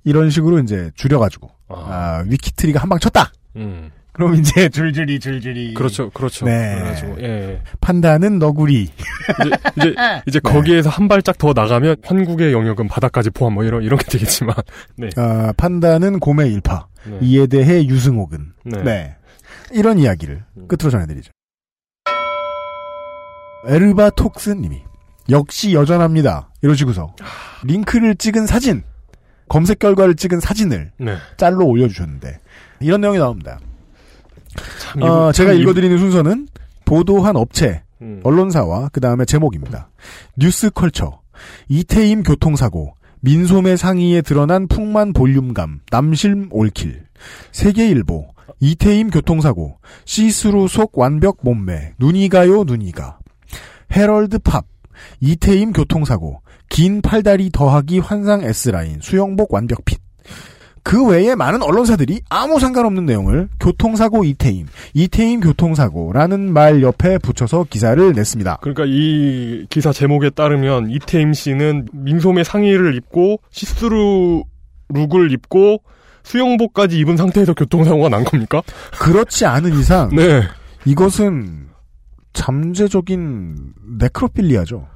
이런 0.04 0.30
식으로 0.30 0.58
이제 0.60 0.90
줄여가지고 0.94 1.50
아. 1.68 1.74
아 1.74 2.24
위키트리가 2.28 2.80
한 2.80 2.88
방 2.88 2.98
쳤다. 2.98 3.32
음. 3.56 3.90
그럼 4.12 4.34
이제 4.34 4.68
줄줄이 4.70 5.18
줄줄이 5.18 5.72
그렇죠 5.72 6.10
그렇죠 6.10 6.44
네 6.44 6.74
그래가지고 6.74 7.22
예 7.22 7.62
판다는 7.80 8.38
너구리 8.38 8.82
이제 8.82 9.50
이제, 9.78 9.94
이제 10.26 10.38
네. 10.40 10.52
거기에서 10.52 10.90
한 10.90 11.08
발짝 11.08 11.38
더 11.38 11.54
나가면 11.54 11.96
한국의 12.04 12.52
영역은 12.52 12.88
바다까지 12.88 13.30
포함 13.30 13.54
뭐 13.54 13.64
이런 13.64 13.82
이런 13.82 13.98
게 13.98 14.04
되겠지만 14.10 14.54
네 14.98 15.08
아, 15.16 15.54
판다는 15.56 16.20
곰의 16.20 16.52
일파 16.52 16.88
네. 17.06 17.18
이에 17.22 17.46
대해 17.46 17.86
유승옥은 17.86 18.52
네. 18.66 18.82
네. 18.82 19.16
이런 19.70 19.98
이야기를 19.98 20.44
음. 20.58 20.68
끝으로 20.68 20.90
전해드리죠 20.90 21.30
에르바톡스님이 23.66 24.82
역시 25.30 25.72
여전합니다 25.72 26.50
이러시고서 26.60 27.14
링크를 27.64 28.16
찍은 28.16 28.46
사진 28.46 28.82
검색 29.52 29.80
결과를 29.80 30.14
찍은 30.14 30.40
사진을 30.40 30.92
네. 30.96 31.16
짤로 31.36 31.66
올려주셨는데 31.66 32.38
이런 32.80 33.02
내용이 33.02 33.18
나옵니다. 33.18 33.60
어, 34.98 35.30
제가 35.30 35.52
읽어드리는 35.52 35.98
순서는 35.98 36.48
보도한 36.86 37.36
업체 37.36 37.82
음. 38.00 38.22
언론사와 38.24 38.88
그 38.94 39.00
다음에 39.00 39.26
제목입니다. 39.26 39.90
뉴스컬처 40.38 41.20
이태임 41.68 42.22
교통사고 42.22 42.94
민소매 43.20 43.76
상의에 43.76 44.22
드러난 44.22 44.68
풍만 44.68 45.12
볼륨감 45.12 45.80
남실 45.90 46.48
올킬 46.50 47.02
세계일보 47.52 48.28
이태임 48.58 49.10
교통사고 49.10 49.76
시스루 50.06 50.66
속 50.66 50.96
완벽 50.96 51.40
몸매 51.42 51.92
눈이 51.98 52.30
가요 52.30 52.64
눈이 52.64 52.92
가 52.92 53.18
헤럴드 53.94 54.38
팝 54.38 54.64
이태임 55.20 55.74
교통사고 55.74 56.40
긴 56.72 57.02
팔다리 57.02 57.50
더하기 57.52 57.98
환상 57.98 58.42
S라인 58.42 58.98
수영복 59.02 59.52
완벽 59.52 59.84
핏. 59.84 60.00
그 60.82 61.06
외에 61.06 61.34
많은 61.34 61.62
언론사들이 61.62 62.22
아무 62.30 62.58
상관없는 62.58 63.04
내용을 63.04 63.50
교통사고 63.60 64.24
이태임, 64.24 64.66
이태임 64.94 65.40
교통사고라는 65.40 66.50
말 66.50 66.82
옆에 66.82 67.18
붙여서 67.18 67.66
기사를 67.68 68.12
냈습니다. 68.12 68.60
그러니까 68.62 68.84
이 68.86 69.66
기사 69.68 69.92
제목에 69.92 70.30
따르면 70.30 70.90
이태임 70.90 71.34
씨는 71.34 71.88
민소매 71.92 72.42
상의를 72.42 72.96
입고 72.96 73.36
시스루 73.50 74.42
룩을 74.88 75.30
입고 75.30 75.82
수영복까지 76.22 76.98
입은 77.00 77.18
상태에서 77.18 77.52
교통사고가 77.52 78.08
난 78.08 78.24
겁니까? 78.24 78.62
그렇지 78.98 79.44
않은 79.44 79.78
이상 79.78 80.08
네. 80.08 80.42
이것은 80.86 81.68
잠재적인 82.32 83.74
네크로필리아죠. 83.98 84.88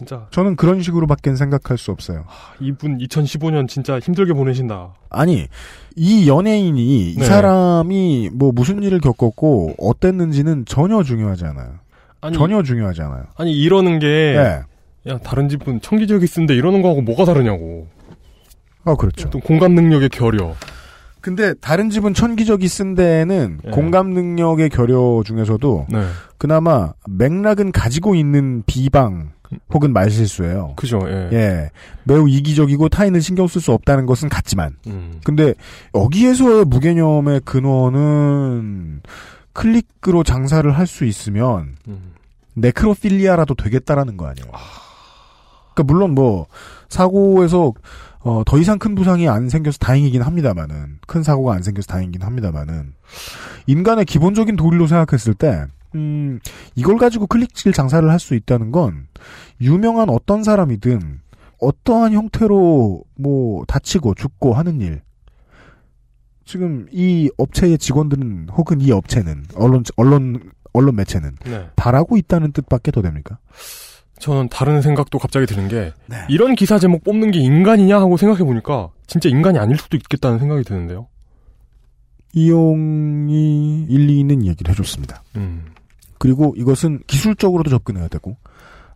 진짜. 0.00 0.26
저는 0.30 0.56
그런 0.56 0.80
식으로밖엔 0.80 1.36
생각할 1.36 1.76
수 1.76 1.90
없어요. 1.90 2.24
이분 2.58 2.96
2015년 2.96 3.68
진짜 3.68 3.98
힘들게 3.98 4.32
보내신다. 4.32 4.94
아니, 5.10 5.46
이 5.94 6.26
연예인이 6.26 7.14
네. 7.18 7.22
이 7.22 7.24
사람이 7.26 8.30
뭐 8.32 8.50
무슨 8.50 8.82
일을 8.82 9.00
겪었고 9.00 9.74
어땠는지는 9.78 10.64
전혀 10.64 11.02
중요하지 11.02 11.44
않아요. 11.44 11.74
아니, 12.22 12.34
전혀 12.34 12.62
중요하지 12.62 13.02
않아요. 13.02 13.24
아니 13.36 13.52
이러는 13.52 13.98
게 13.98 14.06
네. 14.06 15.10
야 15.12 15.18
다른 15.18 15.50
집은 15.50 15.82
청기적이 15.82 16.26
쓴데 16.26 16.54
이러는 16.54 16.80
거하고 16.80 17.02
뭐가 17.02 17.26
다르냐고. 17.26 17.86
아 18.84 18.94
그렇죠. 18.94 19.28
또 19.28 19.38
공감 19.38 19.74
능력의 19.74 20.08
결여. 20.08 20.54
근데 21.20 21.52
다른 21.60 21.90
집은 21.90 22.14
천기적이 22.14 22.68
쓴 22.68 22.94
데에는 22.94 23.58
네. 23.62 23.70
공감 23.70 24.10
능력의 24.10 24.70
결여 24.70 25.22
중에서도 25.26 25.86
네. 25.90 26.06
그나마 26.38 26.94
맥락은 27.06 27.72
가지고 27.72 28.14
있는 28.14 28.62
비방 28.64 29.32
혹은 29.72 29.92
말실수예요. 29.92 30.74
그죠. 30.76 31.00
예. 31.06 31.28
예. 31.32 31.70
매우 32.04 32.28
이기적이고 32.28 32.88
타인을 32.88 33.20
신경 33.20 33.46
쓸 33.46 33.60
수 33.60 33.72
없다는 33.72 34.06
것은 34.06 34.28
같지만. 34.28 34.76
음. 34.86 35.20
근데 35.24 35.54
여기에서의 35.94 36.64
무개념의 36.66 37.40
근원은 37.44 39.02
클릭으로 39.52 40.22
장사를 40.22 40.70
할 40.70 40.86
수 40.86 41.04
있으면 41.04 41.76
음. 41.88 42.12
네크로필리아라도 42.54 43.54
되겠다라는 43.54 44.16
거 44.16 44.26
아니에요. 44.26 44.46
그러니까 45.74 45.82
물론 45.92 46.14
뭐 46.14 46.46
사고에서 46.88 47.72
어, 48.22 48.42
더 48.44 48.58
이상 48.58 48.78
큰 48.78 48.94
부상이 48.94 49.28
안 49.28 49.48
생겨서 49.48 49.78
다행이긴 49.78 50.22
합니다만은 50.22 50.98
큰 51.06 51.22
사고가 51.22 51.54
안 51.54 51.62
생겨서 51.62 51.86
다행이긴 51.86 52.22
합니다만은 52.22 52.92
인간의 53.66 54.04
기본적인 54.04 54.56
도리로 54.56 54.86
생각했을 54.86 55.32
때 55.34 55.64
음, 55.94 56.38
이걸 56.74 56.96
가지고 56.98 57.26
클릭질 57.26 57.72
장사를 57.72 58.08
할 58.08 58.18
수 58.18 58.34
있다는 58.34 58.70
건 58.70 59.06
유명한 59.60 60.08
어떤 60.08 60.42
사람이든 60.42 61.20
어떠한 61.60 62.12
형태로 62.12 63.02
뭐 63.16 63.64
다치고 63.66 64.14
죽고 64.14 64.54
하는 64.54 64.80
일 64.80 65.02
지금 66.44 66.86
이 66.90 67.30
업체의 67.38 67.78
직원들은 67.78 68.48
혹은 68.52 68.80
이 68.80 68.90
업체는 68.92 69.44
언론 69.54 69.84
언론 69.96 70.50
언론 70.72 70.96
매체는 70.96 71.36
네. 71.44 71.66
바라고 71.76 72.16
있다는 72.16 72.52
뜻밖에 72.52 72.90
더 72.90 73.02
됩니까? 73.02 73.38
저는 74.18 74.48
다른 74.48 74.82
생각도 74.82 75.18
갑자기 75.18 75.46
드는 75.46 75.68
게 75.68 75.92
네. 76.06 76.16
이런 76.28 76.54
기사 76.54 76.78
제목 76.78 77.04
뽑는 77.04 77.30
게 77.30 77.40
인간이냐 77.40 77.98
하고 77.98 78.16
생각해 78.16 78.44
보니까 78.44 78.90
진짜 79.06 79.28
인간이 79.28 79.58
아닐 79.58 79.76
수도 79.76 79.96
있겠다는 79.96 80.38
생각이 80.38 80.62
드는데요. 80.64 81.08
이용이 82.32 83.86
일리 83.88 84.20
있는 84.20 84.46
얘기를 84.46 84.70
해줬습니다. 84.72 85.22
음. 85.36 85.64
그리고 86.20 86.54
이것은 86.56 87.00
기술적으로도 87.06 87.70
접근해야 87.70 88.06
되고 88.06 88.36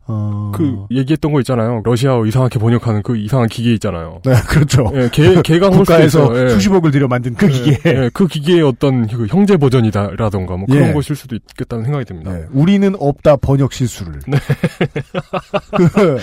어... 0.06 0.52
그 0.54 0.84
얘기했던 0.90 1.32
거 1.32 1.40
있잖아요. 1.40 1.80
러시아어 1.82 2.26
이상하게 2.26 2.58
번역하는 2.58 3.02
그 3.02 3.16
이상한 3.16 3.48
기계 3.48 3.72
있잖아요. 3.72 4.20
네, 4.24 4.34
그렇죠. 4.46 4.92
예, 4.94 5.08
개, 5.10 5.34
개가 5.40 5.70
국가에서. 5.70 6.44
예. 6.44 6.50
수십억을 6.50 6.90
들여 6.90 7.08
만든 7.08 7.34
그 7.34 7.48
기계. 7.48 7.78
예, 7.86 8.04
예, 8.04 8.10
그 8.12 8.26
기계의 8.26 8.60
어떤 8.60 9.06
그 9.06 9.26
형제 9.26 9.56
버전이다라던가 9.56 10.58
뭐 10.58 10.66
그런 10.66 10.90
예. 10.90 10.92
것일 10.92 11.16
수도 11.16 11.34
있겠다는 11.34 11.84
생각이 11.84 12.04
듭니다. 12.04 12.32
네, 12.34 12.44
우리는 12.52 12.94
없다 12.98 13.36
번역 13.36 13.72
실수를. 13.72 14.20
네. 14.28 14.36
그 15.74 16.18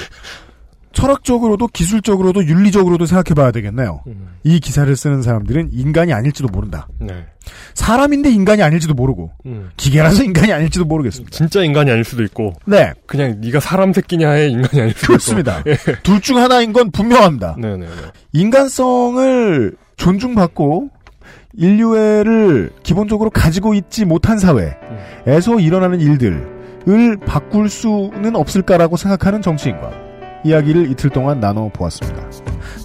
철학적으로도 0.93 1.67
기술적으로도 1.67 2.45
윤리적으로도 2.45 3.05
생각해봐야 3.05 3.51
되겠네요. 3.51 4.01
음. 4.07 4.29
이 4.43 4.59
기사를 4.59 4.93
쓰는 4.95 5.21
사람들은 5.21 5.69
인간이 5.71 6.13
아닐지도 6.13 6.47
모른다. 6.49 6.87
네. 6.99 7.25
사람인데 7.73 8.29
인간이 8.29 8.61
아닐지도 8.61 8.93
모르고 8.93 9.31
음. 9.45 9.69
기계라서 9.77 10.23
인간이 10.23 10.51
아닐지도 10.51 10.85
모르겠습니다. 10.85 11.35
진짜 11.35 11.63
인간이 11.63 11.91
아닐 11.91 12.03
수도 12.03 12.23
있고. 12.23 12.53
네. 12.65 12.91
그냥 13.05 13.39
네가 13.41 13.59
사람 13.59 13.93
새끼냐의 13.93 14.51
인간이 14.51 14.81
아닐 14.81 14.93
수도 14.93 15.07
그렇습니다. 15.07 15.63
예. 15.67 15.77
둘중 16.03 16.37
하나인 16.37 16.73
건 16.73 16.91
분명합니다. 16.91 17.55
네네네. 17.57 17.87
인간성을 18.33 19.75
존중받고 19.97 20.89
인류애를 21.53 22.71
기본적으로 22.83 23.29
가지고 23.29 23.73
있지 23.73 24.05
못한 24.05 24.39
사회에서 24.39 25.59
일어나는 25.59 25.99
일들을 25.99 27.17
바꿀 27.25 27.69
수는 27.69 28.35
없을까라고 28.35 28.97
생각하는 28.97 29.41
정치인과 29.41 30.10
이야기를 30.43 30.89
이틀 30.91 31.09
동안 31.09 31.39
나눠 31.39 31.69
보았습니다. 31.69 32.29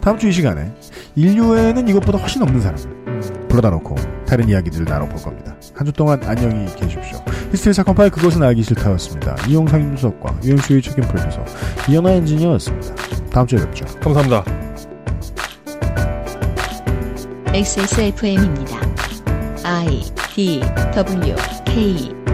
다음 0.02 0.18
주 0.18 0.28
이 0.28 0.32
시간에 0.32 0.72
인류애는 1.14 1.88
이것보다 1.88 2.18
훨씬 2.18 2.42
없는 2.42 2.60
사람을 2.60 3.48
불러다 3.48 3.70
놓고 3.70 3.94
다른 4.26 4.48
이야기들을 4.48 4.84
나눠볼 4.86 5.22
겁니다. 5.22 5.56
한 5.74 5.86
주 5.86 5.92
동안 5.92 6.20
안녕히 6.24 6.66
계십시오. 6.74 7.18
히스테리 7.52 7.74
사건 7.74 7.94
파일 7.94 8.10
그것은 8.10 8.42
알기 8.42 8.62
싫다였습니다. 8.62 9.36
이용상 9.48 9.80
임수석과 9.80 10.40
유현수의 10.44 10.82
책임 10.82 11.04
프로듀서 11.04 11.44
이현아 11.88 12.10
엔지니어였습니다. 12.12 12.94
다음 13.30 13.46
주에 13.46 13.58
뵙죠. 13.60 13.84
감사합니다. 14.00 14.44
XSFM입니다. 17.54 18.76
I 19.64 20.02
D 20.34 20.60
W 20.94 21.34
K 21.64 22.25